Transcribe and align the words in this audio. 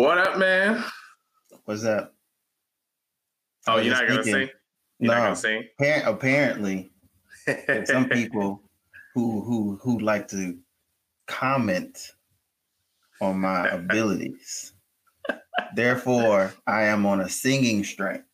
What 0.00 0.16
up, 0.16 0.38
man? 0.38 0.82
What's 1.66 1.84
up? 1.84 2.14
Oh, 3.66 3.76
you're 3.76 3.92
not 3.92 4.08
gonna 4.08 4.24
sing? 4.24 4.48
You're 4.98 5.12
no, 5.12 5.12
not 5.12 5.22
gonna 5.24 5.36
sing? 5.36 5.64
apparently, 5.78 6.90
some 7.84 8.08
people 8.08 8.62
who 9.14 9.42
who 9.42 9.78
who 9.82 9.98
like 9.98 10.26
to 10.28 10.56
comment 11.26 12.12
on 13.20 13.40
my 13.40 13.68
abilities. 13.68 14.72
Therefore, 15.76 16.54
I 16.66 16.84
am 16.84 17.04
on 17.04 17.20
a 17.20 17.28
singing 17.28 17.84
strike. 17.84 18.24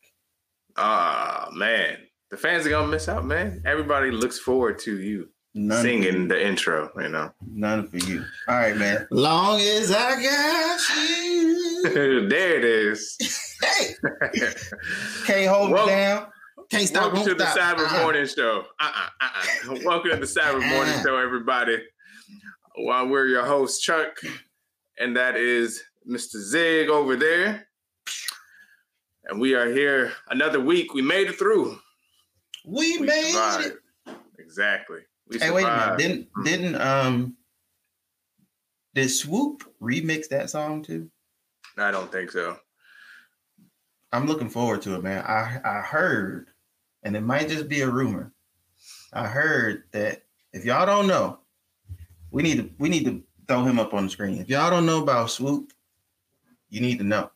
Ah, 0.77 1.49
man. 1.51 1.97
The 2.31 2.37
fans 2.37 2.65
are 2.65 2.69
gonna 2.69 2.87
miss 2.87 3.09
out, 3.09 3.25
man. 3.25 3.61
Everybody 3.65 4.11
looks 4.11 4.39
forward 4.39 4.79
to 4.79 5.01
you 5.01 5.27
None 5.53 5.81
singing 5.81 6.29
the 6.29 6.41
intro, 6.41 6.91
you 6.97 7.09
know. 7.09 7.33
None 7.45 7.89
for 7.89 7.97
you. 7.97 8.23
All 8.47 8.55
right, 8.55 8.77
man. 8.77 9.05
Long 9.11 9.59
as 9.59 9.91
I 9.91 10.23
got 10.23 10.79
you. 10.95 11.26
there 11.93 12.57
it 12.57 12.65
is. 12.65 13.17
hey. 13.61 13.95
Can't 15.25 15.47
hold 15.47 15.71
well, 15.71 15.87
it 15.87 15.91
down. 15.91 16.27
Can't 16.69 16.87
stop. 16.87 17.13
Welcome 17.13 17.29
to 17.29 17.35
the 17.35 17.45
Sabbath 17.53 17.93
uh-uh. 17.93 18.01
Morning 18.03 18.27
Show. 18.27 18.65
Uh-uh, 18.77 19.09
uh-uh. 19.21 19.79
Welcome 19.85 20.11
to 20.11 20.17
the 20.17 20.27
Sabbath 20.27 20.65
Morning 20.65 20.93
uh-uh. 20.95 21.03
Show, 21.03 21.17
everybody. 21.17 21.77
While 22.75 23.07
we're 23.07 23.27
your 23.27 23.45
host, 23.45 23.81
Chuck, 23.81 24.19
and 24.99 25.15
that 25.15 25.37
is 25.37 25.81
Mr. 26.05 26.35
Zig 26.35 26.89
over 26.89 27.15
there. 27.15 27.67
And 29.25 29.39
we 29.39 29.55
are 29.55 29.71
here 29.71 30.11
another 30.29 30.59
week. 30.59 30.93
We 30.93 31.01
made 31.01 31.27
it 31.27 31.39
through. 31.39 31.79
We, 32.65 32.97
we 32.97 33.05
made 33.07 33.31
survived. 33.31 33.65
it. 34.07 34.17
Exactly. 34.39 34.99
We 35.29 35.39
hey, 35.39 35.47
survived. 35.47 35.55
wait 35.55 35.65
a 35.65 35.75
minute. 35.77 35.97
Didn't 35.97 36.27
mm. 36.33 36.43
didn't 36.43 36.81
um 36.81 37.37
did 38.93 39.07
Swoope 39.07 39.61
remix 39.81 40.27
that 40.29 40.49
song 40.49 40.83
too? 40.83 41.09
I 41.77 41.91
don't 41.91 42.11
think 42.11 42.31
so. 42.31 42.57
I'm 44.11 44.25
looking 44.25 44.49
forward 44.49 44.81
to 44.83 44.95
it, 44.95 45.03
man. 45.03 45.23
I 45.25 45.59
I 45.63 45.81
heard, 45.81 46.47
and 47.03 47.15
it 47.15 47.21
might 47.21 47.49
just 47.49 47.67
be 47.67 47.81
a 47.81 47.89
rumor. 47.89 48.31
I 49.13 49.27
heard 49.27 49.83
that 49.91 50.23
if 50.53 50.65
y'all 50.65 50.85
don't 50.85 51.07
know, 51.07 51.39
we 52.31 52.43
need 52.43 52.57
to 52.57 52.69
we 52.77 52.89
need 52.89 53.05
to 53.05 53.23
throw 53.47 53.63
him 53.63 53.79
up 53.79 53.93
on 53.93 54.05
the 54.05 54.09
screen. 54.09 54.39
If 54.39 54.49
y'all 54.49 54.69
don't 54.69 54.85
know 54.85 55.01
about 55.01 55.27
Swoope, 55.27 55.71
you 56.69 56.81
need 56.81 56.99
to 56.99 57.05
know. 57.05 57.31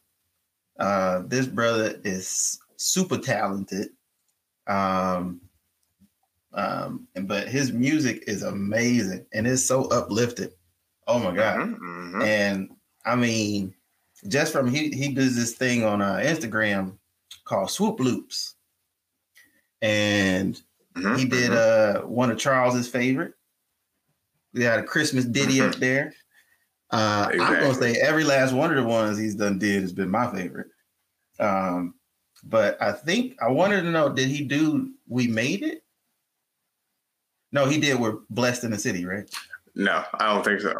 Uh, 0.79 1.23
this 1.27 1.45
brother 1.45 1.99
is 2.03 2.59
super 2.77 3.17
talented. 3.17 3.89
Um, 4.67 5.41
um, 6.53 7.07
but 7.23 7.47
his 7.47 7.71
music 7.71 8.23
is 8.27 8.43
amazing 8.43 9.25
and 9.33 9.47
it's 9.47 9.63
so 9.63 9.85
uplifted. 9.85 10.53
Oh 11.07 11.19
my 11.19 11.33
god! 11.33 11.59
Mm-hmm, 11.59 11.85
mm-hmm. 11.85 12.21
And 12.21 12.69
I 13.05 13.15
mean, 13.15 13.73
just 14.27 14.53
from 14.53 14.67
he 14.67 14.89
he 14.89 15.13
does 15.13 15.35
this 15.35 15.53
thing 15.53 15.83
on 15.83 16.01
uh, 16.01 16.17
Instagram 16.17 16.97
called 17.45 17.71
Swoop 17.71 17.99
Loops, 17.99 18.55
and 19.81 20.61
mm-hmm, 20.95 21.15
he 21.15 21.25
did 21.25 21.51
mm-hmm. 21.51 22.03
uh 22.03 22.07
one 22.07 22.31
of 22.31 22.37
Charles's 22.37 22.87
favorite. 22.87 23.33
We 24.53 24.63
had 24.63 24.79
a 24.79 24.83
Christmas 24.83 25.25
ditty 25.25 25.61
up 25.61 25.71
mm-hmm. 25.71 25.79
there. 25.79 26.13
Uh, 26.91 27.29
exactly. 27.31 27.55
I'm 27.55 27.61
gonna 27.63 27.73
say 27.75 28.01
every 28.01 28.23
last 28.23 28.53
one 28.53 28.69
of 28.69 28.75
the 28.75 28.87
ones 28.87 29.17
he's 29.17 29.35
done 29.35 29.59
did 29.59 29.81
has 29.81 29.93
been 29.93 30.09
my 30.09 30.29
favorite. 30.33 30.67
Um, 31.39 31.95
but 32.43 32.81
I 32.81 32.91
think 32.91 33.35
I 33.41 33.49
wanted 33.49 33.83
to 33.83 33.91
know, 33.91 34.09
did 34.09 34.27
he 34.27 34.43
do 34.43 34.91
We 35.07 35.27
Made 35.27 35.63
It? 35.63 35.83
No, 37.51 37.65
he 37.65 37.79
did. 37.79 37.99
We're 37.99 38.19
blessed 38.29 38.63
in 38.63 38.71
the 38.71 38.79
city, 38.79 39.05
right? 39.05 39.29
No, 39.75 40.03
I 40.13 40.33
don't 40.33 40.43
think 40.43 40.61
so. 40.61 40.73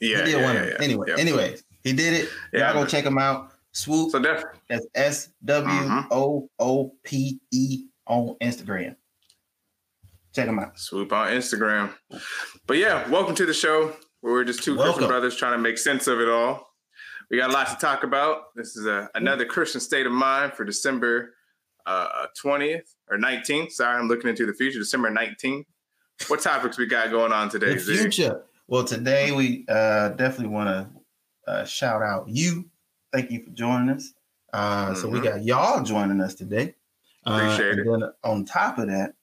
Yeah, 0.00 0.26
yeah, 0.26 0.42
one. 0.42 0.54
Yeah, 0.54 0.66
yeah, 0.66 0.76
anyway, 0.80 1.06
yeah. 1.08 1.16
anyways, 1.18 1.64
he 1.84 1.92
did 1.92 2.14
it. 2.14 2.28
Yeah, 2.52 2.72
Y'all 2.72 2.82
go 2.82 2.86
check 2.88 3.04
him 3.04 3.18
out. 3.18 3.52
Swoope. 3.74 4.10
So 4.10 4.18
def- 4.18 4.44
that's 4.68 4.86
S 4.94 5.28
W 5.44 5.90
O 6.10 6.48
O 6.58 6.92
P 7.04 7.40
E 7.50 7.84
on 8.06 8.36
Instagram. 8.42 8.96
Check 10.34 10.48
him 10.48 10.58
out. 10.58 10.76
Swoope 10.76 11.12
on 11.12 11.28
Instagram. 11.28 11.92
But 12.66 12.78
yeah, 12.78 13.08
welcome 13.08 13.34
to 13.36 13.46
the 13.46 13.54
show. 13.54 13.94
Where 14.20 14.32
we're 14.32 14.44
just 14.44 14.62
two 14.62 14.76
welcome. 14.76 14.94
Christian 14.94 15.08
brothers 15.08 15.36
trying 15.36 15.52
to 15.52 15.58
make 15.58 15.78
sense 15.78 16.06
of 16.06 16.20
it 16.20 16.28
all. 16.28 16.68
We 17.30 17.36
got 17.36 17.50
a 17.50 17.52
lot 17.52 17.68
to 17.68 17.76
talk 17.76 18.04
about. 18.04 18.54
This 18.56 18.76
is 18.76 18.86
a, 18.86 19.08
another 19.14 19.44
Christian 19.44 19.80
state 19.80 20.06
of 20.06 20.12
mind 20.12 20.54
for 20.54 20.64
December 20.64 21.34
uh, 21.86 22.26
20th 22.42 22.94
or 23.10 23.18
19th. 23.18 23.72
Sorry, 23.72 23.98
I'm 23.98 24.08
looking 24.08 24.28
into 24.28 24.46
the 24.46 24.54
future. 24.54 24.78
December 24.78 25.10
19th. 25.10 25.64
What 26.26 26.40
topics 26.40 26.78
we 26.78 26.86
got 26.86 27.10
going 27.10 27.32
on 27.32 27.48
today? 27.48 27.74
The 27.74 27.80
future. 27.80 28.42
Well, 28.66 28.84
today 28.84 29.30
we 29.32 29.64
uh, 29.68 30.10
definitely 30.10 30.48
want 30.48 30.68
to 30.68 30.97
uh, 31.48 31.64
shout 31.64 32.02
out 32.02 32.28
you. 32.28 32.68
Thank 33.12 33.30
you 33.30 33.42
for 33.42 33.50
joining 33.50 33.88
us. 33.88 34.12
Uh, 34.52 34.86
mm-hmm. 34.86 34.94
So 34.96 35.08
we 35.08 35.18
mm-hmm. 35.18 35.28
got 35.28 35.44
y'all 35.44 35.82
joining 35.82 36.20
us 36.20 36.34
today. 36.34 36.74
Uh, 37.26 37.40
Appreciate 37.42 37.78
it. 37.78 37.86
Then 37.86 38.10
on 38.22 38.44
top 38.44 38.78
of 38.78 38.88
that, 38.88 39.14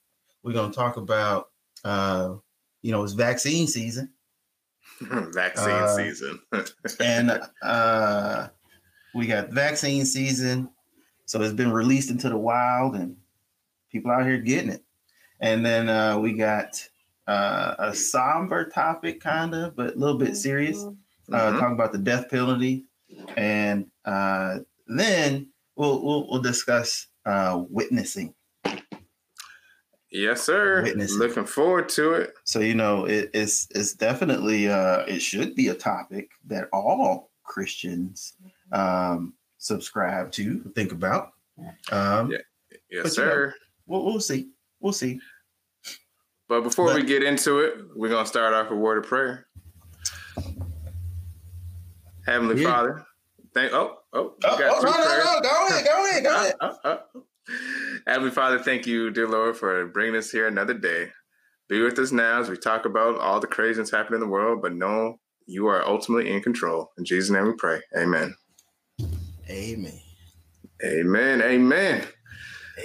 we're 0.42 0.52
going 0.52 0.70
to 0.70 0.76
talk 0.76 0.96
about, 0.96 1.50
uh, 1.84 2.34
you 2.82 2.92
know, 2.92 3.02
it's 3.02 3.12
vaccine 3.12 3.66
season. 3.66 4.12
vaccine 5.00 5.70
uh, 5.70 5.96
season. 5.96 6.40
and 7.00 7.40
uh, 7.62 8.48
we 9.14 9.26
got 9.26 9.50
vaccine 9.50 10.04
season. 10.04 10.68
So 11.26 11.40
it's 11.42 11.52
been 11.52 11.72
released 11.72 12.10
into 12.10 12.28
the 12.28 12.36
wild 12.36 12.94
and 12.94 13.16
people 13.90 14.10
out 14.10 14.26
here 14.26 14.38
getting 14.38 14.70
it. 14.70 14.82
And 15.40 15.66
then 15.66 15.88
uh, 15.88 16.18
we 16.18 16.32
got 16.32 16.88
uh, 17.26 17.74
a 17.78 17.94
somber 17.94 18.68
topic, 18.68 19.20
kind 19.20 19.54
of, 19.54 19.76
but 19.76 19.94
a 19.94 19.98
little 19.98 20.18
bit 20.18 20.36
serious. 20.36 20.84
Uh, 21.32 21.38
mm-hmm. 21.38 21.58
Talking 21.58 21.74
about 21.74 21.92
the 21.92 21.98
death 21.98 22.30
penalty. 22.30 22.86
And 23.36 23.86
uh, 24.04 24.58
then 24.86 25.48
we'll, 25.76 26.02
we'll, 26.02 26.28
we'll 26.28 26.42
discuss 26.42 27.06
uh, 27.24 27.64
witnessing. 27.68 28.34
Yes, 30.10 30.42
sir. 30.42 30.82
Witnessing. 30.82 31.18
Looking 31.18 31.44
forward 31.44 31.88
to 31.90 32.12
it. 32.12 32.34
So 32.44 32.60
you 32.60 32.74
know, 32.74 33.04
it, 33.04 33.30
it's 33.34 33.68
it's 33.74 33.92
definitely 33.92 34.68
uh, 34.68 35.00
it 35.00 35.20
should 35.20 35.54
be 35.54 35.68
a 35.68 35.74
topic 35.74 36.30
that 36.46 36.68
all 36.72 37.30
Christians 37.42 38.34
um, 38.72 39.34
subscribe 39.58 40.32
to, 40.32 40.60
think 40.74 40.92
about. 40.92 41.32
Um, 41.90 42.30
yeah. 42.30 42.38
Yes, 42.90 43.14
sir. 43.14 43.48
Know, 43.48 43.52
we'll, 43.86 44.04
we'll 44.04 44.20
see. 44.20 44.48
We'll 44.80 44.92
see. 44.92 45.20
But 46.48 46.62
before 46.62 46.86
but, 46.86 46.96
we 46.96 47.02
get 47.02 47.22
into 47.22 47.58
it, 47.58 47.74
we're 47.94 48.10
gonna 48.10 48.26
start 48.26 48.54
off 48.54 48.70
with 48.70 48.78
a 48.78 48.80
word 48.80 48.98
of 48.98 49.04
prayer. 49.04 49.46
Heavenly 52.26 52.60
yeah. 52.60 52.70
Father, 52.70 53.06
thank. 53.54 53.72
Oh, 53.72 53.98
oh, 54.12 54.34
oh, 54.44 54.58
oh 54.60 54.80
no, 54.82 54.90
no, 54.90 55.34
no, 55.34 55.40
go 55.40 55.66
ahead, 55.68 55.84
go 55.84 56.06
ahead, 56.08 56.24
go 56.24 56.34
ahead. 56.34 56.54
Uh, 56.60 56.74
uh, 56.84 56.88
uh. 56.88 57.20
Heavenly 58.06 58.32
Father, 58.32 58.58
thank 58.58 58.86
you, 58.86 59.10
dear 59.10 59.28
Lord, 59.28 59.56
for 59.56 59.86
bringing 59.86 60.16
us 60.16 60.30
here 60.30 60.48
another 60.48 60.74
day. 60.74 61.10
Be 61.68 61.80
with 61.82 61.98
us 61.98 62.12
now 62.12 62.40
as 62.40 62.50
we 62.50 62.56
talk 62.56 62.84
about 62.84 63.18
all 63.18 63.38
the 63.38 63.46
craziness 63.46 63.90
happening 63.90 64.20
in 64.20 64.26
the 64.26 64.32
world, 64.32 64.60
but 64.60 64.74
know 64.74 65.20
you 65.46 65.68
are 65.68 65.86
ultimately 65.86 66.32
in 66.32 66.42
control. 66.42 66.90
In 66.98 67.04
Jesus' 67.04 67.30
name 67.30 67.44
we 67.44 67.52
pray. 67.52 67.80
Amen. 67.96 68.34
Amen. 69.48 70.00
Amen. 70.84 71.42
Amen. 71.42 72.06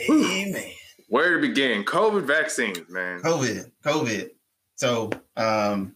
Amen. 0.10 0.72
Where 1.10 1.36
to 1.36 1.42
begin? 1.42 1.84
COVID 1.84 2.24
vaccines, 2.24 2.90
man. 2.90 3.22
COVID. 3.22 3.72
COVID. 3.84 4.30
So 4.76 5.10
um 5.36 5.96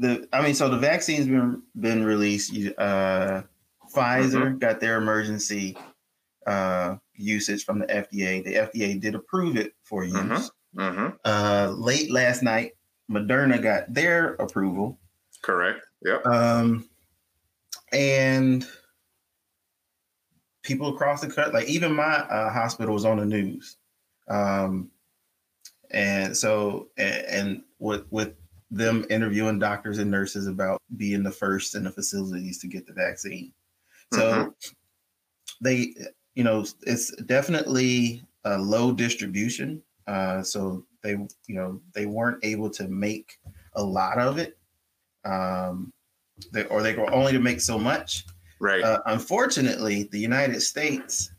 the 0.00 0.28
I 0.32 0.42
mean, 0.42 0.54
so 0.54 0.68
the 0.68 0.78
vaccine's 0.78 1.26
been 1.26 1.62
been 1.76 2.04
released. 2.04 2.52
Uh 2.76 3.42
Pfizer 3.94 4.42
mm-hmm. 4.42 4.58
got 4.58 4.80
their 4.80 4.96
emergency 4.96 5.76
uh, 6.46 6.96
usage 7.14 7.64
from 7.64 7.80
the 7.80 7.86
FDA. 7.86 8.44
The 8.44 8.54
FDA 8.54 9.00
did 9.00 9.14
approve 9.14 9.56
it 9.56 9.74
for 9.84 10.04
use. 10.04 10.14
Mm-hmm. 10.14 10.80
Mm-hmm. 10.80 11.16
Uh, 11.24 11.72
late 11.76 12.10
last 12.10 12.42
night, 12.42 12.72
Moderna 13.10 13.60
got 13.60 13.92
their 13.92 14.34
approval. 14.34 14.98
Correct. 15.42 15.80
Yep. 16.04 16.26
Um, 16.26 16.88
and 17.92 18.66
people 20.62 20.94
across 20.94 21.20
the 21.20 21.28
country, 21.28 21.52
like 21.52 21.68
even 21.68 21.94
my 21.94 22.04
uh, 22.04 22.52
hospital 22.52 22.94
was 22.94 23.04
on 23.04 23.18
the 23.18 23.26
news. 23.26 23.76
Um, 24.28 24.90
and 25.90 26.36
so, 26.36 26.88
and, 26.96 27.24
and 27.26 27.62
with 27.80 28.04
with 28.10 28.34
them 28.70 29.04
interviewing 29.10 29.58
doctors 29.58 29.98
and 29.98 30.10
nurses 30.10 30.46
about 30.46 30.80
being 30.96 31.22
the 31.22 31.30
first 31.30 31.74
in 31.74 31.84
the 31.84 31.90
facilities 31.90 32.58
to 32.58 32.68
get 32.68 32.86
the 32.86 32.92
vaccine. 32.92 33.52
So 34.12 34.20
mm-hmm. 34.20 34.48
they 35.60 35.94
you 36.34 36.44
know, 36.44 36.64
it's 36.82 37.14
definitely 37.24 38.22
a 38.44 38.56
low 38.58 38.92
distribution. 38.92 39.82
Uh, 40.06 40.42
so 40.42 40.84
they, 41.02 41.10
you 41.10 41.54
know, 41.54 41.80
they 41.94 42.06
weren't 42.06 42.42
able 42.44 42.70
to 42.70 42.88
make 42.88 43.38
a 43.74 43.82
lot 43.82 44.18
of 44.18 44.38
it, 44.38 44.58
um, 45.24 45.92
they, 46.52 46.64
or 46.64 46.82
they 46.82 46.94
were 46.94 47.12
only 47.12 47.32
to 47.32 47.38
make 47.38 47.60
so 47.60 47.78
much. 47.78 48.24
Right. 48.60 48.82
Uh, 48.82 49.00
unfortunately, 49.06 50.08
the 50.12 50.18
United 50.18 50.60
States, 50.60 51.30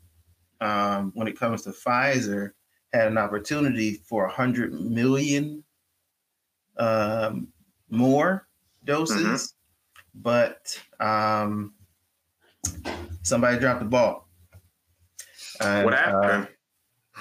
um, 0.61 1.11
when 1.15 1.27
it 1.27 1.37
comes 1.37 1.63
to 1.63 1.71
Pfizer, 1.71 2.51
had 2.93 3.07
an 3.07 3.17
opportunity 3.17 4.01
for 4.05 4.25
a 4.25 4.31
hundred 4.31 4.73
million 4.73 5.63
um, 6.77 7.47
more 7.89 8.47
doses, 8.83 9.17
mm-hmm. 9.17 10.21
but 10.21 10.79
um, 10.99 11.73
somebody 13.21 13.59
dropped 13.59 13.79
the 13.79 13.85
ball. 13.85 14.27
And, 15.59 15.85
what 15.85 15.93
happened? 15.93 16.47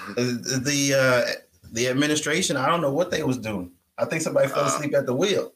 Uh, 0.09 0.15
the 0.15 0.93
uh, 0.97 1.31
the 1.71 1.87
administration, 1.87 2.57
I 2.57 2.67
don't 2.67 2.81
know 2.81 2.93
what 2.93 3.11
they 3.11 3.23
was 3.23 3.37
doing. 3.37 3.71
I 3.97 4.05
think 4.05 4.21
somebody 4.21 4.47
fell 4.47 4.63
uh. 4.63 4.67
asleep 4.67 4.95
at 4.95 5.05
the 5.05 5.15
wheel. 5.15 5.53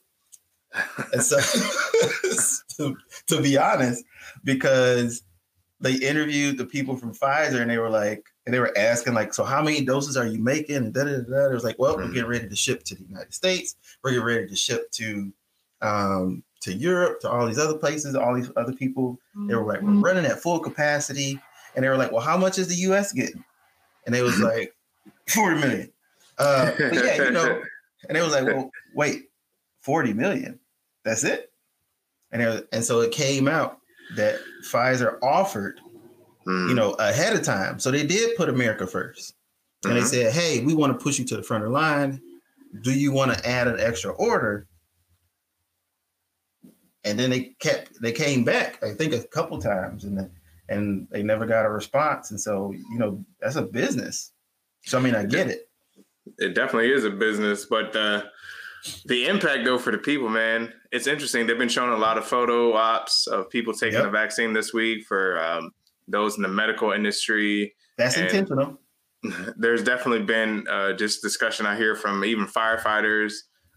and 1.13 1.23
so, 1.23 1.37
to, 2.77 2.97
to 3.27 3.41
be 3.41 3.57
honest, 3.57 4.03
because 4.43 5.23
they 5.79 5.93
interviewed 5.93 6.57
the 6.57 6.65
people 6.65 6.97
from 6.97 7.13
Pfizer 7.13 7.61
and 7.61 7.71
they 7.71 7.77
were 7.77 7.89
like, 7.89 8.25
and 8.45 8.53
they 8.53 8.59
were 8.59 8.77
asking 8.77 9.13
like, 9.13 9.33
so 9.33 9.43
how 9.43 9.61
many 9.61 9.83
doses 9.83 10.17
are 10.17 10.27
you 10.27 10.39
making? 10.39 10.75
And 10.75 10.93
da 10.93 11.03
da 11.03 11.21
da. 11.21 11.49
It 11.49 11.53
was 11.53 11.63
like, 11.63 11.79
well, 11.79 11.95
we're 11.95 12.07
getting 12.11 12.29
ready 12.29 12.47
to 12.47 12.55
ship 12.55 12.83
to 12.83 12.95
the 12.95 13.03
United 13.03 13.33
States. 13.33 13.75
We're 14.03 14.11
getting 14.11 14.25
ready 14.25 14.47
to 14.47 14.55
ship 14.55 14.91
to 14.91 15.33
um, 15.81 16.43
to 16.61 16.73
Europe, 16.73 17.19
to 17.21 17.29
all 17.29 17.45
these 17.45 17.59
other 17.59 17.77
places, 17.77 18.15
all 18.15 18.35
these 18.35 18.51
other 18.55 18.73
people. 18.73 19.19
They 19.47 19.55
were 19.55 19.65
like, 19.65 19.81
we're 19.81 19.91
running 19.93 20.25
at 20.25 20.41
full 20.41 20.59
capacity, 20.59 21.39
and 21.75 21.83
they 21.83 21.89
were 21.89 21.97
like, 21.97 22.11
well, 22.11 22.21
how 22.21 22.37
much 22.37 22.57
is 22.57 22.67
the 22.67 22.75
U.S. 22.75 23.11
getting? 23.11 23.43
And 24.05 24.13
they 24.13 24.21
was 24.21 24.39
like, 24.39 24.73
forty 25.27 25.59
million. 25.59 25.91
Uh, 26.37 26.71
but 26.77 26.93
yeah, 26.93 27.23
you 27.23 27.31
know, 27.31 27.61
and 28.09 28.17
it 28.17 28.21
was 28.21 28.31
like, 28.31 28.45
well, 28.45 28.71
wait, 28.93 29.29
forty 29.81 30.13
million. 30.13 30.59
That's 31.03 31.23
it. 31.23 31.51
And 32.31 32.41
it 32.41 32.47
was, 32.47 32.63
and 32.71 32.83
so 32.83 33.01
it 33.01 33.11
came 33.11 33.47
out 33.47 33.79
that 34.15 34.39
Pfizer 34.63 35.17
offered, 35.21 35.79
mm. 36.47 36.69
you 36.69 36.75
know, 36.75 36.91
ahead 36.93 37.35
of 37.35 37.43
time. 37.43 37.79
So 37.79 37.91
they 37.91 38.05
did 38.05 38.35
put 38.35 38.49
America 38.49 38.85
1st 38.85 39.33
and 39.85 39.93
mm-hmm. 39.93 40.03
they 40.03 40.05
said, 40.05 40.33
"Hey, 40.33 40.63
we 40.63 40.73
want 40.73 40.97
to 40.97 41.03
push 41.03 41.19
you 41.19 41.25
to 41.25 41.37
the 41.37 41.43
front 41.43 41.63
of 41.63 41.69
the 41.69 41.73
line. 41.73 42.21
Do 42.81 42.91
you 42.91 43.11
want 43.11 43.33
to 43.33 43.47
add 43.47 43.67
an 43.67 43.79
extra 43.79 44.11
order?" 44.11 44.67
And 47.03 47.19
then 47.19 47.29
they 47.29 47.55
kept 47.59 48.01
they 48.01 48.11
came 48.11 48.43
back, 48.43 48.83
I 48.83 48.93
think, 48.93 49.13
a 49.13 49.23
couple 49.23 49.59
times, 49.59 50.03
and 50.03 50.17
then, 50.17 50.31
and 50.69 51.07
they 51.11 51.23
never 51.23 51.45
got 51.45 51.65
a 51.65 51.69
response. 51.69 52.31
And 52.31 52.39
so, 52.39 52.71
you 52.71 52.97
know, 52.97 53.23
that's 53.39 53.55
a 53.55 53.61
business. 53.61 54.31
So 54.85 54.97
I 54.97 55.01
mean, 55.01 55.15
I 55.15 55.25
get 55.25 55.49
it. 55.49 55.69
It 56.39 56.55
definitely 56.55 56.91
is 56.91 57.05
a 57.05 57.11
business, 57.11 57.65
but 57.65 57.95
uh, 57.95 58.23
the 59.05 59.27
impact 59.27 59.65
though 59.65 59.77
for 59.77 59.91
the 59.91 59.99
people, 59.99 60.29
man, 60.29 60.73
it's 60.91 61.05
interesting. 61.05 61.45
They've 61.45 61.57
been 61.57 61.69
showing 61.69 61.91
a 61.91 61.97
lot 61.97 62.17
of 62.17 62.25
photo 62.25 62.73
ops 62.73 63.27
of 63.27 63.49
people 63.51 63.73
taking 63.73 63.99
yep. 63.99 64.03
the 64.05 64.09
vaccine 64.09 64.53
this 64.53 64.73
week 64.73 65.05
for 65.05 65.39
um, 65.39 65.71
those 66.07 66.37
in 66.37 66.43
the 66.43 66.47
medical 66.47 66.91
industry. 66.91 67.75
That's 67.97 68.15
and 68.15 68.25
intentional. 68.25 68.79
There's 69.57 69.83
definitely 69.83 70.25
been 70.25 70.67
uh, 70.69 70.93
just 70.93 71.21
discussion 71.21 71.65
I 71.65 71.75
hear 71.75 71.95
from 71.95 72.23
even 72.23 72.45
firefighters, 72.45 73.33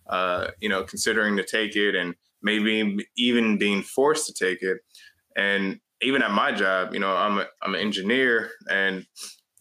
uh, 0.09 0.49
you 0.61 0.69
know, 0.69 0.83
considering 0.85 1.37
to 1.37 1.45
take 1.45 1.75
it 1.77 1.95
and 1.95 2.15
maybe 2.43 2.99
even 3.17 3.59
being 3.59 3.83
forced 3.83 4.27
to 4.27 4.33
take 4.33 4.63
it. 4.63 4.79
And 5.37 5.81
even 6.03 6.23
at 6.23 6.31
my 6.31 6.53
job, 6.53 6.93
you 6.93 7.01
know, 7.01 7.15
I'm 7.15 7.39
a, 7.39 7.47
I'm 7.63 7.75
an 7.75 7.81
engineer, 7.81 8.51
and 8.71 9.07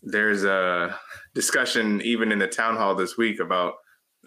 there's 0.04 0.44
a 0.44 0.98
discussion 1.34 2.02
even 2.02 2.31
in 2.31 2.40
the 2.40 2.48
town 2.48 2.75
hall 2.75 2.96
this 2.96 3.18
week 3.18 3.40
about 3.40 3.74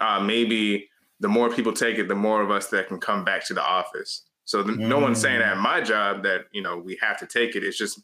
uh, 0.00 0.20
maybe 0.20 0.88
the 1.20 1.28
more 1.28 1.50
people 1.50 1.72
take 1.72 1.98
it, 1.98 2.08
the 2.08 2.14
more 2.14 2.42
of 2.42 2.50
us 2.50 2.68
that 2.68 2.88
can 2.88 2.98
come 2.98 3.24
back 3.24 3.46
to 3.46 3.54
the 3.54 3.62
office. 3.62 4.24
So 4.44 4.62
the, 4.62 4.72
mm. 4.72 4.78
no 4.78 4.98
one's 4.98 5.20
saying 5.20 5.42
at 5.42 5.56
mm. 5.56 5.60
my 5.60 5.80
job 5.80 6.22
that 6.24 6.46
you 6.52 6.62
know 6.62 6.78
we 6.78 6.98
have 7.00 7.18
to 7.18 7.26
take 7.26 7.54
it. 7.54 7.62
It's 7.62 7.78
just 7.78 8.02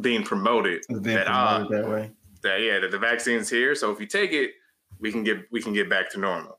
being 0.00 0.22
promoted 0.22 0.82
being 0.88 1.02
that, 1.02 1.26
promoted 1.26 1.78
uh, 1.78 1.82
that 1.82 1.90
way. 1.90 2.10
That 2.42 2.60
yeah, 2.60 2.78
that 2.80 2.90
the 2.90 2.98
vaccine's 2.98 3.48
here. 3.48 3.74
So 3.74 3.90
if 3.90 4.00
you 4.00 4.06
take 4.06 4.32
it, 4.32 4.52
we 4.98 5.10
can 5.12 5.24
get 5.24 5.46
we 5.50 5.62
can 5.62 5.72
get 5.72 5.88
back 5.88 6.10
to 6.10 6.20
normal. 6.20 6.58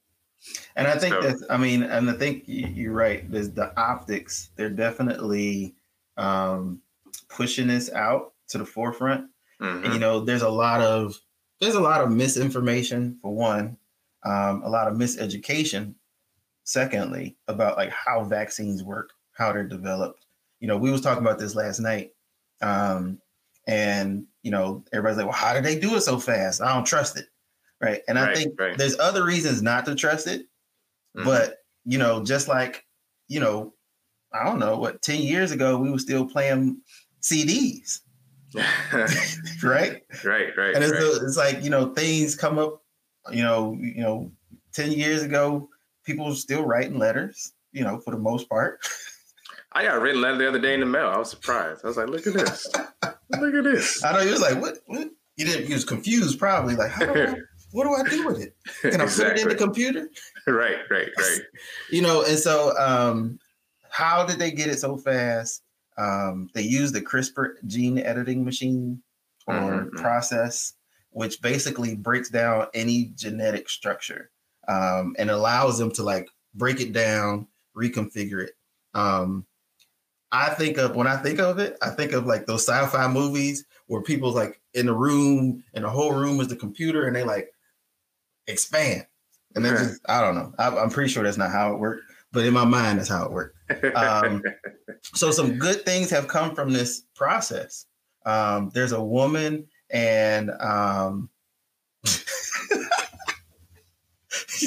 And 0.75 0.88
I 0.88 0.98
think 0.98 1.13
so, 1.13 1.22
that's 1.22 1.44
I 1.50 1.57
mean, 1.57 1.83
and 1.83 2.10
I 2.10 2.13
think 2.13 2.44
you're 2.45 2.94
right. 2.94 3.30
There's 3.31 3.51
the 3.51 3.77
optics. 3.80 4.51
They're 4.56 4.69
definitely 4.69 5.75
um, 6.18 6.81
pushing 7.30 7.68
this 7.68 7.92
out 7.92 8.33
to 8.50 8.57
the 8.57 8.66
forefront. 8.66 9.30
Mm-hmm. 9.62 9.86
And 9.86 9.94
you 9.94 10.00
know, 10.00 10.19
there's 10.19 10.44
a 10.44 10.50
lot 10.50 10.81
of 10.81 11.19
there's 11.62 11.75
a 11.75 11.81
lot 11.81 12.01
of 12.01 12.12
misinformation 12.12 13.18
for 13.22 13.33
one 13.33 13.77
um, 14.25 14.63
a 14.63 14.69
lot 14.69 14.88
of 14.88 14.98
miseducation. 14.98 15.94
Secondly, 16.63 17.38
about 17.48 17.77
like 17.77 17.92
how 17.92 18.24
vaccines 18.24 18.83
work, 18.83 19.12
how 19.33 19.54
they're 19.54 19.68
developed. 19.68 20.25
You 20.60 20.68
know, 20.68 20.77
we 20.77 20.89
was 20.89 21.01
talking 21.01 21.24
about 21.24 21.38
this 21.38 21.54
last 21.54 21.80
night, 21.80 22.14
um, 22.62 23.19
and 23.68 24.25
you 24.44 24.52
know, 24.52 24.84
everybody's 24.94 25.18
like, 25.18 25.25
"Well, 25.25 25.36
how 25.36 25.54
did 25.54 25.63
they 25.63 25.80
do 25.80 25.96
it 25.96 26.02
so 26.02 26.19
fast? 26.19 26.62
I 26.62 26.74
don't 26.74 26.86
trust 26.86 27.18
it." 27.18 27.28
Right, 27.81 28.02
and 28.07 28.18
right, 28.18 28.30
I 28.30 28.36
think 28.36 28.60
right. 28.60 28.78
there's 28.78 29.00
other 29.00 29.25
reasons 29.25 29.62
not 29.62 29.86
to 29.86 29.96
trust 29.96 30.28
it, 30.28 30.42
mm-hmm. 31.16 31.25
but 31.25 31.57
you 31.84 31.98
know, 31.98 32.24
just 32.24 32.48
like 32.48 32.86
you 33.28 33.40
know, 33.40 33.74
I 34.34 34.44
don't 34.46 34.60
know 34.60 34.78
what 34.78 35.02
ten 35.02 35.22
years 35.22 35.52
ago 35.52 35.78
we 35.78 35.92
were 35.92 36.00
still 36.00 36.25
playing 36.25 36.81
CDs. 37.22 38.00
right? 39.63 40.01
Right, 40.24 40.56
right. 40.56 40.75
And 40.75 40.81
it's, 40.81 40.94
right. 40.94 41.19
it's 41.24 41.36
like, 41.36 41.62
you 41.62 41.69
know, 41.69 41.94
things 41.94 42.36
come 42.36 42.58
up 42.58 42.86
you 43.31 43.44
know, 43.44 43.78
you 43.80 44.01
know, 44.01 44.31
10 44.74 44.92
years 44.92 45.24
ago, 45.24 45.69
people 46.04 46.25
were 46.28 46.36
still 46.36 46.63
writing 46.63 46.98
letters, 46.98 47.54
you 47.72 47.84
know, 47.84 48.00
for 48.00 48.12
the 48.12 48.19
most 48.19 48.50
part. 48.50 48.80
I 49.75 49.83
got 49.83 49.98
a 49.98 50.00
written 50.00 50.22
letter 50.22 50.38
the 50.38 50.48
other 50.48 50.60
day 50.60 50.74
in 50.74 50.80
the 50.80 50.86
mail. 50.86 51.07
I 51.07 51.18
was 51.18 51.30
surprised. 51.30 51.81
I 51.83 51.88
was 51.88 51.98
like, 51.98 52.07
look 52.07 52.25
at 52.25 52.33
this. 52.33 52.68
look 53.30 53.54
at 53.54 53.63
this. 53.63 54.04
I 54.04 54.13
know 54.13 54.19
he 54.19 54.31
was 54.31 54.42
like, 54.42 54.60
what, 54.62 54.77
what? 54.88 55.10
You 55.38 55.45
didn't, 55.45 55.68
he 55.68 55.74
was 55.74 55.86
confused 55.86 56.39
probably. 56.39 56.75
Like, 56.75 56.92
how 56.92 57.06
do 57.06 57.22
I, 57.22 57.36
what 57.72 57.83
do 57.83 57.94
I 57.94 58.10
do 58.10 58.25
with 58.25 58.42
it? 58.42 58.56
Can 58.81 59.01
I 59.01 59.04
exactly. 59.04 59.33
put 59.33 59.38
it 59.38 59.42
in 59.42 59.50
the 59.50 59.63
computer? 59.63 60.10
right, 60.48 60.77
right, 60.89 61.10
right. 61.18 61.39
you 61.92 62.01
know, 62.01 62.24
and 62.24 62.39
so 62.39 62.75
um, 62.80 63.38
how 63.89 64.25
did 64.25 64.39
they 64.39 64.51
get 64.51 64.69
it 64.69 64.80
so 64.80 64.98
fast? 64.98 65.62
Um, 65.98 66.50
they 66.54 66.63
used 66.63 66.95
the 66.95 67.01
CRISPR 67.01 67.56
gene 67.68 68.00
editing 68.00 68.44
machine 68.44 69.04
or 69.45 69.54
mm-hmm. 69.54 69.77
mm-hmm. 69.77 69.98
process 69.98 70.74
which 71.16 71.42
basically 71.42 71.95
breaks 71.95 72.30
down 72.30 72.68
any 72.74 73.06
genetic 73.16 73.69
structure 73.69 74.29
um, 74.67 75.15
and 75.17 75.29
allows 75.29 75.77
them 75.77 75.89
to 75.89 76.03
like 76.03 76.27
break 76.53 76.82
it 76.82 76.91
down, 76.91 77.48
reconfigure 77.74 78.44
it. 78.44 78.51
Um, 78.94 79.46
I 80.36 80.50
think 80.50 80.77
of 80.77 80.98
when 80.98 81.08
I 81.08 81.15
think 81.15 81.39
of 81.39 81.60
it, 81.60 81.77
I 81.82 81.89
think 81.89 82.12
of 82.12 82.25
like 82.25 82.46
those 82.46 82.68
sci-fi 82.68 83.08
movies 83.08 83.65
where 83.88 84.01
people's 84.01 84.36
like 84.36 84.60
in 84.74 84.88
the 84.88 84.94
room 84.94 85.63
and 85.74 85.86
the 85.86 85.89
whole 85.89 86.12
room 86.12 86.42
is 86.42 86.50
the 86.50 86.58
computer 86.58 87.08
and 87.08 87.15
they 87.15 87.24
like 87.24 87.54
expand. 88.48 89.06
And 89.56 89.63
then 89.63 89.77
just, 89.77 90.01
I 90.10 90.20
don't 90.20 90.36
know. 90.36 90.54
I, 90.60 90.68
am 90.68 90.89
pretty 90.89 91.10
sure 91.10 91.24
that's 91.24 91.38
not 91.38 91.51
how 91.51 91.72
it 91.72 91.80
worked, 91.80 92.04
but 92.34 92.46
in 92.46 92.54
my 92.54 92.65
mind, 92.65 93.00
that's 93.00 93.08
how 93.08 93.24
it 93.24 93.32
worked. 93.32 93.56
Um, 93.96 94.44
so 95.01 95.32
some 95.32 95.58
good 95.58 95.86
things 95.86 96.10
have 96.10 96.27
come 96.27 96.54
from 96.54 96.74
this 96.74 97.04
process. 97.15 97.86
Um, 98.25 98.72
there's 98.74 98.92
a 98.92 99.01
woman 99.01 99.68
and 99.89 100.51
um, 100.60 101.30
you 102.04 102.10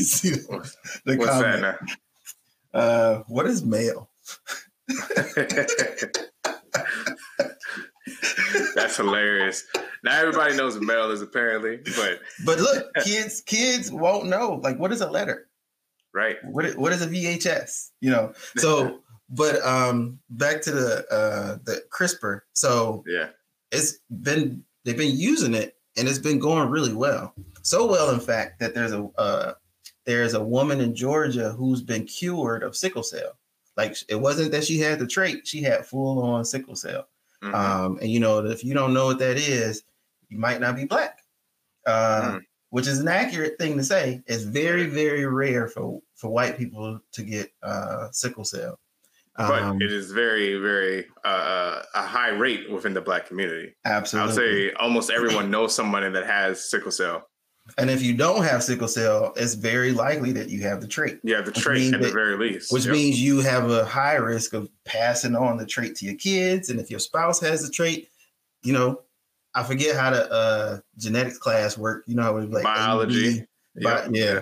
see 0.03 0.31
the, 0.31 0.73
the 1.05 1.17
What's 1.19 1.31
comment. 1.31 1.61
That 1.61 1.79
now? 2.73 2.81
Uh, 2.81 3.23
what 3.27 3.47
is 3.47 3.63
male? 3.63 4.09
That's 8.75 8.97
hilarious. 8.97 9.65
Now 10.05 10.19
everybody 10.19 10.57
knows 10.57 10.75
what 10.75 10.85
male 10.85 11.11
is 11.11 11.23
apparently, 11.23 11.79
but 11.97 12.21
but 12.45 12.59
look, 12.59 12.87
kids 13.05 13.41
kids 13.43 13.91
won't 13.91 14.27
know. 14.27 14.61
Like, 14.63 14.79
what 14.79 14.93
is 14.93 15.01
a 15.01 15.11
letter? 15.11 15.49
Right. 16.15 16.37
What 16.45 16.65
is, 16.65 16.77
what 16.77 16.93
is 16.93 17.03
a 17.03 17.07
VHS? 17.07 17.91
You 18.01 18.11
know. 18.11 18.33
So, 18.57 19.01
but 19.29 19.65
um, 19.65 20.19
back 20.31 20.63
to 20.63 20.71
the 20.71 21.07
uh 21.11 21.59
the 21.65 21.83
CRISPR. 21.91 22.41
So 22.55 23.05
yeah, 23.07 23.29
it's 23.71 23.99
been 24.23 24.65
they've 24.85 24.97
been 24.97 25.17
using 25.17 25.55
it 25.55 25.77
and 25.97 26.09
it's 26.09 26.19
been 26.19 26.39
going 26.39 26.71
really 26.71 26.95
well. 26.95 27.35
So 27.63 27.87
well, 27.87 28.11
in 28.11 28.21
fact, 28.21 28.61
that 28.61 28.75
there's 28.75 28.93
a 28.93 29.05
uh, 29.19 29.55
there's 30.07 30.35
a 30.35 30.43
woman 30.43 30.81
in 30.81 30.95
Georgia 30.95 31.51
who's 31.53 31.83
been 31.83 32.05
cured 32.05 32.63
of 32.63 32.77
sickle 32.77 33.03
cell. 33.03 33.39
Like 33.79 33.97
it 34.09 34.17
wasn't 34.17 34.53
that 34.53 34.65
she 34.65 34.79
had 34.79 34.99
the 34.99 35.07
trait; 35.07 35.47
she 35.47 35.63
had 35.63 35.87
full 35.87 36.23
on 36.23 36.45
sickle 36.45 36.77
cell. 36.77 37.09
Mm-hmm. 37.43 37.55
Um, 37.55 37.99
and 38.03 38.11
you 38.11 38.21
know, 38.21 38.45
if 38.45 38.63
you 38.63 38.75
don't 38.75 38.93
know 38.93 39.07
what 39.07 39.21
that 39.21 39.39
is, 39.39 39.85
you 40.29 40.39
might 40.39 40.61
not 40.61 40.77
be 40.77 40.85
black, 40.85 41.21
uh, 41.87 42.33
mm. 42.33 42.41
which 42.71 42.87
is 42.87 42.99
an 42.99 43.09
accurate 43.09 43.57
thing 43.59 43.79
to 43.79 43.85
say. 43.85 44.21
It's 44.27 44.43
very, 44.43 44.87
very 44.87 45.25
rare 45.25 45.69
for 45.69 46.03
for 46.17 46.29
white 46.29 46.59
people 46.59 47.01
to 47.13 47.23
get 47.23 47.51
uh, 47.63 48.09
sickle 48.11 48.45
cell 48.45 48.79
but 49.39 49.63
um, 49.63 49.81
it 49.81 49.93
is 49.93 50.11
very, 50.11 50.59
very 50.59 51.07
uh, 51.25 51.83
a 51.95 52.03
high 52.03 52.31
rate 52.31 52.69
within 52.71 52.93
the 52.93 53.01
black 53.01 53.27
community. 53.27 53.73
Absolutely, 53.85 54.23
I 54.23 54.27
would 54.27 54.35
say 54.35 54.73
almost 54.73 55.11
everyone 55.11 55.49
knows 55.49 55.75
somebody 55.75 56.11
that 56.11 56.27
has 56.27 56.69
sickle 56.69 56.91
cell. 56.91 57.29
And 57.77 57.91
if 57.91 58.03
you 58.03 58.15
don't 58.15 58.45
have 58.45 58.63
sickle 58.63 58.89
cell, 58.89 59.33
it's 59.37 59.55
very 59.55 59.93
likely 59.93 60.33
that 60.33 60.49
you 60.49 60.63
have 60.63 60.81
the 60.81 60.89
trait. 60.89 61.21
Yeah, 61.23 61.43
the 61.43 61.53
trait 61.53 61.93
at 61.93 62.01
that, 62.01 62.07
the 62.09 62.13
very 62.13 62.37
least. 62.37 62.73
Which 62.73 62.87
yep. 62.87 62.93
means 62.93 63.21
you 63.21 63.41
have 63.41 63.71
a 63.71 63.85
high 63.85 64.15
risk 64.15 64.55
of 64.55 64.71
passing 64.85 65.37
on 65.37 65.59
the 65.59 65.67
trait 65.67 65.95
to 65.97 66.07
your 66.07 66.15
kids. 66.15 66.71
And 66.71 66.81
if 66.81 66.91
your 66.91 67.01
spouse 67.01 67.41
has 67.41 67.63
the 67.63 67.71
trait, 67.71 68.09
you 68.63 68.73
know, 68.73 69.03
I 69.55 69.65
forget 69.65 69.97
how 69.97 70.11
the 70.11 70.31
uh, 70.31 70.79
genetics 70.97 71.39
class 71.39 71.77
work. 71.77 72.05
You 72.07 72.17
know 72.17 72.23
how 72.23 72.37
it 72.39 72.51
like 72.51 72.65
biology. 72.65 73.45
Bi- 73.81 74.09
yeah. 74.13 74.41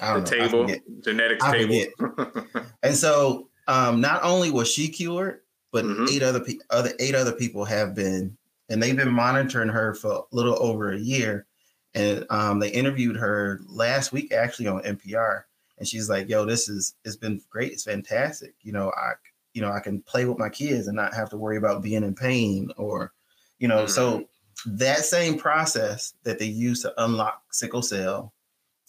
The 0.00 0.18
know. 0.18 0.24
table, 0.24 0.74
genetics 1.02 1.44
table. 1.44 1.84
and 2.82 2.96
so 2.96 3.48
um, 3.68 4.00
not 4.00 4.22
only 4.22 4.50
was 4.50 4.70
she 4.70 4.88
cured, 4.88 5.40
but 5.72 5.84
mm-hmm. 5.84 6.06
eight 6.10 6.22
other 6.22 6.40
pe- 6.40 6.58
other 6.70 6.90
eight 6.98 7.14
other 7.14 7.32
people 7.32 7.64
have 7.64 7.94
been, 7.94 8.36
and 8.68 8.82
they've 8.82 8.96
been 8.96 9.12
monitoring 9.12 9.68
her 9.68 9.94
for 9.94 10.12
a 10.12 10.22
little 10.32 10.60
over 10.60 10.92
a 10.92 10.98
year. 10.98 11.46
And 11.94 12.26
um, 12.30 12.58
they 12.58 12.70
interviewed 12.70 13.16
her 13.16 13.60
last 13.66 14.12
week 14.12 14.32
actually 14.32 14.66
on 14.66 14.82
NPR, 14.82 15.42
and 15.78 15.86
she's 15.86 16.08
like, 16.08 16.28
"Yo, 16.28 16.44
this 16.44 16.68
is 16.68 16.94
it's 17.04 17.16
been 17.16 17.40
great. 17.50 17.72
It's 17.72 17.84
fantastic. 17.84 18.54
You 18.62 18.72
know, 18.72 18.90
I 18.96 19.12
you 19.52 19.62
know 19.62 19.70
I 19.70 19.80
can 19.80 20.02
play 20.02 20.24
with 20.24 20.38
my 20.38 20.48
kids 20.48 20.88
and 20.88 20.96
not 20.96 21.14
have 21.14 21.30
to 21.30 21.36
worry 21.36 21.56
about 21.56 21.82
being 21.82 22.02
in 22.02 22.14
pain 22.14 22.70
or, 22.76 23.12
you 23.58 23.68
know, 23.68 23.84
mm-hmm. 23.84 23.88
so." 23.88 24.26
That 24.66 24.98
same 24.98 25.36
process 25.36 26.14
that 26.22 26.38
they 26.38 26.46
use 26.46 26.80
to 26.82 27.04
unlock 27.04 27.42
sickle 27.50 27.82
cell 27.82 28.32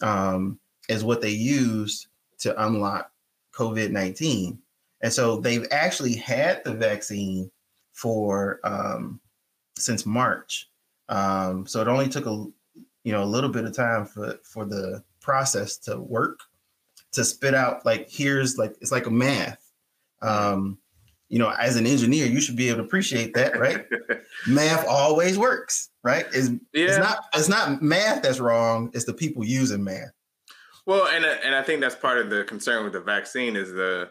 um, 0.01 0.59
is 0.87 1.03
what 1.03 1.21
they 1.21 1.31
used 1.31 2.07
to 2.39 2.65
unlock 2.65 3.11
COVID 3.53 3.91
19. 3.91 4.59
And 5.01 5.13
so 5.13 5.37
they've 5.37 5.67
actually 5.71 6.15
had 6.15 6.63
the 6.63 6.73
vaccine 6.73 7.51
for 7.93 8.59
um, 8.63 9.19
since 9.77 10.05
March. 10.05 10.69
Um, 11.09 11.65
so 11.65 11.81
it 11.81 11.87
only 11.87 12.09
took 12.09 12.25
a 12.25 12.45
you 13.05 13.13
know 13.13 13.23
a 13.23 13.25
little 13.25 13.49
bit 13.49 13.63
of 13.63 13.73
time 13.73 14.05
for 14.05 14.37
for 14.43 14.65
the 14.65 15.01
process 15.21 15.77
to 15.77 15.97
work 15.97 16.39
to 17.13 17.23
spit 17.23 17.53
out 17.53 17.85
like 17.85 18.09
here's 18.09 18.57
like 18.57 18.75
it's 18.81 18.91
like 18.91 19.05
a 19.05 19.11
math. 19.11 19.61
Um, 20.21 20.79
you 21.29 21.39
know, 21.39 21.49
as 21.59 21.75
an 21.75 21.87
engineer, 21.87 22.25
you 22.25 22.39
should 22.39 22.55
be 22.55 22.69
able 22.69 22.79
to 22.79 22.83
appreciate 22.83 23.33
that, 23.33 23.59
right? 23.59 23.85
math 24.47 24.85
always 24.87 25.39
works, 25.39 25.89
right? 26.03 26.25
It's, 26.33 26.49
yeah. 26.73 26.85
it's 26.85 26.97
not 26.97 27.25
it's 27.33 27.49
not 27.49 27.81
math 27.81 28.21
that's 28.23 28.39
wrong, 28.39 28.91
it's 28.93 29.05
the 29.05 29.13
people 29.13 29.45
using 29.45 29.83
math. 29.83 30.11
Well, 30.87 31.07
and 31.07 31.25
and 31.25 31.55
I 31.55 31.61
think 31.61 31.81
that's 31.81 31.95
part 31.95 32.17
of 32.17 32.29
the 32.29 32.43
concern 32.43 32.83
with 32.83 32.93
the 32.93 33.01
vaccine 33.01 33.55
is 33.55 33.71
the 33.71 34.09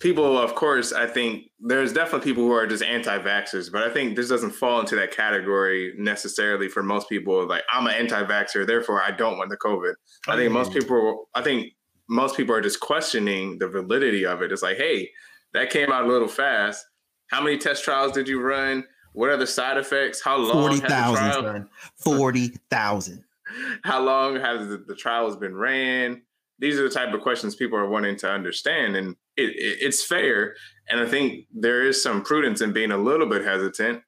people. 0.00 0.38
Of 0.38 0.54
course, 0.54 0.92
I 0.92 1.06
think 1.06 1.44
there's 1.60 1.92
definitely 1.92 2.30
people 2.30 2.44
who 2.44 2.52
are 2.52 2.66
just 2.66 2.82
anti-vaxxers, 2.82 3.70
but 3.70 3.82
I 3.82 3.90
think 3.90 4.16
this 4.16 4.28
doesn't 4.28 4.52
fall 4.52 4.80
into 4.80 4.96
that 4.96 5.12
category 5.12 5.94
necessarily 5.96 6.68
for 6.68 6.82
most 6.82 7.08
people. 7.08 7.46
Like 7.46 7.62
I'm 7.72 7.86
an 7.86 7.94
anti-vaxxer, 7.94 8.66
therefore 8.66 9.02
I 9.02 9.12
don't 9.12 9.38
want 9.38 9.50
the 9.50 9.56
COVID. 9.56 9.94
I 10.28 10.36
think 10.36 10.52
most 10.52 10.72
mm. 10.72 10.80
people. 10.80 11.28
I 11.34 11.42
think 11.42 11.72
most 12.08 12.36
people 12.36 12.54
are 12.54 12.60
just 12.60 12.80
questioning 12.80 13.58
the 13.58 13.68
validity 13.68 14.26
of 14.26 14.42
it. 14.42 14.50
It's 14.50 14.62
like, 14.62 14.76
hey, 14.76 15.10
that 15.54 15.70
came 15.70 15.92
out 15.92 16.04
a 16.04 16.08
little 16.08 16.28
fast. 16.28 16.84
How 17.30 17.40
many 17.40 17.58
test 17.58 17.84
trials 17.84 18.12
did 18.12 18.26
you 18.26 18.40
run? 18.40 18.84
What 19.12 19.30
are 19.30 19.36
the 19.36 19.46
side 19.46 19.76
effects? 19.76 20.20
How 20.22 20.36
long? 20.36 20.52
Forty 20.52 20.76
thousand. 20.78 21.68
Forty 21.96 22.48
thousand. 22.70 23.24
how 23.84 24.02
long 24.02 24.36
has 24.36 24.68
the, 24.68 24.78
the 24.78 24.94
trials 24.94 25.36
been 25.36 25.54
ran? 25.54 26.22
These 26.58 26.78
are 26.78 26.82
the 26.82 26.94
type 26.94 27.12
of 27.14 27.20
questions 27.20 27.54
people 27.54 27.78
are 27.78 27.88
wanting 27.88 28.16
to 28.16 28.30
understand, 28.30 28.96
and 28.96 29.16
it, 29.40 29.56
it, 29.56 29.78
it's 29.80 30.04
fair. 30.04 30.54
And 30.88 31.00
I 31.00 31.06
think 31.06 31.46
there 31.52 31.82
is 31.86 32.02
some 32.02 32.22
prudence 32.22 32.60
in 32.60 32.72
being 32.72 32.90
a 32.90 32.98
little 32.98 33.28
bit 33.28 33.44
hesitant, 33.44 34.02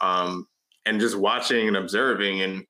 um, 0.00 0.46
and 0.86 1.00
just 1.00 1.16
watching 1.16 1.68
and 1.68 1.76
observing. 1.76 2.40
And 2.42 2.64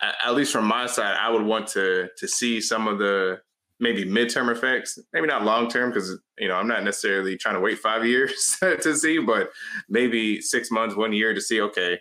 at 0.00 0.34
least 0.34 0.52
from 0.52 0.66
my 0.66 0.86
side, 0.86 1.16
I 1.18 1.30
would 1.30 1.44
want 1.44 1.66
to 1.68 2.08
to 2.16 2.28
see 2.28 2.60
some 2.60 2.88
of 2.88 2.98
the 2.98 3.40
maybe 3.80 4.04
midterm 4.04 4.52
effects, 4.52 4.98
maybe 5.12 5.26
not 5.26 5.42
long 5.42 5.68
term, 5.68 5.90
because 5.90 6.18
you 6.38 6.48
know 6.48 6.54
I'm 6.54 6.68
not 6.68 6.84
necessarily 6.84 7.36
trying 7.36 7.54
to 7.54 7.60
wait 7.60 7.78
five 7.78 8.06
years 8.14 8.56
to 8.60 8.94
see, 8.96 9.18
but 9.18 9.50
maybe 9.88 10.40
six 10.40 10.70
months, 10.70 10.96
one 10.96 11.12
year 11.12 11.34
to 11.34 11.40
see. 11.40 11.60
Okay, 11.60 11.98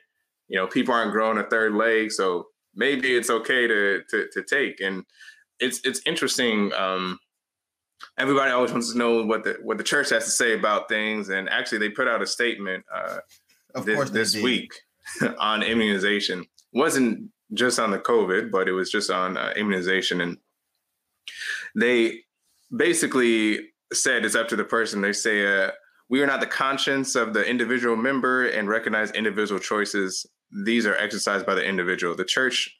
you 0.47 0.57
know, 0.57 0.67
people 0.67 0.93
aren't 0.93 1.11
growing 1.11 1.37
a 1.37 1.43
third 1.43 1.73
leg, 1.73 2.11
so 2.11 2.47
maybe 2.75 3.15
it's 3.15 3.29
okay 3.29 3.67
to 3.67 4.01
to, 4.09 4.27
to 4.33 4.43
take. 4.43 4.79
And 4.81 5.05
it's 5.59 5.79
it's 5.83 6.01
interesting. 6.05 6.71
Um, 6.73 7.19
everybody 8.17 8.51
always 8.51 8.71
wants 8.71 8.91
to 8.91 8.97
know 8.97 9.23
what 9.23 9.43
the 9.43 9.57
what 9.61 9.77
the 9.77 9.83
church 9.83 10.09
has 10.09 10.25
to 10.25 10.31
say 10.31 10.53
about 10.53 10.89
things, 10.89 11.29
and 11.29 11.49
actually, 11.49 11.79
they 11.79 11.89
put 11.89 12.07
out 12.07 12.21
a 12.21 12.27
statement 12.27 12.85
uh, 12.93 13.19
this, 13.83 14.09
this 14.09 14.35
week 14.35 14.71
on 15.39 15.63
immunization. 15.63 16.45
Wasn't 16.73 17.29
just 17.53 17.79
on 17.79 17.91
the 17.91 17.99
COVID, 17.99 18.51
but 18.51 18.67
it 18.67 18.73
was 18.73 18.91
just 18.91 19.09
on 19.09 19.37
uh, 19.37 19.53
immunization, 19.55 20.21
and 20.21 20.37
they 21.75 22.21
basically 22.75 23.69
said 23.91 24.25
it's 24.25 24.35
up 24.35 24.47
to 24.49 24.55
the 24.55 24.65
person. 24.65 25.01
They 25.01 25.13
say. 25.13 25.65
Uh, 25.65 25.71
we 26.11 26.23
are 26.23 26.25
not 26.25 26.39
the 26.39 26.47
conscience 26.47 27.13
of 27.13 27.35
the 27.35 27.47
individual 27.47 27.95
member 27.95 28.47
and 28.47 28.67
recognize 28.67 29.11
individual 29.11 29.59
choices 29.59 30.25
these 30.51 30.85
are 30.85 30.95
exercised 30.95 31.45
by 31.45 31.55
the 31.55 31.63
individual. 31.63 32.15
The 32.15 32.25
church, 32.25 32.78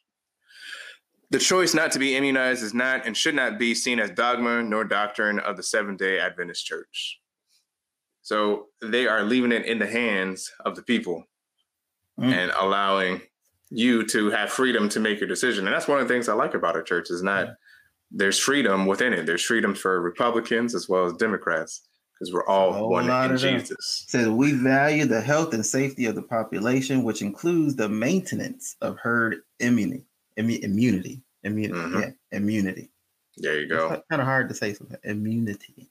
the 1.30 1.38
choice 1.38 1.74
not 1.74 1.92
to 1.92 1.98
be 1.98 2.16
immunized 2.16 2.62
is 2.62 2.74
not 2.74 3.06
and 3.06 3.16
should 3.16 3.34
not 3.34 3.58
be 3.58 3.74
seen 3.74 4.00
as 4.00 4.10
dogma 4.10 4.62
nor 4.62 4.84
doctrine 4.84 5.38
of 5.38 5.56
the 5.56 5.62
Seventh 5.62 5.98
day 5.98 6.18
Adventist 6.18 6.66
Church. 6.66 7.20
So 8.22 8.66
they 8.82 9.06
are 9.06 9.22
leaving 9.22 9.52
it 9.52 9.64
in 9.64 9.78
the 9.78 9.86
hands 9.86 10.50
of 10.64 10.76
the 10.76 10.82
people 10.82 11.24
mm. 12.18 12.32
and 12.32 12.52
allowing 12.58 13.22
you 13.70 14.04
to 14.08 14.30
have 14.30 14.50
freedom 14.50 14.88
to 14.90 15.00
make 15.00 15.20
your 15.20 15.28
decision. 15.28 15.66
And 15.66 15.74
that's 15.74 15.88
one 15.88 16.00
of 16.00 16.08
the 16.08 16.12
things 16.12 16.28
I 16.28 16.34
like 16.34 16.54
about 16.54 16.74
our 16.74 16.82
church 16.82 17.10
is 17.10 17.22
not 17.22 17.48
there's 18.10 18.38
freedom 18.38 18.86
within 18.86 19.12
it. 19.12 19.26
There's 19.26 19.44
freedom 19.44 19.74
for 19.74 20.00
Republicans 20.00 20.74
as 20.74 20.88
well 20.88 21.06
as 21.06 21.12
Democrats 21.14 21.82
because 22.12 22.34
we're 22.34 22.46
all 22.46 22.88
one 22.88 23.08
in 23.08 23.36
Jesus. 23.36 24.04
Says 24.08 24.28
we 24.28 24.52
value 24.52 25.04
the 25.06 25.20
health 25.20 25.54
and 25.54 25.64
safety 25.64 26.06
of 26.06 26.16
the 26.16 26.22
population, 26.22 27.04
which 27.04 27.22
includes 27.22 27.76
the 27.76 27.88
maintenance 27.88 28.76
of 28.82 28.98
herd 28.98 29.36
immunity. 29.60 30.04
Immunity. 30.36 31.22
Immunity. 31.44 31.78
Mm-hmm. 31.78 32.00
Yeah, 32.00 32.10
immunity. 32.32 32.90
There 33.36 33.60
you 33.60 33.68
go. 33.68 33.92
It's 33.92 34.06
kind 34.10 34.20
of 34.20 34.26
hard 34.26 34.48
to 34.48 34.54
say 34.54 34.74
something. 34.74 34.98
Immunity. 35.04 35.90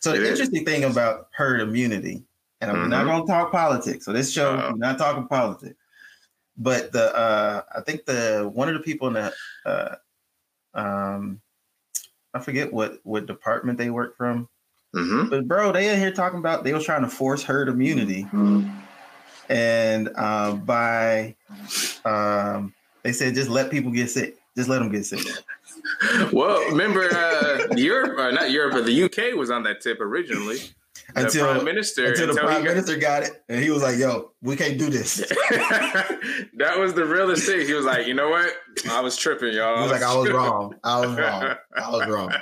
So 0.00 0.12
it 0.12 0.18
the 0.18 0.24
is. 0.24 0.30
interesting 0.30 0.64
thing 0.64 0.84
about 0.84 1.28
herd 1.32 1.60
immunity, 1.60 2.22
and 2.60 2.70
I'm 2.70 2.76
mm-hmm. 2.76 2.90
not 2.90 3.04
going 3.06 3.26
to 3.26 3.32
talk 3.32 3.52
politics. 3.52 4.04
So 4.04 4.12
this 4.12 4.32
show, 4.32 4.54
we're 4.56 4.76
not 4.76 4.98
talking 4.98 5.26
politics. 5.26 5.76
But 6.58 6.92
the 6.92 7.14
uh 7.16 7.62
I 7.74 7.80
think 7.80 8.04
the 8.04 8.50
one 8.52 8.68
of 8.68 8.74
the 8.74 8.80
people 8.80 9.08
in 9.08 9.14
the 9.14 9.32
uh 9.64 9.94
um 10.74 11.40
I 12.34 12.40
forget 12.40 12.72
what 12.72 12.98
what 13.04 13.26
department 13.26 13.78
they 13.78 13.88
work 13.90 14.16
from 14.16 14.48
Mm-hmm. 14.94 15.30
But 15.30 15.48
bro, 15.48 15.72
they 15.72 15.88
in 15.88 15.98
here 15.98 16.12
talking 16.12 16.38
about 16.38 16.64
they 16.64 16.74
was 16.74 16.84
trying 16.84 17.02
to 17.02 17.08
force 17.08 17.42
herd 17.42 17.68
immunity, 17.68 18.24
mm-hmm. 18.24 18.68
and 19.48 20.10
uh, 20.16 20.52
by 20.52 21.34
um, 22.04 22.74
they 23.04 23.12
said 23.12 23.34
just 23.34 23.50
let 23.50 23.70
people 23.70 23.90
get 23.90 24.10
sick, 24.10 24.36
just 24.56 24.68
let 24.68 24.78
them 24.78 24.90
get 24.90 25.04
sick. 25.04 25.26
well, 26.32 26.60
remember 26.70 27.08
uh, 27.12 27.66
Europe, 27.76 28.18
uh, 28.18 28.30
not 28.30 28.50
Europe, 28.50 28.72
but 28.72 28.86
the 28.86 29.02
UK 29.04 29.36
was 29.36 29.50
on 29.50 29.62
that 29.64 29.80
tip 29.80 30.00
originally. 30.00 30.58
The 31.14 31.24
until 31.24 31.46
prime 31.46 31.64
minister, 31.64 32.06
until 32.06 32.28
the 32.28 32.40
prime 32.40 32.62
got, 32.62 32.64
minister 32.64 32.96
got 32.96 33.22
it, 33.24 33.42
and 33.48 33.62
he 33.62 33.70
was 33.70 33.82
like, 33.82 33.98
"Yo, 33.98 34.32
we 34.40 34.56
can't 34.56 34.78
do 34.78 34.88
this." 34.88 35.16
that 36.56 36.78
was 36.78 36.94
the 36.94 37.04
realest 37.04 37.44
thing. 37.44 37.66
He 37.66 37.74
was 37.74 37.84
like, 37.84 38.06
"You 38.06 38.14
know 38.14 38.30
what? 38.30 38.54
I 38.88 39.00
was 39.00 39.16
tripping, 39.16 39.52
y'all." 39.52 39.76
He 39.76 39.82
was 39.82 39.92
like, 39.92 40.02
"I 40.02 40.14
was 40.14 40.30
wrong. 40.30 40.74
I 40.84 41.00
was 41.04 41.18
wrong. 41.18 41.54
I 41.76 41.90
was 41.90 42.08
wrong." 42.08 42.32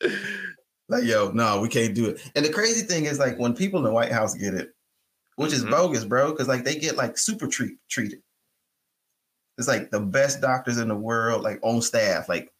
Like, 0.86 1.04
yo, 1.04 1.30
no, 1.30 1.62
we 1.62 1.68
can't 1.70 1.94
do 1.94 2.10
it. 2.10 2.20
And 2.36 2.44
the 2.44 2.52
crazy 2.52 2.86
thing 2.86 3.06
is, 3.06 3.18
like, 3.18 3.38
when 3.38 3.54
people 3.54 3.78
in 3.78 3.84
the 3.84 3.90
White 3.90 4.12
House 4.12 4.34
get 4.34 4.52
it, 4.52 4.74
which 5.36 5.52
is 5.52 5.62
mm-hmm. 5.62 5.70
bogus, 5.70 6.04
bro, 6.04 6.30
because 6.30 6.48
like 6.48 6.64
they 6.64 6.76
get 6.76 6.96
like 6.96 7.18
super 7.18 7.46
treat 7.46 7.78
treated. 7.88 8.20
It's 9.58 9.68
like 9.68 9.90
the 9.90 10.00
best 10.00 10.40
doctors 10.40 10.78
in 10.78 10.88
the 10.88 10.96
world, 10.96 11.42
like 11.42 11.60
on 11.62 11.80
staff. 11.80 12.28
Like, 12.28 12.52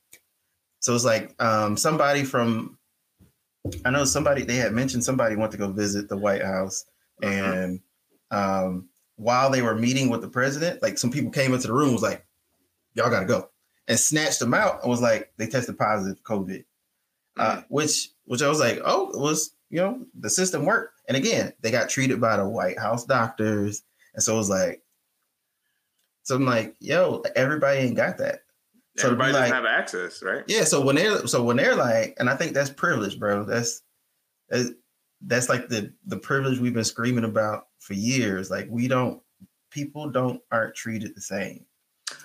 so 0.81 0.95
it's 0.95 1.05
like 1.05 1.35
um 1.43 1.77
somebody 1.77 2.25
from 2.25 2.79
I 3.85 3.91
know 3.91 4.05
somebody 4.05 4.43
they 4.43 4.57
had 4.57 4.73
mentioned 4.73 5.05
somebody 5.05 5.37
went 5.37 5.53
to 5.53 5.59
go 5.59 5.69
visit 5.69 6.09
the 6.09 6.17
White 6.17 6.43
House, 6.45 6.85
uh-huh. 7.23 7.33
and 7.33 7.81
um 8.31 8.89
while 9.17 9.51
they 9.51 9.63
were 9.63 9.75
meeting 9.75 10.09
with 10.09 10.21
the 10.21 10.29
president, 10.29 10.83
like 10.83 10.99
some 10.99 11.11
people 11.11 11.31
came 11.31 11.55
into 11.55 11.69
the 11.69 11.73
room 11.73 11.93
was 11.93 12.03
like, 12.03 12.25
Y'all 12.95 13.11
gotta 13.11 13.27
go. 13.27 13.51
And 13.89 13.99
snatched 13.99 14.39
them 14.39 14.55
out 14.55 14.81
and 14.83 14.91
was 14.91 15.03
like, 15.03 15.33
they 15.37 15.47
tested 15.47 15.79
positive 15.79 16.23
COVID. 16.23 16.65
Uh, 17.37 17.63
which 17.69 18.11
which 18.27 18.43
I 18.43 18.49
was 18.49 18.61
like, 18.61 18.81
oh, 18.85 19.11
it 19.11 19.19
was 19.19 19.57
you 19.71 19.79
know 19.79 20.07
the 20.21 20.31
system 20.31 20.65
worked. 20.65 21.01
And 21.09 21.17
again, 21.17 21.53
they 21.61 21.71
got 21.71 21.89
treated 21.89 22.21
by 22.21 22.37
the 22.37 22.49
White 22.49 22.79
House 22.79 23.05
doctors, 23.05 23.83
and 24.15 24.23
so 24.23 24.35
it 24.35 24.39
was 24.39 24.51
like, 24.51 24.83
so 26.25 26.37
I'm 26.37 26.47
like, 26.47 26.75
yo, 26.81 27.23
everybody 27.37 27.81
ain't 27.81 27.97
got 27.97 28.19
that. 28.19 28.41
So 28.97 29.09
everybody 29.09 29.33
doesn't 29.33 29.51
like, 29.51 29.55
have 29.55 29.67
access, 29.67 30.23
right? 30.23 30.43
Yeah. 30.47 30.65
So 30.65 30.81
when 30.81 30.97
they're 30.97 31.27
so 31.27 31.43
when 31.43 31.57
they're 31.57 31.75
like, 31.75 32.15
and 32.19 32.31
I 32.31 32.37
think 32.37 32.55
that's 32.55 32.71
privilege, 32.71 33.19
bro. 33.19 33.45
That's 33.45 33.83
that's, 34.49 34.71
that's 35.23 35.49
like 35.49 35.69
the 35.69 35.93
the 36.07 36.17
privilege 36.17 36.59
we've 36.59 36.75
been 36.75 36.85
screaming 36.85 37.25
about 37.25 37.69
for 37.81 37.95
years. 37.95 38.51
Like 38.51 38.69
we 38.71 38.89
don't 38.89 39.21
people 39.71 40.09
don't 40.11 40.41
aren't 40.51 40.75
treated 40.75 41.15
the 41.15 41.21
same. 41.21 41.67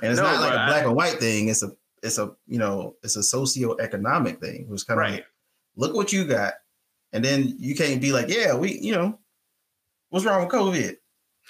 And 0.01 0.11
it's 0.11 0.21
no, 0.21 0.27
not 0.27 0.41
like 0.41 0.51
a 0.51 0.67
black 0.67 0.83
I, 0.83 0.87
and 0.87 0.95
white 0.95 1.19
thing. 1.19 1.49
It's 1.49 1.63
a 1.63 1.71
it's 2.03 2.19
a 2.19 2.31
you 2.47 2.59
know 2.59 2.95
it's 3.03 3.17
a 3.17 3.23
socio-economic 3.23 4.39
thing. 4.39 4.69
It's 4.71 4.83
kind 4.83 4.99
of 4.99 5.01
right. 5.01 5.13
like, 5.13 5.25
look 5.75 5.93
what 5.95 6.13
you 6.13 6.23
got, 6.23 6.53
and 7.11 7.25
then 7.25 7.55
you 7.57 7.75
can't 7.75 8.01
be 8.01 8.13
like, 8.13 8.29
yeah, 8.29 8.55
we 8.55 8.79
you 8.79 8.93
know, 8.93 9.19
what's 10.09 10.25
wrong 10.25 10.45
with 10.45 10.53
COVID? 10.53 10.95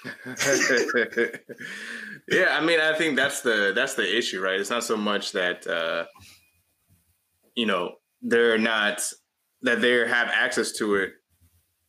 yeah, 2.28 2.56
I 2.58 2.64
mean, 2.64 2.80
I 2.80 2.94
think 2.94 3.16
that's 3.16 3.40
the 3.42 3.72
that's 3.74 3.94
the 3.94 4.16
issue, 4.16 4.40
right? 4.40 4.58
It's 4.58 4.70
not 4.70 4.84
so 4.84 4.96
much 4.96 5.32
that 5.32 5.66
uh, 5.66 6.04
you 7.54 7.66
know 7.66 7.94
they're 8.22 8.58
not 8.58 9.02
that 9.62 9.80
they 9.80 9.92
have 10.06 10.28
access 10.28 10.72
to 10.72 10.96
it. 10.96 11.12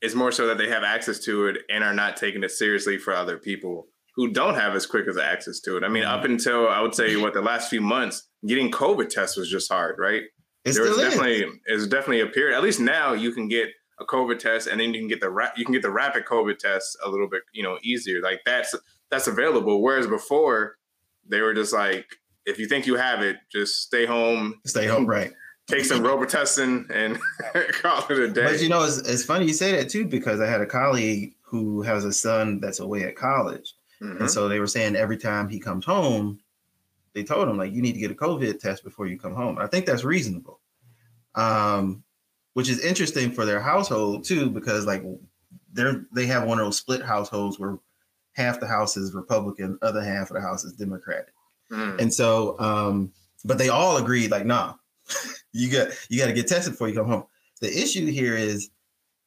It's 0.01 0.15
more 0.15 0.31
so 0.31 0.47
that 0.47 0.57
they 0.57 0.67
have 0.67 0.83
access 0.83 1.19
to 1.25 1.47
it 1.47 1.57
and 1.69 1.83
are 1.83 1.93
not 1.93 2.17
taking 2.17 2.43
it 2.43 2.51
seriously 2.51 2.97
for 2.97 3.13
other 3.13 3.37
people 3.37 3.87
who 4.15 4.31
don't 4.31 4.55
have 4.55 4.75
as 4.75 4.85
quick 4.85 5.07
as 5.07 5.17
access 5.17 5.59
to 5.61 5.77
it. 5.77 5.83
I 5.83 5.87
mean, 5.87 6.03
up 6.03 6.25
until 6.25 6.67
I 6.67 6.81
would 6.81 6.95
say 6.95 7.15
what 7.15 7.33
the 7.33 7.41
last 7.41 7.69
few 7.69 7.81
months, 7.81 8.27
getting 8.45 8.71
COVID 8.71 9.09
tests 9.09 9.37
was 9.37 9.49
just 9.49 9.71
hard, 9.71 9.97
right? 9.99 10.23
It 10.65 10.73
there 10.73 10.83
was 10.83 10.97
definitely 10.97 11.45
it's 11.65 11.87
definitely 11.87 12.21
a 12.21 12.27
period. 12.27 12.55
At 12.55 12.63
least 12.63 12.79
now 12.79 13.13
you 13.13 13.31
can 13.31 13.47
get 13.47 13.69
a 13.99 14.05
COVID 14.05 14.39
test, 14.39 14.67
and 14.67 14.79
then 14.79 14.93
you 14.93 14.99
can 14.99 15.07
get 15.07 15.21
the 15.21 15.29
ra- 15.29 15.51
you 15.55 15.65
can 15.65 15.73
get 15.73 15.81
the 15.81 15.91
rapid 15.91 16.25
COVID 16.25 16.57
test 16.57 16.97
a 17.03 17.09
little 17.09 17.27
bit 17.27 17.43
you 17.53 17.63
know 17.63 17.77
easier. 17.83 18.21
Like 18.21 18.41
that's 18.45 18.75
that's 19.11 19.27
available. 19.27 19.81
Whereas 19.81 20.07
before 20.07 20.77
they 21.27 21.41
were 21.41 21.53
just 21.53 21.73
like, 21.73 22.05
if 22.45 22.57
you 22.57 22.67
think 22.67 22.87
you 22.87 22.95
have 22.95 23.21
it, 23.21 23.37
just 23.51 23.81
stay 23.81 24.05
home. 24.05 24.59
Stay 24.65 24.87
home, 24.87 25.05
right? 25.05 25.31
Take 25.67 25.85
some 25.85 26.01
Robitussin 26.01 26.89
and 26.89 27.19
call 27.73 28.03
it 28.09 28.17
a 28.17 28.27
day. 28.29 28.45
But 28.45 28.61
you 28.61 28.69
know, 28.69 28.83
it's, 28.83 28.97
it's 28.97 29.23
funny 29.23 29.45
you 29.45 29.53
say 29.53 29.73
that 29.73 29.89
too 29.89 30.07
because 30.07 30.41
I 30.41 30.47
had 30.47 30.61
a 30.61 30.65
colleague 30.65 31.35
who 31.41 31.81
has 31.83 32.03
a 32.03 32.11
son 32.11 32.59
that's 32.59 32.79
away 32.79 33.03
at 33.03 33.15
college, 33.15 33.75
mm-hmm. 34.01 34.21
and 34.21 34.31
so 34.31 34.47
they 34.47 34.59
were 34.59 34.67
saying 34.67 34.95
every 34.95 35.17
time 35.17 35.49
he 35.49 35.59
comes 35.59 35.85
home, 35.85 36.39
they 37.13 37.23
told 37.23 37.47
him 37.47 37.57
like 37.57 37.73
you 37.73 37.81
need 37.81 37.93
to 37.93 37.99
get 37.99 38.11
a 38.11 38.15
COVID 38.15 38.59
test 38.59 38.83
before 38.83 39.07
you 39.07 39.19
come 39.19 39.35
home. 39.35 39.59
I 39.59 39.67
think 39.67 39.85
that's 39.85 40.03
reasonable. 40.03 40.59
Um, 41.35 42.03
which 42.53 42.69
is 42.69 42.83
interesting 42.83 43.31
for 43.31 43.45
their 43.45 43.61
household 43.61 44.25
too, 44.25 44.49
because 44.49 44.85
like 44.85 45.03
they're 45.71 46.05
they 46.13 46.25
have 46.25 46.47
one 46.47 46.59
of 46.59 46.65
those 46.65 46.77
split 46.77 47.01
households 47.01 47.59
where 47.59 47.77
half 48.33 48.59
the 48.59 48.67
house 48.67 48.97
is 48.97 49.13
Republican, 49.13 49.77
other 49.81 50.03
half 50.03 50.29
of 50.29 50.35
the 50.35 50.41
house 50.41 50.63
is 50.63 50.73
Democratic. 50.73 51.33
Mm. 51.71 51.99
And 51.99 52.13
so 52.13 52.59
um, 52.59 53.11
but 53.43 53.57
they 53.57 53.69
all 53.69 53.97
agreed, 53.97 54.31
like, 54.31 54.45
nah, 54.45 54.75
you 55.53 55.71
got 55.71 55.89
you 56.09 56.19
got 56.19 56.27
to 56.27 56.33
get 56.33 56.47
tested 56.47 56.73
before 56.73 56.89
you 56.89 56.95
come 56.95 57.07
home. 57.07 57.25
The 57.61 57.69
issue 57.69 58.05
here 58.07 58.35
is 58.35 58.69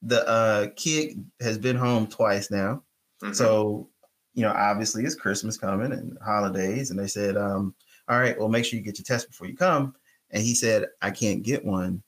the 0.03 0.27
uh, 0.29 0.67
kid 0.77 1.25
has 1.41 1.59
been 1.59 1.77
home 1.77 2.07
twice 2.07 2.51
now. 2.51 2.83
Mm-hmm. 3.23 3.33
So, 3.33 3.89
you 4.35 4.43
know, 4.43 4.53
obviously 4.53 5.05
it's 5.05 5.15
Christmas 5.15 5.57
coming 5.57 5.93
and 5.93 6.19
holidays. 6.25 6.91
And 6.91 6.99
they 6.99 7.07
said, 7.07 7.37
um, 7.37 7.75
all 8.09 8.19
right, 8.19 8.39
well, 8.39 8.49
make 8.49 8.65
sure 8.65 8.79
you 8.79 8.85
get 8.85 8.99
your 8.99 9.05
test 9.05 9.29
before 9.29 9.47
you 9.47 9.57
come. 9.57 9.95
And 10.31 10.43
he 10.43 10.55
said, 10.55 10.87
I 11.01 11.11
can't 11.11 11.43
get 11.43 11.65
one. 11.65 12.03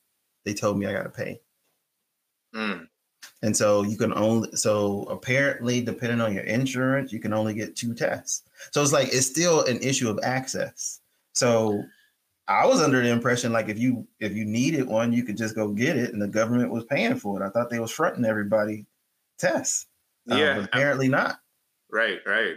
They 0.44 0.52
told 0.52 0.78
me 0.78 0.86
I 0.86 0.92
got 0.92 1.04
to 1.04 1.08
pay. 1.08 1.40
Mm. 2.54 2.88
And 3.42 3.56
so 3.56 3.82
you 3.82 3.98
can 3.98 4.14
only, 4.14 4.50
so 4.56 5.02
apparently, 5.04 5.82
depending 5.82 6.20
on 6.20 6.32
your 6.32 6.44
insurance, 6.44 7.12
you 7.12 7.20
can 7.20 7.32
only 7.32 7.54
get 7.54 7.76
two 7.76 7.94
tests. 7.94 8.42
So 8.72 8.82
it's 8.82 8.92
like, 8.92 9.08
it's 9.08 9.26
still 9.26 9.64
an 9.64 9.78
issue 9.82 10.08
of 10.08 10.18
access. 10.22 11.00
So 11.32 11.84
I 12.48 12.66
was 12.66 12.80
under 12.80 13.02
the 13.02 13.10
impression 13.10 13.52
like 13.52 13.68
if 13.68 13.78
you 13.78 14.06
if 14.20 14.32
you 14.32 14.44
needed 14.44 14.86
one, 14.86 15.12
you 15.12 15.24
could 15.24 15.36
just 15.36 15.54
go 15.54 15.68
get 15.68 15.96
it, 15.96 16.12
and 16.12 16.22
the 16.22 16.28
government 16.28 16.70
was 16.70 16.84
paying 16.84 17.16
for 17.16 17.40
it. 17.40 17.46
I 17.46 17.50
thought 17.50 17.70
they 17.70 17.80
was 17.80 17.90
fronting 17.90 18.24
everybody 18.24 18.86
tests. 19.38 19.86
Um, 20.30 20.38
yeah, 20.38 20.64
apparently 20.64 21.08
not. 21.08 21.40
Right, 21.90 22.18
right, 22.24 22.54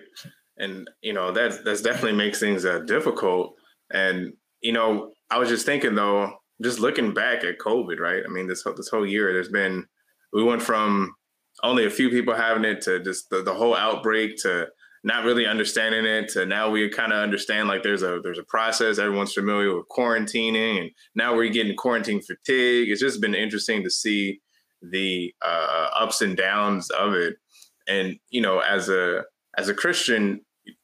and 0.58 0.90
you 1.02 1.14
know 1.14 1.32
that 1.32 1.66
that's 1.66 1.82
definitely 1.82 2.14
makes 2.14 2.40
things 2.40 2.66
uh, 2.66 2.80
difficult. 2.80 3.56
And 3.92 4.34
you 4.62 4.74
know, 4.74 5.12
I 5.32 5.40
was 5.40 5.50
just 5.50 5.66
thinking 5.66 5.96
though, 5.96 6.34
just 6.62 6.80
looking 6.80 7.14
back 7.14 7.44
at 7.44 7.58
COVID, 7.58 8.00
right? 8.00 8.24
I 8.24 8.30
mean, 8.30 8.48
this 8.48 8.64
this 8.78 8.90
whole 8.90 9.08
year, 9.08 9.34
there's 9.34 9.50
been 9.50 9.88
we 10.34 10.44
went 10.44 10.62
from 10.62 11.14
only 11.64 11.86
a 11.86 11.90
few 11.90 12.10
people 12.10 12.36
having 12.36 12.66
it 12.66 12.82
to 12.82 13.00
just 13.04 13.30
the, 13.30 13.42
the 13.42 13.54
whole 13.54 13.76
outbreak 13.76 14.38
to 14.44 14.68
not 15.04 15.24
really 15.24 15.46
understanding 15.46 16.06
it 16.06 16.28
to 16.30 16.46
now 16.46 16.70
we 16.70 16.90
kind 16.90 17.14
of 17.14 17.20
understand 17.20 17.68
like 17.68 17.84
there's 17.84 18.04
a 18.04 18.20
there's 18.22 18.40
a 18.40 18.44
process 18.44 19.00
everyone's 19.00 19.34
familiar 19.34 19.76
with 19.76 19.88
quarantining 19.90 20.82
and 20.82 20.92
now 21.16 21.36
we're 21.36 21.50
getting 21.50 21.76
quarantine 21.76 22.22
fatigue. 22.22 22.90
It's 22.90 23.00
just 23.00 23.22
been 23.22 23.36
interesting 23.36 23.84
to 23.84 23.90
see 23.90 24.42
the 24.82 25.34
uh, 25.46 25.90
ups 25.98 26.22
and 26.22 26.36
downs 26.36 26.90
of 26.90 27.14
it. 27.14 27.36
And 27.88 28.18
you 28.30 28.42
know 28.42 28.60
as 28.60 28.90
a 28.90 29.24
as 29.58 29.70
a 29.70 29.74
christian 29.74 30.42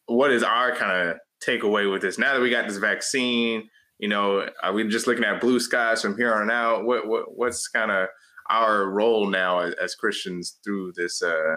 what 0.07 0.31
is 0.31 0.43
our 0.43 0.75
kind 0.75 1.09
of 1.09 1.17
takeaway 1.45 1.91
with 1.91 2.01
this? 2.01 2.17
Now 2.17 2.33
that 2.33 2.41
we 2.41 2.49
got 2.49 2.67
this 2.67 2.77
vaccine 2.77 3.69
you 3.99 4.07
know 4.07 4.47
are 4.63 4.73
we 4.73 4.87
just 4.87 5.07
looking 5.07 5.25
at 5.25 5.41
blue 5.41 5.59
skies 5.59 6.01
from 6.01 6.17
here 6.17 6.33
on 6.33 6.49
out? 6.49 6.85
What, 6.85 7.07
what 7.07 7.37
what's 7.37 7.67
kind 7.67 7.91
of 7.91 8.07
our 8.49 8.85
role 8.89 9.27
now 9.27 9.59
as, 9.59 9.73
as 9.75 9.95
christians 9.95 10.57
through 10.63 10.93
this 10.95 11.21
uh 11.21 11.55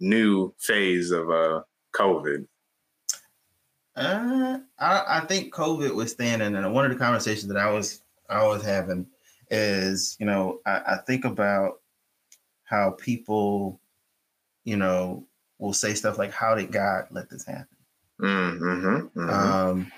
new 0.00 0.52
phase 0.58 1.10
of 1.10 1.30
uh 1.30 1.60
COVID? 1.96 2.46
Uh, 3.94 4.58
I, 4.78 5.04
I 5.08 5.20
think 5.20 5.54
COVID 5.54 5.94
was 5.94 6.12
standing, 6.12 6.54
and 6.54 6.74
one 6.74 6.84
of 6.84 6.90
the 6.90 6.98
conversations 6.98 7.48
that 7.48 7.56
I 7.56 7.70
was 7.70 8.02
I 8.28 8.46
was 8.46 8.62
having 8.62 9.06
is, 9.50 10.16
you 10.20 10.26
know, 10.26 10.60
I, 10.66 10.82
I 10.86 10.96
think 11.06 11.24
about 11.24 11.80
how 12.64 12.90
people, 12.90 13.80
you 14.64 14.76
know, 14.76 15.24
will 15.58 15.72
say 15.72 15.94
stuff 15.94 16.18
like, 16.18 16.32
"How 16.32 16.54
did 16.54 16.72
God 16.72 17.06
let 17.10 17.30
this 17.30 17.46
happen?" 17.46 17.68
Mm-hmm, 18.20 19.18
mm-hmm. 19.18 19.30
Um, 19.30 19.92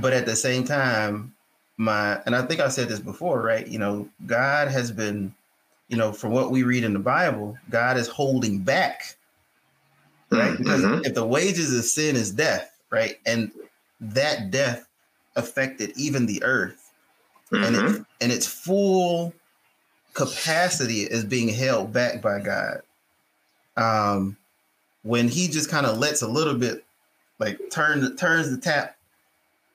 but 0.00 0.12
at 0.12 0.26
the 0.26 0.34
same 0.34 0.64
time, 0.64 1.34
my 1.76 2.20
and 2.26 2.34
I 2.34 2.42
think 2.42 2.60
I 2.60 2.68
said 2.68 2.88
this 2.88 3.00
before, 3.00 3.40
right? 3.40 3.66
You 3.66 3.78
know, 3.78 4.08
God 4.26 4.66
has 4.66 4.90
been, 4.90 5.32
you 5.88 5.96
know, 5.96 6.12
from 6.12 6.32
what 6.32 6.50
we 6.50 6.62
read 6.62 6.84
in 6.84 6.92
the 6.92 6.98
Bible, 6.98 7.56
God 7.70 7.96
is 7.96 8.08
holding 8.08 8.60
back 8.60 9.16
right? 10.30 10.52
Mm-hmm. 10.52 10.62
Because 10.62 11.06
if 11.06 11.14
the 11.14 11.26
wages 11.26 11.76
of 11.76 11.84
sin 11.84 12.16
is 12.16 12.30
death, 12.30 12.78
right, 12.90 13.18
and 13.26 13.50
that 14.00 14.50
death 14.50 14.86
affected 15.36 15.92
even 15.96 16.26
the 16.26 16.42
earth, 16.42 16.92
mm-hmm. 17.50 17.64
and 17.64 17.76
it, 17.76 17.82
mm-hmm. 17.82 18.02
and 18.20 18.32
its 18.32 18.46
full 18.46 19.32
capacity 20.14 21.02
is 21.02 21.24
being 21.24 21.48
held 21.48 21.92
back 21.92 22.20
by 22.20 22.40
God. 22.40 22.82
Um, 23.76 24.36
when 25.02 25.28
He 25.28 25.48
just 25.48 25.70
kind 25.70 25.86
of 25.86 25.98
lets 25.98 26.22
a 26.22 26.28
little 26.28 26.54
bit, 26.54 26.84
like 27.38 27.58
turn 27.70 28.16
turns 28.16 28.50
the 28.50 28.58
tap 28.58 28.96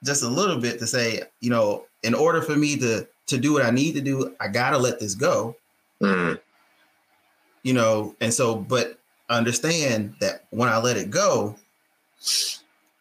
just 0.04 0.22
a 0.22 0.28
little 0.28 0.60
bit 0.60 0.78
to 0.78 0.86
say, 0.86 1.22
you 1.40 1.50
know, 1.50 1.84
in 2.02 2.14
order 2.14 2.42
for 2.42 2.56
me 2.56 2.76
to 2.76 3.06
to 3.26 3.38
do 3.38 3.54
what 3.54 3.64
I 3.64 3.70
need 3.70 3.94
to 3.94 4.02
do, 4.02 4.34
I 4.38 4.48
gotta 4.48 4.78
let 4.78 5.00
this 5.00 5.14
go. 5.14 5.56
Mm-hmm. 6.04 6.34
You 7.62 7.72
know, 7.72 8.14
and 8.20 8.32
so, 8.32 8.56
but 8.56 8.98
understand 9.28 10.14
that 10.20 10.44
when 10.50 10.68
I 10.68 10.78
let 10.78 10.96
it 10.96 11.10
go, 11.10 11.56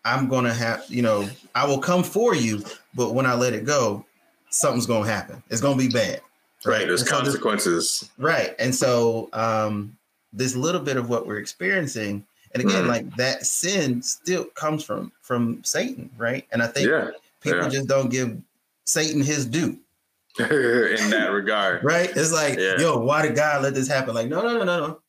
I'm 0.06 0.28
gonna 0.28 0.54
have, 0.54 0.86
you 0.90 1.02
know, 1.02 1.30
I 1.56 1.66
will 1.66 1.80
come 1.80 2.04
for 2.04 2.36
you, 2.36 2.64
but 2.94 3.14
when 3.14 3.26
I 3.26 3.34
let 3.34 3.54
it 3.54 3.66
go, 3.66 4.06
something's 4.50 4.86
gonna 4.86 5.10
happen. 5.10 5.42
It's 5.50 5.62
gonna 5.62 5.78
be 5.78 5.90
bad. 5.90 6.22
Right. 6.66 6.80
right. 6.80 6.88
There's 6.88 7.02
and 7.02 7.10
consequences. 7.10 7.92
So 7.92 8.06
this, 8.06 8.12
right. 8.18 8.56
And 8.60 8.74
so 8.74 9.30
um 9.34 9.98
this 10.32 10.56
little 10.56 10.82
bit 10.82 10.98
of 10.98 11.10
what 11.10 11.28
we're 11.28 11.38
experiencing, 11.38 12.26
and 12.54 12.64
again, 12.64 12.86
mm. 12.86 12.88
like 12.88 13.16
that 13.16 13.46
sin 13.46 14.02
still 14.02 14.46
comes 14.46 14.84
from 14.84 15.12
from 15.22 15.64
Satan, 15.64 16.10
right? 16.18 16.46
And 16.52 16.62
I 16.62 16.68
think 16.68 16.90
yeah. 16.90 17.12
people 17.42 17.64
yeah. 17.64 17.70
just 17.70 17.88
don't 17.88 18.10
give 18.10 18.42
Satan 18.86 19.22
his 19.22 19.46
due. 19.46 19.78
in 20.40 21.10
that 21.12 21.30
regard. 21.32 21.84
right? 21.84 22.10
It's 22.16 22.34
like, 22.34 22.58
yeah. 22.58 22.80
yo, 22.80 22.98
why 22.98 23.22
did 23.22 23.36
God 23.36 23.62
let 23.62 23.76
this 23.76 23.88
happen? 23.88 24.16
Like, 24.16 24.28
no, 24.28 24.42
no, 24.42 24.58
no, 24.58 24.64
no, 24.64 24.88
no. 24.88 25.02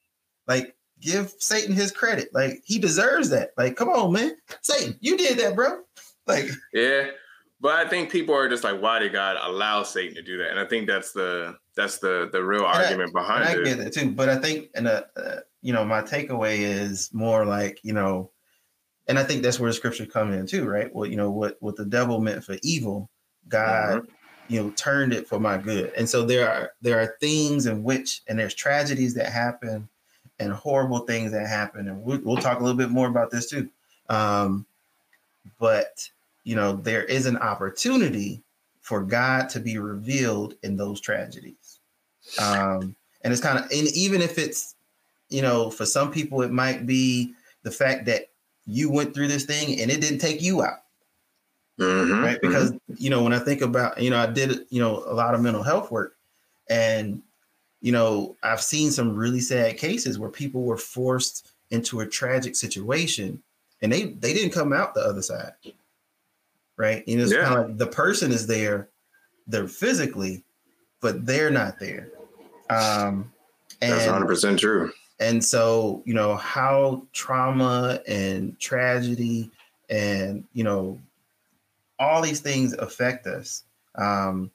Like 0.47 0.77
give 1.01 1.33
Satan 1.39 1.75
his 1.75 1.93
credit. 1.93 2.29
Like 2.35 2.63
he 2.65 2.79
deserves 2.79 3.31
that. 3.31 3.51
Like, 3.57 3.77
come 3.77 3.89
on, 3.89 4.13
man. 4.13 4.37
Satan, 4.61 4.97
you 5.01 5.17
did 5.17 5.39
that, 5.39 5.55
bro. 5.55 5.81
Like 6.27 6.49
Yeah. 6.73 7.09
But 7.61 7.75
I 7.75 7.89
think 7.89 8.11
people 8.11 8.35
are 8.35 8.49
just 8.49 8.65
like, 8.65 8.81
why 8.81 8.99
did 8.99 9.13
God 9.13 9.37
allow 9.41 9.83
Satan 9.83 10.15
to 10.15 10.23
do 10.23 10.39
that? 10.39 10.51
And 10.51 10.59
I 10.59 10.65
think 10.65 10.87
that's 10.87 11.13
the 11.13 11.57
that's 11.77 11.99
the 11.99 12.31
the 12.33 12.43
real 12.43 12.65
argument 12.65 13.11
I, 13.15 13.21
behind 13.21 13.45
I 13.45 13.53
it. 13.53 13.61
I 13.61 13.63
get 13.65 13.79
it 13.81 13.93
too. 13.93 14.11
But 14.11 14.31
I 14.31 14.37
think 14.37 14.69
and 14.75 14.89
uh, 14.89 15.03
uh, 15.17 15.41
you 15.61 15.75
know, 15.75 15.85
my 15.85 16.01
takeaway 16.01 16.61
is 16.61 17.11
more 17.13 17.45
like, 17.45 17.79
you 17.83 17.93
know, 17.93 18.31
and 19.07 19.19
I 19.19 19.25
think 19.25 19.43
that's 19.43 19.61
where 19.61 19.69
the 19.71 19.75
scripture 19.75 20.07
come 20.07 20.33
in 20.33 20.47
too, 20.47 20.65
right? 20.67 20.95
Well, 20.95 21.07
you 21.07 21.17
know, 21.17 21.31
what 21.31 21.57
what 21.61 21.77
the 21.77 21.85
devil 21.85 22.21
meant 22.21 22.45
for 22.45 22.57
evil, 22.63 23.11
God 23.49 24.03
mm-hmm 24.03 24.14
you 24.49 24.63
know 24.63 24.71
turned 24.71 25.13
it 25.13 25.27
for 25.27 25.41
my 25.41 25.57
good 25.57 25.93
and 25.97 26.09
so 26.09 26.25
there 26.25 26.49
are 26.49 26.73
there 26.83 27.01
are 27.01 27.17
things 27.21 27.67
in 27.67 27.83
which 27.83 28.23
and 28.29 28.39
there's 28.39 28.55
tragedies 28.55 29.15
that 29.15 29.33
happen 29.33 29.89
and 30.39 30.53
horrible 30.53 31.01
things 31.01 31.33
that 31.33 31.47
happen. 31.47 31.89
And 31.89 32.03
we'll, 32.03 32.21
we'll 32.23 32.37
talk 32.37 32.61
a 32.61 32.63
little 32.63 32.79
bit 32.79 32.91
more 32.91 33.09
about 33.09 33.31
this 33.31 33.49
too. 33.49 33.69
Um, 34.09 34.67
but, 35.59 36.09
you 36.45 36.57
know, 36.57 36.75
there 36.75 37.05
is 37.05 37.27
an 37.27 37.37
opportunity 37.37 38.43
for 38.81 39.03
God 39.03 39.49
to 39.51 39.61
be 39.61 39.79
revealed 39.79 40.55
in 40.63 40.77
those 40.77 41.01
tragedies. 41.01 41.79
Um, 42.39 42.97
and 43.23 43.33
it's 43.33 43.43
kind 43.43 43.59
of, 43.59 43.65
and 43.65 43.89
even 43.95 44.21
if 44.21 44.39
it's, 44.39 44.75
you 45.31 45.43
know, 45.43 45.71
for 45.71 45.87
some 45.87 46.11
people, 46.13 46.43
it 46.43 46.51
might 46.51 46.87
be 46.87 47.33
the 47.63 47.71
fact 47.71 48.07
that 48.07 48.29
you 48.67 48.91
went 48.91 49.15
through 49.15 49.29
this 49.29 49.45
thing 49.45 49.81
and 49.81 49.91
it 49.91 50.01
didn't 50.01 50.19
take 50.19 50.43
you 50.43 50.63
out. 50.63 50.84
Mm-hmm, 51.79 52.23
right. 52.23 52.39
Because, 52.41 52.73
mm-hmm. 52.73 52.95
you 52.97 53.11
know, 53.11 53.23
when 53.23 53.33
I 53.33 53.39
think 53.39 53.61
about, 53.61 54.01
you 54.01 54.11
know, 54.11 54.19
I 54.19 54.27
did, 54.27 54.67
you 54.71 54.81
know, 54.81 55.03
a 55.07 55.15
lot 55.15 55.35
of 55.35 55.41
mental 55.41 55.63
health 55.63 55.91
work 55.91 56.17
and 56.69 57.23
you 57.85 57.93
know, 57.93 58.35
I've 58.43 58.63
seen 58.63 58.91
some 58.91 59.15
really 59.15 59.41
sad 59.41 59.77
cases 59.77 60.19
where 60.19 60.31
people 60.31 60.63
were 60.63 60.79
forced 60.79 61.53
into 61.71 62.01
a 62.01 62.07
tragic 62.07 62.57
situation 62.57 63.43
and 63.83 63.93
they 63.93 64.05
they 64.05 64.33
didn't 64.33 64.55
come 64.55 64.73
out 64.73 64.95
the 64.95 65.03
other 65.03 65.21
side. 65.21 65.53
Right. 66.79 67.07
You 67.07 67.19
know, 67.19 67.25
it's 67.25 67.33
yeah. 67.33 67.45
kind 67.45 67.61
of 67.61 67.69
like 67.69 67.77
the 67.77 67.87
person 67.87 68.33
is 68.33 68.47
there, 68.47 68.89
they're 69.47 69.69
physically, 69.69 70.43
but 71.03 71.27
they're 71.27 71.51
not 71.51 71.79
there. 71.79 72.09
Um, 72.71 73.31
and, 73.83 73.93
That's 73.93 74.07
100 74.07 74.25
percent 74.25 74.61
true. 74.61 74.91
And 75.21 75.45
so, 75.45 76.03
you 76.07 76.15
know, 76.15 76.37
how 76.37 77.03
trauma 77.13 78.01
and 78.09 78.59
tragedy 78.59 79.51
and 79.91 80.43
you 80.55 80.65
know 80.65 80.99
all 81.99 82.23
these 82.23 82.41
things 82.41 82.73
affect 82.75 83.27
us. 83.27 83.65
Um, 83.95 84.51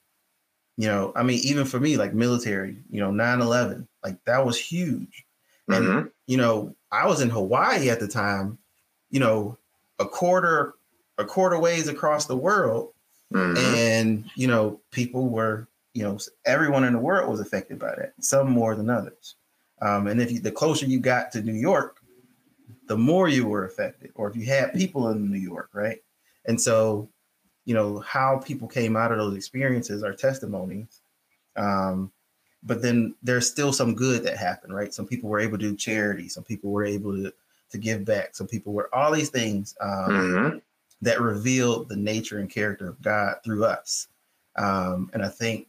you 0.78 0.88
know, 0.88 1.12
I 1.16 1.24
mean, 1.24 1.40
even 1.44 1.66
for 1.66 1.80
me, 1.80 1.98
like 1.98 2.14
military, 2.14 2.78
you 2.90 3.02
know, 3.02 3.12
9-11, 3.12 3.86
like 4.04 4.18
that 4.26 4.46
was 4.46 4.58
huge. 4.58 5.26
And, 5.68 5.86
mm-hmm. 5.86 6.08
you 6.26 6.38
know, 6.38 6.76
I 6.92 7.06
was 7.06 7.22
in 7.22 7.30
Hawaii 7.30 7.90
at 7.90 8.00
the 8.00 8.08
time, 8.08 8.58
you 9.10 9.20
know, 9.20 9.58
a 10.00 10.06
quarter, 10.06 10.76
a 11.18 11.26
quarter 11.26 11.60
ways 11.60 11.88
across 11.88 12.26
the 12.26 12.38
world. 12.38 12.94
Mm-hmm. 13.34 13.58
And, 13.58 14.32
you 14.36 14.48
know, 14.48 14.80
people 14.92 15.28
were, 15.28 15.68
you 15.94 16.04
know, 16.04 16.18
everyone 16.46 16.86
in 16.86 16.94
the 16.94 17.00
world 17.00 17.30
was 17.30 17.42
affected 17.42 17.78
by 17.78 17.94
that, 17.96 18.14
some 18.22 18.50
more 18.50 18.74
than 18.76 18.90
others. 18.90 19.36
Um, 19.82 20.08
and 20.08 20.22
if 20.22 20.32
you, 20.32 20.40
the 20.40 20.52
closer 20.52 20.86
you 20.86 21.00
got 21.00 21.32
to 21.34 21.42
New 21.42 21.54
York, 21.54 22.00
the 22.88 22.98
more 22.98 23.28
you 23.28 23.46
were 23.46 23.66
affected, 23.66 24.12
or 24.16 24.30
if 24.30 24.36
you 24.36 24.46
had 24.46 24.74
people 24.74 25.10
in 25.10 25.30
New 25.30 25.40
York, 25.40 25.70
right? 25.74 26.00
And 26.46 26.60
so 26.60 27.10
you 27.70 27.76
know 27.76 28.00
how 28.00 28.40
people 28.40 28.68
came 28.68 28.98
out 28.98 29.12
of 29.12 29.20
those 29.20 29.36
experiences 29.36 30.02
are 30.02 30.12
testimonies. 30.12 31.02
Um, 31.56 32.12
but 32.64 32.82
then 32.82 33.14
there's 33.22 33.48
still 33.48 33.72
some 33.72 33.94
good 33.94 34.24
that 34.24 34.38
happened 34.38 34.74
right? 34.74 34.92
Some 34.92 35.06
people 35.06 35.30
were 35.30 35.40
able 35.40 35.60
to 35.60 35.70
do 35.70 35.76
charity. 35.76 36.30
Some 36.30 36.44
people 36.44 36.72
were 36.72 36.84
able 36.84 37.16
to 37.16 37.32
to 37.70 37.78
give 37.78 38.06
back. 38.06 38.36
Some 38.36 38.48
people 38.48 38.74
were 38.74 38.90
all 38.92 39.12
these 39.12 39.30
things 39.30 39.76
um, 39.82 40.10
mm-hmm. 40.10 40.58
that 41.04 41.22
revealed 41.22 41.90
the 41.90 41.96
nature 41.96 42.40
and 42.40 42.50
character 42.50 42.90
of 42.90 43.00
god 43.04 43.36
through 43.46 43.64
us. 43.66 44.08
Um, 44.56 45.12
and 45.14 45.24
i 45.24 45.30
think 45.30 45.68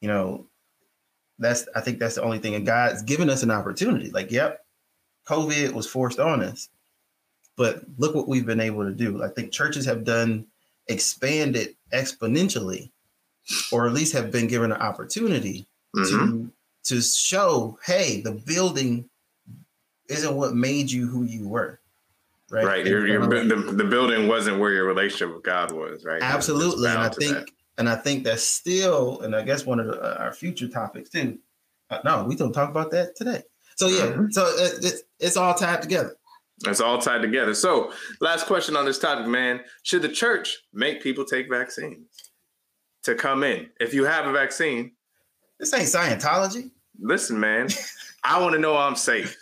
you 0.00 0.08
know 0.08 0.46
that's 1.38 1.68
i 1.76 1.80
think 1.80 2.00
that's 2.00 2.16
the 2.16 2.24
only 2.24 2.40
thing. 2.40 2.56
And 2.56 2.66
god's 2.66 3.02
given 3.02 3.30
us 3.30 3.44
an 3.44 3.52
opportunity. 3.52 4.10
Like 4.10 4.32
yep 4.32 4.64
covid 5.28 5.74
was 5.74 5.86
forced 5.86 6.18
on 6.18 6.42
us. 6.42 6.70
But 7.54 7.84
look 7.98 8.16
what 8.16 8.26
we've 8.26 8.46
been 8.46 8.58
able 8.58 8.82
to 8.84 8.92
do. 8.92 9.22
I 9.22 9.28
think 9.28 9.52
churches 9.52 9.86
have 9.86 10.02
done 10.02 10.48
expanded 10.88 11.76
exponentially, 11.92 12.90
or 13.72 13.86
at 13.86 13.92
least 13.92 14.12
have 14.12 14.30
been 14.30 14.46
given 14.46 14.72
an 14.72 14.80
opportunity 14.80 15.66
mm-hmm. 15.96 16.44
to 16.44 16.52
to 16.82 17.02
show, 17.02 17.78
hey, 17.84 18.20
the 18.22 18.32
building 18.32 19.08
isn't 20.08 20.34
what 20.34 20.54
made 20.54 20.90
you 20.90 21.06
who 21.06 21.24
you 21.24 21.46
were. 21.46 21.78
Right. 22.50 22.64
Right. 22.64 22.86
Your, 22.86 23.06
your, 23.06 23.26
the, 23.44 23.54
the 23.54 23.84
building 23.84 24.26
wasn't 24.26 24.58
where 24.58 24.72
your 24.72 24.84
relationship 24.84 25.32
with 25.32 25.44
God 25.44 25.70
was, 25.70 26.04
right? 26.04 26.20
Absolutely. 26.20 26.88
And 26.88 26.98
I 26.98 27.08
think 27.08 27.32
that. 27.32 27.50
and 27.78 27.88
I 27.88 27.94
think 27.94 28.24
that's 28.24 28.42
still, 28.42 29.20
and 29.20 29.36
I 29.36 29.42
guess 29.42 29.64
one 29.64 29.78
of 29.78 29.86
the, 29.86 30.00
uh, 30.00 30.16
our 30.18 30.32
future 30.32 30.66
topics 30.66 31.10
too. 31.10 31.38
Uh, 31.90 31.98
no, 32.04 32.24
we 32.24 32.34
don't 32.34 32.52
talk 32.52 32.70
about 32.70 32.90
that 32.90 33.14
today. 33.14 33.42
So 33.76 33.86
yeah, 33.86 34.06
mm-hmm. 34.06 34.30
so 34.30 34.46
it, 34.46 34.84
it, 34.84 34.94
it's 35.20 35.36
all 35.36 35.54
tied 35.54 35.82
together. 35.82 36.16
It's 36.66 36.80
all 36.80 36.98
tied 36.98 37.22
together. 37.22 37.54
So, 37.54 37.92
last 38.20 38.46
question 38.46 38.76
on 38.76 38.84
this 38.84 38.98
topic, 38.98 39.26
man. 39.26 39.60
Should 39.82 40.02
the 40.02 40.08
church 40.08 40.58
make 40.72 41.02
people 41.02 41.24
take 41.24 41.48
vaccines 41.48 42.06
to 43.04 43.14
come 43.14 43.44
in? 43.44 43.70
If 43.80 43.94
you 43.94 44.04
have 44.04 44.26
a 44.26 44.32
vaccine, 44.32 44.92
this 45.58 45.72
ain't 45.72 45.84
Scientology. 45.88 46.70
Listen, 47.00 47.40
man, 47.40 47.68
I 48.24 48.40
want 48.40 48.54
to 48.54 48.60
know 48.60 48.76
I'm 48.76 48.96
safe. 48.96 49.36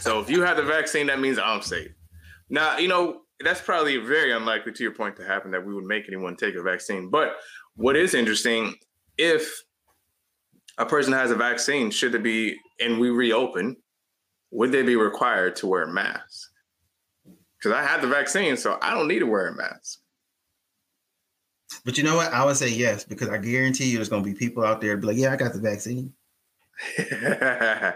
So, 0.00 0.20
if 0.20 0.30
you 0.30 0.42
have 0.42 0.56
the 0.56 0.62
vaccine, 0.62 1.08
that 1.08 1.20
means 1.20 1.38
I'm 1.38 1.62
safe. 1.62 1.90
Now, 2.48 2.78
you 2.78 2.86
know, 2.86 3.22
that's 3.40 3.60
probably 3.60 3.96
very 3.98 4.32
unlikely 4.32 4.72
to 4.72 4.82
your 4.82 4.94
point 4.94 5.16
to 5.16 5.24
happen 5.24 5.50
that 5.50 5.66
we 5.66 5.74
would 5.74 5.84
make 5.84 6.04
anyone 6.08 6.36
take 6.36 6.54
a 6.54 6.62
vaccine. 6.62 7.10
But 7.10 7.36
what 7.74 7.96
is 7.96 8.14
interesting, 8.14 8.74
if 9.18 9.62
a 10.78 10.86
person 10.86 11.12
has 11.12 11.30
a 11.30 11.34
vaccine, 11.34 11.90
should 11.90 12.14
it 12.14 12.22
be, 12.22 12.56
and 12.80 12.98
we 12.98 13.10
reopen, 13.10 13.76
would 14.50 14.72
they 14.72 14.82
be 14.82 14.96
required 14.96 15.56
to 15.56 15.66
wear 15.66 15.82
a 15.82 15.92
mask? 15.92 16.25
Because 17.58 17.76
I 17.76 17.82
had 17.82 18.00
the 18.00 18.08
vaccine, 18.08 18.56
so 18.56 18.78
I 18.82 18.92
don't 18.92 19.08
need 19.08 19.20
to 19.20 19.26
wear 19.26 19.48
a 19.48 19.54
mask. 19.54 20.00
But 21.84 21.98
you 21.98 22.04
know 22.04 22.16
what? 22.16 22.32
I 22.32 22.44
would 22.44 22.56
say 22.56 22.68
yes, 22.68 23.04
because 23.04 23.28
I 23.28 23.38
guarantee 23.38 23.90
you 23.90 23.96
there's 23.96 24.08
going 24.08 24.22
to 24.22 24.28
be 24.28 24.34
people 24.34 24.64
out 24.64 24.80
there 24.80 24.96
be 24.96 25.06
like, 25.06 25.16
yeah, 25.16 25.32
I 25.32 25.36
got 25.36 25.52
the 25.52 25.60
vaccine. 25.60 26.12
I 26.98 27.94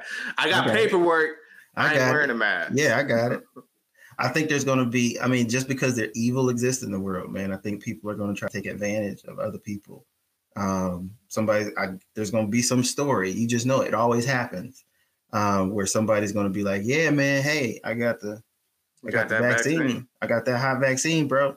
got 0.49 0.68
I 0.68 0.75
paperwork. 0.75 1.37
I, 1.77 1.88
I 1.88 1.92
ain't 1.92 2.12
wearing 2.12 2.31
it. 2.31 2.33
a 2.33 2.37
mask. 2.37 2.73
Yeah, 2.75 2.99
I 2.99 3.03
got 3.03 3.33
it. 3.33 3.42
I 4.18 4.29
think 4.29 4.49
there's 4.51 4.64
going 4.64 4.79
to 4.79 4.85
be, 4.85 5.18
I 5.20 5.27
mean, 5.29 5.49
just 5.49 5.66
because 5.66 5.96
their 5.96 6.11
evil 6.14 6.51
exists 6.51 6.83
in 6.83 6.92
the 6.92 7.01
world, 7.01 7.33
man, 7.33 7.53
I 7.53 7.57
think 7.57 7.83
people 7.83 8.11
are 8.11 8.14
going 8.14 8.35
to 8.35 8.38
try 8.38 8.49
to 8.49 8.61
take 8.61 8.70
advantage 8.70 9.25
of 9.25 9.38
other 9.38 9.57
people. 9.59 10.05
Um, 10.57 11.12
somebody, 11.29 11.66
I, 11.79 11.94
there's 12.14 12.31
going 12.31 12.44
to 12.44 12.51
be 12.51 12.61
some 12.61 12.85
story. 12.85 13.31
You 13.31 13.49
just 13.49 13.64
know 13.64 13.81
it, 13.81 13.88
it 13.88 13.94
always 13.94 14.27
happens 14.27 14.85
um, 15.33 15.70
where 15.70 15.87
somebody's 15.87 16.33
going 16.33 16.44
to 16.44 16.53
be 16.53 16.64
like, 16.64 16.83
"Yeah, 16.85 17.11
man, 17.11 17.42
hey, 17.42 17.81
I 17.83 17.94
got 17.94 18.20
the, 18.20 18.42
I 19.06 19.10
got, 19.10 19.28
got 19.28 19.28
the 19.28 19.48
vaccine. 19.48 19.78
vaccine. 19.78 20.08
I 20.20 20.26
got 20.26 20.44
that 20.44 20.58
hot 20.58 20.80
vaccine, 20.80 21.28
bro. 21.28 21.56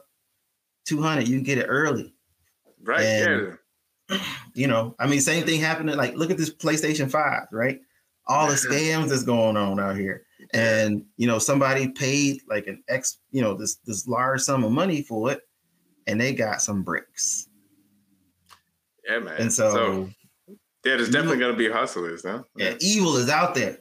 Two 0.86 1.02
hundred, 1.02 1.28
you 1.28 1.38
can 1.38 1.44
get 1.44 1.58
it 1.58 1.66
early." 1.66 2.14
Right. 2.82 3.04
And, 3.04 3.58
yeah. 4.10 4.18
You 4.56 4.68
know, 4.68 4.96
I 5.00 5.08
mean, 5.08 5.20
same 5.20 5.46
thing 5.48 5.60
happening. 5.60 5.98
Like, 5.98 6.16
look 6.16 6.30
at 6.30 6.38
this 6.38 6.54
PlayStation 6.54 7.10
Five, 7.10 7.48
right? 7.52 7.80
All 8.28 8.48
the 8.48 8.54
scams 8.70 9.10
that's 9.10 9.24
going 9.24 9.58
on 9.58 9.80
out 9.80 9.96
here, 9.96 10.28
and 10.54 11.04
you 11.18 11.26
know, 11.26 11.40
somebody 11.40 11.88
paid 11.88 12.42
like 12.48 12.68
an 12.68 12.84
X, 12.88 13.18
you 13.32 13.42
know, 13.42 13.56
this 13.56 13.78
this 13.78 14.08
large 14.08 14.42
sum 14.42 14.64
of 14.64 14.72
money 14.72 15.02
for 15.02 15.32
it, 15.32 15.42
and 16.06 16.22
they 16.22 16.36
got 16.36 16.62
some 16.62 16.84
bricks. 16.84 17.48
Yeah, 19.08 19.20
man. 19.20 19.38
And 19.40 19.52
so, 19.52 19.72
so 19.72 20.10
yeah, 20.86 20.98
there's 20.98 21.10
definitely 21.10 21.40
going 21.40 21.54
to 21.54 21.58
be 21.58 21.70
hustlers, 21.70 22.24
huh? 22.24 22.44
Yeah, 22.56 22.76
evil 22.80 23.16
is 23.18 23.30
out 23.30 23.56
there. 23.56 23.80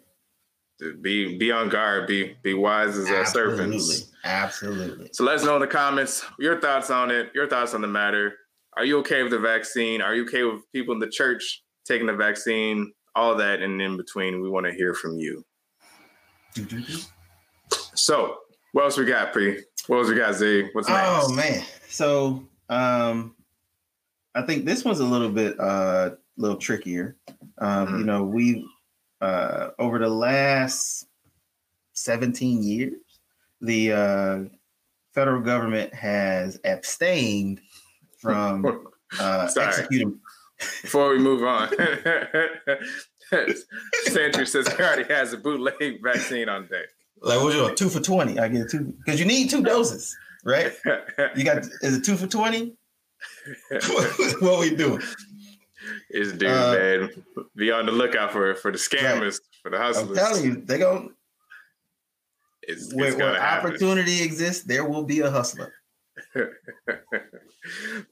Be 1.01 1.39
be 1.39 1.53
on 1.53 1.69
guard. 1.69 2.07
Be 2.07 2.37
be 2.43 2.55
wise 2.55 2.97
as 2.97 3.09
uh, 3.09 3.25
serpents. 3.25 4.11
Absolutely. 4.25 5.11
So 5.13 5.25
let 5.25 5.37
us 5.37 5.45
know 5.45 5.57
in 5.57 5.61
the 5.61 5.67
comments 5.67 6.25
your 6.39 6.61
thoughts 6.61 6.91
on 6.91 7.11
it. 7.11 7.31
Your 7.35 7.49
thoughts 7.49 7.75
on 7.75 7.81
the 7.81 7.89
matter. 7.89 8.35
Are 8.77 8.85
you 8.85 8.99
okay 9.01 9.23
with 9.23 9.33
the 9.33 9.39
vaccine? 9.39 10.01
Are 10.01 10.15
you 10.15 10.25
okay 10.25 10.45
with 10.45 10.61
people 10.73 10.95
in 10.95 11.01
the 11.01 11.09
church 11.09 11.63
taking 11.85 12.07
the 12.07 12.15
vaccine? 12.15 12.93
All 13.15 13.35
that 13.37 13.61
and 13.61 13.81
in 13.81 13.97
between. 13.97 14.41
We 14.41 14.49
want 14.49 14.67
to 14.67 14.73
hear 14.73 14.95
from 14.95 15.19
you. 15.19 15.45
so, 17.95 18.39
what 18.73 18.85
else 18.85 18.97
we 18.97 19.05
got, 19.05 19.33
Pre? 19.33 19.61
What 19.87 19.99
else 19.99 20.09
we 20.09 20.15
got, 20.15 20.35
Z? 20.35 20.71
What's 20.73 20.89
next? 20.89 21.03
Oh 21.05 21.33
man. 21.35 21.63
So, 21.89 22.49
um, 22.71 23.35
I 24.35 24.43
think 24.43 24.65
this 24.65 24.85
one's 24.85 25.01
a 25.01 25.05
little 25.05 25.31
bit 25.31 25.59
uh 25.61 26.11
little 26.37 26.57
trickier. 26.57 27.17
Um, 27.59 27.87
mm-hmm. 27.87 27.99
You 27.99 28.05
know, 28.05 28.23
we 28.25 28.67
uh, 29.23 29.71
over 29.79 29.99
the 29.99 30.09
last 30.09 31.07
17 31.93 32.63
years, 32.63 32.95
the 33.61 33.93
uh, 33.93 34.39
federal 35.15 35.41
government 35.41 35.95
has 35.95 36.59
abstained 36.65 37.61
from 38.19 38.89
uh, 39.21 39.49
executing. 39.59 40.19
Before 40.83 41.11
we 41.11 41.19
move 41.19 41.43
on, 41.43 41.71
Sandra 44.05 44.47
says 44.47 44.69
he 44.69 44.81
already 44.81 45.13
has 45.13 45.33
a 45.33 45.37
bootleg 45.37 46.01
vaccine 46.01 46.49
on 46.49 46.63
deck. 46.69 46.87
Like 47.21 47.41
what 47.41 47.53
you 47.55 47.75
two 47.75 47.89
for 47.89 47.99
twenty? 47.99 48.39
I 48.39 48.47
get 48.47 48.71
two 48.71 48.95
because 49.05 49.19
you 49.19 49.27
need 49.27 49.51
two 49.51 49.65
doses, 49.65 50.17
right? 50.45 50.73
You 51.35 51.45
got 51.45 51.59
is 51.83 51.97
it 51.97 52.05
two 52.05 52.17
for 52.17 52.29
twenty? 52.29 52.77
what 53.81 54.43
are 54.43 54.61
we 54.61 54.77
doing? 54.77 55.03
Is 56.11 56.33
dude, 56.33 56.51
uh, 56.51 56.73
man. 56.73 57.11
Be 57.57 57.71
on 57.71 57.87
the 57.87 57.93
lookout 57.93 58.33
for 58.33 58.55
for 58.55 58.71
the 58.71 58.79
scammers, 58.79 59.41
for 59.63 59.71
the 59.71 59.79
hustlers. 59.79 60.19
I'm 60.19 60.25
telling 60.25 60.45
you, 60.45 60.57
they 60.57 60.79
go. 60.79 61.11
It's, 62.63 62.95
where, 62.95 63.17
where 63.17 63.43
opportunity 63.43 64.23
exists, 64.23 64.63
there 64.63 64.85
will 64.85 65.03
be 65.03 65.21
a 65.21 65.31
hustler. 65.31 65.73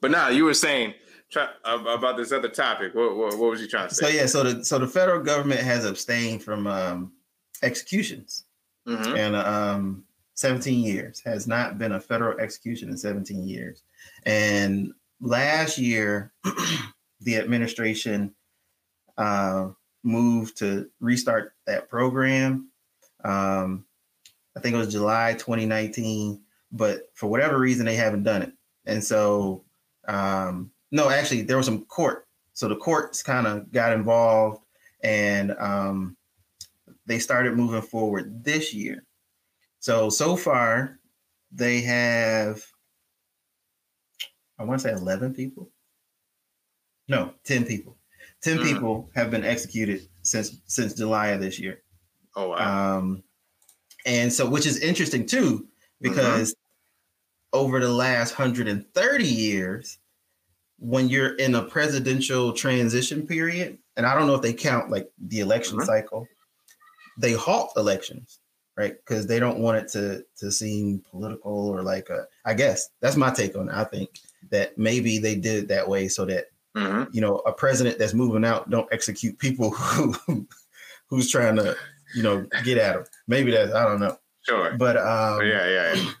but 0.01 0.11
now 0.11 0.27
you 0.27 0.43
were 0.43 0.53
saying 0.53 0.93
try, 1.31 1.47
about 1.63 2.17
this 2.17 2.31
other 2.31 2.49
topic. 2.49 2.93
What, 2.93 3.15
what, 3.15 3.37
what, 3.37 3.51
was 3.51 3.61
you 3.61 3.67
trying 3.67 3.89
to 3.89 3.95
say? 3.95 4.05
So 4.05 4.11
yeah, 4.11 4.25
so 4.25 4.43
the 4.43 4.65
so 4.65 4.77
the 4.77 4.87
federal 4.87 5.23
government 5.23 5.61
has 5.61 5.85
abstained 5.85 6.43
from 6.43 6.67
um, 6.67 7.13
executions, 7.63 8.45
mm-hmm. 8.87 9.15
and 9.15 9.35
um, 9.35 10.03
17 10.35 10.83
years 10.83 11.21
has 11.25 11.47
not 11.47 11.77
been 11.77 11.93
a 11.93 11.99
federal 11.99 12.39
execution 12.39 12.89
in 12.89 12.97
17 12.97 13.47
years, 13.47 13.83
and 14.25 14.91
last 15.21 15.77
year 15.77 16.33
the 17.21 17.37
administration 17.37 18.33
uh, 19.17 19.69
moved 20.03 20.57
to 20.57 20.89
restart 20.99 21.53
that 21.67 21.89
program. 21.89 22.69
Um, 23.23 23.85
I 24.55 24.59
think 24.59 24.75
it 24.75 24.79
was 24.79 24.91
July 24.91 25.33
2019, 25.33 26.41
but 26.71 27.09
for 27.13 27.27
whatever 27.27 27.59
reason, 27.59 27.85
they 27.85 27.95
haven't 27.95 28.23
done 28.23 28.41
it. 28.41 28.51
And 28.85 29.03
so, 29.03 29.63
um, 30.07 30.71
no, 30.91 31.09
actually, 31.09 31.43
there 31.43 31.57
was 31.57 31.67
some 31.67 31.85
court. 31.85 32.27
So 32.53 32.67
the 32.67 32.75
courts 32.75 33.23
kind 33.23 33.47
of 33.47 33.71
got 33.71 33.93
involved 33.93 34.63
and 35.03 35.51
um, 35.59 36.17
they 37.05 37.19
started 37.19 37.55
moving 37.55 37.81
forward 37.81 38.43
this 38.43 38.73
year. 38.73 39.05
So, 39.79 40.09
so 40.09 40.35
far, 40.35 40.99
they 41.51 41.81
have, 41.81 42.63
I 44.59 44.63
want 44.63 44.81
to 44.81 44.87
say 44.87 44.93
11 44.93 45.33
people 45.33 45.71
no, 47.11 47.33
10 47.43 47.65
people. 47.65 47.97
10 48.41 48.57
mm. 48.57 48.63
people 48.63 49.09
have 49.13 49.29
been 49.29 49.43
executed 49.43 50.07
since 50.21 50.61
since 50.65 50.93
July 50.93 51.27
of 51.27 51.41
this 51.41 51.59
year. 51.59 51.83
Oh 52.37 52.49
wow. 52.49 52.97
Um, 52.97 53.23
and 54.05 54.31
so 54.31 54.49
which 54.49 54.65
is 54.65 54.79
interesting 54.79 55.25
too, 55.25 55.67
because 55.99 56.53
mm-hmm. 56.53 57.59
over 57.59 57.81
the 57.81 57.91
last 57.91 58.39
130 58.39 59.27
years, 59.27 59.99
when 60.79 61.09
you're 61.09 61.35
in 61.35 61.53
a 61.53 61.63
presidential 61.63 62.53
transition 62.53 63.27
period, 63.27 63.77
and 63.97 64.05
I 64.05 64.15
don't 64.15 64.25
know 64.25 64.35
if 64.35 64.41
they 64.41 64.53
count 64.53 64.89
like 64.89 65.11
the 65.19 65.41
election 65.41 65.77
mm-hmm. 65.77 65.85
cycle, 65.85 66.27
they 67.19 67.33
halt 67.33 67.73
elections, 67.75 68.39
right? 68.77 68.93
Because 68.95 69.27
they 69.27 69.37
don't 69.37 69.59
want 69.59 69.77
it 69.79 69.89
to 69.89 70.23
to 70.37 70.49
seem 70.49 71.03
political 71.11 71.67
or 71.67 71.83
like 71.83 72.09
a. 72.09 72.25
I 72.45 72.53
guess 72.53 72.87
that's 73.01 73.17
my 73.17 73.31
take 73.31 73.57
on 73.57 73.67
it. 73.67 73.75
I 73.75 73.83
think 73.83 74.09
that 74.49 74.77
maybe 74.77 75.19
they 75.19 75.35
did 75.35 75.63
it 75.63 75.67
that 75.67 75.87
way 75.87 76.07
so 76.07 76.25
that 76.25 76.45
mm-hmm. 76.75 77.03
you 77.13 77.21
know 77.21 77.37
a 77.45 77.51
president 77.51 77.99
that's 77.99 78.13
moving 78.13 78.45
out 78.45 78.69
don't 78.69 78.91
execute 78.91 79.37
people 79.39 79.71
who 79.71 80.47
who's 81.07 81.29
trying 81.29 81.55
to 81.57 81.75
you 82.15 82.23
know 82.23 82.45
get 82.63 82.77
at 82.77 82.93
them. 82.93 83.05
Maybe 83.27 83.51
that's 83.51 83.73
I 83.73 83.83
don't 83.83 83.99
know. 83.99 84.17
Sure. 84.41 84.75
But 84.77 84.97
um, 84.97 85.45
yeah, 85.45 85.67
yeah, 85.67 85.93
yeah. 85.93 86.11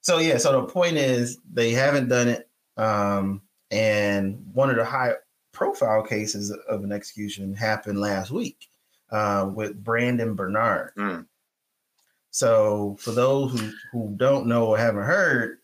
So 0.00 0.18
yeah, 0.18 0.38
so 0.38 0.60
the 0.60 0.68
point 0.68 0.96
is 0.96 1.38
they 1.52 1.72
haven't 1.72 2.08
done 2.08 2.28
it. 2.28 2.48
Um, 2.76 3.42
and 3.70 4.44
one 4.52 4.70
of 4.70 4.76
the 4.76 4.84
high 4.84 5.14
profile 5.52 6.02
cases 6.02 6.50
of 6.68 6.84
an 6.84 6.92
execution 6.92 7.54
happened 7.54 7.98
last 7.98 8.30
week 8.30 8.68
uh, 9.10 9.50
with 9.52 9.82
Brandon 9.82 10.34
Bernard. 10.34 10.92
Mm. 10.96 11.26
So, 12.30 12.96
for 13.00 13.12
those 13.12 13.58
who, 13.58 13.72
who 13.92 14.14
don't 14.16 14.46
know 14.46 14.66
or 14.66 14.78
haven't 14.78 15.04
heard, 15.04 15.58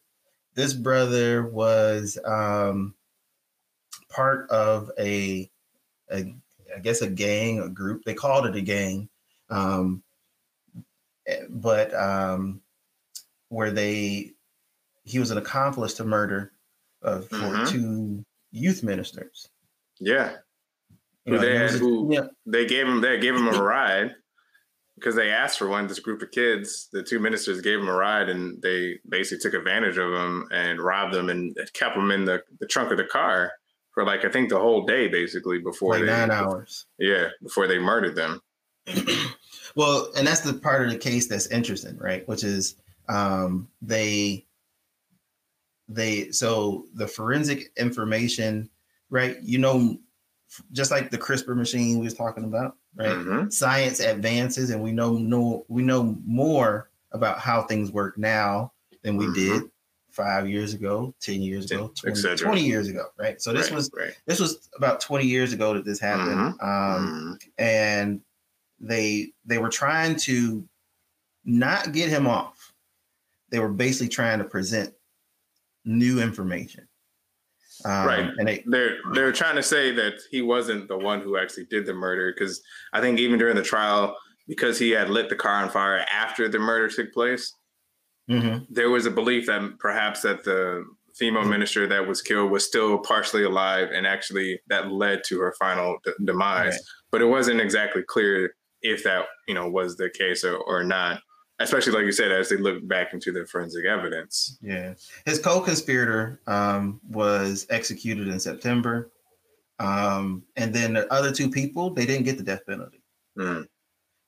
this 0.54 0.72
brother 0.72 1.46
was 1.46 2.18
um, 2.24 2.94
part 4.12 4.48
of 4.50 4.90
a, 4.98 5.50
a, 6.12 6.34
I 6.74 6.78
guess, 6.82 7.02
a 7.02 7.08
gang, 7.08 7.60
a 7.60 7.68
group. 7.68 8.04
They 8.04 8.14
called 8.14 8.46
it 8.46 8.56
a 8.56 8.60
gang, 8.60 9.08
um, 9.50 10.02
eh, 11.26 11.44
but 11.48 11.94
um, 11.94 12.60
where 13.48 13.70
they, 13.70 14.32
he 15.04 15.18
was 15.18 15.30
an 15.30 15.38
accomplice 15.38 15.94
to 15.94 16.04
murder 16.04 16.52
uh, 17.02 17.20
for 17.20 17.36
mm-hmm. 17.36 17.64
two 17.66 18.24
youth 18.50 18.82
ministers. 18.82 19.48
Yeah. 19.98 20.36
You 21.24 21.34
know, 21.34 21.38
they, 21.38 21.56
had, 21.56 21.70
who, 21.70 22.12
yeah. 22.12 22.26
they 22.46 22.66
gave 22.66 22.86
him 22.86 23.00
they 23.00 23.18
gave 23.20 23.36
him 23.36 23.46
a 23.46 23.62
ride 23.62 24.14
because 24.96 25.14
they 25.14 25.30
asked 25.30 25.58
for 25.58 25.68
one. 25.68 25.86
This 25.86 26.00
group 26.00 26.20
of 26.20 26.32
kids, 26.32 26.88
the 26.92 27.02
two 27.02 27.20
ministers 27.20 27.60
gave 27.60 27.78
him 27.78 27.88
a 27.88 27.92
ride, 27.92 28.28
and 28.28 28.60
they 28.60 28.98
basically 29.08 29.38
took 29.38 29.54
advantage 29.58 29.98
of 29.98 30.12
him 30.12 30.48
and 30.52 30.80
robbed 30.80 31.14
them 31.14 31.28
and 31.28 31.56
kept 31.74 31.96
him 31.96 32.10
in 32.10 32.24
the, 32.24 32.42
the 32.58 32.66
trunk 32.66 32.90
of 32.90 32.98
the 32.98 33.04
car 33.04 33.52
for 33.92 34.04
like 34.04 34.24
I 34.24 34.30
think 34.30 34.48
the 34.48 34.58
whole 34.58 34.84
day, 34.84 35.08
basically 35.08 35.58
before 35.58 35.94
like 35.94 36.00
they, 36.00 36.06
nine 36.06 36.30
hours. 36.30 36.86
Yeah, 36.98 37.28
before 37.42 37.66
they 37.66 37.78
murdered 37.78 38.16
them. 38.16 38.40
well, 39.76 40.10
and 40.16 40.26
that's 40.26 40.40
the 40.40 40.54
part 40.54 40.84
of 40.84 40.90
the 40.90 40.98
case 40.98 41.28
that's 41.28 41.46
interesting, 41.48 41.96
right? 41.98 42.26
Which 42.26 42.42
is 42.42 42.76
um, 43.08 43.68
they 43.80 44.46
they 45.88 46.30
so 46.30 46.86
the 46.94 47.06
forensic 47.06 47.70
information, 47.76 48.70
right? 49.10 49.36
You 49.42 49.58
know, 49.58 49.98
just 50.72 50.90
like 50.90 51.10
the 51.10 51.18
CRISPR 51.18 51.56
machine 51.56 51.98
we 51.98 52.04
was 52.04 52.14
talking 52.14 52.44
about, 52.44 52.76
right? 52.94 53.10
Mm-hmm. 53.10 53.50
Science 53.50 54.00
advances, 54.00 54.70
and 54.70 54.82
we 54.82 54.92
know 54.92 55.12
know 55.12 55.64
we 55.68 55.82
know 55.82 56.16
more 56.24 56.90
about 57.12 57.38
how 57.38 57.62
things 57.62 57.92
work 57.92 58.16
now 58.16 58.72
than 59.02 59.16
we 59.18 59.26
mm-hmm. 59.26 59.34
did 59.34 59.71
five 60.12 60.48
years 60.48 60.74
ago, 60.74 61.14
10 61.20 61.40
years 61.40 61.70
ago, 61.70 61.92
20, 62.00 62.36
20 62.36 62.62
years 62.62 62.88
ago, 62.88 63.06
right? 63.18 63.40
So 63.40 63.52
this 63.52 63.70
right, 63.70 63.76
was 63.76 63.90
right. 63.96 64.14
this 64.26 64.38
was 64.38 64.68
about 64.76 65.00
20 65.00 65.24
years 65.24 65.52
ago 65.52 65.74
that 65.74 65.84
this 65.84 65.98
happened. 65.98 66.36
Mm-hmm. 66.36 66.64
Um, 66.64 67.38
mm-hmm. 67.38 67.64
and 67.64 68.20
they 68.78 69.32
they 69.44 69.58
were 69.58 69.70
trying 69.70 70.16
to 70.16 70.68
not 71.44 71.92
get 71.92 72.10
him 72.10 72.26
off. 72.26 72.72
They 73.50 73.58
were 73.58 73.72
basically 73.72 74.08
trying 74.08 74.38
to 74.38 74.44
present 74.44 74.92
new 75.84 76.20
information. 76.20 76.86
Um, 77.84 78.06
right, 78.06 78.30
and 78.38 78.46
they, 78.46 78.62
they're 78.66 78.98
they're 79.12 79.32
trying 79.32 79.56
to 79.56 79.62
say 79.62 79.92
that 79.92 80.14
he 80.30 80.42
wasn't 80.42 80.88
the 80.88 80.98
one 80.98 81.20
who 81.20 81.38
actually 81.38 81.64
did 81.64 81.86
the 81.86 81.94
murder 81.94 82.32
because 82.32 82.62
I 82.92 83.00
think 83.00 83.18
even 83.18 83.38
during 83.38 83.56
the 83.56 83.62
trial, 83.62 84.16
because 84.46 84.78
he 84.78 84.90
had 84.90 85.10
lit 85.10 85.28
the 85.28 85.36
car 85.36 85.62
on 85.62 85.70
fire 85.70 86.04
after 86.12 86.48
the 86.48 86.58
murder 86.58 86.88
took 86.88 87.12
place, 87.12 87.54
mm-hmm. 88.30 88.64
there 88.70 88.90
was 88.90 89.06
a 89.06 89.10
belief 89.10 89.46
that 89.46 89.78
perhaps 89.78 90.22
that 90.22 90.44
the 90.44 90.84
female 91.14 91.44
minister 91.44 91.86
that 91.86 92.06
was 92.06 92.22
killed 92.22 92.50
was 92.50 92.66
still 92.66 92.98
partially 92.98 93.44
alive, 93.44 93.88
and 93.92 94.06
actually 94.06 94.60
that 94.68 94.90
led 94.90 95.22
to 95.26 95.40
her 95.40 95.54
final 95.58 95.98
d- 96.04 96.12
demise. 96.24 96.72
Right. 96.72 96.80
But 97.10 97.22
it 97.22 97.26
wasn't 97.26 97.60
exactly 97.60 98.02
clear 98.02 98.54
if 98.80 99.04
that 99.04 99.26
you 99.46 99.54
know 99.54 99.68
was 99.68 99.96
the 99.96 100.10
case 100.10 100.44
or, 100.44 100.56
or 100.56 100.82
not 100.84 101.20
especially 101.62 101.92
like 101.92 102.04
you 102.04 102.12
said, 102.12 102.32
as 102.32 102.48
they 102.48 102.56
look 102.56 102.86
back 102.88 103.12
into 103.12 103.32
the 103.32 103.46
forensic 103.46 103.84
evidence. 103.84 104.58
Yeah, 104.60 104.94
his 105.24 105.38
co-conspirator 105.38 106.40
um, 106.46 107.00
was 107.08 107.66
executed 107.70 108.28
in 108.28 108.40
September, 108.40 109.10
um, 109.78 110.42
and 110.56 110.74
then 110.74 110.94
the 110.94 111.12
other 111.12 111.32
two 111.32 111.50
people 111.50 111.90
they 111.90 112.06
didn't 112.06 112.24
get 112.24 112.36
the 112.36 112.44
death 112.44 112.66
penalty. 112.66 113.02
Mm. 113.38 113.66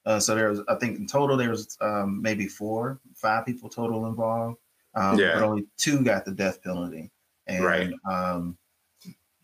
Uh, 0.06 0.20
so 0.20 0.34
there 0.34 0.50
was, 0.50 0.60
I 0.68 0.74
think, 0.74 0.98
in 0.98 1.06
total 1.06 1.36
there 1.36 1.50
was 1.50 1.76
um, 1.80 2.20
maybe 2.20 2.46
four, 2.46 3.00
five 3.14 3.46
people 3.46 3.68
total 3.68 4.06
involved. 4.06 4.58
Um, 4.94 5.18
yeah. 5.18 5.34
but 5.34 5.42
only 5.42 5.64
two 5.76 6.02
got 6.02 6.24
the 6.24 6.30
death 6.30 6.62
penalty, 6.62 7.10
and 7.46 7.64
right. 7.64 7.92
Um, 8.08 8.56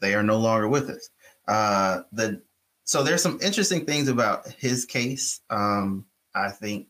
they 0.00 0.14
are 0.14 0.22
no 0.22 0.38
longer 0.38 0.68
with 0.68 0.88
us. 0.90 1.08
Uh, 1.48 2.02
the 2.12 2.40
so 2.84 3.02
there's 3.02 3.22
some 3.22 3.38
interesting 3.42 3.84
things 3.84 4.08
about 4.08 4.48
his 4.48 4.84
case. 4.84 5.40
Um, 5.50 6.06
I 6.34 6.50
think 6.50 6.86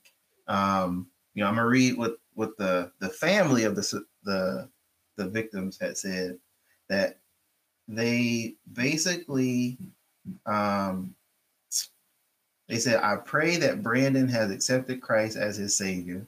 um, 0.46 1.06
you 1.34 1.42
know, 1.42 1.48
I'm 1.48 1.54
gonna 1.54 1.66
read 1.66 1.96
what 1.96 2.16
what 2.34 2.56
the 2.58 2.92
the 2.98 3.08
family 3.08 3.64
of 3.64 3.76
the 3.76 4.02
the 4.24 4.68
the 5.16 5.28
victims 5.28 5.78
had 5.80 5.96
said 5.96 6.38
that 6.88 7.18
they 7.88 8.56
basically 8.72 9.78
um, 10.46 11.14
they 12.70 12.78
said, 12.78 13.02
I 13.02 13.16
pray 13.16 13.56
that 13.56 13.82
Brandon 13.82 14.28
has 14.28 14.52
accepted 14.52 15.02
Christ 15.02 15.36
as 15.36 15.56
his 15.56 15.76
savior, 15.76 16.24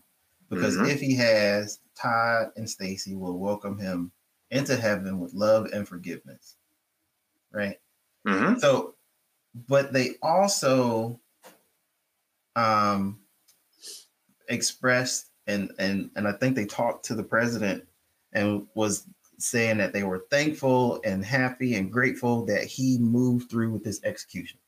because 0.50 0.76
mm-hmm. 0.76 0.86
if 0.86 1.00
he 1.00 1.14
has, 1.14 1.78
Todd 1.96 2.50
and 2.56 2.66
Stacie 2.66 3.16
will 3.16 3.38
welcome 3.38 3.78
him 3.78 4.10
into 4.50 4.76
heaven 4.76 5.20
with 5.20 5.34
love 5.34 5.66
and 5.72 5.86
forgiveness. 5.86 6.56
Right. 7.52 7.78
Mm-hmm. 8.26 8.58
So, 8.58 8.94
but 9.68 9.92
they 9.92 10.16
also 10.20 11.20
um 12.56 13.20
expressed 14.48 15.30
and 15.46 15.70
and 15.78 16.10
and 16.16 16.26
I 16.26 16.32
think 16.32 16.56
they 16.56 16.66
talked 16.66 17.06
to 17.06 17.14
the 17.14 17.22
president 17.22 17.84
and 18.32 18.66
was 18.74 19.06
saying 19.38 19.78
that 19.78 19.92
they 19.92 20.02
were 20.02 20.26
thankful 20.30 21.00
and 21.04 21.24
happy 21.24 21.76
and 21.76 21.92
grateful 21.92 22.44
that 22.46 22.64
he 22.64 22.98
moved 22.98 23.48
through 23.48 23.70
with 23.70 23.84
this 23.84 24.02
execution. 24.02 24.58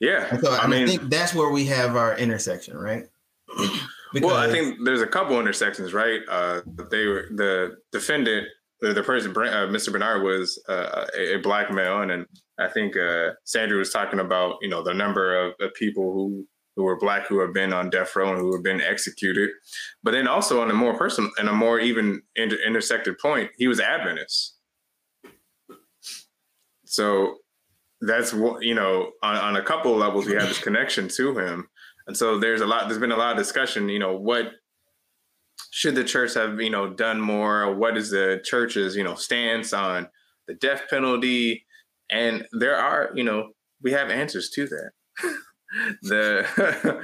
Yeah, 0.00 0.38
so 0.40 0.52
I, 0.52 0.58
I 0.58 0.66
mean, 0.66 0.86
think 0.86 1.10
that's 1.10 1.34
where 1.34 1.50
we 1.50 1.66
have 1.66 1.96
our 1.96 2.16
intersection, 2.16 2.76
right? 2.76 3.04
Because, 4.10 4.30
well, 4.30 4.38
I 4.38 4.50
think 4.50 4.78
there's 4.86 5.02
a 5.02 5.06
couple 5.06 5.38
intersections, 5.38 5.92
right? 5.92 6.22
Uh, 6.30 6.62
they 6.90 7.04
were 7.04 7.28
the 7.30 7.76
defendant, 7.92 8.48
the, 8.80 8.94
the 8.94 9.02
person, 9.02 9.32
uh, 9.32 9.68
Mr. 9.68 9.92
Bernard, 9.92 10.22
was 10.22 10.58
uh, 10.66 11.04
a, 11.14 11.34
a, 11.34 11.38
black 11.40 11.70
male, 11.70 12.00
and, 12.00 12.10
and 12.10 12.26
I 12.58 12.68
think 12.68 12.96
uh, 12.96 13.32
Sandra 13.44 13.76
was 13.76 13.92
talking 13.92 14.18
about, 14.18 14.56
you 14.62 14.68
know, 14.70 14.82
the 14.82 14.94
number 14.94 15.38
of, 15.38 15.52
of 15.60 15.74
people 15.74 16.14
who 16.14 16.46
who 16.78 16.84
were 16.84 16.96
black 16.96 17.26
who 17.26 17.40
have 17.40 17.52
been 17.52 17.72
on 17.72 17.90
death 17.90 18.14
row 18.14 18.30
and 18.30 18.38
who 18.38 18.54
have 18.54 18.62
been 18.62 18.80
executed. 18.80 19.50
But 20.04 20.12
then 20.12 20.28
also 20.28 20.62
on 20.62 20.70
a 20.70 20.74
more 20.74 20.96
personal 20.96 21.28
and 21.36 21.48
a 21.48 21.52
more 21.52 21.80
even 21.80 22.22
inter- 22.36 22.58
intersected 22.64 23.18
point, 23.18 23.50
he 23.58 23.66
was 23.66 23.80
Adventist. 23.80 24.54
So 26.84 27.38
that's 28.00 28.32
what 28.32 28.62
you 28.62 28.74
know 28.74 29.10
on, 29.22 29.36
on 29.36 29.56
a 29.56 29.62
couple 29.62 29.96
levels 29.96 30.26
we 30.26 30.34
have 30.34 30.48
this 30.48 30.62
connection 30.62 31.08
to 31.08 31.38
him. 31.38 31.68
And 32.06 32.16
so 32.16 32.38
there's 32.38 32.60
a 32.60 32.66
lot 32.66 32.88
there's 32.88 33.00
been 33.00 33.12
a 33.12 33.16
lot 33.16 33.32
of 33.32 33.38
discussion 33.38 33.88
you 33.88 33.98
know 33.98 34.16
what 34.16 34.52
should 35.70 35.94
the 35.94 36.04
church 36.04 36.34
have 36.34 36.60
you 36.60 36.70
know 36.70 36.92
done 36.92 37.20
more? 37.20 37.74
What 37.74 37.96
is 37.96 38.10
the 38.10 38.40
church's 38.44 38.96
you 38.96 39.04
know 39.04 39.14
stance 39.14 39.72
on 39.72 40.08
the 40.46 40.54
death 40.54 40.82
penalty? 40.88 41.64
And 42.10 42.46
there 42.52 42.76
are 42.76 43.10
you 43.14 43.24
know 43.24 43.50
we 43.82 43.92
have 43.92 44.10
answers 44.10 44.50
to 44.50 44.66
that. 44.66 44.90
The 46.00 47.02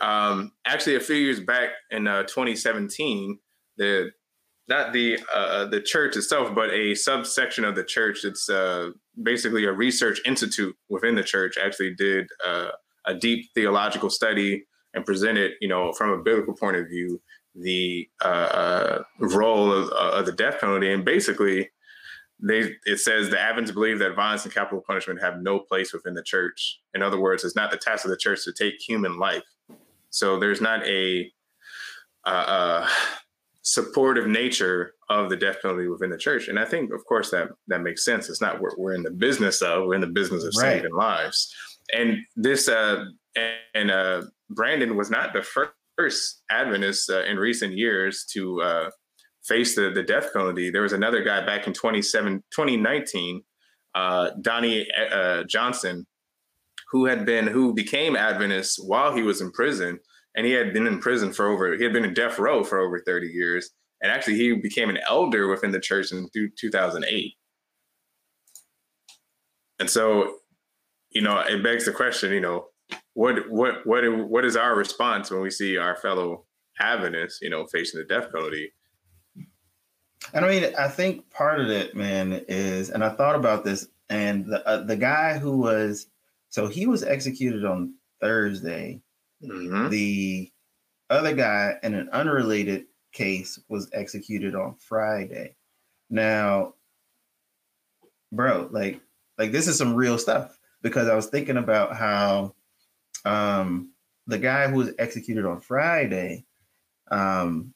um, 0.00 0.52
actually 0.64 0.96
a 0.96 1.00
few 1.00 1.16
years 1.16 1.40
back 1.40 1.72
in 1.90 2.06
uh, 2.06 2.22
2017, 2.22 3.38
the 3.76 4.12
not 4.68 4.92
the 4.92 5.18
uh, 5.32 5.66
the 5.66 5.80
church 5.80 6.16
itself, 6.16 6.54
but 6.54 6.70
a 6.70 6.94
subsection 6.94 7.64
of 7.64 7.74
the 7.74 7.84
church. 7.84 8.24
It's 8.24 8.48
uh, 8.48 8.90
basically 9.22 9.64
a 9.64 9.72
research 9.72 10.20
institute 10.26 10.76
within 10.88 11.14
the 11.14 11.22
church. 11.22 11.56
Actually, 11.56 11.94
did 11.94 12.28
uh, 12.46 12.70
a 13.06 13.14
deep 13.14 13.50
theological 13.54 14.10
study 14.10 14.64
and 14.94 15.04
presented, 15.04 15.52
you 15.60 15.68
know, 15.68 15.92
from 15.92 16.10
a 16.10 16.22
biblical 16.22 16.54
point 16.54 16.76
of 16.76 16.88
view, 16.88 17.20
the 17.54 18.08
uh, 18.22 18.28
uh, 18.28 19.02
role 19.18 19.72
of, 19.72 19.88
of, 19.90 20.26
the 20.26 20.32
death 20.32 20.60
penalty. 20.60 20.92
And 20.92 21.04
basically, 21.04 21.70
they 22.40 22.74
it 22.84 23.00
says 23.00 23.30
the 23.30 23.40
Adventists 23.40 23.74
believe 23.74 23.98
that 23.98 24.14
violence 24.14 24.44
and 24.44 24.54
capital 24.54 24.82
punishment 24.86 25.20
have 25.20 25.40
no 25.40 25.58
place 25.58 25.92
within 25.92 26.14
the 26.14 26.22
church. 26.22 26.80
In 26.94 27.02
other 27.02 27.20
words, 27.20 27.44
it's 27.44 27.56
not 27.56 27.70
the 27.70 27.76
task 27.76 28.04
of 28.04 28.10
the 28.10 28.16
church 28.16 28.44
to 28.44 28.52
take 28.52 28.74
human 28.80 29.18
life. 29.18 29.44
So 30.10 30.38
there's 30.38 30.60
not 30.60 30.86
a 30.86 31.30
uh, 32.24 32.28
uh, 32.28 32.88
supportive 33.68 34.26
nature 34.26 34.94
of 35.10 35.28
the 35.28 35.36
death 35.36 35.56
penalty 35.60 35.88
within 35.88 36.08
the 36.08 36.16
church, 36.16 36.48
and 36.48 36.58
I 36.58 36.64
think, 36.64 36.92
of 36.92 37.04
course, 37.04 37.30
that 37.30 37.48
that 37.66 37.82
makes 37.82 38.04
sense. 38.04 38.28
It's 38.28 38.40
not 38.40 38.60
what 38.60 38.78
we're 38.78 38.94
in 38.94 39.02
the 39.02 39.10
business 39.10 39.60
of. 39.60 39.84
We're 39.84 39.94
in 39.94 40.00
the 40.00 40.06
business 40.06 40.42
of 40.42 40.54
right. 40.56 40.78
saving 40.78 40.94
lives. 40.94 41.54
And 41.94 42.18
this 42.34 42.68
uh, 42.68 43.04
and 43.74 43.90
uh, 43.90 44.22
Brandon 44.50 44.96
was 44.96 45.10
not 45.10 45.32
the 45.32 45.42
first 45.98 46.42
Adventist 46.50 47.10
uh, 47.10 47.24
in 47.24 47.36
recent 47.36 47.74
years 47.74 48.24
to 48.32 48.62
uh, 48.62 48.90
face 49.44 49.74
the, 49.74 49.90
the 49.90 50.02
death 50.02 50.32
penalty. 50.32 50.70
There 50.70 50.82
was 50.82 50.92
another 50.92 51.22
guy 51.22 51.44
back 51.44 51.66
in 51.66 51.74
2019, 51.74 53.42
uh, 53.94 54.30
Donnie 54.40 54.86
uh, 55.12 55.44
Johnson, 55.44 56.06
who 56.90 57.04
had 57.04 57.26
been 57.26 57.46
who 57.46 57.74
became 57.74 58.16
Adventist 58.16 58.80
while 58.82 59.14
he 59.14 59.22
was 59.22 59.42
in 59.42 59.50
prison, 59.52 59.98
and 60.38 60.46
he 60.46 60.52
had 60.52 60.72
been 60.72 60.86
in 60.86 61.00
prison 61.00 61.32
for 61.32 61.48
over 61.48 61.74
he 61.74 61.82
had 61.82 61.92
been 61.92 62.04
in 62.04 62.14
death 62.14 62.38
row 62.38 62.62
for 62.62 62.78
over 62.78 63.00
30 63.00 63.26
years, 63.26 63.70
and 64.00 64.12
actually 64.12 64.36
he 64.36 64.54
became 64.54 64.88
an 64.88 65.00
elder 65.04 65.48
within 65.48 65.72
the 65.72 65.80
church 65.80 66.12
in 66.12 66.28
2008. 66.56 67.34
And 69.80 69.90
so, 69.90 70.36
you 71.10 71.22
know, 71.22 71.40
it 71.40 71.64
begs 71.64 71.86
the 71.86 71.92
question, 71.92 72.32
you 72.32 72.40
know, 72.40 72.66
what 73.14 73.50
what 73.50 73.84
what 73.84 74.04
what 74.28 74.44
is 74.44 74.54
our 74.54 74.76
response 74.76 75.28
when 75.28 75.40
we 75.40 75.50
see 75.50 75.76
our 75.76 75.96
fellow 75.96 76.44
Adventists, 76.80 77.40
you 77.42 77.50
know, 77.50 77.66
facing 77.66 77.98
the 77.98 78.06
death 78.06 78.30
penalty? 78.32 78.72
And 80.32 80.44
I 80.44 80.48
mean, 80.48 80.72
I 80.78 80.86
think 80.86 81.28
part 81.30 81.60
of 81.60 81.68
it, 81.68 81.96
man, 81.96 82.44
is, 82.46 82.90
and 82.90 83.02
I 83.02 83.08
thought 83.08 83.34
about 83.34 83.64
this, 83.64 83.88
and 84.08 84.46
the 84.46 84.64
uh, 84.68 84.84
the 84.84 84.96
guy 84.96 85.36
who 85.36 85.58
was, 85.58 86.06
so 86.48 86.68
he 86.68 86.86
was 86.86 87.02
executed 87.02 87.64
on 87.64 87.94
Thursday. 88.20 89.02
Mm-hmm. 89.42 89.88
The 89.88 90.50
other 91.10 91.34
guy 91.34 91.74
in 91.82 91.94
an 91.94 92.08
unrelated 92.10 92.86
case 93.12 93.58
was 93.68 93.90
executed 93.92 94.54
on 94.54 94.76
Friday. 94.76 95.56
Now, 96.10 96.74
bro, 98.32 98.68
like, 98.70 99.00
like 99.38 99.52
this 99.52 99.68
is 99.68 99.78
some 99.78 99.94
real 99.94 100.18
stuff 100.18 100.58
because 100.82 101.08
I 101.08 101.14
was 101.14 101.26
thinking 101.26 101.56
about 101.56 101.96
how 101.96 102.54
um 103.24 103.92
the 104.26 104.38
guy 104.38 104.68
who 104.68 104.76
was 104.76 104.92
executed 104.98 105.44
on 105.46 105.60
Friday, 105.60 106.44
um, 107.10 107.72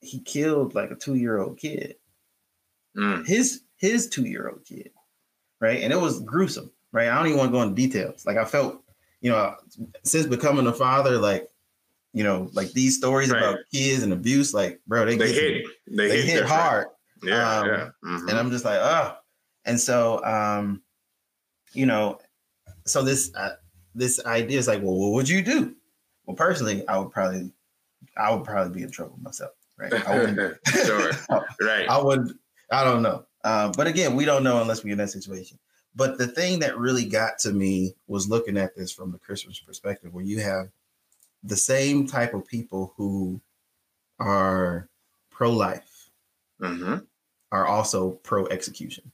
he 0.00 0.20
killed 0.20 0.74
like 0.74 0.90
a 0.90 0.94
two 0.94 1.14
year 1.14 1.38
old 1.38 1.58
kid. 1.58 1.96
Mm. 2.96 3.26
His 3.26 3.62
his 3.76 4.08
two 4.08 4.24
year 4.24 4.48
old 4.48 4.64
kid, 4.64 4.90
right? 5.60 5.82
And 5.82 5.92
it 5.92 6.00
was 6.00 6.20
gruesome, 6.20 6.70
right? 6.92 7.08
I 7.08 7.16
don't 7.16 7.26
even 7.26 7.38
want 7.38 7.48
to 7.48 7.52
go 7.52 7.62
into 7.62 7.74
details. 7.74 8.24
Like 8.26 8.36
I 8.36 8.44
felt, 8.44 8.82
you 9.26 9.32
know, 9.32 9.56
since 10.04 10.24
becoming 10.26 10.68
a 10.68 10.72
father, 10.72 11.18
like 11.18 11.48
you 12.12 12.22
know, 12.22 12.48
like 12.52 12.70
these 12.70 12.96
stories 12.96 13.30
right. 13.30 13.42
about 13.42 13.58
kids 13.72 14.04
and 14.04 14.12
abuse, 14.12 14.54
like 14.54 14.80
bro, 14.86 15.04
they, 15.04 15.16
they 15.16 15.32
hit, 15.32 15.64
they, 15.88 16.08
they, 16.08 16.22
hit, 16.22 16.36
hit 16.36 16.44
hard. 16.44 16.86
Yeah, 17.24 17.58
um, 17.58 17.66
yeah. 17.66 17.88
Mm-hmm. 18.04 18.28
And 18.28 18.38
I'm 18.38 18.50
just 18.52 18.64
like, 18.64 18.78
oh, 18.80 19.16
and 19.64 19.80
so, 19.80 20.24
um, 20.24 20.80
you 21.72 21.86
know, 21.86 22.20
so 22.84 23.02
this 23.02 23.32
uh, 23.34 23.56
this 23.96 24.24
idea 24.24 24.60
is 24.60 24.68
like, 24.68 24.80
well, 24.80 24.94
what 24.94 25.12
would 25.14 25.28
you 25.28 25.42
do? 25.42 25.74
Well, 26.24 26.36
personally, 26.36 26.86
I 26.86 26.98
would 26.98 27.10
probably, 27.10 27.50
I 28.16 28.32
would 28.32 28.44
probably 28.44 28.72
be 28.78 28.84
in 28.84 28.92
trouble 28.92 29.18
myself 29.20 29.50
right? 29.78 29.92
I 29.92 30.18
wouldn't, 30.18 30.58
sure, 30.86 31.10
right. 31.60 31.88
I 31.88 32.00
would. 32.00 32.32
I 32.70 32.84
don't 32.84 33.02
know. 33.02 33.26
Uh, 33.44 33.72
but 33.76 33.86
again, 33.86 34.16
we 34.16 34.24
don't 34.24 34.42
know 34.42 34.60
unless 34.60 34.82
we're 34.82 34.92
in 34.92 34.98
that 34.98 35.10
situation. 35.10 35.58
But 35.96 36.18
the 36.18 36.28
thing 36.28 36.58
that 36.58 36.78
really 36.78 37.06
got 37.06 37.38
to 37.40 37.52
me 37.52 37.94
was 38.06 38.28
looking 38.28 38.58
at 38.58 38.76
this 38.76 38.92
from 38.92 39.10
the 39.12 39.18
Christian's 39.18 39.58
perspective, 39.58 40.12
where 40.12 40.24
you 40.24 40.40
have 40.40 40.68
the 41.42 41.56
same 41.56 42.06
type 42.06 42.34
of 42.34 42.46
people 42.46 42.92
who 42.96 43.40
are 44.18 44.88
pro-life 45.30 46.10
mm-hmm. 46.60 46.98
are 47.50 47.66
also 47.66 48.10
pro-execution. 48.10 49.10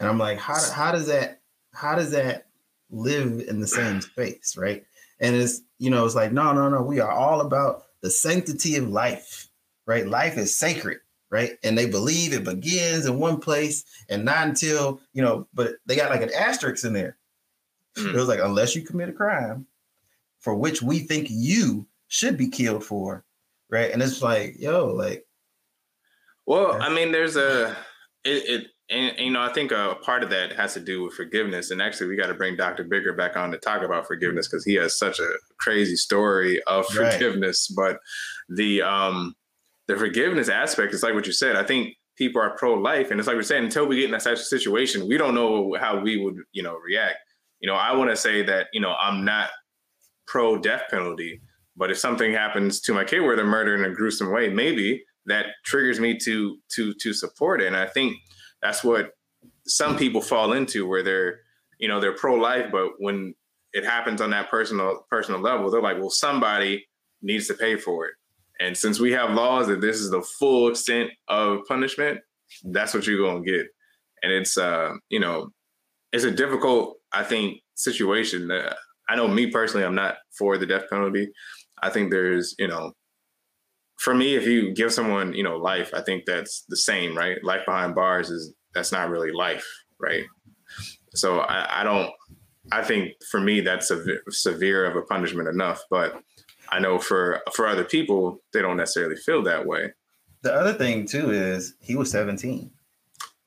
And 0.00 0.08
I'm 0.08 0.18
like, 0.18 0.38
how, 0.38 0.58
how 0.72 0.92
does 0.92 1.06
that 1.06 1.40
how 1.72 1.94
does 1.94 2.10
that 2.10 2.46
live 2.90 3.40
in 3.48 3.60
the 3.60 3.66
same 3.66 4.00
space, 4.00 4.56
right? 4.56 4.84
And 5.20 5.36
it's 5.36 5.62
you 5.78 5.90
know, 5.90 6.04
it's 6.04 6.14
like, 6.14 6.32
no, 6.32 6.52
no, 6.52 6.68
no, 6.68 6.82
we 6.82 7.00
are 7.00 7.10
all 7.10 7.40
about 7.40 7.84
the 8.00 8.10
sanctity 8.10 8.76
of 8.76 8.88
life, 8.88 9.48
right? 9.86 10.06
Life 10.06 10.36
is 10.38 10.56
sacred, 10.56 10.98
right? 11.30 11.58
And 11.62 11.76
they 11.76 11.86
believe 11.86 12.32
it 12.32 12.44
begins 12.44 13.06
in 13.06 13.18
one 13.18 13.40
place 13.40 13.84
and 14.08 14.24
not 14.24 14.46
until, 14.46 15.00
you 15.12 15.22
know, 15.22 15.46
but 15.54 15.74
they 15.86 15.96
got 15.96 16.10
like 16.10 16.22
an 16.22 16.34
asterisk 16.34 16.84
in 16.84 16.92
there. 16.92 17.16
Mm. 17.96 18.14
It 18.14 18.16
was 18.16 18.28
like, 18.28 18.40
unless 18.42 18.76
you 18.76 18.82
commit 18.82 19.08
a 19.08 19.12
crime 19.12 19.66
for 20.40 20.54
which 20.54 20.82
we 20.82 21.00
think 21.00 21.28
you 21.30 21.86
should 22.08 22.36
be 22.36 22.48
killed 22.48 22.84
for, 22.84 23.24
right? 23.70 23.90
And 23.90 24.02
it's 24.02 24.22
like, 24.22 24.56
yo, 24.58 24.86
like. 24.86 25.26
Well, 26.46 26.80
I 26.80 26.88
mean, 26.88 27.10
there's 27.10 27.36
a, 27.36 27.76
it, 28.24 28.48
it 28.48 28.66
and, 28.88 29.16
and, 29.16 29.26
you 29.26 29.32
know, 29.32 29.42
I 29.42 29.52
think 29.52 29.72
a 29.72 29.96
part 30.02 30.22
of 30.22 30.30
that 30.30 30.52
has 30.52 30.74
to 30.74 30.80
do 30.80 31.02
with 31.02 31.14
forgiveness. 31.14 31.72
And 31.72 31.82
actually, 31.82 32.06
we 32.06 32.16
got 32.16 32.28
to 32.28 32.34
bring 32.34 32.56
Dr. 32.56 32.84
Bigger 32.84 33.12
back 33.14 33.36
on 33.36 33.50
to 33.50 33.58
talk 33.58 33.82
about 33.82 34.06
forgiveness 34.06 34.46
because 34.46 34.64
he 34.64 34.74
has 34.74 34.96
such 34.96 35.18
a 35.18 35.28
crazy 35.58 35.96
story 35.96 36.62
of 36.68 36.86
right. 36.96 37.12
forgiveness. 37.12 37.66
But 37.66 37.98
the 38.48 38.82
um 38.82 39.34
the 39.88 39.96
forgiveness 39.96 40.48
aspect 40.48 40.94
is 40.94 41.02
like 41.02 41.14
what 41.14 41.26
you 41.26 41.32
said. 41.32 41.56
I 41.56 41.64
think 41.64 41.94
people 42.16 42.40
are 42.40 42.56
pro 42.56 42.74
life, 42.74 43.10
and 43.10 43.20
it's 43.20 43.26
like 43.26 43.36
we're 43.36 43.42
saying 43.42 43.64
until 43.64 43.86
we 43.86 43.96
get 43.96 44.06
in 44.06 44.10
that 44.12 44.22
such 44.22 44.40
situation, 44.40 45.08
we 45.08 45.16
don't 45.16 45.34
know 45.34 45.76
how 45.78 45.98
we 46.00 46.16
would 46.16 46.36
you 46.52 46.62
know 46.62 46.76
react. 46.76 47.18
You 47.60 47.68
know, 47.68 47.76
I 47.76 47.94
want 47.94 48.10
to 48.10 48.16
say 48.16 48.42
that 48.42 48.68
you 48.72 48.80
know 48.80 48.94
I'm 48.94 49.24
not 49.24 49.50
pro 50.26 50.58
death 50.58 50.82
penalty, 50.90 51.40
but 51.76 51.90
if 51.90 51.98
something 51.98 52.32
happens 52.32 52.80
to 52.82 52.94
my 52.94 53.04
kid 53.04 53.20
where 53.20 53.36
they're 53.36 53.46
murdered 53.46 53.80
in 53.80 53.90
a 53.90 53.94
gruesome 53.94 54.32
way, 54.32 54.48
maybe 54.48 55.04
that 55.26 55.46
triggers 55.64 56.00
me 56.00 56.18
to 56.18 56.58
to 56.74 56.94
to 56.94 57.12
support 57.12 57.60
it. 57.60 57.66
And 57.66 57.76
I 57.76 57.86
think 57.86 58.16
that's 58.62 58.82
what 58.82 59.10
some 59.66 59.96
people 59.96 60.20
fall 60.20 60.52
into 60.52 60.86
where 60.86 61.02
they're 61.02 61.40
you 61.78 61.88
know 61.88 62.00
they're 62.00 62.14
pro-life 62.14 62.70
but 62.72 62.90
when 62.98 63.34
it 63.72 63.84
happens 63.84 64.20
on 64.20 64.30
that 64.30 64.50
personal 64.50 65.04
personal 65.10 65.40
level 65.40 65.70
they're 65.70 65.82
like 65.82 65.98
well 65.98 66.10
somebody 66.10 66.86
needs 67.22 67.46
to 67.46 67.54
pay 67.54 67.76
for 67.76 68.06
it 68.06 68.14
and 68.60 68.76
since 68.76 68.98
we 68.98 69.12
have 69.12 69.30
laws 69.30 69.66
that 69.66 69.80
this 69.80 69.96
is 69.96 70.10
the 70.10 70.22
full 70.22 70.68
extent 70.68 71.10
of 71.28 71.60
punishment 71.68 72.20
that's 72.64 72.94
what 72.94 73.06
you're 73.06 73.18
going 73.18 73.44
to 73.44 73.50
get 73.50 73.66
and 74.22 74.32
it's 74.32 74.56
uh 74.56 74.92
you 75.08 75.20
know 75.20 75.48
it's 76.12 76.24
a 76.24 76.30
difficult 76.30 76.96
i 77.12 77.22
think 77.22 77.60
situation 77.74 78.50
uh, 78.50 78.74
i 79.08 79.16
know 79.16 79.28
me 79.28 79.50
personally 79.50 79.84
i'm 79.84 79.94
not 79.94 80.16
for 80.38 80.56
the 80.56 80.66
death 80.66 80.84
penalty 80.90 81.28
i 81.82 81.90
think 81.90 82.10
there's 82.10 82.54
you 82.58 82.68
know 82.68 82.92
for 83.98 84.14
me 84.14 84.36
if 84.36 84.46
you 84.46 84.72
give 84.72 84.92
someone 84.92 85.32
you 85.32 85.42
know 85.42 85.56
life 85.56 85.92
i 85.94 86.00
think 86.00 86.24
that's 86.26 86.64
the 86.68 86.76
same 86.76 87.16
right 87.16 87.42
life 87.42 87.64
behind 87.66 87.94
bars 87.94 88.30
is 88.30 88.54
that's 88.76 88.92
not 88.92 89.08
really 89.08 89.32
life, 89.32 89.66
right? 89.98 90.24
So 91.14 91.40
I, 91.40 91.80
I 91.80 91.82
don't. 91.82 92.10
I 92.72 92.82
think 92.82 93.12
for 93.30 93.40
me 93.40 93.60
that's 93.60 93.90
a 93.90 94.04
severe 94.28 94.84
of 94.86 94.96
a 94.96 95.02
punishment 95.02 95.48
enough, 95.48 95.82
but 95.88 96.20
I 96.70 96.80
know 96.80 96.98
for 96.98 97.42
for 97.52 97.66
other 97.66 97.84
people 97.84 98.40
they 98.52 98.62
don't 98.62 98.76
necessarily 98.76 99.16
feel 99.16 99.42
that 99.44 99.66
way. 99.66 99.92
The 100.42 100.54
other 100.54 100.72
thing 100.72 101.06
too 101.06 101.30
is 101.30 101.74
he 101.80 101.96
was 101.96 102.10
17, 102.10 102.70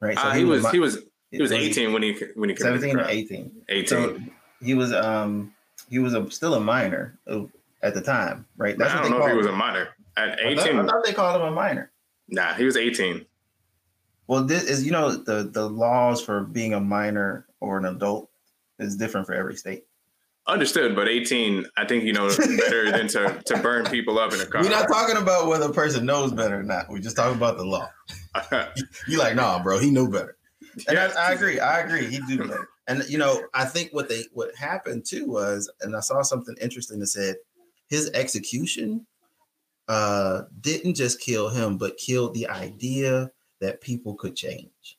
right? 0.02 0.18
So 0.18 0.24
uh, 0.24 0.34
he, 0.34 0.40
he, 0.40 0.46
was, 0.46 0.64
was 0.64 0.72
he 0.72 0.80
was 0.80 0.98
he 1.32 1.42
was 1.42 1.52
18 1.52 1.94
when 1.94 2.04
he 2.04 2.18
when 2.36 2.50
he 2.50 2.56
17 2.56 2.98
or 2.98 3.08
18. 3.08 3.52
18. 3.70 3.88
So 3.88 4.20
he 4.62 4.74
was 4.74 4.94
um 4.94 5.54
he 5.90 6.00
was 6.00 6.14
a, 6.14 6.30
still 6.32 6.56
a 6.56 6.60
minor 6.60 7.18
at 7.82 7.94
the 7.94 8.02
time, 8.02 8.46
right? 8.58 8.78
That's 8.78 8.94
I 8.94 9.02
don't 9.02 9.12
know 9.12 9.26
if 9.26 9.32
he 9.32 9.38
was 9.38 9.48
a 9.48 9.52
minor 9.52 9.90
at 10.18 10.40
18. 10.40 10.52
I 10.52 10.56
thought, 10.56 10.68
I 10.68 10.88
thought 10.88 11.06
they 11.06 11.14
called 11.14 11.42
him 11.42 11.48
a 11.48 11.52
minor. 11.52 11.92
Nah, 12.28 12.54
he 12.54 12.64
was 12.64 12.78
18. 12.78 13.26
Well, 14.28 14.44
this 14.44 14.64
is 14.64 14.86
you 14.86 14.92
know 14.92 15.12
the 15.12 15.44
the 15.44 15.68
laws 15.68 16.22
for 16.22 16.44
being 16.44 16.74
a 16.74 16.80
minor 16.80 17.48
or 17.60 17.78
an 17.78 17.86
adult 17.86 18.30
is 18.78 18.96
different 18.96 19.28
for 19.28 19.34
every 19.34 19.56
state. 19.56 19.86
Understood, 20.50 20.96
but 20.96 21.08
18, 21.08 21.68
I 21.78 21.86
think 21.86 22.04
you 22.06 22.14
know 22.14 22.28
better 22.28 22.92
than 22.92 23.08
to, 23.10 23.40
to 23.46 23.58
burn 23.60 23.86
people 23.86 24.18
up 24.18 24.34
in 24.34 24.42
a 24.42 24.46
car. 24.48 24.64
We're 24.64 24.70
not 24.70 24.88
talking 24.88 25.18
about 25.18 25.48
whether 25.48 25.66
a 25.66 25.74
person 25.74 26.08
knows 26.08 26.32
better 26.32 26.60
or 26.60 26.64
not. 26.64 26.90
We're 26.90 27.00
just 27.00 27.16
talking 27.16 27.38
about 27.38 27.58
the 27.58 27.66
law. 27.66 27.88
you 29.08 29.20
like, 29.20 29.36
nah, 29.36 29.62
bro, 29.62 29.78
he 29.78 29.92
knew 29.92 30.10
better. 30.10 30.38
And 30.88 30.98
I, 30.98 31.30
I, 31.30 31.32
agree. 31.34 31.60
I 31.60 31.82
agree. 31.82 32.08
He 32.08 32.20
knew 32.22 32.40
better. 32.40 32.68
And 32.88 33.08
you 33.08 33.20
know, 33.20 33.44
I 33.54 33.66
think 33.66 33.92
what 33.92 34.10
they 34.10 34.24
what 34.34 34.56
happened 34.56 35.06
too 35.06 35.28
was, 35.28 35.72
and 35.82 35.96
I 35.96 36.00
saw 36.00 36.24
something 36.24 36.56
interesting 36.60 37.00
that 37.00 37.08
said 37.08 37.36
his 37.88 38.10
execution 38.12 39.06
uh 39.88 40.44
didn't 40.62 40.96
just 40.96 41.22
kill 41.22 41.50
him, 41.50 41.78
but 41.78 41.98
killed 41.98 42.34
the 42.34 42.48
idea 42.48 43.30
that 43.62 43.82
people 43.82 44.16
could 44.16 44.36
change. 44.36 44.98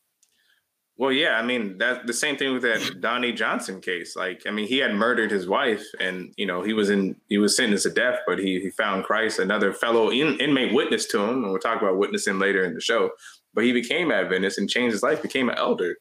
Well, 1.00 1.12
yeah, 1.12 1.38
I 1.38 1.42
mean 1.42 1.78
that 1.78 2.06
the 2.06 2.12
same 2.12 2.36
thing 2.36 2.52
with 2.52 2.60
that 2.60 3.00
Donnie 3.00 3.32
Johnson 3.32 3.80
case. 3.80 4.16
Like, 4.16 4.42
I 4.46 4.50
mean, 4.50 4.68
he 4.68 4.76
had 4.76 4.94
murdered 4.94 5.30
his 5.30 5.48
wife, 5.48 5.82
and 5.98 6.34
you 6.36 6.44
know 6.44 6.60
he 6.62 6.74
was 6.74 6.90
in 6.90 7.16
he 7.30 7.38
was 7.38 7.56
sentenced 7.56 7.84
to 7.84 7.90
death, 7.90 8.18
but 8.26 8.38
he 8.38 8.60
he 8.60 8.68
found 8.68 9.04
Christ. 9.04 9.38
Another 9.38 9.72
fellow 9.72 10.10
in, 10.10 10.38
inmate 10.38 10.74
witness 10.74 11.06
to 11.06 11.18
him, 11.20 11.42
and 11.42 11.50
we'll 11.50 11.58
talk 11.58 11.80
about 11.80 11.96
witnessing 11.96 12.38
later 12.38 12.62
in 12.64 12.74
the 12.74 12.82
show. 12.82 13.12
but 13.54 13.64
he 13.64 13.72
became 13.72 14.12
Adventist 14.12 14.58
and 14.58 14.68
changed 14.68 14.92
his 14.92 15.02
life, 15.02 15.22
became 15.22 15.48
an 15.48 15.56
elder. 15.56 15.96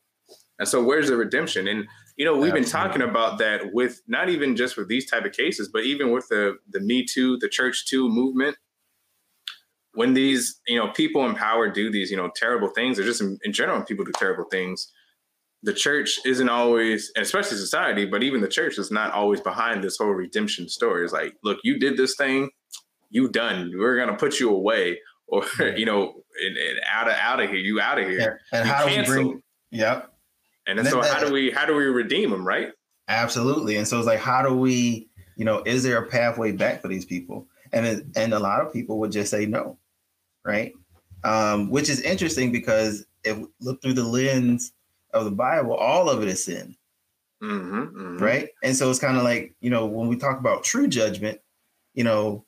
And 0.59 0.67
so 0.67 0.83
where's 0.83 1.07
the 1.07 1.15
redemption? 1.15 1.69
And 1.69 1.87
you 2.17 2.25
know, 2.25 2.35
we've 2.35 2.53
been 2.53 2.65
talking 2.65 3.01
about 3.01 3.37
that 3.37 3.71
with 3.71 4.01
not 4.09 4.27
even 4.27 4.57
just 4.57 4.75
with 4.75 4.89
these 4.89 5.09
type 5.09 5.23
of 5.23 5.31
cases, 5.31 5.69
but 5.71 5.85
even 5.85 6.11
with 6.11 6.27
the 6.27 6.57
the 6.71 6.81
Me 6.81 7.05
Too, 7.05 7.37
the 7.37 7.47
Church 7.47 7.85
Too 7.85 8.09
movement. 8.09 8.57
When 9.93 10.13
these, 10.13 10.59
you 10.67 10.77
know, 10.77 10.89
people 10.89 11.25
in 11.25 11.35
power 11.35 11.69
do 11.69 11.91
these, 11.91 12.11
you 12.11 12.17
know, 12.17 12.31
terrible 12.35 12.69
things, 12.69 12.99
or 12.99 13.03
just 13.03 13.21
in, 13.21 13.37
in 13.43 13.53
general, 13.53 13.83
people 13.83 14.05
do 14.05 14.11
terrible 14.17 14.45
things, 14.51 14.91
the 15.63 15.73
church 15.73 16.19
isn't 16.25 16.47
always, 16.47 17.11
especially 17.17 17.57
society, 17.57 18.05
but 18.05 18.23
even 18.23 18.41
the 18.41 18.47
church 18.47 18.77
is 18.77 18.91
not 18.91 19.11
always 19.11 19.41
behind 19.41 19.83
this 19.83 19.97
whole 19.97 20.09
redemption 20.09 20.69
story. 20.69 21.03
It's 21.03 21.13
like, 21.13 21.33
look, 21.43 21.57
you 21.63 21.79
did 21.79 21.97
this 21.97 22.15
thing, 22.15 22.49
you 23.09 23.29
done. 23.29 23.71
We're 23.75 23.97
gonna 23.97 24.17
put 24.17 24.39
you 24.39 24.51
away, 24.51 24.99
or 25.27 25.43
you 25.75 25.85
know, 25.85 26.13
and, 26.41 26.57
and 26.57 26.79
out 26.89 27.07
of 27.07 27.15
out 27.15 27.39
of 27.41 27.49
here, 27.49 27.59
you 27.59 27.81
out 27.81 27.99
of 27.99 28.07
here. 28.07 28.39
And, 28.51 28.61
and 28.61 28.69
how 28.69 28.87
do 28.87 28.95
we 28.95 29.05
bring? 29.05 29.41
Yep. 29.71 30.13
And, 30.67 30.79
and 30.79 30.87
so, 30.87 31.01
that, 31.01 31.13
how 31.13 31.25
do 31.25 31.33
we 31.33 31.51
how 31.51 31.65
do 31.65 31.75
we 31.75 31.85
redeem 31.85 32.29
them, 32.29 32.47
right? 32.47 32.69
Absolutely. 33.09 33.75
And 33.75 33.87
so 33.87 33.97
it's 33.97 34.05
like, 34.05 34.19
how 34.19 34.43
do 34.43 34.55
we, 34.55 35.09
you 35.35 35.43
know, 35.43 35.63
is 35.65 35.83
there 35.83 35.97
a 35.97 36.07
pathway 36.07 36.51
back 36.51 36.81
for 36.81 36.87
these 36.87 37.05
people? 37.05 37.47
And 37.73 37.85
it, 37.85 38.05
and 38.15 38.33
a 38.33 38.39
lot 38.39 38.61
of 38.65 38.73
people 38.73 38.99
would 38.99 39.11
just 39.11 39.31
say 39.31 39.45
no, 39.45 39.77
right? 40.43 40.73
Um, 41.23 41.69
which 41.69 41.89
is 41.89 42.01
interesting 42.01 42.51
because 42.51 43.05
if 43.23 43.37
look 43.59 43.81
through 43.81 43.93
the 43.93 44.03
lens 44.03 44.73
of 45.13 45.25
the 45.25 45.31
Bible, 45.31 45.73
all 45.73 46.09
of 46.09 46.21
it 46.21 46.29
is 46.29 46.43
sin. 46.45 46.75
Mm-hmm, 47.41 47.79
mm-hmm. 47.79 48.17
Right. 48.17 48.49
And 48.63 48.75
so 48.75 48.89
it's 48.89 48.99
kind 48.99 49.17
of 49.17 49.23
like, 49.23 49.53
you 49.61 49.69
know, 49.69 49.85
when 49.85 50.07
we 50.07 50.17
talk 50.17 50.39
about 50.39 50.63
true 50.63 50.87
judgment, 50.87 51.39
you 51.93 52.03
know, 52.03 52.43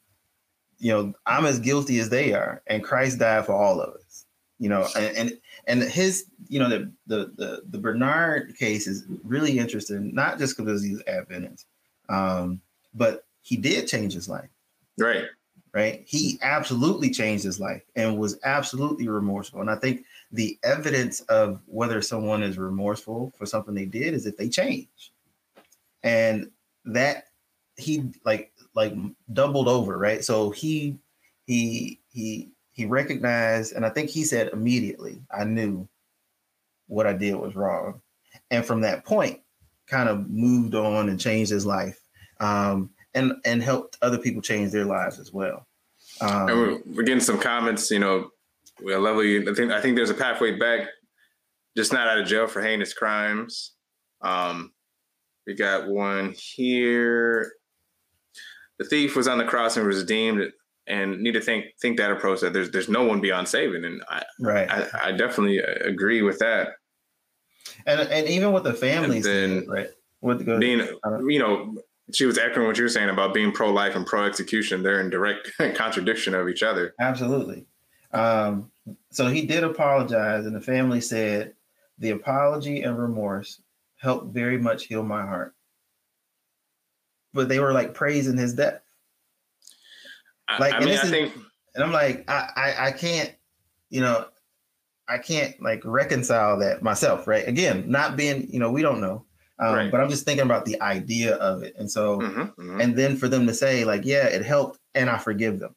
you 0.79 0.91
know, 0.91 1.13
I'm 1.25 1.45
as 1.45 1.59
guilty 1.59 1.99
as 1.99 2.09
they 2.09 2.33
are, 2.33 2.61
and 2.67 2.83
Christ 2.83 3.19
died 3.19 3.45
for 3.45 3.53
all 3.53 3.79
of 3.79 3.93
us. 3.95 4.25
You 4.59 4.69
know, 4.69 4.87
and 4.95 5.17
and, 5.17 5.37
and 5.65 5.83
his, 5.83 6.25
you 6.47 6.59
know, 6.59 6.69
the, 6.69 6.91
the 7.07 7.31
the 7.35 7.61
the 7.69 7.77
Bernard 7.79 8.55
case 8.57 8.85
is 8.85 9.05
really 9.23 9.57
interesting, 9.57 10.13
not 10.13 10.37
just 10.37 10.55
because 10.55 10.83
he's 10.83 11.01
Adventist, 11.07 11.65
um, 12.09 12.61
but 12.93 13.25
he 13.41 13.57
did 13.57 13.87
change 13.87 14.13
his 14.13 14.29
life. 14.29 14.49
Right. 14.97 15.25
Right. 15.73 16.03
He 16.05 16.37
absolutely 16.41 17.11
changed 17.11 17.45
his 17.45 17.59
life 17.59 17.81
and 17.95 18.17
was 18.17 18.37
absolutely 18.43 19.07
remorseful. 19.07 19.61
And 19.61 19.69
I 19.69 19.75
think 19.75 20.03
the 20.31 20.59
evidence 20.63 21.21
of 21.21 21.61
whether 21.65 22.01
someone 22.01 22.43
is 22.43 22.57
remorseful 22.57 23.31
for 23.37 23.45
something 23.45 23.73
they 23.73 23.85
did 23.85 24.13
is 24.13 24.25
if 24.25 24.35
they 24.35 24.49
change. 24.49 25.13
And 26.03 26.51
that 26.85 27.25
he 27.77 28.11
like 28.25 28.51
like 28.75 28.93
doubled 29.31 29.69
over, 29.69 29.97
right? 29.97 30.23
So 30.23 30.49
he 30.49 30.97
he 31.45 31.99
he 32.09 32.49
he 32.73 32.85
recognized, 32.85 33.73
and 33.73 33.85
I 33.85 33.89
think 33.89 34.09
he 34.09 34.23
said 34.23 34.49
immediately, 34.53 35.21
I 35.31 35.43
knew 35.45 35.87
what 36.87 37.07
I 37.07 37.13
did 37.13 37.35
was 37.35 37.55
wrong. 37.55 38.01
And 38.49 38.65
from 38.65 38.81
that 38.81 39.05
point, 39.05 39.39
kind 39.87 40.09
of 40.09 40.29
moved 40.29 40.75
on 40.75 41.09
and 41.09 41.19
changed 41.19 41.51
his 41.51 41.65
life. 41.65 41.99
Um, 42.39 42.89
and 43.13 43.33
and 43.45 43.61
helped 43.61 43.97
other 44.01 44.17
people 44.17 44.41
change 44.41 44.71
their 44.71 44.85
lives 44.85 45.19
as 45.19 45.31
well. 45.31 45.67
Um, 46.19 46.49
and 46.49 46.57
we're, 46.57 46.79
we're 46.85 47.03
getting 47.03 47.21
some 47.21 47.39
comments, 47.39 47.89
you 47.91 47.99
know, 47.99 48.31
we 48.81 48.95
level 48.95 49.23
you. 49.23 49.49
I 49.49 49.53
think 49.53 49.71
I 49.71 49.81
think 49.81 49.95
there's 49.95 50.09
a 50.09 50.15
pathway 50.15 50.57
back, 50.57 50.87
just 51.77 51.93
not 51.93 52.07
out 52.07 52.19
of 52.19 52.27
jail 52.27 52.47
for 52.47 52.61
heinous 52.61 52.93
crimes. 52.93 53.73
Um, 54.21 54.71
we 55.45 55.53
got 55.53 55.87
one 55.87 56.33
here. 56.37 57.53
The 58.79 58.85
thief 58.85 59.15
was 59.15 59.27
on 59.27 59.37
the 59.37 59.45
cross 59.45 59.77
and 59.77 59.85
was 59.85 60.01
redeemed, 60.01 60.51
and 60.87 61.21
need 61.21 61.33
to 61.33 61.41
think 61.41 61.65
think 61.81 61.97
that 61.97 62.11
approach 62.11 62.41
that 62.41 62.53
there's 62.53 62.71
there's 62.71 62.89
no 62.89 63.03
one 63.03 63.21
beyond 63.21 63.47
saving, 63.47 63.85
and 63.85 64.03
I 64.09 64.23
right 64.39 64.69
I, 64.69 65.09
I 65.09 65.11
definitely 65.11 65.59
agree 65.59 66.21
with 66.21 66.39
that. 66.39 66.69
And 67.85 68.01
and 68.01 68.27
even 68.27 68.51
with 68.51 68.63
the 68.63 68.73
families, 68.73 69.23
then, 69.23 69.67
right? 69.67 69.89
With 70.21 70.45
the, 70.45 70.57
being, 70.57 70.87
you 71.27 71.39
know, 71.39 71.81
she 72.13 72.25
was 72.25 72.37
echoing 72.37 72.67
what 72.67 72.77
you 72.77 72.83
were 72.83 72.89
saying 72.89 73.09
about 73.09 73.33
being 73.33 73.51
pro 73.51 73.71
life 73.71 73.95
and 73.95 74.05
pro 74.05 74.25
execution. 74.25 74.83
They're 74.83 75.01
in 75.01 75.09
direct 75.09 75.51
contradiction 75.75 76.33
of 76.33 76.49
each 76.49 76.63
other. 76.63 76.93
Absolutely. 76.99 77.65
Um, 78.13 78.71
so 79.11 79.27
he 79.27 79.45
did 79.45 79.63
apologize, 79.63 80.45
and 80.45 80.55
the 80.55 80.61
family 80.61 81.01
said 81.01 81.53
the 81.97 82.11
apology 82.11 82.81
and 82.81 82.97
remorse 82.97 83.61
helped 83.97 84.33
very 84.33 84.57
much 84.57 84.85
heal 84.85 85.03
my 85.03 85.21
heart. 85.21 85.55
But 87.33 87.47
they 87.47 87.59
were 87.59 87.71
like 87.71 87.93
praising 87.93 88.37
his 88.37 88.53
death. 88.53 88.81
Like, 90.59 90.73
I, 90.73 90.77
I 90.77 90.79
mean, 90.81 90.89
I 90.89 91.03
is, 91.03 91.09
think, 91.09 91.33
and 91.75 91.83
I'm 91.83 91.93
like, 91.93 92.29
I, 92.29 92.49
I, 92.55 92.87
I 92.87 92.91
can't, 92.91 93.33
you 93.89 94.01
know, 94.01 94.25
I 95.07 95.17
can't 95.17 95.61
like 95.61 95.81
reconcile 95.85 96.59
that 96.59 96.83
myself, 96.83 97.27
right? 97.27 97.47
Again, 97.47 97.89
not 97.89 98.17
being, 98.17 98.51
you 98.51 98.59
know, 98.59 98.71
we 98.71 98.81
don't 98.81 98.99
know, 98.99 99.25
um, 99.61 99.75
right. 99.75 99.91
but 99.91 100.01
I'm 100.01 100.09
just 100.09 100.25
thinking 100.25 100.45
about 100.45 100.65
the 100.65 100.81
idea 100.81 101.35
of 101.35 101.61
it, 101.63 101.75
and 101.77 101.89
so, 101.89 102.19
mm-hmm, 102.19 102.41
mm-hmm. 102.41 102.81
and 102.81 102.97
then 102.97 103.15
for 103.15 103.27
them 103.27 103.45
to 103.47 103.53
say 103.53 103.85
like, 103.85 104.05
yeah, 104.05 104.25
it 104.25 104.43
helped, 104.43 104.79
and 104.95 105.09
I 105.09 105.17
forgive 105.17 105.59
them. 105.59 105.75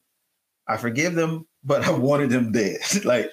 I 0.67 0.79
forgive 0.79 1.15
them, 1.15 1.47
but 1.63 1.85
I 1.85 1.91
wanted 1.91 2.31
them 2.31 2.51
dead. 2.51 2.81
like 3.05 3.31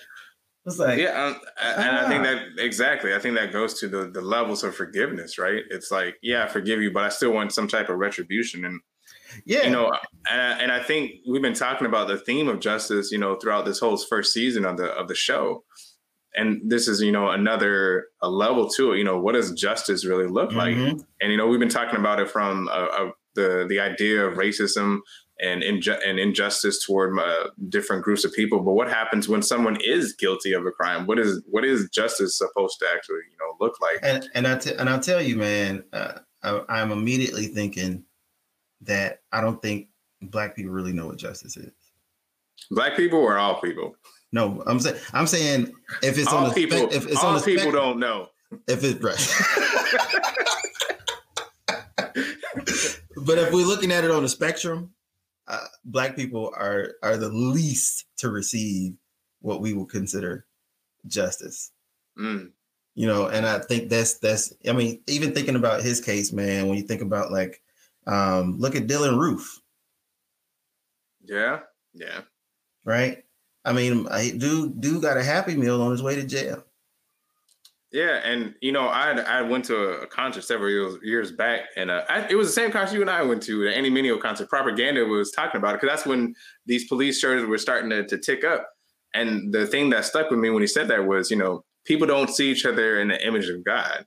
it's 0.65 0.77
like 0.77 0.99
yeah, 0.99 1.25
um, 1.25 1.35
and 1.61 1.89
ah. 1.89 2.05
I 2.05 2.09
think 2.09 2.23
that 2.23 2.63
exactly. 2.63 3.15
I 3.15 3.19
think 3.19 3.35
that 3.35 3.51
goes 3.51 3.79
to 3.79 3.87
the 3.87 4.11
the 4.11 4.21
levels 4.21 4.63
of 4.63 4.75
forgiveness, 4.75 5.39
right? 5.39 5.63
It's 5.69 5.89
like 5.89 6.17
yeah, 6.21 6.43
I 6.43 6.47
forgive 6.47 6.81
you, 6.81 6.91
but 6.91 7.03
I 7.03 7.09
still 7.09 7.31
want 7.31 7.53
some 7.53 7.67
type 7.67 7.89
of 7.89 7.97
retribution, 7.97 8.65
and 8.65 8.79
yeah, 9.45 9.63
you 9.63 9.71
know, 9.71 9.91
and, 10.29 10.61
and 10.63 10.71
I 10.71 10.83
think 10.83 11.13
we've 11.27 11.41
been 11.41 11.53
talking 11.53 11.87
about 11.87 12.09
the 12.09 12.17
theme 12.17 12.47
of 12.47 12.59
justice, 12.59 13.11
you 13.11 13.17
know, 13.17 13.35
throughout 13.35 13.65
this 13.65 13.79
whole 13.79 13.97
first 13.97 14.33
season 14.33 14.65
of 14.65 14.77
the 14.77 14.87
of 14.87 15.07
the 15.07 15.15
show. 15.15 15.63
And 16.33 16.61
this 16.63 16.87
is, 16.87 17.01
you 17.01 17.11
know, 17.11 17.29
another 17.29 18.07
a 18.21 18.29
level 18.29 18.69
to 18.69 18.93
it. 18.93 18.97
You 18.97 19.03
know, 19.03 19.19
what 19.19 19.33
does 19.33 19.51
justice 19.51 20.05
really 20.05 20.27
look 20.27 20.53
like? 20.53 20.75
Mm-hmm. 20.75 20.99
And 21.19 21.31
you 21.31 21.37
know, 21.37 21.47
we've 21.47 21.59
been 21.59 21.69
talking 21.69 21.99
about 21.99 22.19
it 22.19 22.29
from 22.29 22.69
a, 22.69 22.71
a, 22.71 23.11
the 23.35 23.65
the 23.67 23.79
idea 23.79 24.25
of 24.25 24.37
racism 24.37 24.99
and, 25.41 25.63
inju- 25.63 25.99
and 26.07 26.19
injustice 26.19 26.85
toward 26.85 27.17
uh, 27.17 27.49
different 27.67 28.03
groups 28.03 28.23
of 28.23 28.31
people. 28.33 28.61
But 28.61 28.73
what 28.73 28.89
happens 28.89 29.27
when 29.27 29.41
someone 29.41 29.77
is 29.83 30.13
guilty 30.13 30.53
of 30.53 30.65
a 30.65 30.71
crime? 30.71 31.07
What 31.07 31.19
is 31.19 31.41
what 31.49 31.65
is 31.65 31.89
justice 31.89 32.37
supposed 32.37 32.79
to 32.79 32.87
actually 32.93 33.21
you 33.29 33.37
know 33.39 33.57
look 33.59 33.75
like? 33.81 33.99
And 34.03 34.29
and 34.33 34.47
I 34.47 34.57
t- 34.57 34.75
and 34.77 34.89
I'll 34.89 34.99
tell 34.99 35.21
you, 35.21 35.35
man, 35.35 35.83
uh, 35.91 36.19
I, 36.43 36.61
I'm 36.69 36.91
immediately 36.91 37.47
thinking 37.47 38.05
that 38.81 39.19
I 39.31 39.41
don't 39.41 39.61
think 39.61 39.87
black 40.21 40.55
people 40.55 40.71
really 40.71 40.93
know 40.93 41.07
what 41.07 41.17
justice 41.17 41.57
is. 41.57 41.71
Black 42.69 42.95
people 42.95 43.19
or 43.19 43.37
all 43.37 43.59
people? 43.59 43.95
No, 44.31 44.63
I'm 44.65 44.79
saying 44.79 44.99
I'm 45.13 45.27
saying 45.27 45.73
if 46.01 46.17
it's 46.17 46.27
all 46.27 46.45
on 46.45 46.49
the 46.49 46.55
people, 46.55 46.89
spe- 46.89 46.95
if 46.95 47.07
it's 47.07 47.17
all 47.17 47.29
on 47.29 47.35
the 47.35 47.41
people 47.41 47.63
spectrum, 47.63 47.83
don't 47.83 47.99
know. 47.99 48.27
If 48.67 48.83
it's 48.83 49.01
right. 49.01 49.17
but 53.25 53.37
if 53.37 53.53
we're 53.53 53.65
looking 53.65 53.91
at 53.91 54.03
it 54.03 54.11
on 54.11 54.23
a 54.23 54.29
spectrum, 54.29 54.91
uh, 55.47 55.67
black 55.83 56.15
people 56.15 56.53
are 56.55 56.93
are 57.03 57.17
the 57.17 57.29
least 57.29 58.05
to 58.17 58.29
receive 58.29 58.93
what 59.41 59.61
we 59.61 59.73
will 59.73 59.85
consider 59.85 60.45
justice. 61.07 61.71
Mm. 62.17 62.51
You 62.95 63.07
know, 63.07 63.27
and 63.27 63.45
I 63.45 63.59
think 63.59 63.89
that's 63.89 64.15
that's. 64.19 64.53
I 64.67 64.73
mean, 64.73 65.01
even 65.07 65.33
thinking 65.33 65.55
about 65.55 65.81
his 65.81 65.99
case, 66.01 66.31
man. 66.31 66.67
When 66.67 66.77
you 66.77 66.83
think 66.83 67.01
about 67.01 67.31
like, 67.31 67.61
um, 68.07 68.59
look 68.59 68.75
at 68.75 68.87
Dylann 68.87 69.17
Roof. 69.17 69.61
Yeah, 71.23 71.59
yeah. 71.93 72.21
Right. 72.83 73.23
I 73.63 73.73
mean, 73.73 74.07
I 74.09 74.31
do 74.31 74.69
do 74.69 75.01
got 75.01 75.17
a 75.17 75.23
happy 75.23 75.55
meal 75.55 75.81
on 75.81 75.91
his 75.91 76.01
way 76.01 76.15
to 76.15 76.23
jail. 76.23 76.63
Yeah, 77.91 78.21
and 78.23 78.55
you 78.61 78.71
know, 78.71 78.87
I 78.87 79.11
I 79.11 79.41
went 79.41 79.65
to 79.65 80.01
a 80.01 80.07
concert 80.07 80.43
several 80.43 80.69
years, 80.69 80.95
years 81.03 81.31
back, 81.31 81.65
and 81.75 81.91
uh, 81.91 82.03
I, 82.07 82.25
it 82.29 82.35
was 82.35 82.47
the 82.47 82.53
same 82.53 82.71
concert 82.71 82.95
you 82.95 83.01
and 83.01 83.09
I 83.09 83.21
went 83.21 83.43
to, 83.43 83.65
the 83.65 83.75
Andy 83.75 83.91
Mineo 83.91 84.19
concert. 84.19 84.49
Propaganda 84.49 85.03
was 85.03 85.31
talking 85.31 85.59
about 85.59 85.75
it 85.75 85.81
because 85.81 85.95
that's 85.95 86.07
when 86.07 86.33
these 86.65 86.87
police 86.87 87.19
shirts 87.19 87.45
were 87.45 87.57
starting 87.57 87.89
to, 87.89 88.05
to 88.07 88.17
tick 88.17 88.45
up. 88.45 88.67
And 89.13 89.53
the 89.53 89.67
thing 89.67 89.89
that 89.89 90.05
stuck 90.05 90.31
with 90.31 90.39
me 90.39 90.49
when 90.49 90.63
he 90.63 90.67
said 90.67 90.87
that 90.87 91.05
was, 91.05 91.29
you 91.29 91.35
know, 91.35 91.65
people 91.83 92.07
don't 92.07 92.29
see 92.29 92.49
each 92.49 92.65
other 92.65 93.01
in 93.01 93.09
the 93.09 93.27
image 93.27 93.49
of 93.49 93.61
God. 93.65 94.05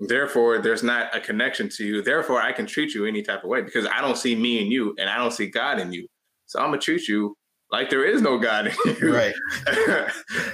Therefore, 0.00 0.58
there's 0.58 0.82
not 0.82 1.14
a 1.14 1.20
connection 1.20 1.68
to 1.76 1.84
you. 1.84 2.02
Therefore, 2.02 2.40
I 2.40 2.52
can 2.52 2.66
treat 2.66 2.94
you 2.94 3.04
any 3.04 3.22
type 3.22 3.44
of 3.44 3.50
way 3.50 3.60
because 3.60 3.86
I 3.86 4.00
don't 4.00 4.16
see 4.16 4.34
me 4.34 4.62
in 4.62 4.68
you, 4.68 4.94
and 4.98 5.10
I 5.10 5.18
don't 5.18 5.32
see 5.32 5.46
God 5.46 5.78
in 5.78 5.92
you. 5.92 6.08
So 6.46 6.58
I'm 6.58 6.70
gonna 6.70 6.78
treat 6.78 7.06
you 7.06 7.36
like 7.74 7.90
there 7.90 8.04
is 8.04 8.22
no 8.22 8.38
God 8.38 8.66
in 8.66 8.96
you. 9.00 9.14
Right. 9.14 9.34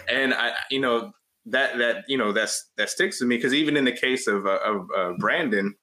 and 0.09 0.35
I, 0.35 0.53
you 0.71 0.81
know, 0.81 1.13
that 1.47 1.79
that 1.79 2.05
you 2.07 2.19
know 2.19 2.33
that's 2.33 2.71
that 2.77 2.91
sticks 2.91 3.19
to 3.19 3.25
me 3.25 3.37
because 3.37 3.55
even 3.55 3.77
in 3.77 3.85
the 3.85 3.93
case 3.93 4.27
of 4.27 4.47
uh, 4.47 4.59
of 4.65 4.87
uh, 4.97 5.13
Brandon, 5.19 5.75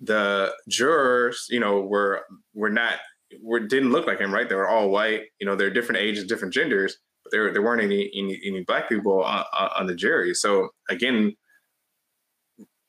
the 0.00 0.52
jurors 0.68 1.46
you 1.50 1.60
know 1.60 1.80
were 1.80 2.22
were 2.54 2.70
not 2.70 2.94
were 3.42 3.60
didn't 3.60 3.92
look 3.92 4.06
like 4.06 4.20
him 4.20 4.32
right. 4.32 4.48
They 4.48 4.54
were 4.54 4.68
all 4.68 4.90
white. 4.90 5.22
You 5.40 5.46
know, 5.46 5.56
they're 5.56 5.70
different 5.70 6.00
ages, 6.00 6.24
different 6.24 6.54
genders, 6.54 6.98
but 7.24 7.30
there 7.32 7.52
there 7.52 7.62
weren't 7.62 7.82
any 7.82 8.10
any, 8.14 8.40
any 8.44 8.62
black 8.62 8.88
people 8.88 9.22
on, 9.22 9.44
on 9.52 9.86
the 9.86 9.94
jury. 9.94 10.34
So 10.34 10.68
again, 10.90 11.34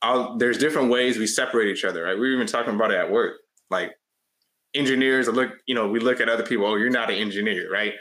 I'll, 0.01 0.37
there's 0.37 0.57
different 0.57 0.91
ways 0.91 1.17
we 1.17 1.27
separate 1.27 1.69
each 1.71 1.85
other. 1.85 2.03
Right? 2.03 2.15
We 2.15 2.21
were 2.21 2.35
even 2.35 2.47
talking 2.47 2.75
about 2.75 2.91
it 2.91 2.97
at 2.97 3.11
work. 3.11 3.37
Like 3.69 3.93
engineers 4.75 5.27
look, 5.27 5.51
you 5.65 5.73
know, 5.73 5.87
we 5.87 5.99
look 5.99 6.19
at 6.19 6.29
other 6.29 6.43
people, 6.43 6.65
oh, 6.65 6.75
you're 6.75 6.89
not 6.89 7.09
an 7.09 7.15
engineer, 7.15 7.71
right? 7.71 7.93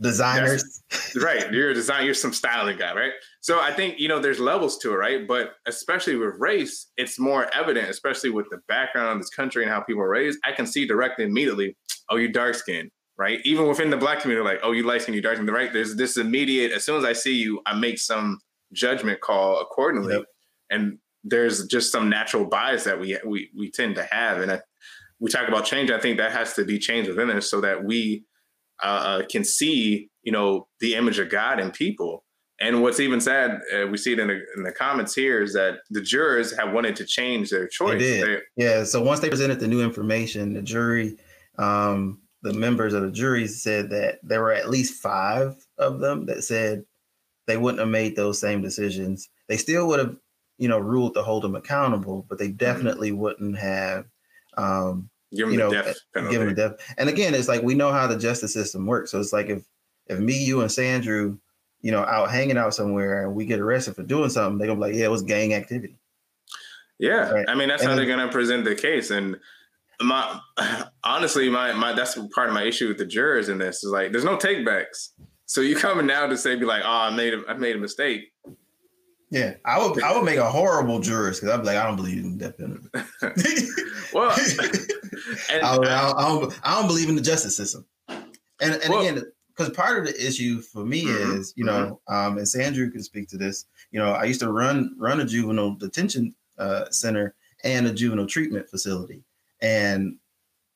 Designers. 0.00 0.82
That's, 0.90 1.16
right. 1.22 1.52
You're 1.52 1.70
a 1.70 1.74
designer, 1.74 2.04
you're 2.04 2.14
some 2.14 2.32
styling 2.32 2.76
guy, 2.76 2.94
right? 2.94 3.12
So 3.40 3.60
I 3.60 3.72
think, 3.72 3.98
you 3.98 4.08
know, 4.08 4.18
there's 4.18 4.40
levels 4.40 4.78
to 4.78 4.92
it, 4.92 4.96
right? 4.96 5.26
But 5.26 5.54
especially 5.66 6.16
with 6.16 6.34
race, 6.38 6.88
it's 6.96 7.18
more 7.18 7.48
evident, 7.54 7.88
especially 7.88 8.30
with 8.30 8.46
the 8.50 8.58
background 8.68 9.12
of 9.12 9.18
this 9.18 9.30
country 9.30 9.62
and 9.62 9.72
how 9.72 9.80
people 9.80 10.02
are 10.02 10.08
raised. 10.08 10.38
I 10.44 10.52
can 10.52 10.66
see 10.66 10.86
directly 10.86 11.24
immediately, 11.24 11.76
oh, 12.10 12.16
you 12.16 12.32
dark 12.32 12.54
skinned, 12.54 12.90
right? 13.16 13.40
Even 13.44 13.68
within 13.68 13.90
the 13.90 13.96
black 13.96 14.20
community, 14.20 14.44
like, 14.44 14.60
oh, 14.62 14.72
you 14.72 14.82
light 14.82 15.02
skin, 15.02 15.14
you 15.14 15.22
dark 15.22 15.36
skin, 15.36 15.46
the 15.46 15.52
right? 15.52 15.72
There's 15.72 15.94
this 15.96 16.16
immediate, 16.16 16.72
as 16.72 16.84
soon 16.84 16.98
as 16.98 17.04
I 17.04 17.12
see 17.12 17.36
you, 17.36 17.60
I 17.64 17.74
make 17.74 17.98
some 17.98 18.40
judgment 18.72 19.20
call 19.20 19.60
accordingly. 19.60 20.14
Yep. 20.14 20.24
And 20.70 20.98
there's 21.28 21.66
just 21.66 21.90
some 21.90 22.08
natural 22.08 22.44
bias 22.44 22.84
that 22.84 23.00
we 23.00 23.18
we 23.26 23.50
we 23.56 23.70
tend 23.70 23.96
to 23.96 24.04
have. 24.12 24.40
And 24.40 24.52
I, 24.52 24.60
we 25.18 25.30
talk 25.30 25.48
about 25.48 25.64
change. 25.64 25.90
I 25.90 25.98
think 25.98 26.18
that 26.18 26.32
has 26.32 26.54
to 26.54 26.64
be 26.64 26.78
changed 26.78 27.08
within 27.08 27.30
us 27.30 27.50
so 27.50 27.60
that 27.60 27.84
we 27.84 28.24
uh, 28.82 28.86
uh, 28.86 29.26
can 29.30 29.44
see, 29.44 30.10
you 30.22 30.32
know, 30.32 30.68
the 30.80 30.94
image 30.94 31.18
of 31.18 31.30
God 31.30 31.60
in 31.60 31.70
people. 31.70 32.24
And 32.58 32.82
what's 32.82 33.00
even 33.00 33.20
sad, 33.20 33.60
uh, 33.74 33.86
we 33.86 33.98
see 33.98 34.14
it 34.14 34.18
in 34.18 34.28
the, 34.28 34.40
in 34.56 34.62
the 34.62 34.72
comments 34.72 35.14
here, 35.14 35.42
is 35.42 35.52
that 35.52 35.78
the 35.90 36.00
jurors 36.00 36.56
have 36.56 36.72
wanted 36.72 36.96
to 36.96 37.04
change 37.04 37.50
their 37.50 37.68
choice. 37.68 38.00
They 38.00 38.20
did. 38.20 38.40
yeah. 38.56 38.84
So 38.84 39.02
once 39.02 39.20
they 39.20 39.28
presented 39.28 39.60
the 39.60 39.68
new 39.68 39.82
information, 39.82 40.54
the 40.54 40.62
jury, 40.62 41.16
um, 41.58 42.20
the 42.42 42.54
members 42.54 42.94
of 42.94 43.02
the 43.02 43.10
jury 43.10 43.46
said 43.46 43.90
that 43.90 44.20
there 44.22 44.40
were 44.40 44.52
at 44.52 44.70
least 44.70 45.02
five 45.02 45.54
of 45.78 46.00
them 46.00 46.26
that 46.26 46.44
said 46.44 46.84
they 47.46 47.56
wouldn't 47.56 47.80
have 47.80 47.88
made 47.88 48.16
those 48.16 48.40
same 48.40 48.62
decisions. 48.62 49.28
They 49.48 49.56
still 49.56 49.86
would 49.88 49.98
have, 49.98 50.16
you 50.58 50.68
know, 50.68 50.78
ruled 50.78 51.14
to 51.14 51.22
hold 51.22 51.44
them 51.44 51.56
accountable, 51.56 52.24
but 52.28 52.38
they 52.38 52.48
mm-hmm. 52.48 52.56
definitely 52.56 53.12
wouldn't 53.12 53.58
have 53.58 54.06
um, 54.56 55.08
give 55.34 55.50
you 55.50 55.58
know, 55.58 55.70
death 55.70 55.96
give 56.14 56.40
them 56.40 56.54
death. 56.54 56.72
And 56.98 57.08
again, 57.08 57.34
it's 57.34 57.48
like 57.48 57.62
we 57.62 57.74
know 57.74 57.92
how 57.92 58.06
the 58.06 58.16
justice 58.16 58.52
system 58.52 58.86
works. 58.86 59.10
So 59.10 59.20
it's 59.20 59.32
like 59.32 59.48
if 59.48 59.64
if 60.06 60.18
me, 60.18 60.44
you, 60.44 60.60
and 60.60 60.70
Sandrew, 60.70 61.38
you 61.80 61.90
know, 61.90 62.04
out 62.04 62.30
hanging 62.30 62.56
out 62.56 62.74
somewhere 62.74 63.24
and 63.24 63.34
we 63.34 63.44
get 63.44 63.60
arrested 63.60 63.96
for 63.96 64.02
doing 64.02 64.30
something, 64.30 64.58
they're 64.58 64.68
gonna 64.68 64.80
be 64.80 64.92
like, 64.92 64.94
yeah, 64.94 65.06
it 65.06 65.10
was 65.10 65.22
gang 65.22 65.54
activity. 65.54 65.96
Yeah, 66.98 67.30
right? 67.30 67.48
I 67.48 67.54
mean 67.54 67.68
that's 67.68 67.82
and 67.82 67.90
how 67.90 67.96
then, 67.96 68.06
they're 68.06 68.16
gonna 68.16 68.32
present 68.32 68.64
the 68.64 68.74
case. 68.74 69.10
And 69.10 69.36
my 70.00 70.40
honestly, 71.04 71.48
my 71.48 71.72
my 71.72 71.92
that's 71.92 72.18
part 72.34 72.48
of 72.48 72.54
my 72.54 72.64
issue 72.64 72.88
with 72.88 72.98
the 72.98 73.06
jurors 73.06 73.48
in 73.48 73.58
this 73.58 73.84
is 73.84 73.90
like 73.90 74.12
there's 74.12 74.24
no 74.24 74.36
takebacks. 74.36 75.10
So 75.46 75.60
you 75.60 75.76
coming 75.76 76.06
now 76.06 76.26
to 76.26 76.36
say 76.36 76.56
be 76.56 76.64
like, 76.64 76.82
oh, 76.84 76.88
I 76.88 77.10
made 77.10 77.34
a 77.34 77.42
I 77.48 77.54
made 77.54 77.76
a 77.76 77.78
mistake. 77.78 78.32
Yeah, 79.36 79.54
I 79.66 79.78
would 79.78 80.02
I 80.02 80.16
would 80.16 80.24
make 80.24 80.38
a 80.38 80.50
horrible 80.50 80.98
jurist 80.98 81.42
because 81.42 81.54
I'm 81.54 81.62
like 81.62 81.76
I 81.76 81.86
don't 81.86 81.96
believe 81.96 82.24
in 82.24 82.38
death 82.38 82.56
penalty. 82.56 82.88
well, 84.14 84.30
I, 85.50 85.60
I, 85.62 85.72
I, 85.72 86.28
don't, 86.28 86.60
I 86.64 86.74
don't 86.74 86.86
believe 86.86 87.10
in 87.10 87.16
the 87.16 87.22
justice 87.22 87.54
system. 87.54 87.84
And 88.08 88.22
and 88.60 88.88
well, 88.88 89.00
again, 89.00 89.22
because 89.48 89.74
part 89.76 89.98
of 89.98 90.06
the 90.06 90.26
issue 90.26 90.62
for 90.62 90.86
me 90.86 91.04
mm-hmm, 91.04 91.36
is 91.36 91.52
you 91.54 91.64
know, 91.64 92.00
mm-hmm. 92.08 92.14
um, 92.14 92.38
and 92.38 92.46
Sandrew 92.46 92.90
can 92.90 93.02
speak 93.02 93.28
to 93.28 93.36
this. 93.36 93.66
You 93.90 94.00
know, 94.00 94.12
I 94.12 94.24
used 94.24 94.40
to 94.40 94.50
run 94.50 94.96
run 94.96 95.20
a 95.20 95.26
juvenile 95.26 95.74
detention 95.74 96.34
uh, 96.58 96.86
center 96.90 97.34
and 97.62 97.86
a 97.86 97.92
juvenile 97.92 98.26
treatment 98.26 98.70
facility, 98.70 99.22
and 99.60 100.16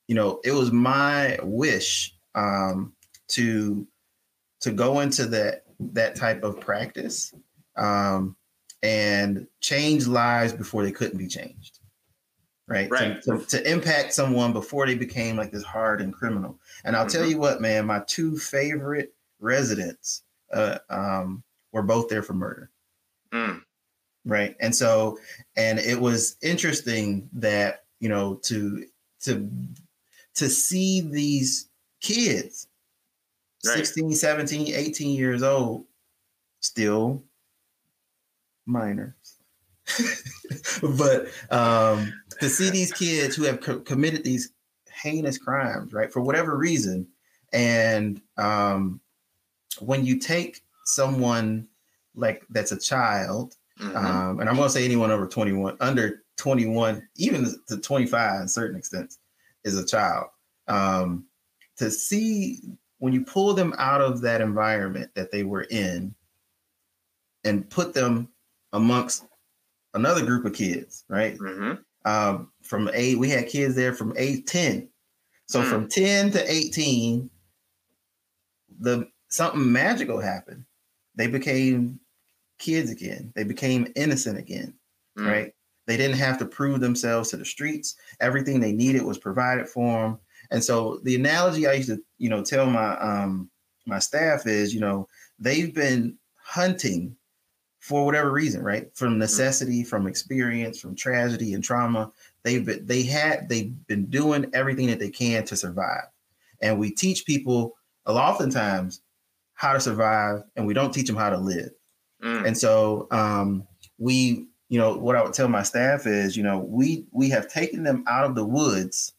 you 0.07 0.15
know, 0.15 0.39
it 0.45 0.53
was 0.53 0.71
my 0.71 1.39
wish 1.43 2.15
um, 2.35 2.93
to 3.29 3.87
to 4.61 4.71
go 4.71 5.01
into 5.01 5.25
that 5.27 5.63
that 5.79 6.15
type 6.15 6.43
of 6.43 6.61
practice 6.61 7.33
um, 7.77 8.37
and 8.83 9.47
change 9.61 10.07
lives 10.07 10.53
before 10.53 10.83
they 10.83 10.93
couldn't 10.93 11.19
be 11.19 11.27
changed. 11.27 11.79
Right. 12.67 12.89
Right. 12.89 13.21
To, 13.23 13.39
to, 13.39 13.47
to 13.47 13.71
impact 13.71 14.15
someone 14.15 14.53
before 14.53 14.87
they 14.87 14.95
became 14.95 15.37
like 15.37 15.51
this 15.51 15.65
hardened 15.65 16.15
criminal. 16.15 16.59
And 16.85 16.95
I'll 16.95 17.05
mm-hmm. 17.05 17.19
tell 17.19 17.29
you 17.29 17.37
what, 17.37 17.61
man, 17.61 17.85
my 17.85 18.01
two 18.07 18.39
favorite 18.39 19.13
residents 19.41 20.23
uh, 20.53 20.79
um, 20.89 21.43
were 21.73 21.83
both 21.83 22.09
there 22.09 22.23
for 22.23 22.35
murder. 22.35 22.71
Mm. 23.33 23.63
Right. 24.25 24.55
And 24.61 24.75
so, 24.75 25.19
and 25.57 25.81
it 25.81 26.01
was 26.01 26.37
interesting 26.43 27.29
that, 27.33 27.85
you 27.99 28.09
know, 28.09 28.37
to, 28.45 28.87
to, 29.23 29.51
to 30.37 30.49
see 30.49 31.01
these 31.01 31.71
kids, 32.01 32.69
right. 33.67 33.79
16, 33.79 34.13
17, 34.13 34.75
18 34.75 35.17
years 35.17 35.43
old, 35.43 35.87
still 36.61 37.25
minors. 38.67 39.39
but 40.83 41.27
um, 41.51 42.13
to 42.41 42.49
see 42.49 42.71
these 42.71 42.93
kids 42.93 43.35
who 43.35 43.45
have 43.45 43.61
co- 43.61 43.81
committed 43.81 44.25
these 44.25 44.53
heinous 44.93 45.39
crimes, 45.39 45.93
right, 45.93 46.13
for 46.13 46.21
whatever 46.21 46.57
reason, 46.57 47.07
and 47.53 48.21
um, 48.37 49.01
when 49.81 50.05
you 50.05 50.19
take 50.19 50.63
someone 50.85 51.67
like 52.15 52.45
that's 52.51 52.73
a 52.73 52.79
child, 52.79 53.57
mm-hmm. 53.81 53.97
um, 53.97 54.41
and 54.41 54.49
I'm 54.49 54.57
going 54.57 54.69
to 54.69 54.73
say 54.73 54.85
anyone 54.85 55.11
over 55.11 55.27
21, 55.27 55.77
under 55.81 56.23
21, 56.37 57.07
even 57.17 57.53
to 57.69 57.79
25 57.79 58.43
in 58.43 58.49
certain 58.49 58.77
extents, 58.77 59.19
is 59.65 59.77
a 59.77 59.87
child. 59.87 60.27
Um, 60.69 61.27
to 61.79 61.91
see 61.91 62.61
when 62.99 63.13
you 63.13 63.25
pull 63.25 63.55
them 63.55 63.75
out 63.79 64.01
of 64.01 64.21
that 64.21 64.41
environment 64.41 65.11
that 65.15 65.33
they 65.33 65.43
were 65.43 65.67
in 65.71 66.15
and 67.45 67.69
put 67.71 67.95
them 67.95 68.29
amongst 68.73 69.25
another 69.95 70.25
group 70.25 70.45
of 70.45 70.53
kids, 70.53 71.05
right? 71.09 71.37
Mm-hmm. 71.39 71.83
Um, 72.05 72.53
from 72.63 72.91
eight, 72.95 73.19
we 73.19 73.29
had 73.29 73.49
kids 73.49 73.75
there 73.75 73.93
from 73.93 74.15
eight, 74.17 74.47
10. 74.47 74.89
So 75.47 75.63
mm. 75.63 75.69
from 75.69 75.89
10 75.89 76.31
to 76.33 76.51
18, 76.51 77.29
the 78.81 79.09
something 79.29 79.73
magical 79.73 80.21
happened. 80.21 80.65
They 81.17 81.27
became 81.27 82.01
kids 82.59 82.91
again. 82.91 83.33
They 83.35 83.45
became 83.45 83.93
innocent 83.97 84.39
again, 84.39 84.75
mm. 85.19 85.27
right? 85.27 85.53
They 85.87 85.97
didn't 85.97 86.19
have 86.19 86.39
to 86.39 86.47
prove 86.47 86.81
themselves 86.81 87.31
to 87.31 87.37
the 87.37 87.45
streets. 87.45 87.97
Everything 88.21 88.61
they 88.61 88.73
needed 88.73 89.03
was 89.03 89.19
provided 89.19 89.69
for 89.69 90.03
them. 90.03 90.19
And 90.53 90.63
so 90.63 91.01
the 91.03 91.17
analogy 91.17 91.67
I 91.67 91.75
used 91.75 91.89
to, 91.89 92.01
you 92.19 92.29
know, 92.29 92.43
tell 92.43 92.67
my 92.67 92.97
um 92.99 93.51
my 93.87 93.99
staff 93.99 94.47
is, 94.47 94.73
you 94.73 94.81
know, 94.81 95.09
they've 95.39 95.75
been 95.75 96.17
hunting 96.37 97.17
for 97.81 98.05
whatever 98.05 98.31
reason, 98.31 98.63
right? 98.63 98.95
From 98.95 99.11
mm-hmm. 99.11 99.21
necessity, 99.21 99.83
from 99.83 100.07
experience, 100.07 100.79
from 100.79 100.95
tragedy 100.95 101.55
and 101.55 101.65
trauma. 101.65 102.13
They've 102.43 102.65
been, 102.65 102.87
they 102.87 103.03
had 103.03 103.49
they've 103.49 103.75
been 103.87 104.07
doing 104.07 104.51
everything 104.53 104.87
that 104.89 104.99
they 104.99 105.11
can 105.11 105.45
to 105.47 105.57
survive. 105.57 106.05
And 106.63 106.79
we 106.79 106.91
teach 106.91 107.27
people 107.27 107.77
a 108.07 108.13
lot 108.13 108.35
oftentimes 108.35 109.01
how 109.55 109.73
to 109.73 109.81
survive 109.81 110.43
and 110.57 110.67
we 110.67 110.75
don't 110.75 110.93
teach 110.93 111.07
them 111.07 111.17
how 111.17 111.31
to 111.31 111.39
live. 111.39 111.71
Mm. 112.23 112.47
And 112.49 112.59
so 112.59 113.09
um, 113.11 113.67
we, 113.99 114.47
you 114.69 114.79
know, 114.79 114.97
what 114.97 115.17
I 115.17 115.23
would 115.23 115.33
tell 115.33 115.49
my 115.49 115.63
staff 115.63 116.07
is, 116.07 116.37
you 116.37 116.43
know, 116.43 116.59
we 116.59 117.07
we 117.13 117.31
have 117.31 117.49
taken 117.49 117.83
them 117.83 118.05
out 118.07 118.25
of 118.25 118.35
the 118.35 118.45
woods 118.45 119.15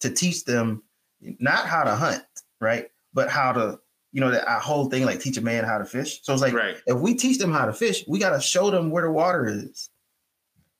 to 0.00 0.10
teach 0.10 0.44
them 0.44 0.82
not 1.20 1.66
how 1.66 1.82
to 1.82 1.94
hunt, 1.94 2.24
right? 2.60 2.88
But 3.14 3.30
how 3.30 3.52
to 3.52 3.78
you 4.16 4.22
know, 4.22 4.30
that 4.30 4.48
whole 4.62 4.88
thing 4.88 5.04
like 5.04 5.20
teach 5.20 5.36
a 5.36 5.42
man 5.42 5.62
how 5.62 5.76
to 5.76 5.84
fish. 5.84 6.22
So 6.22 6.32
it's 6.32 6.40
like 6.40 6.54
right. 6.54 6.78
if 6.86 6.98
we 6.98 7.14
teach 7.14 7.36
them 7.36 7.52
how 7.52 7.66
to 7.66 7.72
fish, 7.74 8.02
we 8.08 8.18
got 8.18 8.30
to 8.30 8.40
show 8.40 8.70
them 8.70 8.90
where 8.90 9.02
the 9.02 9.10
water 9.10 9.46
is. 9.46 9.90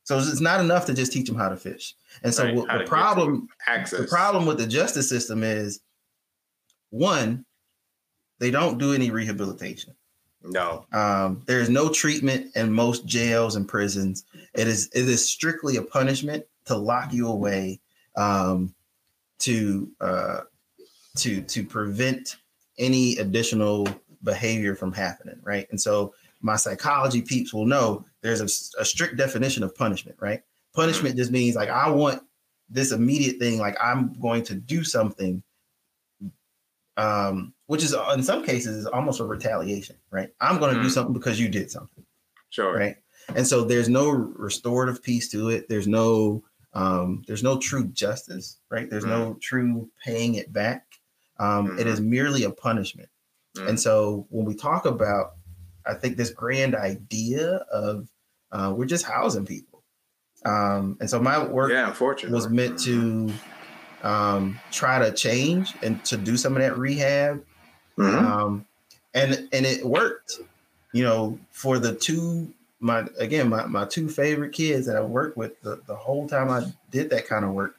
So 0.05 0.17
it's 0.17 0.41
not 0.41 0.61
enough 0.61 0.87
to 0.87 0.95
just 0.95 1.13
teach 1.13 1.29
them 1.29 1.37
how 1.37 1.51
to 1.51 1.57
fish. 1.59 1.95
And 2.23 2.33
so 2.33 2.45
right. 2.45 2.79
the 2.79 2.85
problem, 2.87 3.47
the 3.67 4.07
problem 4.09 4.47
with 4.47 4.57
the 4.57 4.67
justice 4.67 5.11
system 5.11 5.43
is 5.43 5.81
one, 6.89 7.45
they 8.39 8.51
don't 8.51 8.79
do 8.79 8.95
any 8.95 9.11
rehabilitation. 9.11 9.95
No. 10.43 10.87
Um, 10.95 11.43
there 11.45 11.61
is 11.61 11.69
no 11.69 11.91
treatment 11.91 12.57
in 12.57 12.73
most 12.73 13.05
jails 13.05 13.57
and 13.57 13.69
prisons. 13.69 14.25
It 14.55 14.67
is 14.67 14.89
it 14.95 15.07
is 15.07 15.29
strictly 15.29 15.77
a 15.77 15.83
punishment 15.83 16.43
to 16.65 16.75
lock 16.75 17.13
you 17.13 17.29
away, 17.29 17.81
um, 18.17 18.75
to 19.41 19.91
uh, 20.01 20.41
to 21.19 21.43
to 21.43 21.65
prevent 21.65 22.39
any 22.79 23.17
additional 23.19 23.89
behavior 24.23 24.75
from 24.75 24.93
happening, 24.93 25.39
right? 25.43 25.67
And 25.71 25.81
so 25.81 26.15
my 26.43 26.57
psychology 26.57 27.23
peeps 27.23 27.53
will 27.53 27.67
know 27.67 28.05
there's 28.23 28.41
a, 28.41 28.81
a 28.81 28.85
strict 28.85 29.17
definition 29.17 29.63
of 29.63 29.75
punishment, 29.75 30.17
right? 30.21 30.43
Punishment 30.75 31.17
just 31.17 31.31
means 31.31 31.57
like 31.57 31.71
I 31.71 31.89
want 31.89 32.23
this 32.69 32.93
immediate 32.93 33.39
thing, 33.39 33.59
like 33.59 33.77
I'm 33.83 34.13
going 34.21 34.43
to 34.45 34.55
do 34.55 34.85
something, 34.85 35.43
um, 36.97 37.55
which 37.67 37.83
is 37.83 37.95
in 38.15 38.23
some 38.23 38.45
cases 38.45 38.77
is 38.77 38.87
almost 38.87 39.21
a 39.21 39.25
retaliation, 39.25 39.97
right? 40.11 40.31
I'm 40.41 40.59
going 40.59 40.75
to 40.75 40.81
mm. 40.81 40.85
do 40.85 40.91
something 40.91 41.15
because 41.15 41.41
you 41.41 41.49
did 41.49 41.71
something, 41.71 42.05
sure, 42.51 42.77
right? 42.77 42.97
And 43.35 43.47
so 43.47 43.65
there's 43.65 43.89
no 43.89 44.11
restorative 44.11 45.03
piece 45.03 45.29
to 45.31 45.49
it. 45.51 45.69
There's 45.69 45.89
no 45.89 46.45
um, 46.75 47.23
there's 47.27 47.43
no 47.43 47.59
true 47.59 47.87
justice, 47.89 48.59
right? 48.71 48.89
There's 48.91 49.05
mm. 49.05 49.09
no 49.09 49.35
true 49.41 49.89
paying 50.05 50.35
it 50.35 50.53
back. 50.53 50.86
Um, 51.39 51.69
mm-hmm. 51.69 51.79
it 51.79 51.87
is 51.87 52.01
merely 52.01 52.45
a 52.45 52.51
punishment. 52.51 53.09
Mm-hmm. 53.57 53.69
And 53.69 53.81
so 53.81 54.27
when 54.31 54.45
we 54.45 54.55
talk 54.55 54.87
about, 54.87 55.33
I 55.87 55.95
think 55.95 56.17
this 56.17 56.31
grand 56.31 56.75
idea 56.75 57.57
of 57.73 58.09
uh, 58.53 58.73
we're 58.77 58.87
just 58.87 59.05
housing 59.05 59.47
people. 59.47 59.83
Um, 60.45 60.97
and 61.01 61.11
so 61.11 61.21
my 61.21 61.45
work 61.45 61.73
yeah, 61.73 61.95
was 62.31 62.49
meant 62.49 62.79
to 62.81 63.33
um, 64.03 64.61
try 64.71 64.99
to 64.99 65.13
change 65.13 65.75
and 65.83 66.03
to 66.05 66.17
do 66.17 66.37
some 66.37 66.55
of 66.55 66.63
that 66.63 66.79
rehab. 66.79 67.45
Mm-hmm. 67.99 68.27
Um, 68.27 68.67
and 69.15 69.49
and 69.53 69.67
it 69.67 69.85
worked, 69.85 70.39
you 70.93 71.03
know, 71.03 71.39
for 71.51 71.79
the 71.79 71.95
two 71.95 72.53
my 72.79 73.07
again 73.19 73.49
my, 73.49 73.65
my 73.67 73.85
two 73.87 74.09
favorite 74.09 74.53
kids 74.53 74.87
that 74.87 74.97
I 74.97 75.01
worked 75.01 75.37
with 75.37 75.61
the, 75.63 75.81
the 75.87 75.97
whole 75.97 76.29
time 76.29 76.51
I 76.51 76.65
did 76.91 77.11
that 77.11 77.27
kind 77.27 77.45
of 77.45 77.53
work. 77.53 77.77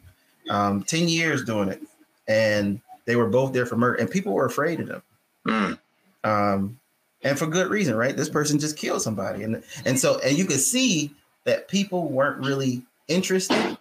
Um, 0.49 0.83
10 0.83 1.09
years 1.09 1.43
doing 1.43 1.69
it. 1.69 1.81
And 2.27 2.81
they 3.07 3.15
were 3.15 3.27
both 3.27 3.53
there 3.53 3.65
for 3.65 3.77
murder, 3.77 3.95
and 3.95 4.11
people 4.11 4.33
were 4.33 4.45
afraid 4.45 4.79
of 4.79 4.87
them. 4.87 5.01
Mm. 5.47 5.79
Um, 6.23 6.79
and 7.23 7.39
for 7.39 7.47
good 7.47 7.71
reason, 7.71 7.95
right? 7.95 8.15
This 8.15 8.29
person 8.29 8.59
just 8.59 8.77
killed 8.77 9.01
somebody. 9.01 9.41
And 9.43 9.63
and 9.85 9.97
so 9.97 10.19
and 10.19 10.37
you 10.37 10.45
could 10.45 10.59
see 10.59 11.15
that 11.45 11.67
people 11.67 12.09
weren't 12.09 12.45
really 12.45 12.83
interested 13.07 13.77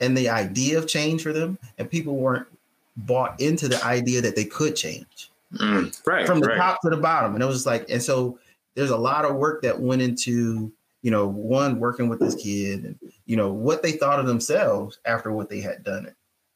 in 0.00 0.14
the 0.14 0.30
idea 0.30 0.78
of 0.78 0.86
change 0.86 1.22
for 1.22 1.34
them, 1.34 1.58
and 1.76 1.90
people 1.90 2.16
weren't 2.16 2.46
bought 2.96 3.38
into 3.40 3.68
the 3.68 3.84
idea 3.84 4.20
that 4.22 4.36
they 4.36 4.44
could 4.44 4.74
change. 4.74 5.30
Mm, 5.54 6.06
right. 6.06 6.26
From 6.26 6.40
the 6.40 6.48
right. 6.48 6.56
top 6.56 6.80
to 6.82 6.90
the 6.90 6.96
bottom. 6.96 7.34
And 7.34 7.42
it 7.42 7.46
was 7.46 7.56
just 7.56 7.66
like, 7.66 7.88
and 7.88 8.02
so 8.02 8.38
there's 8.74 8.90
a 8.90 8.96
lot 8.96 9.24
of 9.24 9.36
work 9.36 9.62
that 9.62 9.80
went 9.80 10.02
into, 10.02 10.70
you 11.02 11.10
know, 11.10 11.26
one 11.26 11.80
working 11.80 12.08
with 12.08 12.20
this 12.20 12.34
kid 12.34 12.84
and 12.84 12.98
you 13.26 13.36
know 13.36 13.52
what 13.52 13.82
they 13.82 13.92
thought 13.92 14.20
of 14.20 14.26
themselves 14.26 14.98
after 15.04 15.32
what 15.32 15.48
they 15.48 15.60
had 15.60 15.84
done 15.84 16.06
it. 16.06 16.14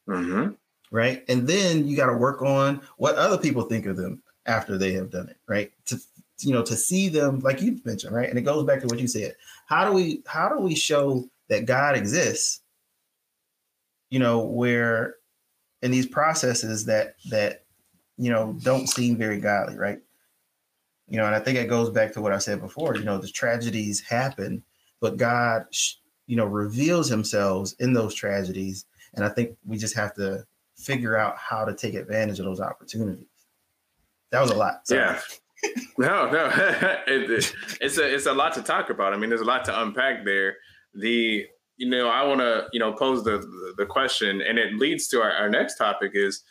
Mm-hmm. 0.09 0.53
Right. 0.93 1.25
And 1.29 1.49
then 1.49 1.89
you 1.89 1.97
got 1.97 2.07
to 2.07 2.17
work 2.17 2.43
on 2.43 2.83
what 2.99 3.17
other 3.17 3.39
people 3.39 3.63
think 3.63 3.87
of 3.87 3.97
them 3.97 4.23
after 4.47 4.77
they 4.77 4.93
have 4.93 5.11
done 5.11 5.29
it. 5.29 5.39
Right. 5.49 5.73
To 5.87 5.99
you 6.41 6.53
know, 6.53 6.63
to 6.63 6.77
see 6.77 7.09
them 7.09 7.39
like 7.41 7.61
you 7.63 7.81
mentioned, 7.85 8.15
right? 8.15 8.29
And 8.29 8.39
it 8.39 8.43
goes 8.43 8.65
back 8.65 8.81
to 8.81 8.87
what 8.87 9.01
you 9.01 9.09
said. 9.09 9.35
How 9.67 9.85
do 9.87 9.93
we 9.93 10.23
how 10.27 10.49
do 10.49 10.59
we 10.61 10.75
show 10.75 11.29
that 11.49 11.67
God 11.67 11.97
exists? 11.97 12.61
You 14.11 14.19
know, 14.19 14.45
where 14.45 15.17
in 15.83 15.91
these 15.91 16.07
processes 16.07 16.85
that 16.87 17.17
that 17.31 17.65
you 18.19 18.31
know 18.31 18.57
don't 18.63 18.89
seem 18.89 19.17
very 19.17 19.39
godly, 19.39 19.77
right? 19.77 20.01
You 21.09 21.19
know, 21.19 21.27
and 21.27 21.35
I 21.35 21.41
think 21.41 21.59
it 21.59 21.69
goes 21.69 21.91
back 21.91 22.13
to 22.13 22.23
what 22.23 22.33
I 22.33 22.39
said 22.39 22.61
before. 22.61 22.97
You 22.97 23.05
know, 23.05 23.19
the 23.19 23.29
tragedies 23.29 24.01
happen, 24.01 24.63
but 25.01 25.17
God, 25.17 25.67
you 26.27 26.37
know, 26.37 26.47
reveals 26.47 27.09
Himself 27.09 27.73
in 27.81 27.93
those 27.93 28.15
tragedies, 28.15 28.87
and 29.15 29.25
I 29.25 29.29
think 29.29 29.57
we 29.67 29.77
just 29.77 29.97
have 29.97 30.15
to 30.15 30.47
figure 30.83 31.17
out 31.17 31.37
how 31.39 31.65
to 31.65 31.75
take 31.75 31.95
advantage 31.95 32.39
of 32.39 32.45
those 32.45 32.61
opportunities. 32.61 33.27
That 34.31 34.41
was 34.41 34.51
a 34.51 34.57
lot. 34.57 34.83
Yeah 34.91 35.21
no, 35.99 36.31
no, 36.31 36.51
it, 37.07 37.55
it's 37.81 37.99
a 37.99 38.15
it's 38.15 38.27
a 38.27 38.33
lot 38.33 38.55
to 38.55 38.63
talk 38.63 38.91
about. 38.91 39.13
I 39.13 39.17
mean, 39.17 39.31
there's 39.31 39.43
a 39.43 39.47
lot 39.47 39.65
to 39.67 39.83
unpack 39.83 40.25
there. 40.25 40.57
The 40.95 41.47
you 41.77 41.89
know, 41.89 42.09
I 42.09 42.23
want 42.25 42.41
to 42.41 42.67
you 42.73 42.81
know 42.81 42.93
pose 42.93 43.25
the 43.25 43.45
the 43.77 43.87
question, 43.87 44.43
and 44.43 44.59
it 44.59 44.75
leads 44.75 45.09
to 45.09 45.21
our, 45.21 45.31
our 45.31 45.49
next 45.49 45.77
topic 45.77 46.13
is 46.15 46.43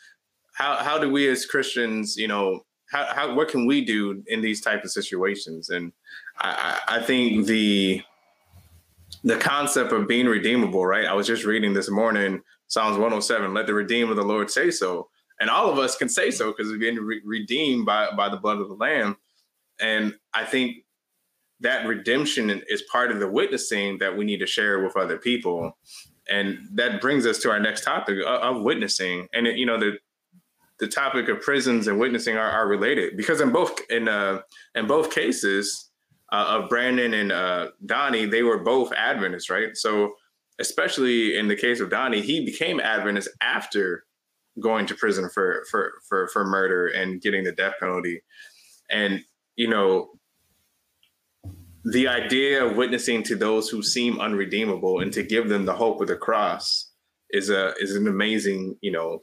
how 0.54 0.76
how 0.76 0.98
do 0.98 1.10
we 1.10 1.28
as 1.28 1.46
Christians, 1.46 2.16
you 2.16 2.28
know, 2.28 2.60
how, 2.90 3.04
how 3.14 3.34
what 3.34 3.48
can 3.48 3.66
we 3.66 3.84
do 3.84 4.22
in 4.26 4.40
these 4.40 4.60
type 4.60 4.84
of 4.84 4.90
situations? 4.90 5.70
And 5.70 5.92
I, 6.38 6.80
I 6.88 7.02
think 7.02 7.46
the 7.46 8.02
the 9.24 9.36
concept 9.36 9.92
of 9.92 10.08
being 10.08 10.26
redeemable, 10.26 10.84
right? 10.84 11.04
I 11.04 11.12
was 11.12 11.26
just 11.26 11.44
reading 11.44 11.74
this 11.74 11.90
morning 11.90 12.40
Psalms 12.72 12.96
107, 12.96 13.52
let 13.52 13.66
the 13.66 13.74
redeemed 13.74 14.08
of 14.08 14.16
the 14.16 14.22
Lord 14.22 14.50
say 14.50 14.70
so. 14.70 15.10
And 15.40 15.50
all 15.50 15.70
of 15.70 15.78
us 15.78 15.94
can 15.94 16.08
say 16.08 16.30
so 16.30 16.52
because 16.52 16.70
we've 16.70 16.80
been 16.80 17.04
re- 17.04 17.20
redeemed 17.22 17.84
by 17.84 18.10
by 18.16 18.30
the 18.30 18.38
blood 18.38 18.60
of 18.60 18.68
the 18.68 18.74
lamb. 18.74 19.18
And 19.78 20.14
i 20.32 20.44
think 20.44 20.76
that 21.60 21.86
redemption 21.86 22.62
is 22.68 22.82
part 22.90 23.12
of 23.12 23.20
the 23.20 23.28
witnessing 23.28 23.98
that 23.98 24.16
we 24.16 24.24
need 24.24 24.38
to 24.38 24.46
share 24.46 24.82
with 24.82 24.96
other 24.96 25.18
people. 25.18 25.76
And 26.30 26.66
that 26.72 27.00
brings 27.00 27.26
us 27.26 27.38
to 27.40 27.50
our 27.50 27.60
next 27.60 27.84
topic 27.84 28.18
of, 28.20 28.56
of 28.56 28.62
witnessing. 28.62 29.28
And 29.34 29.46
it, 29.46 29.56
you 29.56 29.66
know 29.66 29.78
the 29.78 29.98
the 30.78 30.88
topic 30.88 31.28
of 31.28 31.42
prisons 31.42 31.88
and 31.88 32.00
witnessing 32.00 32.38
are, 32.38 32.50
are 32.50 32.66
related. 32.66 33.18
Because 33.18 33.42
in 33.42 33.52
both 33.52 33.78
in 33.90 34.08
uh 34.08 34.40
in 34.74 34.86
both 34.86 35.10
cases 35.10 35.90
uh, 36.32 36.46
of 36.56 36.70
Brandon 36.70 37.12
and 37.12 37.30
uh, 37.30 37.68
Donnie, 37.84 38.24
they 38.24 38.42
were 38.42 38.58
both 38.58 38.90
Adventists, 38.94 39.50
right? 39.50 39.76
So, 39.76 40.14
especially 40.62 41.36
in 41.36 41.48
the 41.48 41.56
case 41.56 41.80
of 41.80 41.90
Donnie, 41.90 42.22
he 42.22 42.44
became 42.44 42.78
Adventist 42.78 43.28
after 43.42 44.04
going 44.60 44.86
to 44.86 44.94
prison 44.94 45.28
for 45.28 45.64
for 45.70 45.92
for 46.08 46.28
for 46.28 46.44
murder 46.44 46.86
and 46.86 47.20
getting 47.20 47.42
the 47.44 47.52
death 47.52 47.74
penalty. 47.80 48.22
And 48.90 49.24
you 49.56 49.68
know 49.68 50.10
the 51.84 52.06
idea 52.06 52.64
of 52.64 52.76
witnessing 52.76 53.24
to 53.24 53.34
those 53.34 53.68
who 53.68 53.82
seem 53.82 54.20
unredeemable 54.20 55.00
and 55.00 55.12
to 55.12 55.24
give 55.24 55.48
them 55.48 55.64
the 55.64 55.74
hope 55.74 56.00
of 56.00 56.06
the 56.06 56.16
cross 56.16 56.90
is 57.30 57.50
a 57.50 57.74
is 57.80 57.96
an 57.96 58.06
amazing 58.06 58.76
you 58.80 58.92
know 58.92 59.20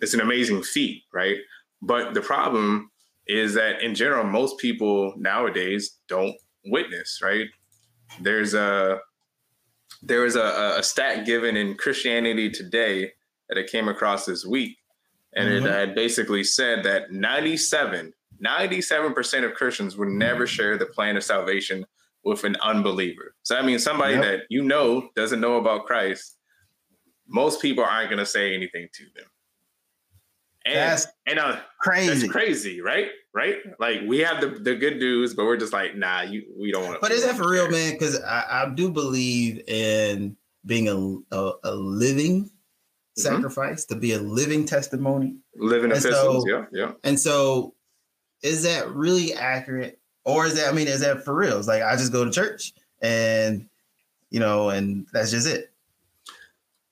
it's 0.00 0.14
an 0.14 0.20
amazing 0.20 0.62
feat 0.62 1.02
right? 1.12 1.38
But 1.82 2.14
the 2.14 2.20
problem 2.20 2.90
is 3.26 3.54
that 3.54 3.82
in 3.82 3.94
general 3.94 4.24
most 4.24 4.58
people 4.58 5.14
nowadays 5.16 5.98
don't 6.08 6.36
witness 6.66 7.20
right? 7.22 7.48
There's 8.20 8.54
a 8.54 9.00
there 10.02 10.20
was 10.20 10.36
a, 10.36 10.74
a 10.78 10.82
stat 10.82 11.26
given 11.26 11.56
in 11.56 11.76
christianity 11.76 12.50
today 12.50 13.12
that 13.48 13.58
I 13.58 13.62
came 13.62 13.88
across 13.88 14.26
this 14.26 14.44
week. 14.44 14.76
And 15.34 15.48
mm-hmm. 15.48 15.66
it 15.66 15.70
had 15.70 15.94
basically 15.94 16.44
said 16.44 16.84
that 16.84 17.12
97, 17.12 18.12
97% 18.44 19.44
of 19.44 19.54
Christians 19.54 19.96
would 19.96 20.08
never 20.08 20.46
share 20.46 20.78
the 20.78 20.86
plan 20.86 21.16
of 21.16 21.24
salvation 21.24 21.84
with 22.24 22.44
an 22.44 22.56
unbeliever. 22.62 23.34
So 23.42 23.54
that 23.54 23.64
means 23.64 23.82
somebody 23.82 24.14
yep. 24.14 24.22
that 24.22 24.40
you 24.50 24.62
know 24.62 25.08
doesn't 25.14 25.40
know 25.40 25.56
about 25.56 25.86
Christ, 25.86 26.36
most 27.26 27.60
people 27.62 27.84
aren't 27.84 28.10
going 28.10 28.18
to 28.18 28.26
say 28.26 28.54
anything 28.54 28.88
to 28.92 29.04
them. 29.14 29.26
And, 30.64 30.76
that's 30.76 31.06
and 31.26 31.38
uh, 31.38 31.60
crazy. 31.80 32.08
That's 32.08 32.32
crazy, 32.32 32.80
right? 32.80 33.08
Right? 33.32 33.56
Like 33.78 34.00
we 34.06 34.18
have 34.18 34.40
the, 34.40 34.48
the 34.48 34.74
good 34.74 34.98
news, 34.98 35.34
but 35.34 35.44
we're 35.44 35.56
just 35.56 35.72
like, 35.72 35.96
nah, 35.96 36.22
you 36.22 36.44
we 36.58 36.72
don't 36.72 36.84
want 36.84 36.94
to. 36.94 37.00
But 37.00 37.12
is 37.12 37.24
that 37.24 37.36
for 37.36 37.50
real, 37.50 37.70
man? 37.70 37.92
Because 37.92 38.20
I, 38.22 38.44
I 38.50 38.72
do 38.74 38.90
believe 38.90 39.62
in 39.68 40.36
being 40.66 40.88
a, 40.88 41.36
a, 41.36 41.52
a 41.64 41.74
living 41.74 42.44
mm-hmm. 42.44 43.20
sacrifice 43.20 43.84
to 43.86 43.96
be 43.96 44.12
a 44.12 44.18
living 44.18 44.66
testimony. 44.66 45.36
Living 45.56 45.90
epistles, 45.90 46.44
so, 46.44 46.48
yeah, 46.48 46.64
yeah. 46.72 46.92
And 47.04 47.18
so 47.18 47.74
is 48.42 48.62
that 48.64 48.90
really 48.90 49.34
accurate? 49.34 50.00
Or 50.24 50.44
is 50.44 50.56
that, 50.56 50.68
I 50.68 50.72
mean, 50.72 50.88
is 50.88 51.00
that 51.00 51.24
for 51.24 51.34
real? 51.34 51.58
It's 51.58 51.68
like 51.68 51.82
I 51.82 51.96
just 51.96 52.12
go 52.12 52.24
to 52.24 52.30
church 52.30 52.74
and 53.00 53.68
you 54.30 54.40
know, 54.40 54.68
and 54.70 55.06
that's 55.12 55.30
just 55.30 55.46
it. 55.46 55.72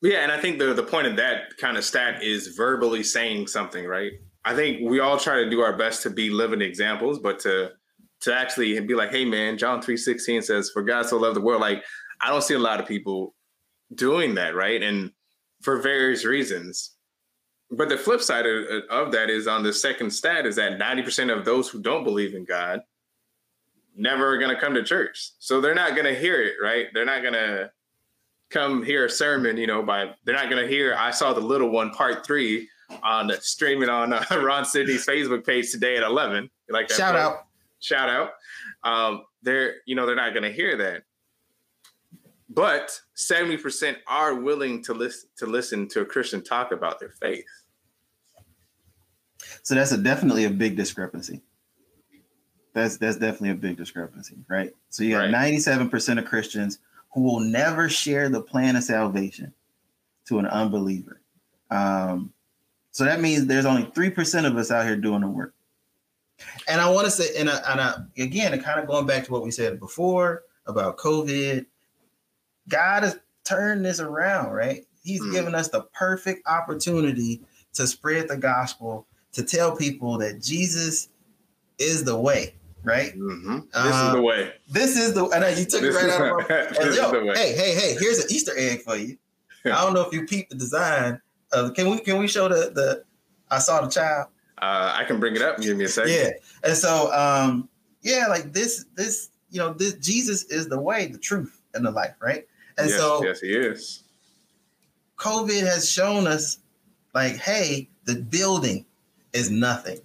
Yeah, 0.07 0.19
and 0.19 0.31
I 0.31 0.41
think 0.41 0.61
the 0.61 0.73
the 0.73 0.85
point 0.85 1.09
of 1.09 1.17
that 1.17 1.57
kind 1.57 1.77
of 1.77 1.85
stat 1.85 2.23
is 2.23 2.55
verbally 2.57 3.03
saying 3.03 3.49
something, 3.49 3.85
right? 3.87 4.13
I 4.45 4.55
think 4.55 4.89
we 4.89 5.01
all 5.01 5.19
try 5.19 5.43
to 5.43 5.51
do 5.51 5.63
our 5.63 5.77
best 5.77 6.05
to 6.05 6.11
be 6.11 6.31
living 6.31 6.61
examples, 6.63 7.19
but 7.19 7.41
to 7.41 7.73
to 8.21 8.33
actually 8.33 8.79
be 8.79 8.95
like, 8.95 9.11
hey 9.11 9.25
man, 9.25 9.59
John 9.59 9.83
3:16 9.83 10.45
says, 10.45 10.71
For 10.71 10.83
God 10.83 11.07
so 11.07 11.17
loved 11.17 11.35
the 11.35 11.41
world. 11.41 11.61
Like, 11.61 11.83
I 12.21 12.31
don't 12.31 12.45
see 12.45 12.55
a 12.55 12.59
lot 12.61 12.79
of 12.79 12.87
people 12.87 13.35
doing 13.97 14.37
that, 14.37 14.55
right? 14.55 14.81
And 14.81 15.11
for 15.63 15.83
various 15.83 16.25
reasons. 16.25 16.93
But 17.73 17.89
the 17.89 17.99
flip 17.99 18.21
side 18.21 18.47
of, 18.47 18.85
of 18.89 19.11
that 19.11 19.29
is 19.29 19.49
on 19.49 19.65
the 19.65 19.73
second 19.73 20.13
stat 20.13 20.47
is 20.47 20.55
that 20.55 20.79
90% 20.79 21.37
of 21.37 21.45
those 21.45 21.69
who 21.69 21.83
don't 21.83 22.05
believe 22.05 22.37
in 22.37 22.45
God 22.45 22.79
never 23.97 24.33
are 24.33 24.39
to 24.55 24.61
come 24.61 24.75
to 24.75 24.85
church. 24.85 25.33
So 25.41 25.61
they're 25.61 25.75
not 25.75 25.97
to 26.07 26.15
hear 26.15 26.41
it, 26.41 26.55
right? 26.63 26.87
They're 26.95 27.05
not 27.05 27.23
to 27.35 27.73
come 28.51 28.83
hear 28.83 29.07
a 29.07 29.11
sermon, 29.11 29.57
you 29.57 29.67
know, 29.67 29.83
by 29.83 30.11
they're 30.25 30.35
not 30.35 30.51
going 30.51 30.63
to 30.63 30.69
hear 30.69 30.95
I 30.95 31.11
saw 31.11 31.33
the 31.33 31.41
little 31.41 31.71
one 31.71 31.91
part 31.91 32.25
3 32.25 32.69
on 33.03 33.31
streaming 33.41 33.89
on 33.89 34.13
uh, 34.13 34.25
Ron 34.43 34.65
Sidney's 34.65 35.07
Facebook 35.07 35.45
page 35.45 35.71
today 35.71 35.97
at 35.97 36.03
11. 36.03 36.49
like 36.71 36.89
that 36.89 36.97
Shout 36.97 37.15
play? 37.15 37.23
out. 37.23 37.47
Shout 37.81 38.09
out. 38.09 38.31
Um, 38.85 39.25
they're, 39.43 39.77
you 39.87 39.95
know, 39.95 40.07
they're 40.07 40.17
not 40.17 40.33
going 40.33 40.45
to 40.45 40.53
hear 40.53 40.77
that 40.77 41.03
but 42.57 42.99
70% 43.17 43.97
are 44.07 44.35
willing 44.35 44.83
to 44.85 44.95
listen 44.95 45.29
to 45.37 45.47
listen 45.47 45.89
to 45.89 46.01
a 46.01 46.05
Christian 46.07 46.43
talk 46.43 46.73
about 46.73 46.99
their 46.99 47.11
faith. 47.21 47.45
So 49.63 49.75
that's 49.75 49.93
a 49.93 49.99
definitely 49.99 50.45
a 50.45 50.51
big 50.51 50.75
discrepancy. 50.75 51.43
That's 52.73 52.97
that's 52.97 53.17
definitely 53.17 53.51
a 53.51 53.55
big 53.55 53.77
discrepancy, 53.77 54.39
right? 54.49 54.73
So 54.89 55.03
you 55.03 55.11
got 55.13 55.31
right. 55.33 55.53
97% 55.53 56.19
of 56.19 56.25
Christians 56.25 56.79
who 57.17 57.23
will 57.23 57.41
never 57.41 57.89
share 57.89 58.29
the 58.29 58.43
plan 58.43 58.77
of 58.77 58.85
salvation 58.85 59.51
to 60.27 60.39
an 60.39 60.45
unbeliever. 60.47 61.23
Um, 61.71 62.31
so 62.91 63.05
that 63.05 63.23
means 63.23 63.47
there's 63.47 63.65
only 63.65 63.85
3% 63.85 64.47
of 64.47 64.55
us 64.57 64.71
out 64.71 64.85
here 64.85 64.97
doing 64.97 65.23
the 65.23 65.27
work. 65.27 65.55
And 66.69 66.79
I 66.79 66.91
want 66.91 67.07
to 67.07 67.11
say, 67.11 67.41
and, 67.41 67.49
I, 67.49 67.57
and 67.71 67.81
I, 67.81 67.95
again, 68.19 68.61
kind 68.61 68.79
of 68.79 68.87
going 68.87 69.07
back 69.07 69.25
to 69.25 69.33
what 69.33 69.43
we 69.43 69.51
said 69.51 69.81
before 69.81 70.43
about 70.67 70.99
COVID 70.99 71.65
God 72.69 73.05
has 73.05 73.19
turned 73.45 73.83
this 73.83 73.99
around, 73.99 74.53
right? 74.53 74.85
He's 75.03 75.23
mm. 75.23 75.33
given 75.33 75.55
us 75.55 75.69
the 75.69 75.83
perfect 75.95 76.47
opportunity 76.47 77.41
to 77.73 77.87
spread 77.87 78.29
the 78.29 78.37
gospel, 78.37 79.07
to 79.33 79.43
tell 79.43 79.75
people 79.75 80.19
that 80.19 80.43
Jesus 80.43 81.09
is 81.79 82.05
the 82.05 82.19
way, 82.19 82.57
right? 82.87 83.13
Mm-hmm. 83.19 83.59
This 83.75 83.97
is 83.97 84.13
the 84.13 84.23
way. 84.23 84.53
This 84.69 84.97
is 84.97 85.13
the. 85.13 85.29
I 85.35 85.41
know 85.41 85.49
you 85.49 85.65
took 85.65 85.83
this 85.83 85.95
it 85.95 86.07
right 86.07 86.11
out 86.11 86.41
of 86.41 86.49
my. 86.79 86.95
Yo, 86.95 87.35
hey, 87.35 87.53
hey, 87.53 87.75
hey! 87.75 87.97
Here's 87.99 88.25
an 88.25 88.31
Easter 88.31 88.53
egg 88.57 88.83
for 88.83 88.97
you. 88.97 89.19
I 89.67 89.83
don't 89.85 89.93
know 89.93 90.03
if 90.03 90.13
you 90.13 90.25
peeped 90.25 90.51
the 90.51 90.57
design, 90.57 91.21
Uh, 91.53 91.71
can 91.71 91.91
we 91.91 91.99
can 91.99 92.19
we 92.19 92.29
show 92.29 92.49
the 92.49 92.71
the 92.71 93.05
I 93.51 93.59
saw 93.59 93.81
the 93.83 93.89
child? 93.91 94.29
Uh, 94.63 94.95
I 94.95 95.05
can 95.05 95.21
bring 95.21 95.37
it 95.37 95.43
up. 95.43 95.61
Give 95.61 95.77
me 95.77 95.85
a 95.85 95.89
second. 95.89 96.13
Yeah, 96.13 96.31
and 96.63 96.77
so 96.77 97.13
um, 97.13 97.69
yeah, 98.03 98.27
like 98.29 98.53
this 98.53 98.87
this 98.95 99.31
you 99.51 99.59
know 99.59 99.73
this 99.73 99.95
Jesus 99.95 100.45
is 100.45 100.69
the 100.69 100.81
way, 100.81 101.07
the 101.07 101.19
truth, 101.19 101.61
and 101.75 101.85
the 101.85 101.91
life, 101.91 102.15
right? 102.21 102.47
And 102.79 102.89
yes, 102.89 102.99
so 102.99 103.25
yes, 103.25 103.41
he 103.41 103.53
is. 103.53 104.05
COVID 105.19 105.63
has 105.63 105.91
shown 105.91 106.27
us, 106.27 106.59
like, 107.15 107.37
hey, 107.37 107.89
the 108.05 108.17
building 108.17 108.85
is 109.33 109.51
nothing, 109.51 109.99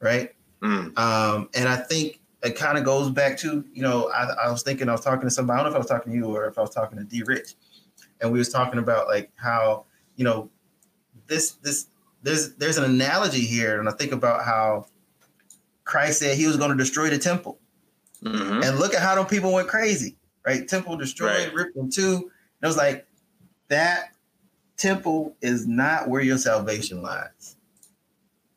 right? 0.00 0.34
Mm. 0.62 0.98
Um, 0.98 1.48
and 1.54 1.68
I 1.68 1.76
think 1.76 2.20
it 2.42 2.56
kind 2.56 2.78
of 2.78 2.84
goes 2.84 3.10
back 3.10 3.38
to, 3.38 3.64
you 3.72 3.82
know, 3.82 4.10
I, 4.10 4.46
I, 4.46 4.50
was 4.50 4.62
thinking 4.62 4.88
I 4.88 4.92
was 4.92 5.00
talking 5.00 5.22
to 5.22 5.30
somebody, 5.30 5.60
I 5.60 5.62
don't 5.62 5.72
know 5.72 5.76
if 5.76 5.76
I 5.76 5.78
was 5.78 5.86
talking 5.86 6.12
to 6.12 6.18
you 6.18 6.36
or 6.36 6.46
if 6.46 6.58
I 6.58 6.60
was 6.62 6.70
talking 6.70 6.98
to 6.98 7.04
D 7.04 7.22
Rich. 7.22 7.54
And 8.20 8.30
we 8.30 8.38
was 8.38 8.50
talking 8.50 8.78
about 8.78 9.08
like 9.08 9.30
how, 9.36 9.86
you 10.16 10.24
know, 10.24 10.50
this 11.26 11.52
this 11.62 11.86
there's 12.22 12.54
there's 12.56 12.76
an 12.76 12.84
analogy 12.84 13.40
here, 13.40 13.80
and 13.80 13.88
I 13.88 13.92
think 13.92 14.12
about 14.12 14.44
how 14.44 14.86
Christ 15.84 16.18
said 16.18 16.36
he 16.36 16.46
was 16.46 16.56
going 16.56 16.70
to 16.70 16.76
destroy 16.76 17.08
the 17.08 17.18
temple. 17.18 17.58
Mm-hmm. 18.22 18.62
And 18.62 18.78
look 18.78 18.92
at 18.94 19.00
how 19.00 19.14
those 19.14 19.30
people 19.30 19.52
went 19.52 19.68
crazy, 19.68 20.18
right? 20.46 20.68
Temple 20.68 20.96
destroyed, 20.96 21.48
Right. 21.48 21.54
ripped 21.54 21.76
in 21.76 21.88
two. 21.90 22.16
And 22.16 22.62
it 22.62 22.66
was 22.66 22.76
like 22.76 23.06
that 23.68 24.10
temple 24.76 25.34
is 25.40 25.66
not 25.66 26.08
where 26.08 26.20
your 26.20 26.36
salvation 26.36 27.00
lies. 27.00 27.56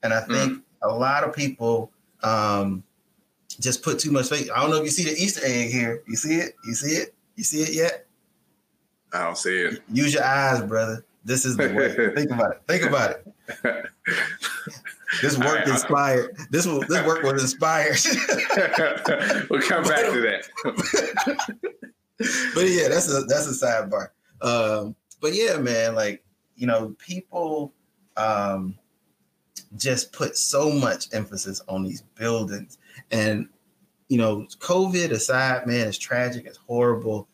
And 0.01 0.13
I 0.13 0.19
think 0.19 0.61
a 0.81 0.89
lot 0.89 1.23
of 1.23 1.33
people 1.33 1.92
um, 2.23 2.83
just 3.59 3.83
put 3.83 3.99
too 3.99 4.11
much 4.11 4.29
faith. 4.29 4.49
I 4.53 4.61
don't 4.61 4.71
know 4.71 4.77
if 4.77 4.83
you 4.83 4.89
see 4.89 5.03
the 5.03 5.11
Easter 5.11 5.41
egg 5.43 5.71
here. 5.71 6.03
You 6.07 6.15
see 6.15 6.35
it? 6.35 6.55
You 6.65 6.73
see 6.73 6.95
it? 6.95 7.13
You 7.35 7.43
see 7.43 7.61
it 7.61 7.73
yet? 7.73 8.05
I 9.13 9.25
don't 9.25 9.37
see 9.37 9.57
it. 9.57 9.81
Use 9.91 10.13
your 10.13 10.23
eyes, 10.23 10.61
brother. 10.63 11.05
This 11.23 11.45
is 11.45 11.55
the 11.55 11.69
way. 11.69 12.13
Think 12.15 12.31
about 12.31 12.51
it. 12.53 12.61
Think 12.67 12.83
about 12.83 13.11
it. 13.11 13.85
This 15.21 15.37
work 15.37 15.59
right, 15.59 15.67
inspired. 15.67 16.35
This 16.49 16.65
was 16.65 16.87
this 16.87 17.05
work 17.05 17.23
was 17.23 17.41
inspired. 17.41 17.97
we'll 19.49 19.61
come 19.61 19.83
back 19.83 20.11
to 20.11 20.21
that. 20.21 20.49
but 22.55 22.67
yeah, 22.67 22.87
that's 22.87 23.11
a 23.13 23.21
that's 23.21 23.47
a 23.47 23.65
sidebar. 23.65 24.09
Um, 24.41 24.95
but 25.21 25.33
yeah, 25.33 25.57
man, 25.57 25.95
like 25.95 26.23
you 26.55 26.67
know, 26.67 26.95
people 26.97 27.73
um, 28.17 28.77
just 29.77 30.11
put 30.11 30.37
so 30.37 30.71
much 30.71 31.07
emphasis 31.13 31.61
on 31.67 31.83
these 31.83 32.01
buildings, 32.15 32.77
and 33.11 33.47
you 34.09 34.17
know, 34.17 34.45
COVID 34.59 35.11
aside, 35.11 35.65
man, 35.65 35.87
it's 35.87 35.97
tragic, 35.97 36.45
it's 36.45 36.57
horrible. 36.57 37.27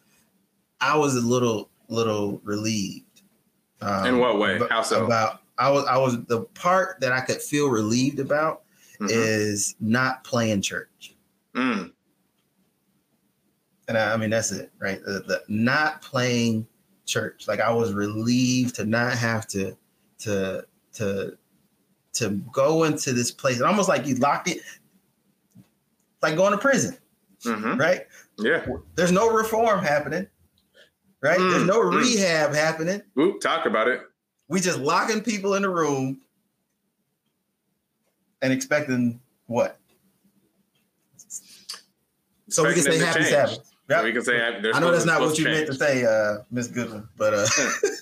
I 0.79 0.97
was 0.97 1.15
a 1.15 1.21
little 1.21 1.69
little 1.89 2.39
relieved. 2.43 3.23
Um, 3.81 4.05
In 4.05 4.19
what 4.19 4.39
way? 4.39 4.59
How 4.69 4.81
so? 4.81 5.05
About 5.05 5.41
I 5.57 5.69
was 5.69 5.85
I 5.85 5.97
was 5.97 6.23
the 6.25 6.41
part 6.53 6.99
that 7.01 7.11
I 7.11 7.21
could 7.21 7.41
feel 7.41 7.69
relieved 7.69 8.19
about 8.19 8.63
Mhm. 8.99 9.09
is 9.11 9.75
not 9.79 10.23
playing 10.23 10.61
church. 10.61 11.15
Mm. 11.55 11.91
And 13.87 13.97
I, 13.97 14.13
I 14.13 14.17
mean, 14.17 14.29
that's 14.29 14.51
it, 14.51 14.71
right? 14.79 15.01
The, 15.03 15.23
the 15.25 15.43
not 15.47 16.01
playing 16.01 16.67
church. 17.05 17.47
Like 17.47 17.59
I 17.59 17.71
was 17.71 17.93
relieved 17.93 18.75
to 18.75 18.85
not 18.85 19.13
have 19.13 19.47
to, 19.47 19.75
to, 20.19 20.65
to, 20.93 21.37
to 22.13 22.29
go 22.51 22.83
into 22.83 23.13
this 23.13 23.31
place. 23.31 23.61
Almost 23.61 23.89
like 23.89 24.05
you 24.05 24.15
locked 24.15 24.47
it, 24.47 24.59
like 26.21 26.35
going 26.35 26.51
to 26.51 26.57
prison, 26.57 26.97
hmm 27.43 27.75
right? 27.77 28.01
Yeah. 28.37 28.65
There's 28.95 29.11
no 29.11 29.29
reform 29.29 29.83
happening, 29.83 30.27
right? 31.21 31.37
There's 31.39 31.63
Mm, 31.63 31.67
no 31.67 31.79
mm. 31.81 31.97
rehab 31.97 32.53
happening. 32.53 33.01
Oop, 33.17 33.41
talk 33.41 33.65
about 33.65 33.87
it. 33.87 34.01
We 34.47 34.59
just 34.59 34.79
locking 34.79 35.21
people 35.21 35.53
in 35.55 35.61
the 35.61 35.69
room 35.69 36.21
and 38.41 38.51
expecting 38.51 39.19
what? 39.47 39.77
So 42.49 42.63
we 42.63 42.73
can 42.73 42.81
say 42.83 42.95
Expecting 42.95 42.99
them 42.99 43.13
to 43.13 43.19
happy. 43.37 43.51
Sabbath. 43.51 43.65
So 43.65 43.95
Yep. 43.95 44.03
we 44.03 44.11
can 44.13 44.21
say 44.23 44.37
there's 44.61 44.75
I 44.75 44.79
know 44.79 44.91
that's 44.91 45.05
not 45.05 45.19
what 45.19 45.37
you 45.39 45.45
meant 45.45 45.65
to 45.67 45.73
say, 45.73 46.05
uh, 46.05 46.43
Miss 46.51 46.67
Goodman, 46.67 47.07
but 47.17 47.33
uh, 47.33 47.47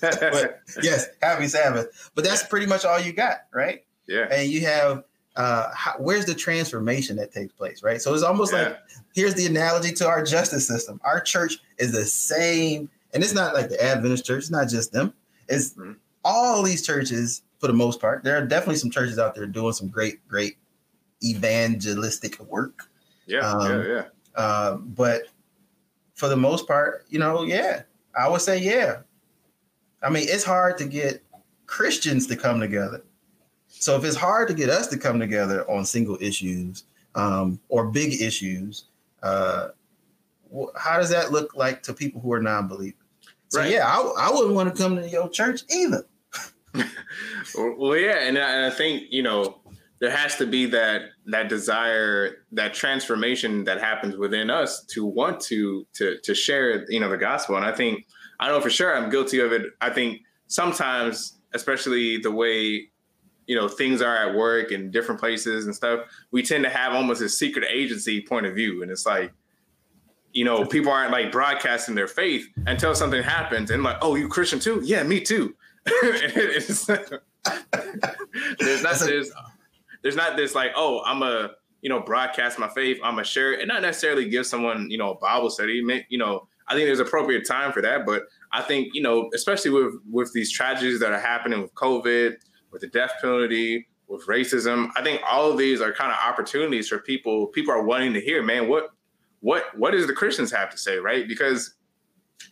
but 0.30 0.60
yes, 0.82 1.06
happy 1.22 1.48
Sabbath. 1.48 2.10
But 2.14 2.24
that's 2.24 2.42
pretty 2.46 2.66
much 2.66 2.84
all 2.84 3.00
you 3.00 3.12
got, 3.14 3.46
right? 3.52 3.84
Yeah. 4.08 4.26
And 4.30 4.50
you 4.50 4.62
have 4.62 5.04
uh, 5.36 5.70
how, 5.72 5.92
where's 5.98 6.24
the 6.24 6.34
transformation 6.34 7.14
that 7.16 7.30
takes 7.32 7.52
place, 7.52 7.82
right? 7.84 8.02
So 8.02 8.12
it's 8.12 8.24
almost 8.24 8.52
Yeah. 8.52 8.62
like 8.62 8.78
here's 9.14 9.34
the 9.34 9.46
analogy 9.46 9.92
to 9.92 10.08
our 10.08 10.24
justice 10.24 10.66
system. 10.66 11.00
Our 11.04 11.20
church 11.20 11.58
is 11.78 11.92
the 11.92 12.04
same, 12.04 12.90
and 13.14 13.22
it's 13.22 13.34
not 13.34 13.54
like 13.54 13.68
the 13.68 13.80
Adventist 13.80 14.24
church. 14.24 14.38
It's 14.38 14.50
not 14.50 14.68
just 14.68 14.90
them. 14.90 15.14
It's 15.48 15.74
Mhm. 15.74 15.94
all 16.24 16.64
these 16.64 16.84
churches 16.84 17.42
for 17.60 17.68
the 17.68 17.72
most 17.72 18.00
part. 18.00 18.24
There 18.24 18.36
are 18.36 18.44
definitely 18.44 18.76
some 18.76 18.90
churches 18.90 19.16
out 19.18 19.36
there 19.36 19.46
doing 19.46 19.72
some 19.74 19.86
great, 19.88 20.26
great 20.26 20.56
evangelistic 21.22 22.38
work. 22.40 22.88
Yeah. 23.26 23.40
um, 23.40 23.70
yeah. 23.82 23.86
Yeah. 23.86 24.04
Uh, 24.34 24.74
but 24.76 25.22
for 26.14 26.28
the 26.28 26.36
most 26.36 26.66
part, 26.66 27.04
you 27.10 27.18
know, 27.18 27.42
yeah, 27.42 27.82
I 28.18 28.28
would 28.28 28.40
say, 28.40 28.58
yeah. 28.58 29.00
I 30.02 30.10
mean, 30.10 30.26
it's 30.28 30.44
hard 30.44 30.78
to 30.78 30.84
get 30.84 31.22
Christians 31.66 32.26
to 32.28 32.36
come 32.36 32.60
together. 32.60 33.02
So 33.68 33.96
if 33.96 34.04
it's 34.04 34.16
hard 34.16 34.48
to 34.48 34.54
get 34.54 34.68
us 34.68 34.86
to 34.88 34.98
come 34.98 35.20
together 35.20 35.68
on 35.70 35.84
single 35.84 36.18
issues 36.20 36.84
um, 37.14 37.60
or 37.68 37.86
big 37.86 38.20
issues, 38.20 38.84
uh, 39.22 39.68
how 40.76 40.98
does 40.98 41.10
that 41.10 41.30
look 41.32 41.54
like 41.54 41.82
to 41.84 41.92
people 41.92 42.20
who 42.20 42.32
are 42.32 42.42
non-believers? 42.42 42.94
So 43.48 43.60
Right. 43.60 43.72
yeah, 43.72 43.86
I, 43.86 44.28
I 44.28 44.30
wouldn't 44.30 44.54
want 44.54 44.74
to 44.74 44.82
come 44.82 44.96
to 44.96 45.08
your 45.08 45.28
church 45.28 45.62
either. 45.70 46.04
Well, 47.56 47.96
yeah, 47.96 48.18
and 48.28 48.36
I, 48.38 48.50
and 48.56 48.66
I 48.66 48.70
think 48.70 49.04
you 49.10 49.22
know 49.22 49.60
there 50.00 50.10
has 50.10 50.36
to 50.36 50.46
be 50.46 50.66
that 50.66 51.02
that 51.26 51.48
desire, 51.48 52.44
that 52.52 52.74
transformation 52.74 53.64
that 53.64 53.80
happens 53.80 54.16
within 54.16 54.50
us 54.50 54.84
to 54.90 55.04
want 55.04 55.40
to 55.42 55.86
to 55.94 56.18
to 56.22 56.34
share, 56.34 56.84
you 56.90 57.00
know, 57.00 57.08
the 57.08 57.16
gospel. 57.16 57.56
And 57.56 57.64
I 57.64 57.72
think 57.72 58.06
I 58.38 58.48
know 58.48 58.60
for 58.60 58.70
sure 58.70 58.94
I'm 58.96 59.10
guilty 59.10 59.40
of 59.40 59.52
it. 59.52 59.62
I 59.80 59.90
think 59.90 60.20
sometimes, 60.46 61.38
especially 61.54 62.18
the 62.18 62.30
way 62.30 62.90
you 63.48 63.56
know 63.56 63.66
things 63.66 64.00
are 64.00 64.16
at 64.16 64.36
work 64.36 64.70
and 64.70 64.92
different 64.92 65.18
places 65.20 65.66
and 65.66 65.74
stuff, 65.74 66.06
we 66.30 66.44
tend 66.44 66.62
to 66.62 66.70
have 66.70 66.92
almost 66.92 67.20
a 67.20 67.28
secret 67.28 67.64
agency 67.68 68.20
point 68.22 68.46
of 68.46 68.54
view, 68.54 68.82
and 68.82 68.90
it's 68.90 69.04
like. 69.06 69.32
You 70.34 70.44
know, 70.44 70.66
people 70.66 70.92
aren't 70.92 71.10
like 71.10 71.32
broadcasting 71.32 71.94
their 71.94 72.06
faith 72.06 72.46
until 72.66 72.94
something 72.94 73.22
happens, 73.22 73.70
and 73.70 73.82
like, 73.82 73.96
oh, 74.02 74.14
you 74.14 74.28
Christian 74.28 74.60
too? 74.60 74.82
Yeah, 74.84 75.02
me 75.02 75.20
too. 75.20 75.56
There's 76.02 76.86
not 76.86 77.08
That's 78.60 79.02
a- 79.02 79.24
there's 80.02 80.16
not 80.16 80.36
this 80.36 80.54
like 80.54 80.72
oh 80.76 81.02
I'm 81.04 81.22
a 81.22 81.50
you 81.82 81.88
know 81.88 82.00
broadcast 82.00 82.58
my 82.58 82.68
faith 82.68 82.98
I'm 83.02 83.18
a 83.18 83.24
share 83.24 83.58
and 83.58 83.68
not 83.68 83.82
necessarily 83.82 84.28
give 84.28 84.46
someone 84.46 84.90
you 84.90 84.98
know 84.98 85.12
a 85.12 85.14
Bible 85.16 85.50
study 85.50 85.82
you 86.08 86.18
know 86.18 86.46
I 86.66 86.74
think 86.74 86.86
there's 86.86 87.00
appropriate 87.00 87.46
time 87.46 87.72
for 87.72 87.82
that 87.82 88.06
but 88.06 88.24
I 88.52 88.62
think 88.62 88.94
you 88.94 89.02
know 89.02 89.30
especially 89.34 89.70
with 89.70 89.94
with 90.10 90.32
these 90.32 90.52
tragedies 90.52 91.00
that 91.00 91.12
are 91.12 91.20
happening 91.20 91.62
with 91.62 91.74
COVID 91.74 92.36
with 92.70 92.80
the 92.80 92.88
death 92.88 93.12
penalty 93.20 93.88
with 94.08 94.26
racism 94.26 94.90
I 94.96 95.02
think 95.02 95.20
all 95.28 95.50
of 95.50 95.58
these 95.58 95.80
are 95.80 95.92
kind 95.92 96.10
of 96.10 96.18
opportunities 96.18 96.88
for 96.88 96.98
people 96.98 97.46
people 97.48 97.72
are 97.72 97.82
wanting 97.82 98.14
to 98.14 98.20
hear 98.20 98.42
man 98.42 98.68
what 98.68 98.90
what 99.40 99.76
what 99.76 99.92
does 99.92 100.06
the 100.06 100.14
Christians 100.14 100.50
have 100.50 100.70
to 100.70 100.78
say 100.78 100.98
right 100.98 101.26
because 101.28 101.74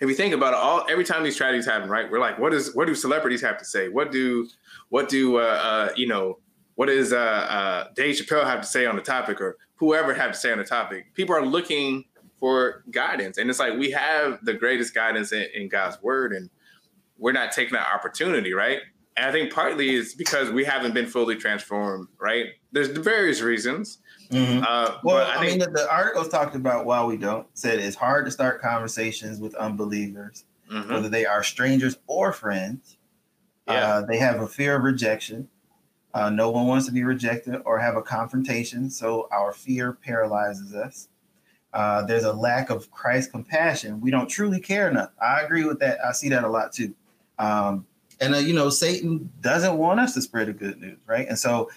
if 0.00 0.08
you 0.08 0.14
think 0.14 0.34
about 0.34 0.52
it, 0.52 0.58
all 0.58 0.84
every 0.90 1.04
time 1.04 1.22
these 1.22 1.36
tragedies 1.36 1.66
happen, 1.66 1.88
right? 1.88 2.10
We're 2.10 2.20
like, 2.20 2.38
what 2.38 2.52
is 2.52 2.74
what 2.74 2.86
do 2.86 2.94
celebrities 2.94 3.40
have 3.42 3.58
to 3.58 3.64
say? 3.64 3.88
What 3.88 4.12
do 4.12 4.48
what 4.88 5.08
do 5.08 5.38
uh, 5.38 5.40
uh 5.40 5.88
you 5.96 6.06
know 6.06 6.38
what 6.74 6.86
does 6.86 7.12
uh, 7.12 7.16
uh 7.16 7.88
Dave 7.94 8.16
Chappelle 8.16 8.44
have 8.44 8.60
to 8.60 8.66
say 8.66 8.86
on 8.86 8.96
the 8.96 9.02
topic 9.02 9.40
or 9.40 9.56
whoever 9.76 10.12
have 10.12 10.32
to 10.32 10.38
say 10.38 10.52
on 10.52 10.58
the 10.58 10.64
topic? 10.64 11.14
People 11.14 11.34
are 11.34 11.44
looking 11.44 12.04
for 12.38 12.84
guidance, 12.90 13.38
and 13.38 13.48
it's 13.48 13.58
like 13.58 13.78
we 13.78 13.90
have 13.90 14.44
the 14.44 14.52
greatest 14.52 14.94
guidance 14.94 15.32
in, 15.32 15.46
in 15.54 15.68
God's 15.68 16.00
word, 16.02 16.32
and 16.32 16.50
we're 17.18 17.32
not 17.32 17.52
taking 17.52 17.72
that 17.74 17.86
opportunity, 17.94 18.52
right? 18.52 18.80
And 19.16 19.26
I 19.26 19.32
think 19.32 19.52
partly 19.52 19.94
is 19.94 20.14
because 20.14 20.50
we 20.50 20.64
haven't 20.64 20.92
been 20.92 21.06
fully 21.06 21.36
transformed, 21.36 22.08
right? 22.20 22.46
There's 22.72 22.88
various 22.88 23.40
reasons. 23.40 23.98
Uh, 24.30 24.98
Well, 25.02 25.16
but 25.16 25.26
I, 25.28 25.36
I 25.36 25.46
think 25.46 25.60
mean, 25.60 25.72
the, 25.72 25.80
the 25.82 25.90
articles 25.90 26.28
talked 26.28 26.54
about 26.54 26.84
why 26.84 27.02
we 27.04 27.16
don't. 27.16 27.46
Said 27.54 27.78
it's 27.78 27.96
hard 27.96 28.26
to 28.26 28.30
start 28.30 28.60
conversations 28.60 29.40
with 29.40 29.54
unbelievers, 29.54 30.44
Mhm. 30.70 30.90
whether 30.90 31.08
they 31.08 31.24
are 31.24 31.42
strangers 31.42 31.96
or 32.06 32.32
friends. 32.32 32.98
Yeah. 33.66 33.74
Uh, 33.94 34.00
they 34.06 34.18
have 34.18 34.40
a 34.40 34.46
fear 34.46 34.76
of 34.76 34.82
rejection. 34.82 35.48
Uh, 36.12 36.30
no 36.30 36.50
one 36.50 36.66
wants 36.66 36.86
to 36.86 36.92
be 36.92 37.04
rejected 37.04 37.60
or 37.64 37.78
have 37.78 37.96
a 37.96 38.02
confrontation, 38.02 38.90
so 38.90 39.28
our 39.32 39.52
fear 39.52 39.92
paralyzes 39.92 40.74
us. 40.74 41.08
Uh, 41.72 42.02
there's 42.04 42.24
a 42.24 42.32
lack 42.32 42.70
of 42.70 42.90
Christ 42.90 43.30
compassion. 43.30 44.00
We 44.00 44.10
don't 44.10 44.28
truly 44.28 44.60
care 44.60 44.88
enough. 44.90 45.10
I 45.20 45.40
agree 45.42 45.64
with 45.64 45.78
that. 45.80 45.98
I 46.04 46.12
see 46.12 46.28
that 46.30 46.42
a 46.44 46.48
lot 46.48 46.72
too. 46.72 46.94
Um, 47.38 47.86
and 48.20 48.34
uh, 48.34 48.38
you 48.38 48.54
know, 48.54 48.70
Satan 48.70 49.30
doesn't 49.40 49.76
want 49.76 50.00
us 50.00 50.14
to 50.14 50.22
spread 50.22 50.48
the 50.48 50.52
good 50.52 50.80
news, 50.80 50.98
right? 51.06 51.26
And 51.28 51.38
so 51.38 51.70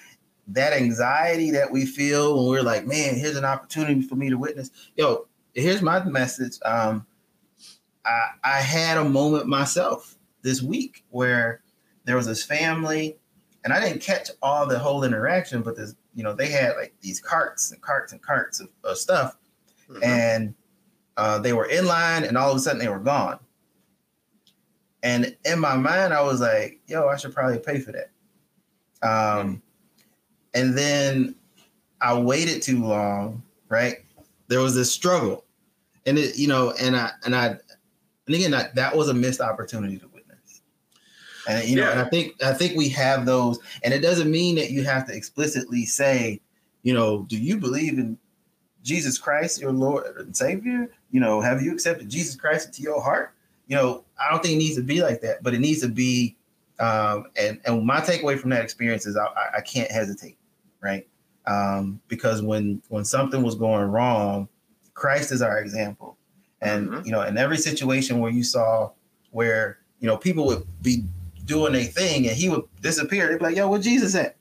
that 0.47 0.73
anxiety 0.73 1.51
that 1.51 1.71
we 1.71 1.85
feel 1.85 2.35
when 2.35 2.47
we're 2.47 2.63
like, 2.63 2.85
man, 2.85 3.15
here's 3.15 3.35
an 3.35 3.45
opportunity 3.45 4.01
for 4.01 4.15
me 4.15 4.29
to 4.29 4.37
witness. 4.37 4.71
Yo, 4.95 5.27
here's 5.53 5.81
my 5.81 6.03
message. 6.03 6.57
Um, 6.65 7.05
I, 8.05 8.29
I 8.43 8.61
had 8.61 8.97
a 8.97 9.03
moment 9.03 9.47
myself 9.47 10.17
this 10.41 10.61
week 10.61 11.03
where 11.09 11.61
there 12.05 12.15
was 12.15 12.25
this 12.25 12.43
family, 12.43 13.17
and 13.63 13.73
I 13.73 13.79
didn't 13.79 14.01
catch 14.01 14.29
all 14.41 14.65
the 14.65 14.79
whole 14.79 15.03
interaction, 15.03 15.61
but 15.61 15.75
this, 15.75 15.95
you 16.15 16.23
know, 16.23 16.33
they 16.33 16.47
had 16.47 16.75
like 16.75 16.93
these 17.01 17.19
carts 17.19 17.71
and 17.71 17.81
carts 17.81 18.11
and 18.13 18.21
carts 18.21 18.59
of, 18.59 18.69
of 18.83 18.97
stuff, 18.97 19.37
mm-hmm. 19.89 20.03
and 20.03 20.55
uh, 21.17 21.37
they 21.39 21.53
were 21.53 21.65
in 21.65 21.85
line, 21.85 22.23
and 22.23 22.37
all 22.37 22.49
of 22.49 22.57
a 22.57 22.59
sudden 22.59 22.79
they 22.79 22.87
were 22.87 22.99
gone. 22.99 23.39
And 25.03 25.35
in 25.45 25.59
my 25.59 25.77
mind, 25.77 26.13
I 26.13 26.21
was 26.21 26.41
like, 26.41 26.81
"Yo, 26.87 27.07
I 27.07 27.15
should 27.15 27.33
probably 27.33 27.59
pay 27.59 27.79
for 27.79 27.93
that." 27.93 28.11
Um, 29.01 29.61
and 30.53 30.77
then 30.77 31.35
I 32.01 32.19
waited 32.19 32.61
too 32.61 32.83
long, 32.83 33.43
right? 33.69 33.97
There 34.47 34.59
was 34.59 34.75
this 34.75 34.91
struggle, 34.91 35.45
and 36.05 36.17
it, 36.17 36.37
you 36.37 36.47
know, 36.47 36.73
and 36.81 36.95
I 36.95 37.11
and 37.23 37.35
I, 37.35 37.47
and 38.27 38.35
again, 38.35 38.51
that, 38.51 38.75
that 38.75 38.95
was 38.95 39.09
a 39.09 39.13
missed 39.13 39.41
opportunity 39.41 39.97
to 39.97 40.07
witness. 40.07 40.61
And 41.47 41.67
you 41.67 41.75
know, 41.75 41.83
yeah. 41.83 41.91
and 41.91 41.99
I 42.01 42.09
think 42.09 42.43
I 42.43 42.53
think 42.53 42.77
we 42.77 42.89
have 42.89 43.25
those, 43.25 43.59
and 43.83 43.93
it 43.93 44.01
doesn't 44.01 44.29
mean 44.29 44.55
that 44.55 44.71
you 44.71 44.83
have 44.83 45.07
to 45.07 45.15
explicitly 45.15 45.85
say, 45.85 46.41
you 46.83 46.93
know, 46.93 47.23
do 47.23 47.37
you 47.37 47.57
believe 47.57 47.99
in 47.99 48.17
Jesus 48.83 49.17
Christ, 49.17 49.61
your 49.61 49.71
Lord 49.71 50.17
and 50.17 50.35
Savior? 50.35 50.89
You 51.11 51.19
know, 51.19 51.41
have 51.41 51.61
you 51.61 51.73
accepted 51.73 52.09
Jesus 52.09 52.35
Christ 52.35 52.67
into 52.67 52.81
your 52.81 53.01
heart? 53.01 53.33
You 53.69 53.75
know, 53.75 54.03
I 54.19 54.31
don't 54.31 54.41
think 54.41 54.55
it 54.55 54.57
needs 54.57 54.75
to 54.75 54.83
be 54.83 55.01
like 55.01 55.21
that, 55.21 55.41
but 55.41 55.53
it 55.53 55.59
needs 55.59 55.79
to 55.81 55.87
be. 55.87 56.35
Um, 56.79 57.25
and 57.37 57.59
and 57.65 57.85
my 57.85 57.99
takeaway 57.99 58.37
from 58.37 58.49
that 58.49 58.63
experience 58.63 59.05
is 59.05 59.15
I, 59.15 59.27
I 59.57 59.61
can't 59.61 59.91
hesitate, 59.91 60.37
right? 60.81 61.07
Um, 61.45 62.01
because 62.07 62.41
when 62.41 62.81
when 62.89 63.05
something 63.05 63.43
was 63.43 63.55
going 63.55 63.85
wrong, 63.85 64.49
Christ 64.95 65.31
is 65.31 65.41
our 65.41 65.59
example, 65.59 66.17
and 66.61 66.89
mm-hmm. 66.89 67.05
you 67.05 67.11
know, 67.11 67.21
in 67.21 67.37
every 67.37 67.57
situation 67.57 68.19
where 68.19 68.31
you 68.31 68.43
saw 68.43 68.91
where 69.31 69.77
you 69.99 70.07
know 70.07 70.17
people 70.17 70.45
would 70.47 70.65
be 70.81 71.03
doing 71.45 71.75
a 71.75 71.83
thing 71.83 72.27
and 72.27 72.35
he 72.35 72.49
would 72.49 72.63
disappear, 72.81 73.27
they'd 73.27 73.37
be 73.37 73.45
like, 73.45 73.55
"Yo, 73.55 73.69
where 73.69 73.79
Jesus 73.79 74.15
at?" 74.15 74.35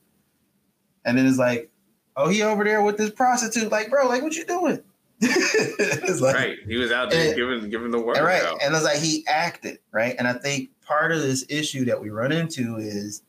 And 1.05 1.19
then 1.19 1.27
it's 1.27 1.39
like, 1.39 1.71
"Oh, 2.17 2.29
he 2.29 2.43
over 2.43 2.65
there 2.65 2.83
with 2.83 2.97
this 2.97 3.11
prostitute." 3.11 3.71
Like, 3.71 3.91
bro, 3.91 4.09
like, 4.09 4.23
what 4.23 4.37
you 4.37 4.47
doing? 4.47 4.83
like, 6.21 6.35
right, 6.35 6.59
he 6.67 6.77
was 6.77 6.93
out 6.93 7.11
there 7.11 7.29
and, 7.29 7.37
giving 7.37 7.71
giving 7.71 7.91
the 7.91 8.01
word. 8.01 8.19
Right, 8.19 8.43
out. 8.43 8.63
and 8.63 8.75
it's 8.75 8.85
like 8.85 8.99
he 8.99 9.25
acted 9.27 9.79
right, 9.91 10.15
and 10.17 10.29
I 10.29 10.35
think 10.35 10.71
part 10.81 11.11
of 11.11 11.21
this 11.21 11.45
issue 11.49 11.85
that 11.87 12.01
we 12.01 12.11
run 12.11 12.31
into 12.31 12.77
is 12.77 13.23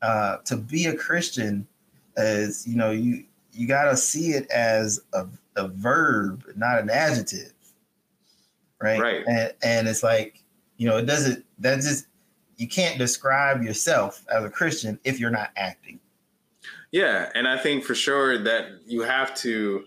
uh, 0.00 0.38
to 0.44 0.56
be 0.56 0.86
a 0.86 0.96
Christian 0.96 1.66
is 2.16 2.66
you 2.66 2.76
know 2.76 2.90
you 2.90 3.24
you 3.52 3.66
got 3.66 3.90
to 3.90 3.96
see 3.96 4.30
it 4.30 4.50
as 4.50 5.00
a, 5.12 5.26
a 5.56 5.68
verb, 5.68 6.44
not 6.56 6.78
an 6.78 6.90
adjective, 6.90 7.52
right? 8.80 9.00
Right. 9.00 9.24
And, 9.26 9.52
and 9.62 9.88
it's 9.88 10.02
like 10.02 10.42
you 10.78 10.88
know 10.88 10.96
it 10.96 11.06
doesn't 11.06 11.44
that 11.58 11.76
just 11.80 12.06
you 12.56 12.68
can't 12.68 12.98
describe 12.98 13.62
yourself 13.62 14.24
as 14.30 14.44
a 14.44 14.50
Christian 14.50 14.98
if 15.04 15.20
you're 15.20 15.30
not 15.30 15.50
acting. 15.56 16.00
Yeah, 16.92 17.30
and 17.34 17.46
I 17.46 17.58
think 17.58 17.84
for 17.84 17.94
sure 17.94 18.42
that 18.42 18.66
you 18.86 19.02
have 19.02 19.34
to 19.36 19.84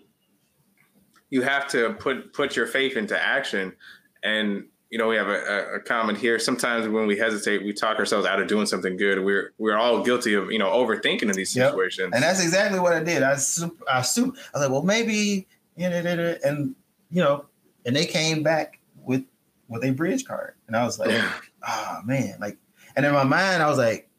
you 1.29 1.41
have 1.41 1.67
to 1.69 1.93
put 1.93 2.33
put 2.33 2.55
your 2.55 2.67
faith 2.67 2.97
into 2.97 3.19
action 3.19 3.75
and 4.23 4.65
you 4.89 4.97
know, 4.97 5.07
we 5.07 5.15
have 5.17 5.27
a, 5.27 5.75
a, 5.75 5.79
comment 5.81 6.17
here. 6.17 6.39
Sometimes 6.39 6.87
when 6.87 7.05
we 7.05 7.15
hesitate, 7.15 7.63
we 7.63 7.73
talk 7.73 7.99
ourselves 7.99 8.25
out 8.25 8.41
of 8.41 8.47
doing 8.47 8.65
something 8.65 8.97
good. 8.97 9.23
We're 9.23 9.53
we're 9.59 9.77
all 9.77 10.03
guilty 10.03 10.33
of 10.33 10.51
you 10.51 10.57
know 10.57 10.69
overthinking 10.71 11.23
in 11.23 11.33
these 11.33 11.55
yep. 11.55 11.71
situations. 11.71 12.11
And 12.13 12.23
that's 12.23 12.41
exactly 12.41 12.79
what 12.79 12.93
I 12.93 13.03
did. 13.03 13.21
I 13.21 13.35
soup, 13.35 13.81
I 13.91 14.01
soup. 14.01 14.35
I 14.53 14.57
was 14.57 14.67
like, 14.67 14.71
well, 14.71 14.81
maybe, 14.81 15.47
and 15.77 16.75
you 17.11 17.21
know, 17.21 17.45
and 17.85 17.95
they 17.95 18.05
came 18.05 18.41
back 18.41 18.79
with 19.03 19.23
with 19.67 19.83
a 19.83 19.91
bridge 19.91 20.25
card, 20.25 20.55
and 20.65 20.75
I 20.75 20.83
was 20.83 20.97
like, 20.97 21.21
oh 21.67 21.99
man, 22.03 22.37
like, 22.41 22.57
and 22.95 23.05
in 23.05 23.13
my 23.13 23.23
mind, 23.23 23.61
I 23.61 23.67
was 23.67 23.77
like, 23.77 24.09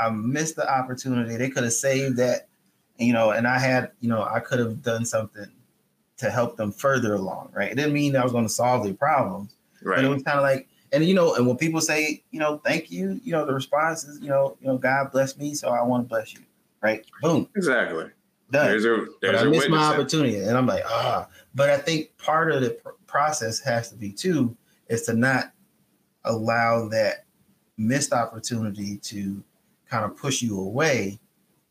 I 0.00 0.08
missed 0.08 0.56
the 0.56 0.70
opportunity. 0.70 1.36
They 1.36 1.50
could 1.50 1.64
have 1.64 1.74
saved 1.74 2.16
that, 2.16 2.48
you 2.96 3.12
know, 3.12 3.30
and 3.30 3.46
I 3.46 3.58
had, 3.58 3.92
you 4.00 4.08
know, 4.08 4.22
I 4.22 4.40
could 4.40 4.58
have 4.58 4.80
done 4.80 5.04
something 5.04 5.52
to 6.16 6.30
help 6.30 6.56
them 6.56 6.70
further 6.72 7.14
along, 7.14 7.50
right? 7.52 7.72
It 7.72 7.74
didn't 7.74 7.92
mean 7.92 8.16
I 8.16 8.22
was 8.22 8.32
going 8.32 8.46
to 8.46 8.52
solve 8.52 8.84
their 8.84 8.94
problems 8.94 9.56
Right. 9.84 9.96
But 9.96 10.04
it 10.06 10.08
was 10.08 10.22
kind 10.22 10.38
of 10.38 10.42
like, 10.42 10.68
and 10.92 11.04
you 11.04 11.14
know, 11.14 11.34
and 11.34 11.46
when 11.46 11.56
people 11.56 11.80
say, 11.80 12.24
you 12.30 12.40
know, 12.40 12.58
thank 12.64 12.90
you, 12.90 13.20
you 13.22 13.32
know, 13.32 13.44
the 13.44 13.52
response 13.52 14.04
is, 14.04 14.20
you 14.20 14.28
know, 14.28 14.56
you 14.60 14.66
know, 14.66 14.78
God 14.78 15.12
bless 15.12 15.36
me, 15.36 15.54
so 15.54 15.68
I 15.68 15.82
want 15.82 16.04
to 16.04 16.08
bless 16.08 16.32
you. 16.32 16.40
Right. 16.80 17.04
Boom. 17.20 17.48
Exactly. 17.54 18.06
Done. 18.50 18.66
There's 18.66 18.84
a, 18.84 19.06
there's 19.20 19.36
but 19.36 19.36
I 19.36 19.44
missed 19.44 19.68
my 19.68 19.78
opportunity, 19.78 20.36
and 20.36 20.56
I'm 20.56 20.66
like, 20.66 20.84
ah. 20.86 21.28
But 21.54 21.70
I 21.70 21.78
think 21.78 22.16
part 22.18 22.50
of 22.52 22.62
the 22.62 22.70
pr- 22.70 22.90
process 23.06 23.60
has 23.60 23.90
to 23.90 23.96
be 23.96 24.12
too 24.12 24.56
is 24.88 25.02
to 25.02 25.14
not 25.14 25.52
allow 26.24 26.88
that 26.88 27.24
missed 27.76 28.12
opportunity 28.12 28.98
to 28.98 29.42
kind 29.88 30.04
of 30.04 30.16
push 30.16 30.40
you 30.40 30.60
away, 30.60 31.18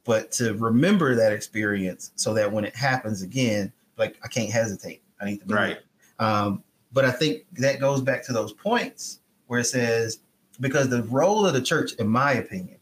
but 0.04 0.32
to 0.34 0.54
remember 0.56 1.16
that 1.16 1.32
experience 1.32 2.12
so 2.16 2.34
that 2.34 2.52
when 2.52 2.66
it 2.66 2.76
happens 2.76 3.22
again, 3.22 3.72
like 3.98 4.18
I 4.24 4.28
can't 4.28 4.52
hesitate. 4.52 5.02
I 5.22 5.26
need 5.26 5.48
to 5.48 5.54
right. 5.54 5.80
Um, 6.20 6.64
but 6.92 7.06
I 7.06 7.12
think 7.12 7.46
that 7.54 7.80
goes 7.80 8.02
back 8.02 8.24
to 8.26 8.34
those 8.34 8.54
points 8.54 9.20
where 9.48 9.60
it 9.60 9.66
says, 9.66 10.20
because 10.60 10.90
the 10.90 11.04
role 11.04 11.46
of 11.46 11.54
the 11.54 11.62
church, 11.62 11.94
in 11.94 12.08
my 12.08 12.34
opinion, 12.34 12.78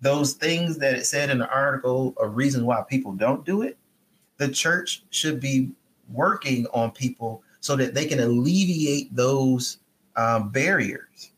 those 0.00 0.34
things 0.34 0.78
that 0.78 0.94
it 0.94 1.06
said 1.06 1.30
in 1.30 1.38
the 1.38 1.48
article 1.50 2.14
a 2.20 2.28
reason 2.28 2.64
why 2.66 2.82
people 2.88 3.12
don't 3.12 3.44
do 3.44 3.62
it, 3.62 3.78
the 4.36 4.48
church 4.48 5.04
should 5.10 5.40
be 5.40 5.70
working 6.08 6.66
on 6.72 6.90
people 6.90 7.42
so 7.60 7.76
that 7.76 7.94
they 7.94 8.06
can 8.06 8.20
alleviate 8.20 9.14
those 9.14 9.78
um, 10.16 10.48
barriers, 10.50 11.32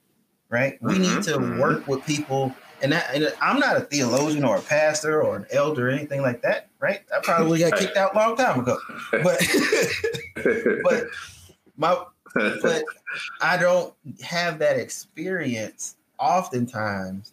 right? 0.48 0.74
Mm-hmm, 0.74 0.86
we 0.88 0.98
need 0.98 1.22
to 1.24 1.38
mm-hmm. 1.38 1.58
work 1.58 1.86
with 1.88 2.04
people. 2.06 2.54
And, 2.80 2.92
that, 2.92 3.10
and 3.14 3.32
I'm 3.40 3.58
not 3.58 3.76
a 3.76 3.80
theologian 3.80 4.44
or 4.44 4.56
a 4.56 4.62
pastor 4.62 5.22
or 5.22 5.36
an 5.36 5.46
elder 5.52 5.88
or 5.88 5.90
anything 5.90 6.22
like 6.22 6.42
that, 6.42 6.68
right? 6.82 7.00
I 7.16 7.20
probably 7.22 7.60
got 7.60 7.78
kicked 7.78 7.96
out 7.96 8.14
a 8.14 8.18
long 8.18 8.36
time 8.36 8.60
ago. 8.60 8.76
But 9.12 9.40
but 10.82 11.04
my 11.76 12.04
but 12.34 12.84
I 13.40 13.56
don't 13.56 13.94
have 14.20 14.58
that 14.58 14.78
experience 14.78 15.96
oftentimes 16.18 17.32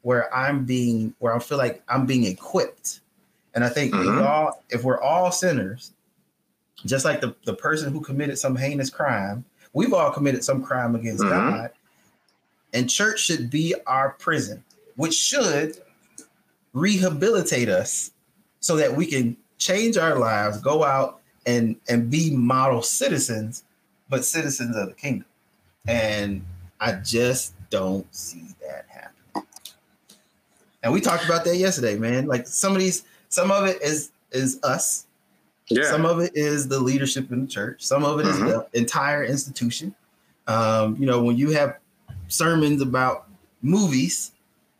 where 0.00 0.34
I'm 0.34 0.64
being 0.64 1.14
where 1.18 1.36
I 1.36 1.38
feel 1.38 1.58
like 1.58 1.82
I'm 1.88 2.06
being 2.06 2.24
equipped. 2.24 3.00
And 3.54 3.64
I 3.64 3.68
think 3.68 3.94
mm-hmm. 3.94 4.26
all 4.26 4.62
if 4.70 4.82
we're 4.82 5.00
all 5.00 5.30
sinners, 5.30 5.92
just 6.86 7.04
like 7.04 7.20
the, 7.20 7.36
the 7.44 7.54
person 7.54 7.92
who 7.92 8.00
committed 8.00 8.38
some 8.38 8.56
heinous 8.56 8.90
crime, 8.90 9.44
we've 9.74 9.92
all 9.92 10.10
committed 10.10 10.42
some 10.42 10.62
crime 10.62 10.94
against 10.94 11.22
mm-hmm. 11.22 11.50
God. 11.50 11.70
And 12.72 12.90
church 12.90 13.20
should 13.20 13.50
be 13.50 13.74
our 13.86 14.10
prison, 14.18 14.64
which 14.96 15.14
should 15.14 15.78
rehabilitate 16.72 17.68
us 17.68 18.10
so 18.66 18.76
that 18.76 18.94
we 18.94 19.06
can 19.06 19.36
change 19.58 19.96
our 19.96 20.18
lives, 20.18 20.60
go 20.60 20.84
out 20.84 21.20
and 21.46 21.76
and 21.88 22.10
be 22.10 22.34
model 22.34 22.82
citizens 22.82 23.62
but 24.08 24.24
citizens 24.24 24.76
of 24.76 24.88
the 24.88 24.94
kingdom. 24.94 25.26
And 25.86 26.44
I 26.80 26.92
just 26.92 27.54
don't 27.70 28.12
see 28.14 28.48
that 28.60 28.86
happen. 28.88 29.42
And 30.82 30.92
we 30.92 31.00
talked 31.00 31.24
about 31.24 31.44
that 31.44 31.56
yesterday, 31.56 31.96
man. 31.96 32.26
Like 32.26 32.46
some 32.46 32.72
of 32.72 32.78
these, 32.78 33.04
some 33.28 33.50
of 33.50 33.66
it 33.66 33.80
is 33.82 34.10
is 34.32 34.60
us. 34.62 35.06
Yeah. 35.68 35.84
Some 35.90 36.04
of 36.04 36.20
it 36.20 36.32
is 36.34 36.68
the 36.68 36.78
leadership 36.78 37.32
in 37.32 37.42
the 37.42 37.46
church. 37.46 37.82
Some 37.82 38.04
of 38.04 38.20
it 38.20 38.26
mm-hmm. 38.26 38.46
is 38.46 38.52
the 38.52 38.68
entire 38.78 39.24
institution. 39.24 39.94
Um, 40.46 40.96
you 40.96 41.06
know, 41.06 41.22
when 41.22 41.36
you 41.36 41.50
have 41.50 41.78
sermons 42.28 42.82
about 42.82 43.26
movies, 43.62 44.30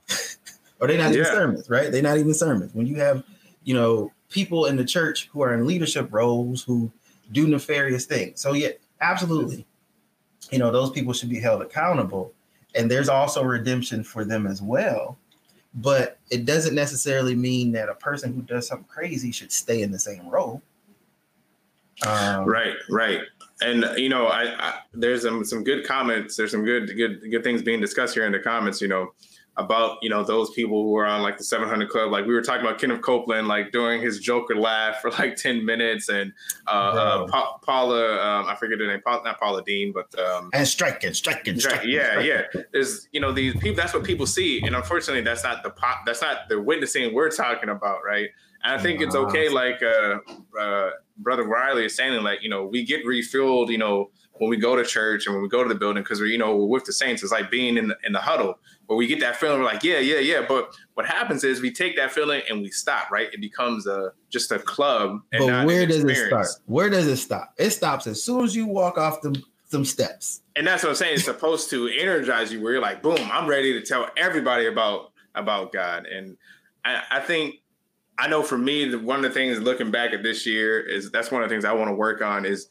or 0.80 0.86
they're 0.86 0.98
not 0.98 1.12
yeah. 1.12 1.20
even 1.20 1.24
sermons, 1.26 1.70
right? 1.70 1.90
They're 1.90 2.02
not 2.02 2.18
even 2.18 2.34
sermons. 2.34 2.72
When 2.72 2.86
you 2.86 2.96
have, 2.96 3.24
you 3.66 3.74
know, 3.74 4.12
people 4.30 4.66
in 4.66 4.76
the 4.76 4.84
church 4.84 5.28
who 5.32 5.42
are 5.42 5.52
in 5.52 5.66
leadership 5.66 6.08
roles 6.12 6.62
who 6.62 6.90
do 7.32 7.48
nefarious 7.48 8.06
things. 8.06 8.40
So 8.40 8.54
yeah, 8.54 8.70
absolutely. 9.00 9.66
You 10.50 10.60
know 10.60 10.70
those 10.70 10.90
people 10.90 11.12
should 11.12 11.28
be 11.28 11.40
held 11.40 11.60
accountable. 11.60 12.32
And 12.76 12.90
there's 12.90 13.08
also 13.08 13.42
redemption 13.42 14.04
for 14.04 14.24
them 14.24 14.46
as 14.46 14.62
well. 14.62 15.18
But 15.74 16.18
it 16.30 16.44
doesn't 16.44 16.74
necessarily 16.74 17.34
mean 17.34 17.72
that 17.72 17.88
a 17.88 17.94
person 17.94 18.32
who 18.32 18.42
does 18.42 18.68
something 18.68 18.86
crazy 18.86 19.32
should 19.32 19.50
stay 19.50 19.82
in 19.82 19.90
the 19.90 19.98
same 19.98 20.28
role. 20.28 20.62
Um, 22.06 22.44
right 22.44 22.76
right. 22.88 23.22
And 23.62 23.84
you 23.96 24.08
know 24.08 24.26
I, 24.26 24.54
I 24.58 24.74
there's 24.94 25.22
some 25.22 25.44
some 25.44 25.64
good 25.64 25.84
comments 25.84 26.36
there's 26.36 26.52
some 26.52 26.64
good 26.64 26.94
good 26.96 27.20
good 27.32 27.42
things 27.42 27.62
being 27.62 27.80
discussed 27.80 28.14
here 28.14 28.26
in 28.26 28.32
the 28.32 28.38
comments 28.38 28.80
you 28.80 28.86
know 28.86 29.12
about 29.58 29.98
you 30.02 30.10
know 30.10 30.22
those 30.22 30.50
people 30.50 30.82
who 30.82 30.96
are 30.96 31.06
on 31.06 31.22
like 31.22 31.38
the 31.38 31.44
700 31.44 31.88
club. 31.88 32.10
Like 32.10 32.26
we 32.26 32.34
were 32.34 32.42
talking 32.42 32.60
about 32.60 32.78
kenneth 32.78 33.00
copeland 33.00 33.48
like 33.48 33.72
doing 33.72 34.00
his 34.00 34.20
joker 34.20 34.54
laugh 34.54 35.00
for 35.00 35.10
like 35.12 35.36
10 35.36 35.64
minutes 35.64 36.08
and 36.08 36.32
uh, 36.66 36.70
uh 36.70 37.26
pa- 37.26 37.58
paula 37.58 38.20
um, 38.20 38.46
i 38.48 38.54
forget 38.54 38.78
her 38.78 38.86
name 38.86 39.00
pa- 39.04 39.22
not 39.24 39.38
paula 39.40 39.62
Deen 39.64 39.92
but 39.92 40.18
um 40.18 40.50
and 40.52 40.66
striking 40.66 41.14
striking, 41.14 41.58
striking 41.58 41.90
yeah 41.90 42.10
striking. 42.10 42.28
yeah. 42.54 42.62
There's 42.72 43.08
you 43.12 43.20
know 43.20 43.32
these 43.32 43.54
people 43.54 43.76
that's 43.76 43.94
what 43.94 44.04
people 44.04 44.26
see 44.26 44.62
and 44.62 44.74
unfortunately 44.76 45.22
that's 45.22 45.44
not 45.44 45.62
the 45.62 45.70
pop 45.70 46.00
that's 46.04 46.22
not 46.22 46.48
the 46.48 46.60
witnessing 46.60 47.14
we're 47.14 47.30
talking 47.30 47.70
about 47.70 48.00
right? 48.04 48.28
And 48.64 48.78
i 48.78 48.82
think 48.82 49.00
it's 49.00 49.14
okay 49.14 49.48
like 49.48 49.82
uh, 49.82 50.18
uh 50.58 50.90
brother 51.18 51.44
Riley 51.44 51.86
is 51.86 51.96
saying, 51.96 52.22
like 52.22 52.42
you 52.42 52.48
know, 52.48 52.66
we 52.66 52.84
get 52.84 53.04
refueled, 53.04 53.68
you 53.70 53.78
know, 53.78 54.10
when 54.34 54.50
we 54.50 54.56
go 54.56 54.76
to 54.76 54.84
church 54.84 55.26
and 55.26 55.34
when 55.34 55.42
we 55.42 55.48
go 55.48 55.62
to 55.62 55.68
the 55.68 55.74
building 55.74 56.02
because 56.02 56.20
we're 56.20 56.26
you 56.26 56.38
know 56.38 56.56
we're 56.56 56.66
with 56.66 56.84
the 56.84 56.92
saints. 56.92 57.22
It's 57.22 57.32
like 57.32 57.50
being 57.50 57.76
in 57.76 57.88
the 57.88 57.96
in 58.04 58.12
the 58.12 58.20
huddle 58.20 58.58
where 58.86 58.96
we 58.96 59.06
get 59.06 59.20
that 59.20 59.36
feeling. 59.36 59.58
We're 59.58 59.66
like, 59.66 59.82
yeah, 59.82 59.98
yeah, 59.98 60.18
yeah. 60.18 60.44
But 60.46 60.74
what 60.94 61.06
happens 61.06 61.44
is 61.44 61.60
we 61.60 61.72
take 61.72 61.96
that 61.96 62.12
feeling 62.12 62.42
and 62.48 62.62
we 62.62 62.70
stop. 62.70 63.10
Right? 63.10 63.28
It 63.32 63.40
becomes 63.40 63.86
a 63.86 64.12
just 64.30 64.52
a 64.52 64.58
club. 64.58 65.20
but 65.32 65.66
where 65.66 65.86
does 65.86 66.04
it 66.04 66.26
start? 66.28 66.48
Where 66.66 66.90
does 66.90 67.06
it 67.06 67.16
stop? 67.16 67.54
It 67.58 67.70
stops 67.70 68.06
as 68.06 68.22
soon 68.22 68.44
as 68.44 68.54
you 68.54 68.66
walk 68.66 68.98
off 68.98 69.20
the 69.22 69.42
some 69.68 69.84
steps. 69.84 70.42
And 70.54 70.66
that's 70.66 70.82
what 70.82 70.90
I'm 70.90 70.96
saying. 70.96 71.14
It's 71.14 71.24
supposed 71.24 71.70
to 71.70 71.88
energize 71.88 72.52
you 72.52 72.62
where 72.62 72.72
you're 72.72 72.82
like, 72.82 73.02
boom, 73.02 73.18
I'm 73.32 73.48
ready 73.48 73.72
to 73.72 73.84
tell 73.84 74.08
everybody 74.16 74.66
about 74.66 75.12
about 75.34 75.72
God. 75.72 76.06
And 76.06 76.36
I, 76.84 77.02
I 77.10 77.20
think 77.20 77.56
I 78.18 78.28
know 78.28 78.42
for 78.42 78.56
me, 78.56 78.94
one 78.94 79.18
of 79.18 79.22
the 79.22 79.30
things 79.30 79.60
looking 79.60 79.90
back 79.90 80.12
at 80.12 80.22
this 80.22 80.46
year 80.46 80.80
is 80.80 81.10
that's 81.10 81.30
one 81.30 81.42
of 81.42 81.48
the 81.48 81.54
things 81.54 81.64
I 81.64 81.72
want 81.72 81.88
to 81.88 81.94
work 81.94 82.22
on 82.22 82.46
is, 82.46 82.68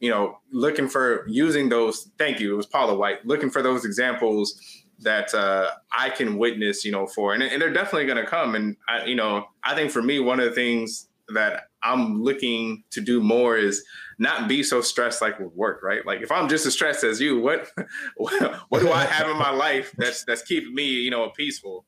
you 0.00 0.10
know, 0.10 0.38
looking 0.50 0.88
for 0.88 1.26
using 1.28 1.68
those. 1.68 2.10
Thank 2.18 2.40
you. 2.40 2.54
It 2.54 2.56
was 2.56 2.66
Paula 2.66 2.94
White 2.96 3.26
looking 3.26 3.50
for 3.50 3.60
those 3.60 3.84
examples 3.84 4.77
that 5.00 5.32
uh, 5.34 5.70
I 5.96 6.10
can 6.10 6.38
witness, 6.38 6.84
you 6.84 6.92
know, 6.92 7.06
for, 7.06 7.32
and, 7.32 7.42
and 7.42 7.62
they're 7.62 7.72
definitely 7.72 8.06
going 8.06 8.22
to 8.22 8.28
come. 8.28 8.54
And 8.54 8.76
I, 8.88 9.04
you 9.04 9.14
know, 9.14 9.46
I 9.62 9.74
think 9.74 9.90
for 9.90 10.02
me, 10.02 10.18
one 10.18 10.40
of 10.40 10.46
the 10.46 10.54
things 10.54 11.08
that 11.34 11.64
I'm 11.82 12.22
looking 12.22 12.84
to 12.90 13.00
do 13.00 13.20
more 13.20 13.56
is 13.56 13.84
not 14.18 14.48
be 14.48 14.62
so 14.62 14.80
stressed 14.80 15.22
like 15.22 15.38
with 15.38 15.52
work, 15.54 15.82
right? 15.82 16.04
Like 16.04 16.22
if 16.22 16.32
I'm 16.32 16.48
just 16.48 16.66
as 16.66 16.72
stressed 16.72 17.04
as 17.04 17.20
you, 17.20 17.40
what 17.40 17.70
what 18.16 18.80
do 18.80 18.90
I 18.90 19.04
have 19.04 19.28
in 19.28 19.36
my 19.36 19.50
life 19.50 19.92
that's 19.96 20.24
that's 20.24 20.42
keeping 20.42 20.74
me, 20.74 20.84
you 20.84 21.10
know, 21.10 21.30
peaceful? 21.36 21.84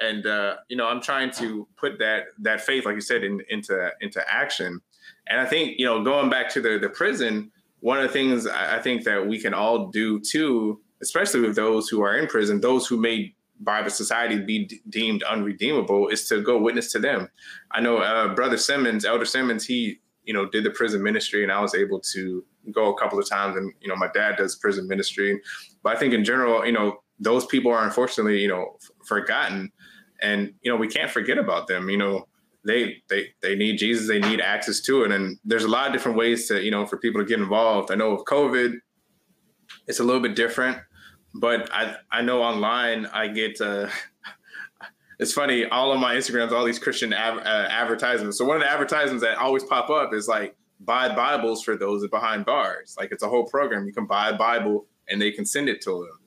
And 0.00 0.26
uh, 0.26 0.56
you 0.68 0.76
know, 0.76 0.86
I'm 0.86 1.00
trying 1.00 1.30
to 1.32 1.66
put 1.76 1.98
that 1.98 2.24
that 2.40 2.60
faith, 2.60 2.84
like 2.84 2.94
you 2.94 3.00
said, 3.00 3.24
in, 3.24 3.40
into 3.48 3.90
into 4.00 4.22
action. 4.32 4.80
And 5.26 5.40
I 5.40 5.46
think 5.46 5.78
you 5.78 5.86
know, 5.86 6.04
going 6.04 6.30
back 6.30 6.50
to 6.50 6.60
the 6.60 6.78
the 6.78 6.88
prison, 6.88 7.50
one 7.80 7.98
of 7.98 8.04
the 8.04 8.12
things 8.12 8.46
I 8.46 8.78
think 8.78 9.04
that 9.04 9.26
we 9.26 9.40
can 9.40 9.54
all 9.54 9.88
do 9.88 10.20
too, 10.20 10.80
especially 11.04 11.40
with 11.40 11.54
those 11.54 11.88
who 11.88 12.02
are 12.02 12.16
in 12.16 12.26
prison, 12.26 12.60
those 12.60 12.86
who 12.86 12.96
may 12.96 13.34
by 13.60 13.82
the 13.82 13.90
society 13.90 14.40
be 14.40 14.68
deemed 14.88 15.22
unredeemable, 15.22 16.08
is 16.08 16.26
to 16.28 16.42
go 16.42 16.58
witness 16.58 16.90
to 16.90 16.98
them. 16.98 17.28
I 17.70 17.80
know 17.80 17.98
uh, 17.98 18.34
Brother 18.34 18.56
Simmons, 18.56 19.04
Elder 19.04 19.24
Simmons, 19.24 19.64
he 19.64 20.00
you 20.24 20.34
know 20.34 20.46
did 20.48 20.64
the 20.64 20.70
prison 20.70 21.02
ministry, 21.02 21.42
and 21.44 21.52
I 21.52 21.60
was 21.60 21.74
able 21.74 22.00
to 22.14 22.44
go 22.72 22.92
a 22.92 22.98
couple 22.98 23.18
of 23.18 23.28
times. 23.28 23.56
And 23.56 23.72
you 23.80 23.88
know, 23.88 23.96
my 23.96 24.08
dad 24.12 24.36
does 24.36 24.56
prison 24.56 24.88
ministry, 24.88 25.40
but 25.82 25.96
I 25.96 25.98
think 25.98 26.14
in 26.14 26.24
general, 26.24 26.66
you 26.66 26.72
know, 26.72 27.04
those 27.18 27.46
people 27.46 27.70
are 27.70 27.84
unfortunately 27.84 28.40
you 28.40 28.48
know 28.48 28.76
f- 28.82 28.90
forgotten 29.06 29.70
and 30.22 30.52
you 30.62 30.70
know 30.70 30.76
we 30.76 30.88
can't 30.88 31.10
forget 31.10 31.38
about 31.38 31.66
them 31.66 31.88
you 31.88 31.96
know 31.96 32.26
they 32.66 32.96
they 33.08 33.28
they 33.42 33.54
need 33.54 33.76
jesus 33.76 34.08
they 34.08 34.18
need 34.18 34.40
access 34.40 34.80
to 34.80 35.04
it 35.04 35.12
and 35.12 35.38
there's 35.44 35.64
a 35.64 35.68
lot 35.68 35.86
of 35.86 35.92
different 35.92 36.16
ways 36.16 36.48
to 36.48 36.62
you 36.62 36.70
know 36.70 36.86
for 36.86 36.96
people 36.96 37.20
to 37.20 37.26
get 37.26 37.38
involved 37.38 37.90
i 37.90 37.94
know 37.94 38.14
with 38.14 38.24
covid 38.24 38.74
it's 39.86 40.00
a 40.00 40.04
little 40.04 40.20
bit 40.22 40.34
different 40.34 40.78
but 41.34 41.68
i 41.72 41.96
i 42.10 42.22
know 42.22 42.42
online 42.42 43.06
i 43.06 43.26
get 43.26 43.60
uh 43.60 43.88
it's 45.18 45.32
funny 45.32 45.64
all 45.66 45.92
of 45.92 46.00
my 46.00 46.14
instagrams 46.14 46.52
all 46.52 46.64
these 46.64 46.78
christian 46.78 47.12
av- 47.12 47.38
uh, 47.38 47.66
advertisements. 47.70 48.38
So 48.38 48.44
one 48.44 48.56
of 48.56 48.62
the 48.62 48.70
advertisements 48.70 49.22
that 49.22 49.38
always 49.38 49.64
pop 49.64 49.90
up 49.90 50.14
is 50.14 50.28
like 50.28 50.56
buy 50.80 51.14
bibles 51.14 51.62
for 51.62 51.76
those 51.76 52.06
behind 52.08 52.44
bars. 52.44 52.96
Like 52.98 53.10
it's 53.12 53.22
a 53.22 53.28
whole 53.28 53.44
program. 53.46 53.86
You 53.86 53.92
can 53.92 54.06
buy 54.06 54.30
a 54.30 54.36
bible 54.36 54.86
and 55.08 55.20
they 55.20 55.30
can 55.30 55.46
send 55.46 55.68
it 55.68 55.80
to 55.82 55.90
them 55.90 56.18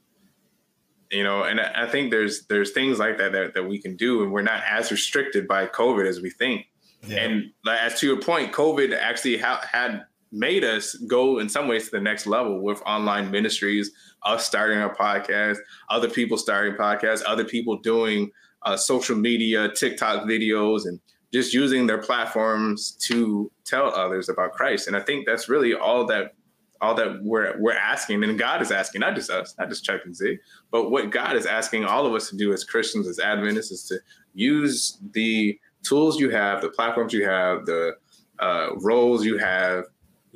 you 1.11 1.23
know 1.23 1.43
and 1.43 1.59
i 1.61 1.87
think 1.87 2.11
there's 2.11 2.45
there's 2.47 2.71
things 2.71 2.99
like 2.99 3.17
that, 3.17 3.31
that 3.31 3.53
that 3.53 3.63
we 3.63 3.79
can 3.79 3.95
do 3.95 4.23
and 4.23 4.31
we're 4.31 4.41
not 4.41 4.61
as 4.69 4.91
restricted 4.91 5.47
by 5.47 5.65
covid 5.65 6.05
as 6.07 6.21
we 6.21 6.29
think. 6.29 6.67
Yeah. 7.07 7.19
and 7.19 7.51
as 7.69 7.99
to 7.99 8.07
your 8.07 8.19
point 8.19 8.51
covid 8.51 8.95
actually 8.97 9.37
ha- 9.37 9.65
had 9.71 10.05
made 10.31 10.63
us 10.63 10.93
go 11.07 11.39
in 11.39 11.47
some 11.47 11.67
ways 11.67 11.85
to 11.85 11.91
the 11.91 12.01
next 12.01 12.27
level 12.27 12.61
with 12.61 12.81
online 12.85 13.31
ministries 13.31 13.91
us 14.23 14.45
starting 14.45 14.81
a 14.81 14.89
podcast 14.89 15.57
other 15.89 16.09
people 16.09 16.37
starting 16.37 16.73
podcasts 16.73 17.23
other 17.25 17.45
people 17.45 17.77
doing 17.77 18.29
uh, 18.63 18.75
social 18.75 19.15
media 19.15 19.69
tiktok 19.69 20.25
videos 20.25 20.85
and 20.85 20.99
just 21.33 21.53
using 21.53 21.87
their 21.87 22.01
platforms 22.01 22.91
to 22.91 23.51
tell 23.65 23.93
others 23.93 24.29
about 24.29 24.51
christ. 24.53 24.87
And 24.87 24.95
i 24.95 24.99
think 24.99 25.25
that's 25.25 25.47
really 25.47 25.73
all 25.73 26.05
that 26.07 26.33
all 26.81 26.95
that 26.95 27.23
we're 27.23 27.55
we're 27.59 27.73
asking, 27.73 28.23
and 28.23 28.37
God 28.37 28.61
is 28.61 28.71
asking, 28.71 29.01
not 29.01 29.15
just 29.15 29.29
us, 29.29 29.55
not 29.57 29.69
just 29.69 29.83
Chuck 29.83 30.01
and 30.05 30.15
Z, 30.15 30.37
but 30.71 30.89
what 30.89 31.09
God 31.09 31.35
is 31.35 31.45
asking 31.45 31.85
all 31.85 32.05
of 32.05 32.13
us 32.13 32.29
to 32.29 32.37
do 32.37 32.53
as 32.53 32.63
Christians, 32.63 33.07
as 33.07 33.19
Adventists, 33.19 33.71
is 33.71 33.83
to 33.85 33.99
use 34.33 34.99
the 35.11 35.59
tools 35.83 36.19
you 36.19 36.29
have, 36.29 36.61
the 36.61 36.69
platforms 36.69 37.13
you 37.13 37.25
have, 37.25 37.65
the 37.65 37.93
uh, 38.39 38.69
roles 38.77 39.25
you 39.25 39.37
have, 39.37 39.85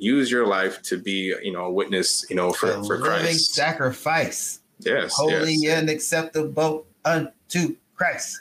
use 0.02 0.30
your 0.30 0.46
life 0.46 0.82
to 0.82 0.98
be, 0.98 1.34
you 1.42 1.52
know, 1.52 1.64
a 1.66 1.70
witness, 1.70 2.24
you 2.28 2.36
know, 2.36 2.52
for, 2.52 2.72
a 2.72 2.84
for 2.84 2.98
Christ. 2.98 3.22
Living 3.22 3.38
sacrifice. 3.38 4.60
Yes. 4.80 5.14
Holy 5.14 5.54
yes. 5.54 5.78
and 5.78 5.90
acceptable 5.90 6.86
unto 7.04 7.76
Christ. 7.94 8.40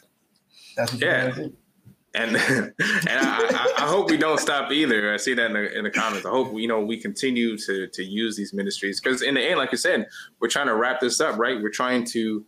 That's 0.76 0.94
what 0.94 1.02
yeah 1.02 1.48
and 2.14 2.36
and 2.38 2.74
I, 3.08 3.40
I, 3.40 3.74
I, 3.78 3.88
hope 3.88 4.10
we 4.10 4.18
don't 4.18 4.40
stop 4.40 4.72
either. 4.72 5.14
I 5.14 5.18
see 5.18 5.34
that 5.34 5.48
in 5.48 5.54
the, 5.54 5.78
in 5.78 5.84
the 5.84 5.92
comments. 5.92 6.26
I 6.26 6.30
hope 6.30 6.54
you 6.54 6.68
know 6.68 6.82
we 6.82 6.98
continue 6.98 7.58
to 7.58 7.88
to 7.88 8.04
use 8.04 8.36
these 8.36 8.54
ministries 8.54 9.00
because 9.00 9.22
in 9.22 9.36
the 9.36 9.42
end, 9.42 9.58
like 9.58 9.72
you 9.72 9.78
said, 9.78 10.08
we're 10.40 10.50
trying 10.50 10.68
to 10.68 10.76
wrap 10.76 11.00
this 11.00 11.20
up, 11.22 11.38
right? 11.38 11.62
We're 11.62 11.70
trying 11.70 12.06
to 12.08 12.46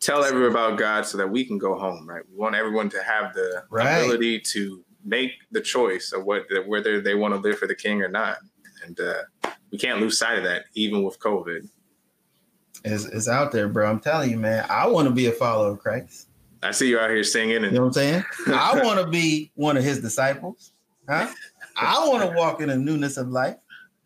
tell 0.00 0.24
everyone 0.24 0.50
about 0.50 0.78
God 0.78 1.06
so 1.06 1.16
that 1.18 1.30
we 1.30 1.44
can 1.44 1.56
go 1.56 1.78
home, 1.78 2.06
right? 2.08 2.22
We 2.30 2.36
want 2.36 2.54
everyone 2.54 2.90
to 2.90 3.02
have 3.02 3.32
the 3.34 3.64
right. 3.70 3.98
ability 3.98 4.40
to 4.40 4.84
make 5.04 5.32
the 5.50 5.60
choice 5.60 6.12
of 6.12 6.24
what 6.24 6.46
whether 6.66 7.00
they 7.00 7.14
want 7.14 7.34
to 7.34 7.40
live 7.40 7.58
for 7.58 7.66
the 7.66 7.74
King 7.74 8.02
or 8.02 8.08
not, 8.08 8.38
and 8.84 8.98
uh, 9.00 9.22
we 9.70 9.78
can't 9.78 10.00
lose 10.00 10.18
sight 10.18 10.38
of 10.38 10.44
that, 10.44 10.64
even 10.74 11.02
with 11.02 11.18
COVID. 11.18 11.68
It's, 12.84 13.04
it's 13.06 13.28
out 13.28 13.50
there, 13.50 13.68
bro. 13.68 13.90
I'm 13.90 14.00
telling 14.00 14.30
you, 14.30 14.38
man. 14.38 14.66
I 14.68 14.86
want 14.86 15.08
to 15.08 15.14
be 15.14 15.26
a 15.26 15.32
follower 15.32 15.72
of 15.72 15.78
Christ. 15.80 16.28
I 16.62 16.70
see 16.70 16.88
you 16.88 16.98
out 16.98 17.10
here 17.10 17.24
singing. 17.24 17.56
And- 17.56 17.66
you 17.66 17.72
know 17.72 17.80
what 17.80 17.86
I'm 17.88 17.92
saying? 17.92 18.24
I 18.48 18.80
want 18.82 19.00
to 19.00 19.06
be 19.06 19.50
one 19.54 19.76
of 19.76 19.84
his 19.84 20.00
disciples. 20.00 20.72
Huh? 21.08 21.28
I 21.76 22.06
want 22.08 22.28
to 22.28 22.36
walk 22.36 22.60
in 22.60 22.68
the 22.68 22.76
newness 22.76 23.16
of 23.16 23.28
life. 23.28 23.56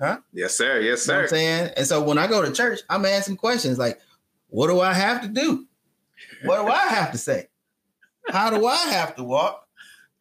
Huh? 0.01 0.19
Yes, 0.33 0.57
sir. 0.57 0.81
Yes, 0.81 1.03
sir. 1.03 1.13
You 1.13 1.17
know 1.19 1.23
I'm 1.25 1.29
saying? 1.29 1.73
And 1.77 1.87
so 1.87 2.03
when 2.03 2.19
I 2.19 2.27
go 2.27 2.43
to 2.43 2.53
church, 2.53 2.81
I'm 2.89 3.05
asking 3.05 3.37
questions 3.37 3.79
like, 3.79 4.01
what 4.49 4.69
do 4.69 4.81
I 4.81 4.93
have 4.93 5.23
to 5.23 5.29
do? 5.29 5.67
What 6.45 6.63
do 6.63 6.69
I 6.69 6.87
have 6.87 7.13
to 7.13 7.19
say? 7.19 7.49
How 8.29 8.51
do 8.51 8.67
I 8.67 8.77
have 8.77 9.17
to 9.17 9.25
walk 9.25 9.68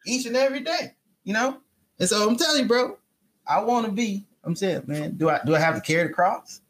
each 0.08 0.26
and 0.26 0.36
every 0.36 0.60
day? 0.60 0.94
You 1.24 1.34
know? 1.34 1.58
And 1.98 2.08
so 2.08 2.28
I'm 2.28 2.36
telling 2.36 2.62
you, 2.62 2.68
bro, 2.68 2.98
I 3.46 3.60
want 3.62 3.86
to 3.86 3.92
be, 3.92 4.26
I'm 4.44 4.54
saying, 4.54 4.82
man, 4.86 5.16
do 5.16 5.28
I 5.28 5.40
do 5.44 5.54
I 5.54 5.58
have 5.58 5.74
to 5.74 5.80
carry 5.80 6.08
the 6.08 6.12
cross? 6.12 6.60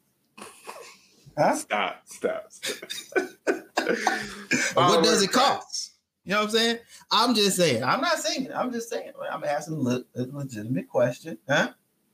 Huh? 1.37 1.55
Stop, 1.55 2.03
stop, 2.07 2.47
stop. 2.51 2.91
what 4.75 5.05
does 5.05 5.23
it 5.23 5.33
cost? 5.33 5.93
You 6.25 6.35
know 6.35 6.41
what 6.41 6.45
I'm 6.45 6.51
saying? 6.51 6.79
I'm 7.11 7.35
just 7.35 7.57
saying. 7.57 7.83
I'm 7.83 8.01
not 8.01 8.19
saying 8.19 8.47
it. 8.47 8.53
I'm 8.55 8.73
just 8.73 8.91
saying. 8.91 9.13
I'm 9.31 9.45
asking 9.45 9.77
a 9.77 10.03
legitimate 10.15 10.89
question. 10.89 11.39
Huh? 11.49 11.71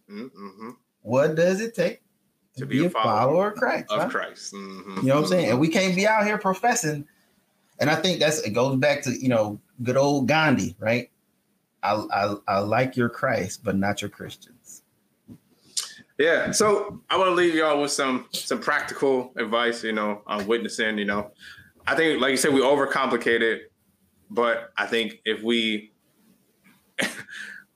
Mm-hmm. 0.08 0.70
What 1.00 1.34
does 1.34 1.60
it 1.60 1.74
take 1.74 2.02
to, 2.54 2.60
to 2.60 2.66
be, 2.66 2.80
be, 2.80 2.86
a 2.86 2.90
follower, 2.90 3.16
follower 3.16 3.48
of 3.48 3.54
Christ? 3.56 3.90
Of 3.90 4.02
huh? 4.02 4.08
Christ. 4.08 4.54
Mm-hmm. 4.54 5.00
You 5.00 5.08
know 5.08 5.14
what 5.16 5.22
I'm 5.22 5.26
saying? 5.26 5.50
And 5.50 5.60
we 5.60 5.68
can't 5.68 5.96
be 5.96 6.06
out 6.06 6.24
here 6.24 6.38
professing. 6.38 7.06
And 7.80 7.90
I 7.90 7.96
think 7.96 8.20
that's 8.20 8.40
it 8.40 8.50
goes 8.50 8.76
back 8.76 9.02
to 9.02 9.10
you 9.10 9.28
know 9.28 9.60
good 9.82 9.96
old 9.96 10.28
Gandhi, 10.28 10.76
right? 10.78 11.10
I 11.84 12.04
I, 12.12 12.34
I 12.48 12.58
like 12.60 12.96
your 12.96 13.08
Christ, 13.08 13.62
but 13.62 13.76
not 13.76 14.02
your 14.02 14.10
Christians. 14.10 14.82
Yeah. 16.18 16.52
So 16.52 17.00
I 17.10 17.16
want 17.16 17.28
to 17.28 17.34
leave 17.34 17.54
y'all 17.54 17.80
with 17.80 17.90
some 17.90 18.26
some 18.32 18.60
practical 18.60 19.32
advice, 19.36 19.82
you 19.82 19.92
know, 19.92 20.22
on 20.26 20.46
witnessing, 20.46 20.98
you 20.98 21.04
know. 21.04 21.30
I 21.86 21.94
think, 21.94 22.20
like 22.20 22.30
you 22.30 22.36
said, 22.36 22.54
we 22.54 22.60
overcomplicate 22.60 23.42
it, 23.42 23.72
but 24.30 24.72
I 24.76 24.86
think 24.86 25.20
if 25.24 25.42
we 25.42 25.92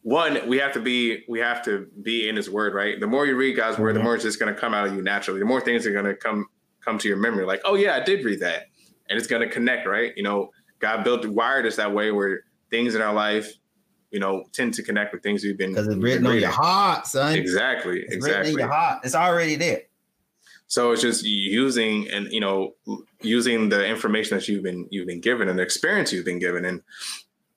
one, 0.02 0.48
we 0.48 0.58
have 0.58 0.72
to 0.74 0.80
be 0.80 1.24
we 1.28 1.40
have 1.40 1.62
to 1.64 1.88
be 2.02 2.28
in 2.28 2.36
his 2.36 2.48
word, 2.48 2.74
right? 2.74 2.98
The 2.98 3.06
more 3.06 3.26
you 3.26 3.36
read 3.36 3.56
God's 3.56 3.78
word, 3.78 3.94
the 3.94 3.98
mm-hmm. 3.98 4.04
more 4.04 4.14
it's 4.14 4.24
just 4.24 4.38
gonna 4.38 4.54
come 4.54 4.72
out 4.72 4.86
of 4.86 4.94
you 4.94 5.02
naturally. 5.02 5.40
The 5.40 5.46
more 5.46 5.60
things 5.60 5.86
are 5.86 5.92
gonna 5.92 6.14
come 6.14 6.46
come 6.80 6.96
to 6.98 7.08
your 7.08 7.18
memory, 7.18 7.44
like, 7.44 7.60
oh 7.64 7.74
yeah, 7.74 7.96
I 7.96 8.00
did 8.00 8.24
read 8.24 8.40
that. 8.40 8.66
And 9.10 9.18
it's 9.18 9.26
gonna 9.26 9.48
connect, 9.48 9.86
right? 9.86 10.12
You 10.16 10.22
know, 10.22 10.50
God 10.78 11.02
built 11.02 11.26
wired 11.26 11.66
us 11.66 11.76
that 11.76 11.92
way 11.92 12.12
where 12.12 12.44
things 12.70 12.94
in 12.94 13.02
our 13.02 13.12
life 13.12 13.52
you 14.10 14.20
know, 14.20 14.44
tend 14.52 14.74
to 14.74 14.82
connect 14.82 15.12
with 15.12 15.22
things 15.22 15.44
we've 15.44 15.58
been 15.58 15.70
because 15.70 15.86
it's 15.88 15.96
written 15.96 16.26
on 16.26 16.38
your 16.38 16.50
heart, 16.50 17.06
son. 17.06 17.34
Exactly, 17.34 18.00
it's 18.00 18.14
exactly. 18.14 18.52
in 18.52 18.58
your 18.58 18.68
heart. 18.68 19.00
It's 19.04 19.14
already 19.14 19.56
there. 19.56 19.82
So 20.66 20.92
it's 20.92 21.02
just 21.02 21.24
using 21.24 22.08
and 22.10 22.30
you 22.30 22.40
know 22.40 22.74
using 23.22 23.70
the 23.70 23.86
information 23.86 24.36
that 24.36 24.48
you've 24.48 24.62
been 24.62 24.86
you've 24.90 25.06
been 25.06 25.20
given 25.20 25.48
and 25.48 25.58
the 25.58 25.62
experience 25.62 26.12
you've 26.12 26.26
been 26.26 26.38
given, 26.38 26.64
and 26.64 26.82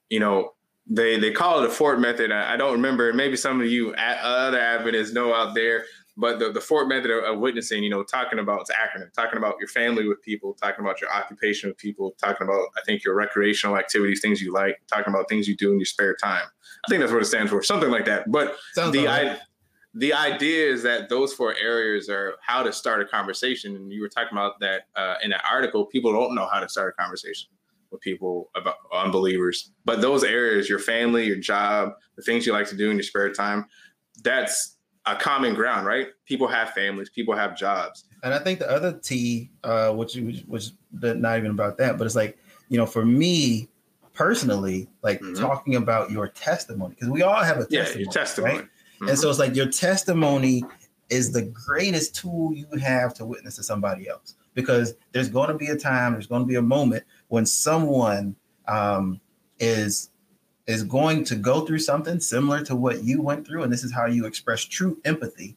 you 0.08 0.18
know 0.18 0.54
they 0.86 1.18
they 1.18 1.30
call 1.30 1.62
it 1.62 1.68
a 1.68 1.70
Ford 1.70 2.00
method. 2.00 2.32
I, 2.32 2.54
I 2.54 2.56
don't 2.56 2.72
remember. 2.72 3.12
Maybe 3.12 3.36
some 3.36 3.60
of 3.60 3.66
you 3.66 3.94
other 3.94 4.58
Adventists 4.58 5.12
know 5.12 5.34
out 5.34 5.54
there, 5.54 5.84
but 6.16 6.38
the, 6.38 6.52
the 6.52 6.60
Ford 6.60 6.88
method 6.88 7.10
of, 7.10 7.24
of, 7.24 7.38
witnessing, 7.38 7.82
you 7.82 7.90
know, 7.90 8.02
talking 8.02 8.38
about 8.38 8.60
it's 8.62 8.70
acronym, 8.70 9.12
talking 9.12 9.38
about 9.38 9.54
your 9.58 9.68
family 9.68 10.06
with 10.06 10.20
people, 10.22 10.54
talking 10.54 10.84
about 10.84 11.00
your 11.00 11.10
occupation 11.10 11.70
with 11.70 11.78
people, 11.78 12.14
talking 12.22 12.46
about 12.46 12.66
I 12.76 12.82
think 12.84 13.04
your 13.04 13.14
recreational 13.14 13.78
activities, 13.78 14.20
things 14.20 14.42
you 14.42 14.52
like, 14.52 14.80
talking 14.88 15.12
about 15.12 15.28
things 15.28 15.48
you 15.48 15.56
do 15.56 15.72
in 15.72 15.78
your 15.78 15.86
spare 15.86 16.14
time. 16.14 16.44
I 16.84 16.88
think 16.88 17.00
that's 17.00 17.12
what 17.12 17.22
it 17.22 17.26
stands 17.26 17.50
for, 17.50 17.62
something 17.62 17.90
like 17.90 18.04
that. 18.06 18.30
But 18.30 18.56
Sounds 18.74 18.92
the 18.92 19.08
I, 19.08 19.38
the 19.94 20.12
idea 20.12 20.70
is 20.70 20.82
that 20.82 21.08
those 21.08 21.32
four 21.32 21.54
areas 21.56 22.08
are 22.08 22.36
how 22.40 22.62
to 22.62 22.72
start 22.72 23.00
a 23.02 23.04
conversation. 23.04 23.76
And 23.76 23.92
you 23.92 24.00
were 24.00 24.08
talking 24.08 24.36
about 24.36 24.58
that 24.60 24.82
uh, 24.96 25.16
in 25.22 25.30
that 25.30 25.44
article. 25.50 25.86
People 25.86 26.12
don't 26.12 26.34
know 26.34 26.48
how 26.50 26.60
to 26.60 26.68
start 26.68 26.94
a 26.98 27.02
conversation 27.02 27.48
with 27.90 28.00
people 28.00 28.50
about 28.54 28.76
unbelievers. 28.92 29.70
But 29.84 30.00
those 30.00 30.24
areas, 30.24 30.68
your 30.68 30.78
family, 30.78 31.26
your 31.26 31.36
job, 31.36 31.92
the 32.16 32.22
things 32.22 32.46
you 32.46 32.52
like 32.52 32.68
to 32.68 32.76
do 32.76 32.90
in 32.90 32.96
your 32.96 33.02
spare 33.02 33.32
time, 33.32 33.66
that's 34.22 34.78
a 35.06 35.16
common 35.16 35.54
ground, 35.54 35.86
right? 35.86 36.08
People 36.26 36.46
have 36.48 36.70
families, 36.70 37.10
people 37.10 37.34
have 37.34 37.56
jobs. 37.56 38.04
And 38.22 38.32
I 38.32 38.38
think 38.38 38.60
the 38.60 38.70
other 38.70 38.92
T, 38.92 39.50
uh, 39.64 39.92
which 39.92 40.16
was 40.46 40.74
not 40.92 41.38
even 41.38 41.50
about 41.50 41.78
that, 41.78 41.98
but 41.98 42.06
it's 42.06 42.14
like, 42.14 42.38
you 42.68 42.78
know, 42.78 42.86
for 42.86 43.04
me 43.04 43.68
personally, 44.14 44.88
like 45.02 45.20
mm-hmm. 45.20 45.42
talking 45.42 45.76
about 45.76 46.10
your 46.10 46.28
testimony, 46.28 46.94
because 46.94 47.08
we 47.08 47.22
all 47.22 47.42
have 47.42 47.56
a 47.56 47.66
testimony. 47.66 47.90
Yeah, 47.90 47.98
your 47.98 48.12
testimony. 48.12 48.54
Right? 48.54 48.64
Mm-hmm. 48.64 49.08
And 49.08 49.18
so 49.18 49.28
it's 49.28 49.38
like 49.38 49.56
your 49.56 49.68
testimony 49.68 50.62
is 51.10 51.32
the 51.32 51.42
greatest 51.42 52.14
tool 52.14 52.54
you 52.54 52.66
have 52.80 53.12
to 53.14 53.26
witness 53.26 53.56
to 53.56 53.62
somebody 53.62 54.08
else 54.08 54.36
because 54.54 54.94
there's 55.12 55.28
going 55.28 55.48
to 55.48 55.54
be 55.54 55.68
a 55.68 55.76
time, 55.76 56.12
there's 56.12 56.26
going 56.26 56.42
to 56.42 56.46
be 56.46 56.54
a 56.54 56.62
moment 56.62 57.04
when 57.28 57.44
someone 57.44 58.36
um, 58.68 59.20
is 59.58 60.10
is 60.66 60.84
going 60.84 61.24
to 61.24 61.34
go 61.34 61.62
through 61.66 61.80
something 61.80 62.20
similar 62.20 62.62
to 62.64 62.76
what 62.76 63.02
you 63.02 63.20
went 63.20 63.46
through, 63.46 63.62
and 63.62 63.72
this 63.72 63.84
is 63.84 63.92
how 63.92 64.06
you 64.06 64.26
express 64.26 64.64
true 64.64 64.98
empathy, 65.04 65.56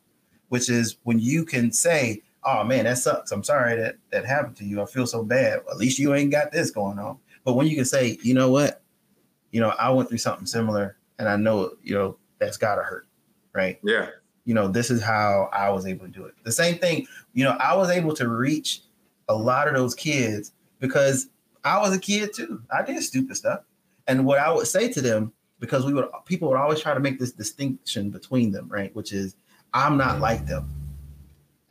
which 0.49 0.69
is 0.69 0.97
when 1.03 1.19
you 1.19 1.45
can 1.45 1.71
say, 1.71 2.23
"Oh 2.43 2.63
man, 2.63 2.85
that 2.85 2.97
sucks. 2.97 3.31
I'm 3.31 3.43
sorry 3.43 3.75
that 3.77 3.97
that 4.11 4.25
happened 4.25 4.57
to 4.57 4.65
you. 4.65 4.81
I 4.81 4.85
feel 4.85 5.05
so 5.05 5.23
bad. 5.23 5.59
At 5.69 5.77
least 5.77 5.99
you 5.99 6.13
ain't 6.13 6.31
got 6.31 6.51
this 6.51 6.71
going 6.71 6.99
on." 6.99 7.17
But 7.43 7.53
when 7.53 7.67
you 7.67 7.75
can 7.75 7.85
say, 7.85 8.17
"You 8.23 8.33
know 8.33 8.49
what? 8.49 8.81
You 9.51 9.61
know, 9.61 9.69
I 9.69 9.89
went 9.91 10.09
through 10.09 10.17
something 10.17 10.47
similar, 10.47 10.97
and 11.19 11.29
I 11.29 11.35
know, 11.35 11.71
you 11.83 11.93
know, 11.93 12.17
that's 12.39 12.57
gotta 12.57 12.81
hurt." 12.81 13.07
Right? 13.53 13.79
Yeah. 13.83 14.09
You 14.43 14.53
know, 14.53 14.67
this 14.67 14.91
is 14.91 15.01
how 15.01 15.49
I 15.53 15.69
was 15.69 15.85
able 15.85 16.05
to 16.05 16.11
do 16.11 16.25
it. 16.25 16.33
The 16.43 16.51
same 16.51 16.77
thing, 16.77 17.07
you 17.33 17.43
know, 17.43 17.51
I 17.51 17.75
was 17.75 17.89
able 17.89 18.13
to 18.15 18.27
reach 18.27 18.81
a 19.27 19.35
lot 19.35 19.67
of 19.67 19.73
those 19.73 19.95
kids 19.95 20.51
because 20.79 21.29
I 21.63 21.79
was 21.79 21.95
a 21.95 21.99
kid 21.99 22.33
too. 22.33 22.61
I 22.71 22.83
did 22.83 23.01
stupid 23.01 23.35
stuff. 23.37 23.61
And 24.07 24.25
what 24.25 24.39
I 24.39 24.51
would 24.51 24.67
say 24.67 24.91
to 24.91 25.01
them, 25.01 25.33
because 25.59 25.85
we 25.85 25.93
would 25.93 26.05
people 26.25 26.49
would 26.49 26.57
always 26.57 26.79
try 26.79 26.93
to 26.93 26.99
make 26.99 27.19
this 27.19 27.31
distinction 27.31 28.09
between 28.09 28.51
them, 28.51 28.67
right? 28.69 28.95
Which 28.95 29.13
is 29.13 29.35
I'm 29.73 29.97
not 29.97 30.17
mm. 30.17 30.21
like 30.21 30.45
them. 30.45 30.69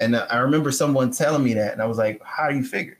And 0.00 0.16
I 0.16 0.38
remember 0.38 0.72
someone 0.72 1.12
telling 1.12 1.44
me 1.44 1.54
that, 1.54 1.72
and 1.72 1.80
I 1.80 1.86
was 1.86 1.98
like, 1.98 2.20
"How 2.24 2.50
do 2.50 2.56
you 2.56 2.64
figure?" 2.64 2.98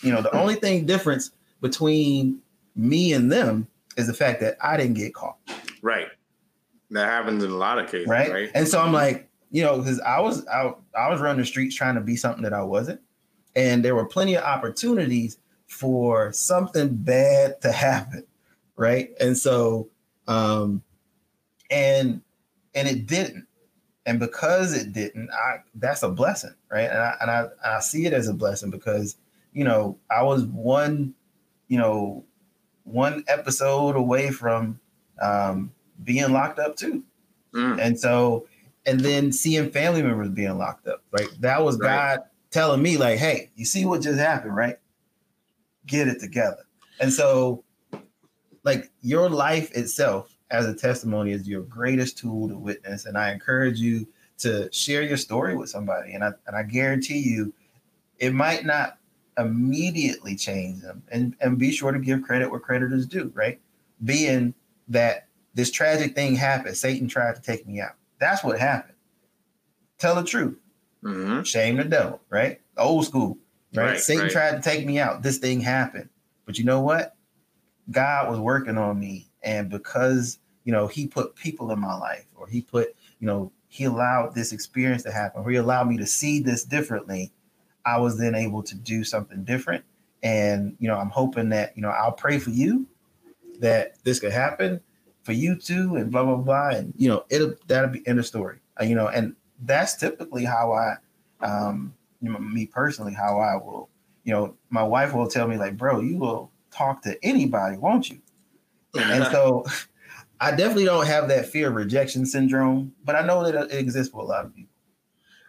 You 0.00 0.12
know, 0.12 0.22
the 0.22 0.34
only 0.38 0.54
thing 0.54 0.86
difference 0.86 1.30
between 1.60 2.40
me 2.74 3.12
and 3.12 3.30
them 3.30 3.68
is 3.96 4.06
the 4.06 4.14
fact 4.14 4.40
that 4.40 4.56
I 4.62 4.76
didn't 4.76 4.94
get 4.94 5.14
caught. 5.14 5.36
Right. 5.82 6.08
That 6.90 7.06
happens 7.06 7.44
in 7.44 7.50
a 7.50 7.56
lot 7.56 7.78
of 7.78 7.90
cases, 7.90 8.08
right? 8.08 8.32
right? 8.32 8.50
And 8.54 8.66
so 8.66 8.80
I'm 8.80 8.92
like, 8.92 9.28
you 9.50 9.62
know, 9.62 9.78
because 9.78 10.00
I 10.00 10.20
was 10.20 10.46
out, 10.46 10.82
I 10.96 11.10
was 11.10 11.20
running 11.20 11.40
the 11.40 11.46
streets 11.46 11.74
trying 11.74 11.94
to 11.94 12.00
be 12.00 12.16
something 12.16 12.42
that 12.42 12.52
I 12.52 12.62
wasn't, 12.62 13.00
and 13.54 13.84
there 13.84 13.94
were 13.94 14.06
plenty 14.06 14.34
of 14.34 14.44
opportunities 14.44 15.38
for 15.66 16.32
something 16.32 16.88
bad 16.96 17.60
to 17.62 17.72
happen 17.72 18.24
right? 18.82 19.10
And 19.20 19.38
so, 19.38 19.88
um, 20.26 20.82
and 21.70 22.20
and 22.74 22.88
it 22.88 23.06
didn't, 23.06 23.46
and 24.04 24.18
because 24.18 24.74
it 24.74 24.92
didn't, 24.92 25.30
I 25.30 25.58
that's 25.76 26.02
a 26.02 26.10
blessing, 26.10 26.54
right? 26.70 26.90
And 26.90 26.98
I 26.98 27.16
and 27.20 27.30
I, 27.30 27.46
I 27.64 27.80
see 27.80 28.06
it 28.06 28.12
as 28.12 28.26
a 28.26 28.34
blessing 28.34 28.70
because 28.70 29.16
you 29.52 29.64
know 29.64 29.98
I 30.10 30.24
was 30.24 30.44
one, 30.46 31.14
you 31.68 31.78
know, 31.78 32.24
one 32.82 33.24
episode 33.28 33.94
away 33.94 34.30
from 34.30 34.80
um, 35.22 35.72
being 36.02 36.32
locked 36.32 36.58
up 36.58 36.74
too, 36.74 37.04
mm. 37.54 37.80
and 37.80 37.98
so 37.98 38.48
and 38.84 38.98
then 38.98 39.30
seeing 39.30 39.70
family 39.70 40.02
members 40.02 40.30
being 40.30 40.58
locked 40.58 40.88
up, 40.88 41.04
right? 41.12 41.28
That 41.38 41.62
was 41.62 41.78
right. 41.78 42.16
God 42.16 42.22
telling 42.50 42.82
me 42.82 42.96
like, 42.96 43.20
hey, 43.20 43.50
you 43.54 43.64
see 43.64 43.84
what 43.84 44.02
just 44.02 44.18
happened, 44.18 44.56
right? 44.56 44.76
Get 45.86 46.08
it 46.08 46.18
together. 46.18 46.64
And 46.98 47.12
so 47.12 47.62
like 48.64 48.90
your 49.00 49.28
life 49.28 49.72
itself 49.72 50.36
as 50.50 50.66
a 50.66 50.74
testimony 50.74 51.32
is 51.32 51.48
your 51.48 51.62
greatest 51.62 52.18
tool 52.18 52.48
to 52.48 52.56
witness. 52.56 53.06
And 53.06 53.16
I 53.16 53.32
encourage 53.32 53.80
you 53.80 54.06
to 54.38 54.70
share 54.72 55.02
your 55.02 55.16
story 55.16 55.56
with 55.56 55.70
somebody. 55.70 56.12
And 56.12 56.22
I 56.22 56.32
and 56.46 56.56
I 56.56 56.62
guarantee 56.62 57.18
you, 57.18 57.52
it 58.18 58.32
might 58.32 58.64
not 58.64 58.98
immediately 59.38 60.36
change 60.36 60.82
them. 60.82 61.02
And 61.10 61.34
and 61.40 61.58
be 61.58 61.72
sure 61.72 61.92
to 61.92 61.98
give 61.98 62.22
credit 62.22 62.50
where 62.50 62.60
credit 62.60 62.92
is 62.92 63.06
due, 63.06 63.32
right? 63.34 63.60
Being 64.04 64.54
that 64.88 65.28
this 65.54 65.70
tragic 65.70 66.14
thing 66.14 66.34
happened, 66.34 66.76
Satan 66.76 67.08
tried 67.08 67.34
to 67.36 67.42
take 67.42 67.66
me 67.66 67.80
out. 67.80 67.94
That's 68.18 68.44
what 68.44 68.58
happened. 68.58 68.94
Tell 69.98 70.14
the 70.14 70.24
truth. 70.24 70.58
Mm-hmm. 71.02 71.42
Shame 71.42 71.76
the 71.76 71.84
devil, 71.84 72.20
right? 72.28 72.60
Old 72.76 73.04
school, 73.04 73.38
right? 73.74 73.84
right 73.84 74.00
Satan 74.00 74.24
right. 74.24 74.32
tried 74.32 74.62
to 74.62 74.62
take 74.62 74.86
me 74.86 74.98
out. 74.98 75.22
This 75.22 75.38
thing 75.38 75.60
happened. 75.60 76.08
But 76.46 76.58
you 76.58 76.64
know 76.64 76.80
what? 76.80 77.16
God 77.90 78.30
was 78.30 78.38
working 78.38 78.78
on 78.78 78.98
me. 78.98 79.28
And 79.42 79.68
because, 79.68 80.38
you 80.64 80.72
know, 80.72 80.86
he 80.86 81.06
put 81.06 81.34
people 81.34 81.70
in 81.70 81.80
my 81.80 81.94
life 81.94 82.26
or 82.36 82.46
he 82.46 82.62
put, 82.62 82.94
you 83.18 83.26
know, 83.26 83.52
he 83.68 83.84
allowed 83.84 84.34
this 84.34 84.52
experience 84.52 85.02
to 85.02 85.10
happen, 85.10 85.42
or 85.42 85.50
he 85.50 85.56
allowed 85.56 85.88
me 85.88 85.96
to 85.96 86.06
see 86.06 86.40
this 86.40 86.62
differently, 86.62 87.32
I 87.86 87.98
was 87.98 88.18
then 88.18 88.34
able 88.34 88.62
to 88.64 88.76
do 88.76 89.02
something 89.02 89.44
different. 89.44 89.82
And, 90.22 90.76
you 90.78 90.88
know, 90.88 90.96
I'm 90.96 91.08
hoping 91.08 91.48
that, 91.48 91.74
you 91.74 91.82
know, 91.82 91.88
I'll 91.88 92.12
pray 92.12 92.38
for 92.38 92.50
you 92.50 92.86
that 93.58 93.96
this 94.04 94.20
could 94.20 94.30
happen 94.30 94.80
for 95.24 95.32
you 95.32 95.56
too, 95.56 95.96
and 95.96 96.12
blah, 96.12 96.22
blah, 96.22 96.36
blah. 96.36 96.68
And, 96.68 96.92
you 96.96 97.08
know, 97.08 97.24
it'll, 97.30 97.54
that'll 97.66 97.90
be 97.90 98.06
end 98.06 98.18
of 98.18 98.26
story, 98.26 98.58
uh, 98.80 98.84
you 98.84 98.94
know, 98.94 99.08
and 99.08 99.34
that's 99.64 99.96
typically 99.96 100.44
how 100.44 100.72
I, 100.72 100.96
um, 101.44 101.94
you 102.20 102.30
know, 102.30 102.38
me 102.38 102.66
personally, 102.66 103.14
how 103.14 103.40
I 103.40 103.56
will, 103.56 103.88
you 104.22 104.32
know, 104.32 104.54
my 104.70 104.82
wife 104.82 105.12
will 105.12 105.26
tell 105.26 105.48
me 105.48 105.56
like, 105.56 105.76
bro, 105.76 106.00
you 106.00 106.18
will 106.18 106.51
talk 106.72 107.02
to 107.02 107.16
anybody, 107.24 107.76
won't 107.76 108.10
you? 108.10 108.20
and 108.94 109.24
so 109.26 109.64
I 110.40 110.50
definitely 110.50 110.86
don't 110.86 111.06
have 111.06 111.28
that 111.28 111.46
fear 111.46 111.68
of 111.68 111.74
rejection 111.74 112.26
syndrome, 112.26 112.92
but 113.04 113.14
I 113.14 113.24
know 113.24 113.44
that 113.44 113.70
it 113.70 113.78
exists 113.78 114.12
for 114.12 114.22
a 114.22 114.24
lot 114.24 114.44
of 114.44 114.54
people. 114.54 114.74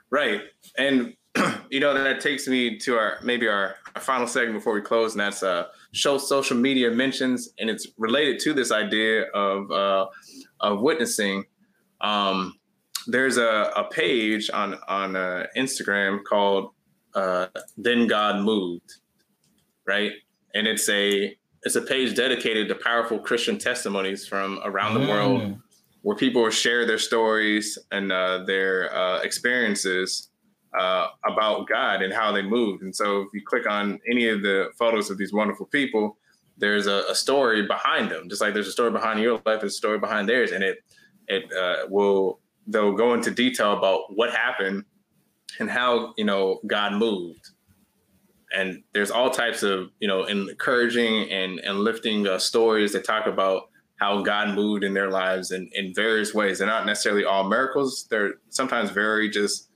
Right. 0.10 0.42
And 0.78 1.16
you 1.72 1.80
know 1.80 1.96
that 1.96 2.22
takes 2.22 2.48
me 2.48 2.78
to 2.78 2.96
our 2.96 3.18
maybe 3.24 3.48
our, 3.48 3.76
our 3.96 4.02
final 4.02 4.28
segment 4.28 4.56
before 4.56 4.74
we 4.74 4.82
close, 4.82 5.14
and 5.14 5.22
that's 5.22 5.42
uh 5.42 5.66
show 5.94 6.20
social 6.20 6.56
media 6.56 6.92
mentions, 6.92 7.50
and 7.58 7.70
it's 7.70 7.88
related 7.98 8.40
to 8.42 8.54
this 8.54 8.72
idea 8.72 9.24
of 9.32 9.72
uh 9.72 10.06
of 10.60 10.82
witnessing. 10.82 11.46
Um 12.02 12.54
there's 13.08 13.38
a, 13.38 13.72
a 13.76 13.86
page 13.90 14.50
on 14.54 14.78
on 14.88 15.16
uh, 15.16 15.48
Instagram 15.58 16.24
called 16.24 16.72
uh, 17.16 17.48
"Then 17.78 18.08
God 18.08 18.42
Moved," 18.42 18.96
right? 19.86 20.12
And 20.54 20.68
it's 20.68 20.90
a 20.90 21.36
it's 21.64 21.76
a 21.76 21.82
page 21.82 22.16
dedicated 22.16 22.68
to 22.68 22.76
powerful 22.76 23.20
Christian 23.20 23.58
testimonies 23.58 24.28
from 24.28 24.60
around 24.66 24.96
the 24.96 25.00
mm. 25.00 25.10
world, 25.10 25.58
where 26.02 26.16
people 26.16 26.50
share 26.50 26.86
their 26.86 26.98
stories 26.98 27.78
and 27.92 28.12
uh, 28.12 28.44
their 28.46 28.94
uh, 28.94 29.22
experiences 29.22 30.30
uh, 30.78 31.08
about 31.26 31.68
God 31.68 32.02
and 32.02 32.14
how 32.14 32.32
they 32.32 32.42
moved. 32.42 32.84
And 32.84 32.94
so, 32.94 33.22
if 33.22 33.28
you 33.34 33.42
click 33.46 33.70
on 33.70 34.00
any 34.10 34.28
of 34.28 34.42
the 34.42 34.72
photos 34.78 35.10
of 35.10 35.18
these 35.18 35.32
wonderful 35.32 35.66
people, 35.68 36.18
there's 36.58 36.88
a, 36.88 37.04
a 37.10 37.16
story 37.16 37.66
behind 37.66 38.12
them. 38.12 38.30
Just 38.30 38.42
like 38.42 38.54
there's 38.54 38.68
a 38.68 38.72
story 38.72 38.92
behind 38.92 39.20
your 39.20 39.34
life, 39.46 39.62
there's 39.62 39.74
a 39.74 39.78
story 39.78 40.00
behind 40.00 40.28
theirs, 40.28 40.52
and 40.52 40.64
it 40.64 40.84
it 41.28 41.52
uh, 41.54 41.88
will 41.90 42.40
they'll 42.68 42.94
go 42.94 43.14
into 43.14 43.32
detail 43.32 43.74
about 43.74 44.16
what 44.16 44.32
happened 44.32 44.84
and 45.60 45.70
how 45.70 46.14
you 46.18 46.26
know 46.26 46.60
God 46.68 46.94
moved 46.94 47.52
and 48.54 48.84
there's 48.94 49.12
all 49.12 49.30
types 49.30 49.64
of 49.64 49.90
you 50.00 50.08
know 50.08 50.26
encouraging 50.26 51.30
and 51.32 51.60
and 51.60 51.80
lifting 51.80 52.28
uh, 52.28 52.38
stories 52.38 52.94
that 52.94 53.04
talk 53.06 53.28
about 53.28 53.70
how 53.98 54.22
God 54.22 54.56
moved 54.56 54.84
in 54.84 54.94
their 54.94 55.10
lives 55.10 55.52
in, 55.52 55.70
in 55.74 55.94
various 55.94 56.34
ways. 56.34 56.60
They're 56.60 56.68
not 56.68 56.86
necessarily 56.86 57.24
all 57.24 57.48
miracles. 57.48 58.06
They're 58.10 58.34
sometimes 58.50 58.90
very 58.90 59.30
just 59.30 59.70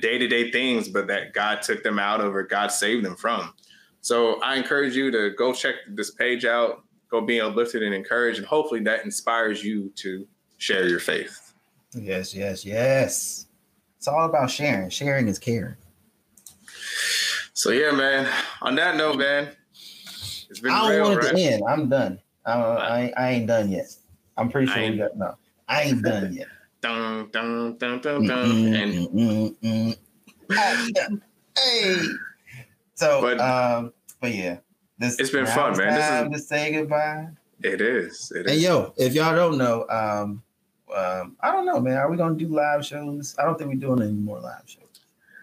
day 0.00 0.18
to 0.18 0.26
day 0.26 0.50
things, 0.50 0.88
but 0.88 1.06
that 1.08 1.32
God 1.34 1.62
took 1.62 1.82
them 1.82 1.98
out 1.98 2.20
of 2.20 2.34
or 2.34 2.42
God 2.42 2.68
saved 2.68 3.04
them 3.04 3.16
from. 3.16 3.52
So 4.00 4.40
I 4.42 4.56
encourage 4.56 4.94
you 4.94 5.10
to 5.10 5.30
go 5.36 5.52
check 5.52 5.74
this 5.92 6.12
page 6.12 6.44
out, 6.44 6.82
go 7.10 7.20
be 7.20 7.40
uplifted 7.40 7.82
and 7.82 7.94
encouraged, 7.94 8.38
and 8.38 8.46
hopefully 8.46 8.80
that 8.84 9.04
inspires 9.04 9.62
you 9.62 9.92
to 9.96 10.26
share 10.56 10.88
your 10.88 11.00
faith. 11.00 11.52
Yes, 11.94 12.34
yes, 12.34 12.64
yes. 12.64 13.46
It's 13.96 14.08
all 14.08 14.26
about 14.26 14.50
sharing. 14.50 14.90
Sharing 14.90 15.26
is 15.28 15.38
caring. 15.38 15.76
So 17.58 17.70
yeah, 17.70 17.90
man. 17.90 18.32
On 18.62 18.76
that 18.76 18.94
note, 18.94 19.16
man, 19.16 19.48
it's 20.48 20.60
been. 20.60 20.70
I 20.70 20.78
don't 20.78 20.90
real, 20.90 21.02
want 21.02 21.14
it 21.14 21.26
right? 21.26 21.34
to 21.34 21.42
end. 21.42 21.62
I'm 21.68 21.88
done. 21.88 22.20
I, 22.46 22.52
I, 22.52 23.12
I 23.16 23.30
ain't 23.30 23.48
done 23.48 23.72
yet. 23.72 23.92
I'm 24.36 24.48
pretty 24.48 24.68
sure 24.68 24.80
we 24.80 24.96
got 24.96 25.16
no. 25.16 25.34
I 25.66 25.82
ain't 25.82 26.04
done 26.04 26.32
yet. 26.34 26.46
Dun, 26.82 27.28
dun, 27.32 27.76
dun, 27.78 28.00
dun, 28.00 28.26
dun. 28.28 28.48
Mm-mm, 28.48 29.50
and 29.60 29.96
mm-mm. 30.52 31.16
hey. 31.58 32.02
So, 32.94 33.20
but, 33.20 33.40
um, 33.40 33.92
but 34.20 34.34
yeah, 34.34 34.58
this 34.98 35.18
it's 35.18 35.30
been 35.30 35.46
fun, 35.46 35.76
man. 35.76 36.30
This 36.30 36.38
is 36.38 36.42
to 36.42 36.48
say 36.48 36.72
goodbye. 36.72 37.26
It 37.62 37.80
is. 37.80 38.32
It 38.36 38.46
is. 38.46 38.52
Hey, 38.52 38.58
yo, 38.58 38.92
if 38.96 39.14
y'all 39.14 39.34
don't 39.34 39.58
know, 39.58 39.84
um, 39.88 40.42
um, 40.96 41.36
I 41.40 41.50
don't 41.50 41.66
know, 41.66 41.80
man. 41.80 41.96
Are 41.96 42.08
we 42.08 42.16
gonna 42.16 42.36
do 42.36 42.46
live 42.46 42.86
shows? 42.86 43.34
I 43.36 43.44
don't 43.44 43.58
think 43.58 43.70
we're 43.70 43.80
doing 43.80 44.00
any 44.00 44.12
more 44.12 44.38
live 44.38 44.62
shows. 44.66 44.87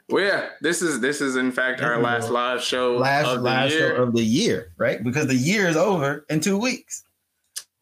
Well, 0.09 0.23
yeah, 0.23 0.49
this 0.61 0.81
is 0.81 0.99
this 0.99 1.19
is 1.19 1.35
in 1.35 1.51
fact 1.51 1.81
our 1.81 1.99
last 1.99 2.29
live 2.29 2.61
show 2.61 2.97
last 2.97 3.27
of 3.27 3.41
live 3.41 3.69
the 3.69 3.75
year. 3.75 3.95
show 3.95 4.03
of 4.03 4.13
the 4.13 4.23
year, 4.23 4.71
right? 4.77 5.03
Because 5.03 5.25
the 5.27 5.35
year 5.35 5.67
is 5.67 5.75
over 5.75 6.25
in 6.29 6.39
two 6.39 6.59
weeks. 6.59 7.03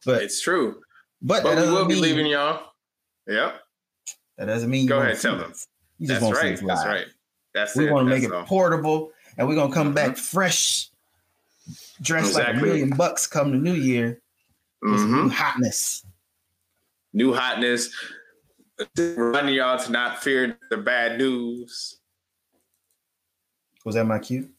But 0.06 0.24
it's 0.24 0.42
true. 0.42 0.82
But, 1.22 1.44
but 1.44 1.58
we 1.58 1.72
will 1.72 1.86
be 1.86 1.96
leaving 1.96 2.26
y'all. 2.26 2.72
Yep. 3.28 3.62
That 4.38 4.46
doesn't 4.46 4.70
mean 4.70 4.88
go 4.88 5.00
ahead, 5.00 5.20
tell 5.20 5.38
them. 5.38 5.54
You 6.00 6.08
just 6.08 6.22
That's 6.22 6.34
right. 6.34 6.60
That's 6.66 6.86
right. 6.86 7.06
That's 7.54 7.76
we 7.76 7.90
want 7.90 8.08
to 8.08 8.14
make 8.16 8.24
it 8.24 8.32
all. 8.32 8.44
portable, 8.44 9.12
and 9.38 9.48
we're 9.48 9.56
gonna 9.56 9.74
come 9.74 9.88
mm-hmm. 9.88 9.96
back 9.96 10.18
fresh, 10.18 10.90
dressed 12.02 12.30
exactly. 12.30 12.54
like 12.54 12.62
a 12.62 12.66
million 12.66 12.90
bucks 12.92 13.28
come 13.28 13.52
the 13.52 13.58
new 13.58 13.74
year. 13.74 14.22
Mm-hmm. 14.84 15.14
New 15.14 15.30
hotness. 15.30 16.06
New 17.14 17.34
hotness. 17.34 17.90
Reminding 18.98 19.56
y'all 19.56 19.78
to 19.78 19.92
not 19.92 20.24
fear 20.24 20.58
the 20.70 20.78
bad 20.78 21.18
news. 21.20 22.00
Was 23.86 23.96
that 23.96 24.06
my 24.06 24.20
cue? 24.20 24.50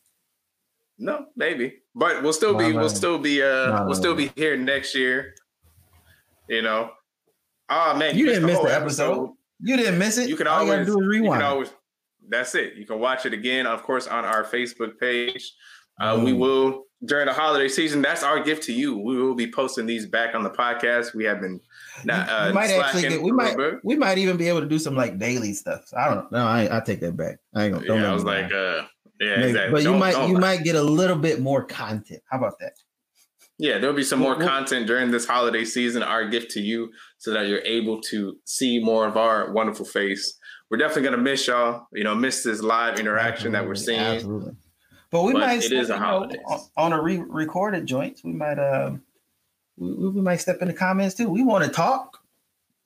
No, 0.99 1.27
maybe. 1.37 1.75
But 1.95 2.23
we'll 2.23 2.33
still 2.33 2.57
be 2.57 2.73
we'll 2.73 2.89
still 2.89 3.19
be 3.19 3.43
uh 3.43 3.85
we'll 3.85 3.95
still 3.95 4.15
be 4.15 4.31
here 4.37 4.57
next 4.57 4.95
year. 4.95 5.35
You 6.49 6.63
know. 6.63 6.91
Oh 7.69 7.97
man, 7.97 8.17
you, 8.17 8.27
you 8.27 8.33
didn't 8.33 8.47
miss 8.47 8.59
the 8.59 8.75
episode. 8.75 9.13
episode. 9.13 9.33
You 9.61 9.77
didn't 9.77 9.99
miss 9.99 10.19
it. 10.19 10.29
You 10.29 10.37
can 10.37 10.47
always 10.47 10.87
you 10.87 10.95
do 10.95 11.01
is 11.01 11.07
rewind. 11.07 11.43
always, 11.43 11.71
that's 12.29 12.55
it. 12.55 12.75
You 12.75 12.87
can 12.87 12.99
watch 12.99 13.25
it 13.25 13.33
again, 13.33 13.67
of 13.67 13.83
course, 13.83 14.07
on 14.07 14.25
our 14.25 14.45
Facebook 14.45 14.99
page. 14.99 15.53
Uh, 16.01 16.17
mm. 16.17 16.25
We 16.25 16.33
will 16.33 16.85
during 17.05 17.27
the 17.27 17.33
holiday 17.33 17.69
season. 17.69 18.03
That's 18.03 18.23
our 18.23 18.43
gift 18.43 18.65
to 18.65 18.73
you. 18.73 18.99
We 18.99 19.17
will 19.21 19.35
be 19.35 19.51
posting 19.51 19.87
these 19.87 20.07
back 20.07 20.35
on 20.35 20.43
the 20.43 20.51
podcast. 20.51 21.15
We 21.15 21.25
have 21.25 21.41
been. 21.41 21.61
Not, 22.05 22.29
uh, 22.29 22.47
we 22.49 22.53
might 22.53 22.71
actually 22.71 23.03
get, 23.03 23.23
we 23.23 23.33
might 23.33 23.57
we 23.83 23.97
might 23.97 24.19
even 24.19 24.37
be 24.37 24.49
able 24.49 24.61
to 24.61 24.67
do 24.67 24.79
some 24.79 24.97
like 24.97 25.19
daily 25.19 25.53
stuff. 25.53 25.83
So 25.87 25.97
I 25.97 26.09
don't 26.09 26.33
know. 26.33 26.39
No, 26.39 26.47
I 26.47 26.77
I 26.77 26.81
take 26.81 27.01
that 27.01 27.17
back. 27.17 27.39
I 27.55 27.65
ain't 27.65 27.75
gonna. 27.75 28.01
Yeah, 28.01 28.11
I 28.11 28.15
was 28.15 28.25
like, 28.25 28.53
uh, 28.53 28.83
yeah, 29.21 29.37
Maybe. 29.37 29.49
exactly. 29.49 29.73
But 29.73 29.85
don't, 29.85 29.95
you 29.95 29.99
might 29.99 30.29
you 30.29 30.39
might 30.39 30.65
get 30.65 30.75
a 30.77 30.83
little 30.83 31.17
bit 31.17 31.41
more 31.41 31.65
content. 31.65 32.23
How 32.31 32.39
about 32.39 32.59
that? 32.61 32.73
Yeah, 33.59 33.79
there'll 33.79 33.95
be 33.95 34.03
some 34.03 34.19
more 34.19 34.37
content 34.37 34.89
during 34.89 35.13
this 35.13 35.27
holiday 35.27 35.65
season. 35.65 36.03
Our 36.03 36.29
gift 36.29 36.51
to 36.53 36.61
you, 36.61 36.91
so 37.19 37.33
that 37.33 37.47
you're 37.47 37.61
able 37.61 38.01
to 38.03 38.37
see 38.45 38.81
more 38.81 39.07
of 39.07 39.17
our 39.17 39.53
wonderful 39.53 39.87
face. 39.87 40.37
We're 40.71 40.79
definitely 40.79 41.05
gonna 41.05 41.23
miss 41.23 41.47
y'all. 41.47 41.87
You 41.93 42.03
know, 42.03 42.15
miss 42.17 42.43
this 42.43 42.63
live 42.63 42.99
interaction 42.99 43.55
absolutely, 43.55 43.59
that 43.61 43.69
we're 43.69 43.75
seeing. 43.77 44.01
Absolutely. 44.01 44.53
But 45.11 45.23
we 45.23 45.33
but 45.35 45.41
might. 45.41 45.65
It 45.65 45.73
is 45.73 45.91
a 45.91 45.99
holiday 45.99 46.39
on 46.77 46.93
a 46.93 47.01
re-recorded 47.01 47.87
joint. 47.87 48.21
We 48.25 48.33
might. 48.33 48.59
Uh, 48.59 48.97
we, 49.77 49.93
we 49.93 50.21
might 50.21 50.41
step 50.41 50.61
in 50.61 50.69
the 50.69 50.75
comments 50.75 51.15
too. 51.15 51.29
We 51.29 51.45
want 51.45 51.65
to 51.65 51.71
talk. 51.71 52.19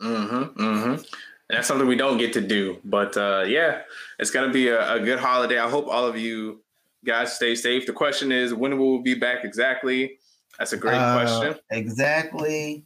Mm-hmm. 0.03 0.63
Mm-hmm. 0.63 1.03
And 1.49 1.57
that's 1.57 1.69
something 1.69 1.87
we 1.87 1.97
don't 1.97 2.19
get 2.19 2.33
to 2.35 2.41
do. 2.41 2.79
But 2.85 3.17
uh, 3.17 3.45
yeah, 3.47 3.83
it's 4.19 4.31
gonna 4.31 4.53
be 4.53 4.69
a, 4.69 4.95
a 4.95 5.01
good 5.01 5.19
holiday. 5.19 5.59
I 5.59 5.69
hope 5.69 5.87
all 5.89 6.07
of 6.07 6.19
you 6.19 6.63
guys 7.05 7.35
stay 7.35 7.55
safe. 7.55 7.87
The 7.87 7.93
question 7.93 8.33
is, 8.33 8.53
when 8.53 8.79
will 8.79 8.99
we 8.99 9.15
be 9.15 9.19
back 9.19 9.45
exactly? 9.45 10.19
That's 10.59 10.73
a 10.73 10.77
great 10.77 10.97
uh, 10.97 11.15
question. 11.15 11.61
Exactly. 11.71 12.85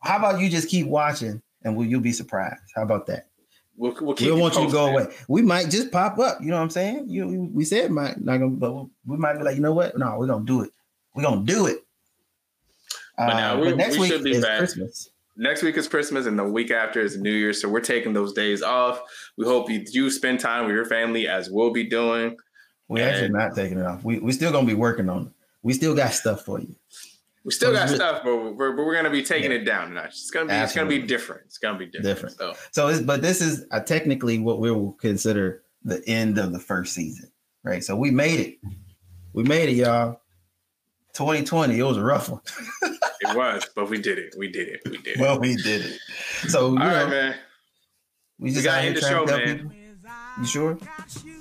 How 0.00 0.18
about 0.18 0.40
you 0.40 0.48
just 0.48 0.68
keep 0.68 0.86
watching 0.86 1.40
and 1.62 1.76
will 1.76 1.86
you 1.86 2.00
be 2.00 2.12
surprised? 2.12 2.60
How 2.74 2.82
about 2.82 3.06
that? 3.06 3.28
We'll, 3.76 3.94
we'll 4.00 4.16
we 4.16 4.26
don't 4.26 4.40
want 4.40 4.56
you 4.56 4.66
to 4.66 4.72
go 4.72 4.86
away. 4.86 5.06
We 5.28 5.42
might 5.42 5.70
just 5.70 5.92
pop 5.92 6.18
up. 6.18 6.38
You 6.40 6.48
know 6.48 6.56
what 6.56 6.62
I'm 6.62 6.70
saying? 6.70 7.08
You 7.08 7.48
we 7.52 7.64
said 7.64 7.90
might 7.92 8.20
not 8.20 8.38
gonna, 8.38 8.50
but 8.50 8.72
we 9.06 9.16
might 9.16 9.34
be 9.34 9.44
like, 9.44 9.54
you 9.54 9.62
know 9.62 9.72
what? 9.72 9.96
No, 9.96 10.18
we're 10.18 10.26
gonna 10.26 10.44
do 10.44 10.62
it. 10.62 10.70
We're 11.14 11.22
gonna 11.22 11.44
do 11.44 11.66
it. 11.66 11.84
But 13.16 13.34
now 13.34 13.54
uh, 13.54 13.60
we, 13.60 13.68
but 13.70 13.76
next 13.76 13.94
we 13.94 14.00
week 14.00 14.12
should 14.12 14.24
be 14.24 14.32
is 14.32 14.44
back. 14.44 14.58
Christmas. 14.58 15.10
Next 15.40 15.62
week 15.62 15.76
is 15.76 15.86
Christmas, 15.86 16.26
and 16.26 16.36
the 16.36 16.42
week 16.44 16.72
after 16.72 17.00
is 17.00 17.16
New 17.16 17.30
Year. 17.30 17.52
So 17.52 17.68
we're 17.68 17.80
taking 17.80 18.12
those 18.12 18.32
days 18.32 18.60
off. 18.60 19.00
We 19.36 19.44
hope 19.44 19.70
you 19.70 19.84
do 19.84 20.10
spend 20.10 20.40
time 20.40 20.66
with 20.66 20.74
your 20.74 20.84
family, 20.84 21.28
as 21.28 21.48
we'll 21.48 21.70
be 21.70 21.84
doing. 21.84 22.36
We're 22.88 23.06
and 23.06 23.10
actually 23.10 23.28
not 23.30 23.54
taking 23.54 23.78
it 23.78 23.86
off. 23.86 24.02
We 24.02 24.18
we 24.18 24.32
still 24.32 24.50
gonna 24.50 24.66
be 24.66 24.74
working 24.74 25.08
on 25.08 25.26
it. 25.26 25.32
We 25.62 25.74
still 25.74 25.94
got 25.94 26.12
stuff 26.12 26.44
for 26.44 26.58
you. 26.58 26.74
We 27.44 27.52
still 27.52 27.72
got 27.72 27.88
stuff, 27.88 28.22
but 28.24 28.36
we're, 28.36 28.72
but 28.72 28.84
we're 28.84 28.96
gonna 28.96 29.10
be 29.10 29.22
taking 29.22 29.52
yeah. 29.52 29.58
it 29.58 29.64
down 29.64 29.94
notch. 29.94 30.08
It's 30.08 30.30
gonna 30.30 30.46
be 30.46 30.52
Absolutely. 30.52 30.64
it's 30.64 30.74
gonna 30.74 31.02
be 31.02 31.06
different. 31.06 31.42
It's 31.46 31.58
gonna 31.58 31.78
be 31.78 31.86
different. 31.86 32.36
Different. 32.36 32.56
So, 32.72 32.90
so 32.96 33.04
but 33.04 33.22
this 33.22 33.40
is 33.40 33.64
uh, 33.70 33.78
technically 33.78 34.40
what 34.40 34.58
we 34.58 34.72
will 34.72 34.92
consider 34.94 35.62
the 35.84 36.02
end 36.08 36.38
of 36.38 36.52
the 36.52 36.58
first 36.58 36.94
season, 36.94 37.30
right? 37.62 37.84
So 37.84 37.94
we 37.94 38.10
made 38.10 38.40
it. 38.40 38.58
We 39.34 39.44
made 39.44 39.68
it, 39.68 39.76
y'all. 39.76 40.20
2020, 41.12 41.78
it 41.78 41.82
was 41.82 41.96
a 41.96 42.02
rough 42.02 42.28
one. 42.28 42.40
it 43.30 43.36
was, 43.36 43.66
but 43.74 43.88
we 43.88 44.00
did 44.00 44.18
it. 44.18 44.34
We 44.36 44.48
did 44.48 44.68
it. 44.68 44.80
We 44.84 44.98
did 44.98 45.16
it. 45.16 45.20
Well, 45.20 45.38
we 45.38 45.56
did 45.56 45.84
it. 45.84 46.00
So, 46.48 46.60
you 46.60 46.66
All 46.66 46.74
know, 46.74 47.02
right, 47.04 47.08
man. 47.08 47.34
We 48.38 48.50
just 48.50 48.58
we 48.58 48.64
got 48.64 48.80
to 48.80 48.86
end 48.86 48.96
the 48.96 49.00
show, 49.00 49.24
man. 49.24 49.58
People. 49.58 49.72
You 50.40 50.46
sure? 50.46 50.78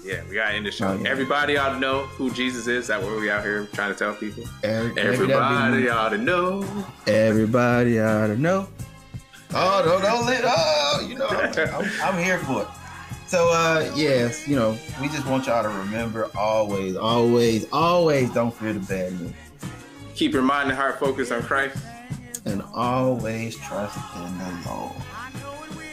Yeah, 0.04 0.24
we 0.28 0.36
got 0.36 0.50
to 0.50 0.56
end 0.56 0.66
the 0.66 0.72
show. 0.72 0.88
Oh, 0.88 0.98
yeah. 0.98 1.10
Everybody 1.10 1.58
ought 1.58 1.74
to 1.74 1.80
know 1.80 2.04
who 2.06 2.32
Jesus 2.32 2.68
is. 2.68 2.88
That 2.88 3.02
what 3.02 3.20
we 3.20 3.30
out 3.30 3.44
here 3.44 3.68
trying 3.74 3.94
to 3.94 3.98
tell 3.98 4.16
people. 4.16 4.44
Every, 4.64 5.00
Everybody 5.00 5.90
ought 5.90 6.10
to 6.10 6.18
know. 6.18 6.86
Everybody 7.06 8.00
ought 8.00 8.28
to 8.28 8.38
know. 8.38 8.68
Oh, 9.54 9.84
don't, 9.86 10.02
don't 10.02 10.26
let, 10.26 10.44
oh, 10.46 11.06
you 11.08 11.18
know, 11.18 11.28
I'm, 11.30 11.90
I'm 12.02 12.24
here 12.24 12.40
for 12.40 12.64
it. 12.64 12.68
So, 13.28 13.50
uh, 13.52 13.92
yes, 13.96 14.48
you 14.48 14.56
know, 14.56 14.78
we 15.02 15.08
just 15.10 15.26
want 15.26 15.48
y'all 15.48 15.64
to 15.64 15.70
remember 15.70 16.30
always, 16.36 16.96
always, 16.96 17.66
always 17.72 18.30
don't 18.32 18.54
fear 18.54 18.74
the 18.74 18.80
bad 18.80 19.20
news. 19.20 19.34
Keep 20.18 20.34
your 20.34 20.42
mind 20.42 20.70
and 20.70 20.76
heart 20.76 21.00
focused 21.00 21.32
on 21.32 21.44
Christ. 21.44 21.78
And 22.46 22.64
always 22.74 23.56
trust 23.56 24.00
in 24.16 24.38
the 24.40 24.64
Lord. 24.68 24.96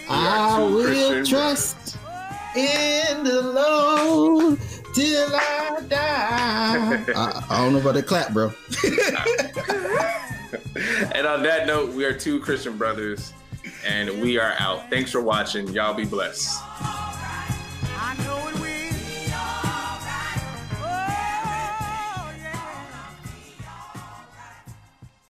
I 0.08 0.60
will 0.60 1.26
trust 1.26 1.98
in 2.56 3.22
the 3.22 3.42
Lord 3.42 4.58
till 4.94 5.28
I 5.30 5.78
die. 5.90 7.04
I, 7.14 7.44
I, 7.50 7.58
don't 7.58 7.74
know 7.74 7.80
about 7.80 7.96
the 7.96 8.02
clap, 8.02 8.32
bro. 8.32 8.46
and 11.12 11.26
on 11.26 11.42
that 11.42 11.66
note, 11.66 11.92
we 11.92 12.06
are 12.06 12.14
two 12.14 12.40
Christian 12.40 12.78
brothers, 12.78 13.34
and 13.86 14.22
we 14.22 14.38
are 14.38 14.54
out. 14.58 14.88
Thanks 14.88 15.10
for 15.10 15.20
watching. 15.20 15.68
Y'all 15.68 15.92
be 15.92 16.06
blessed. 16.06 16.62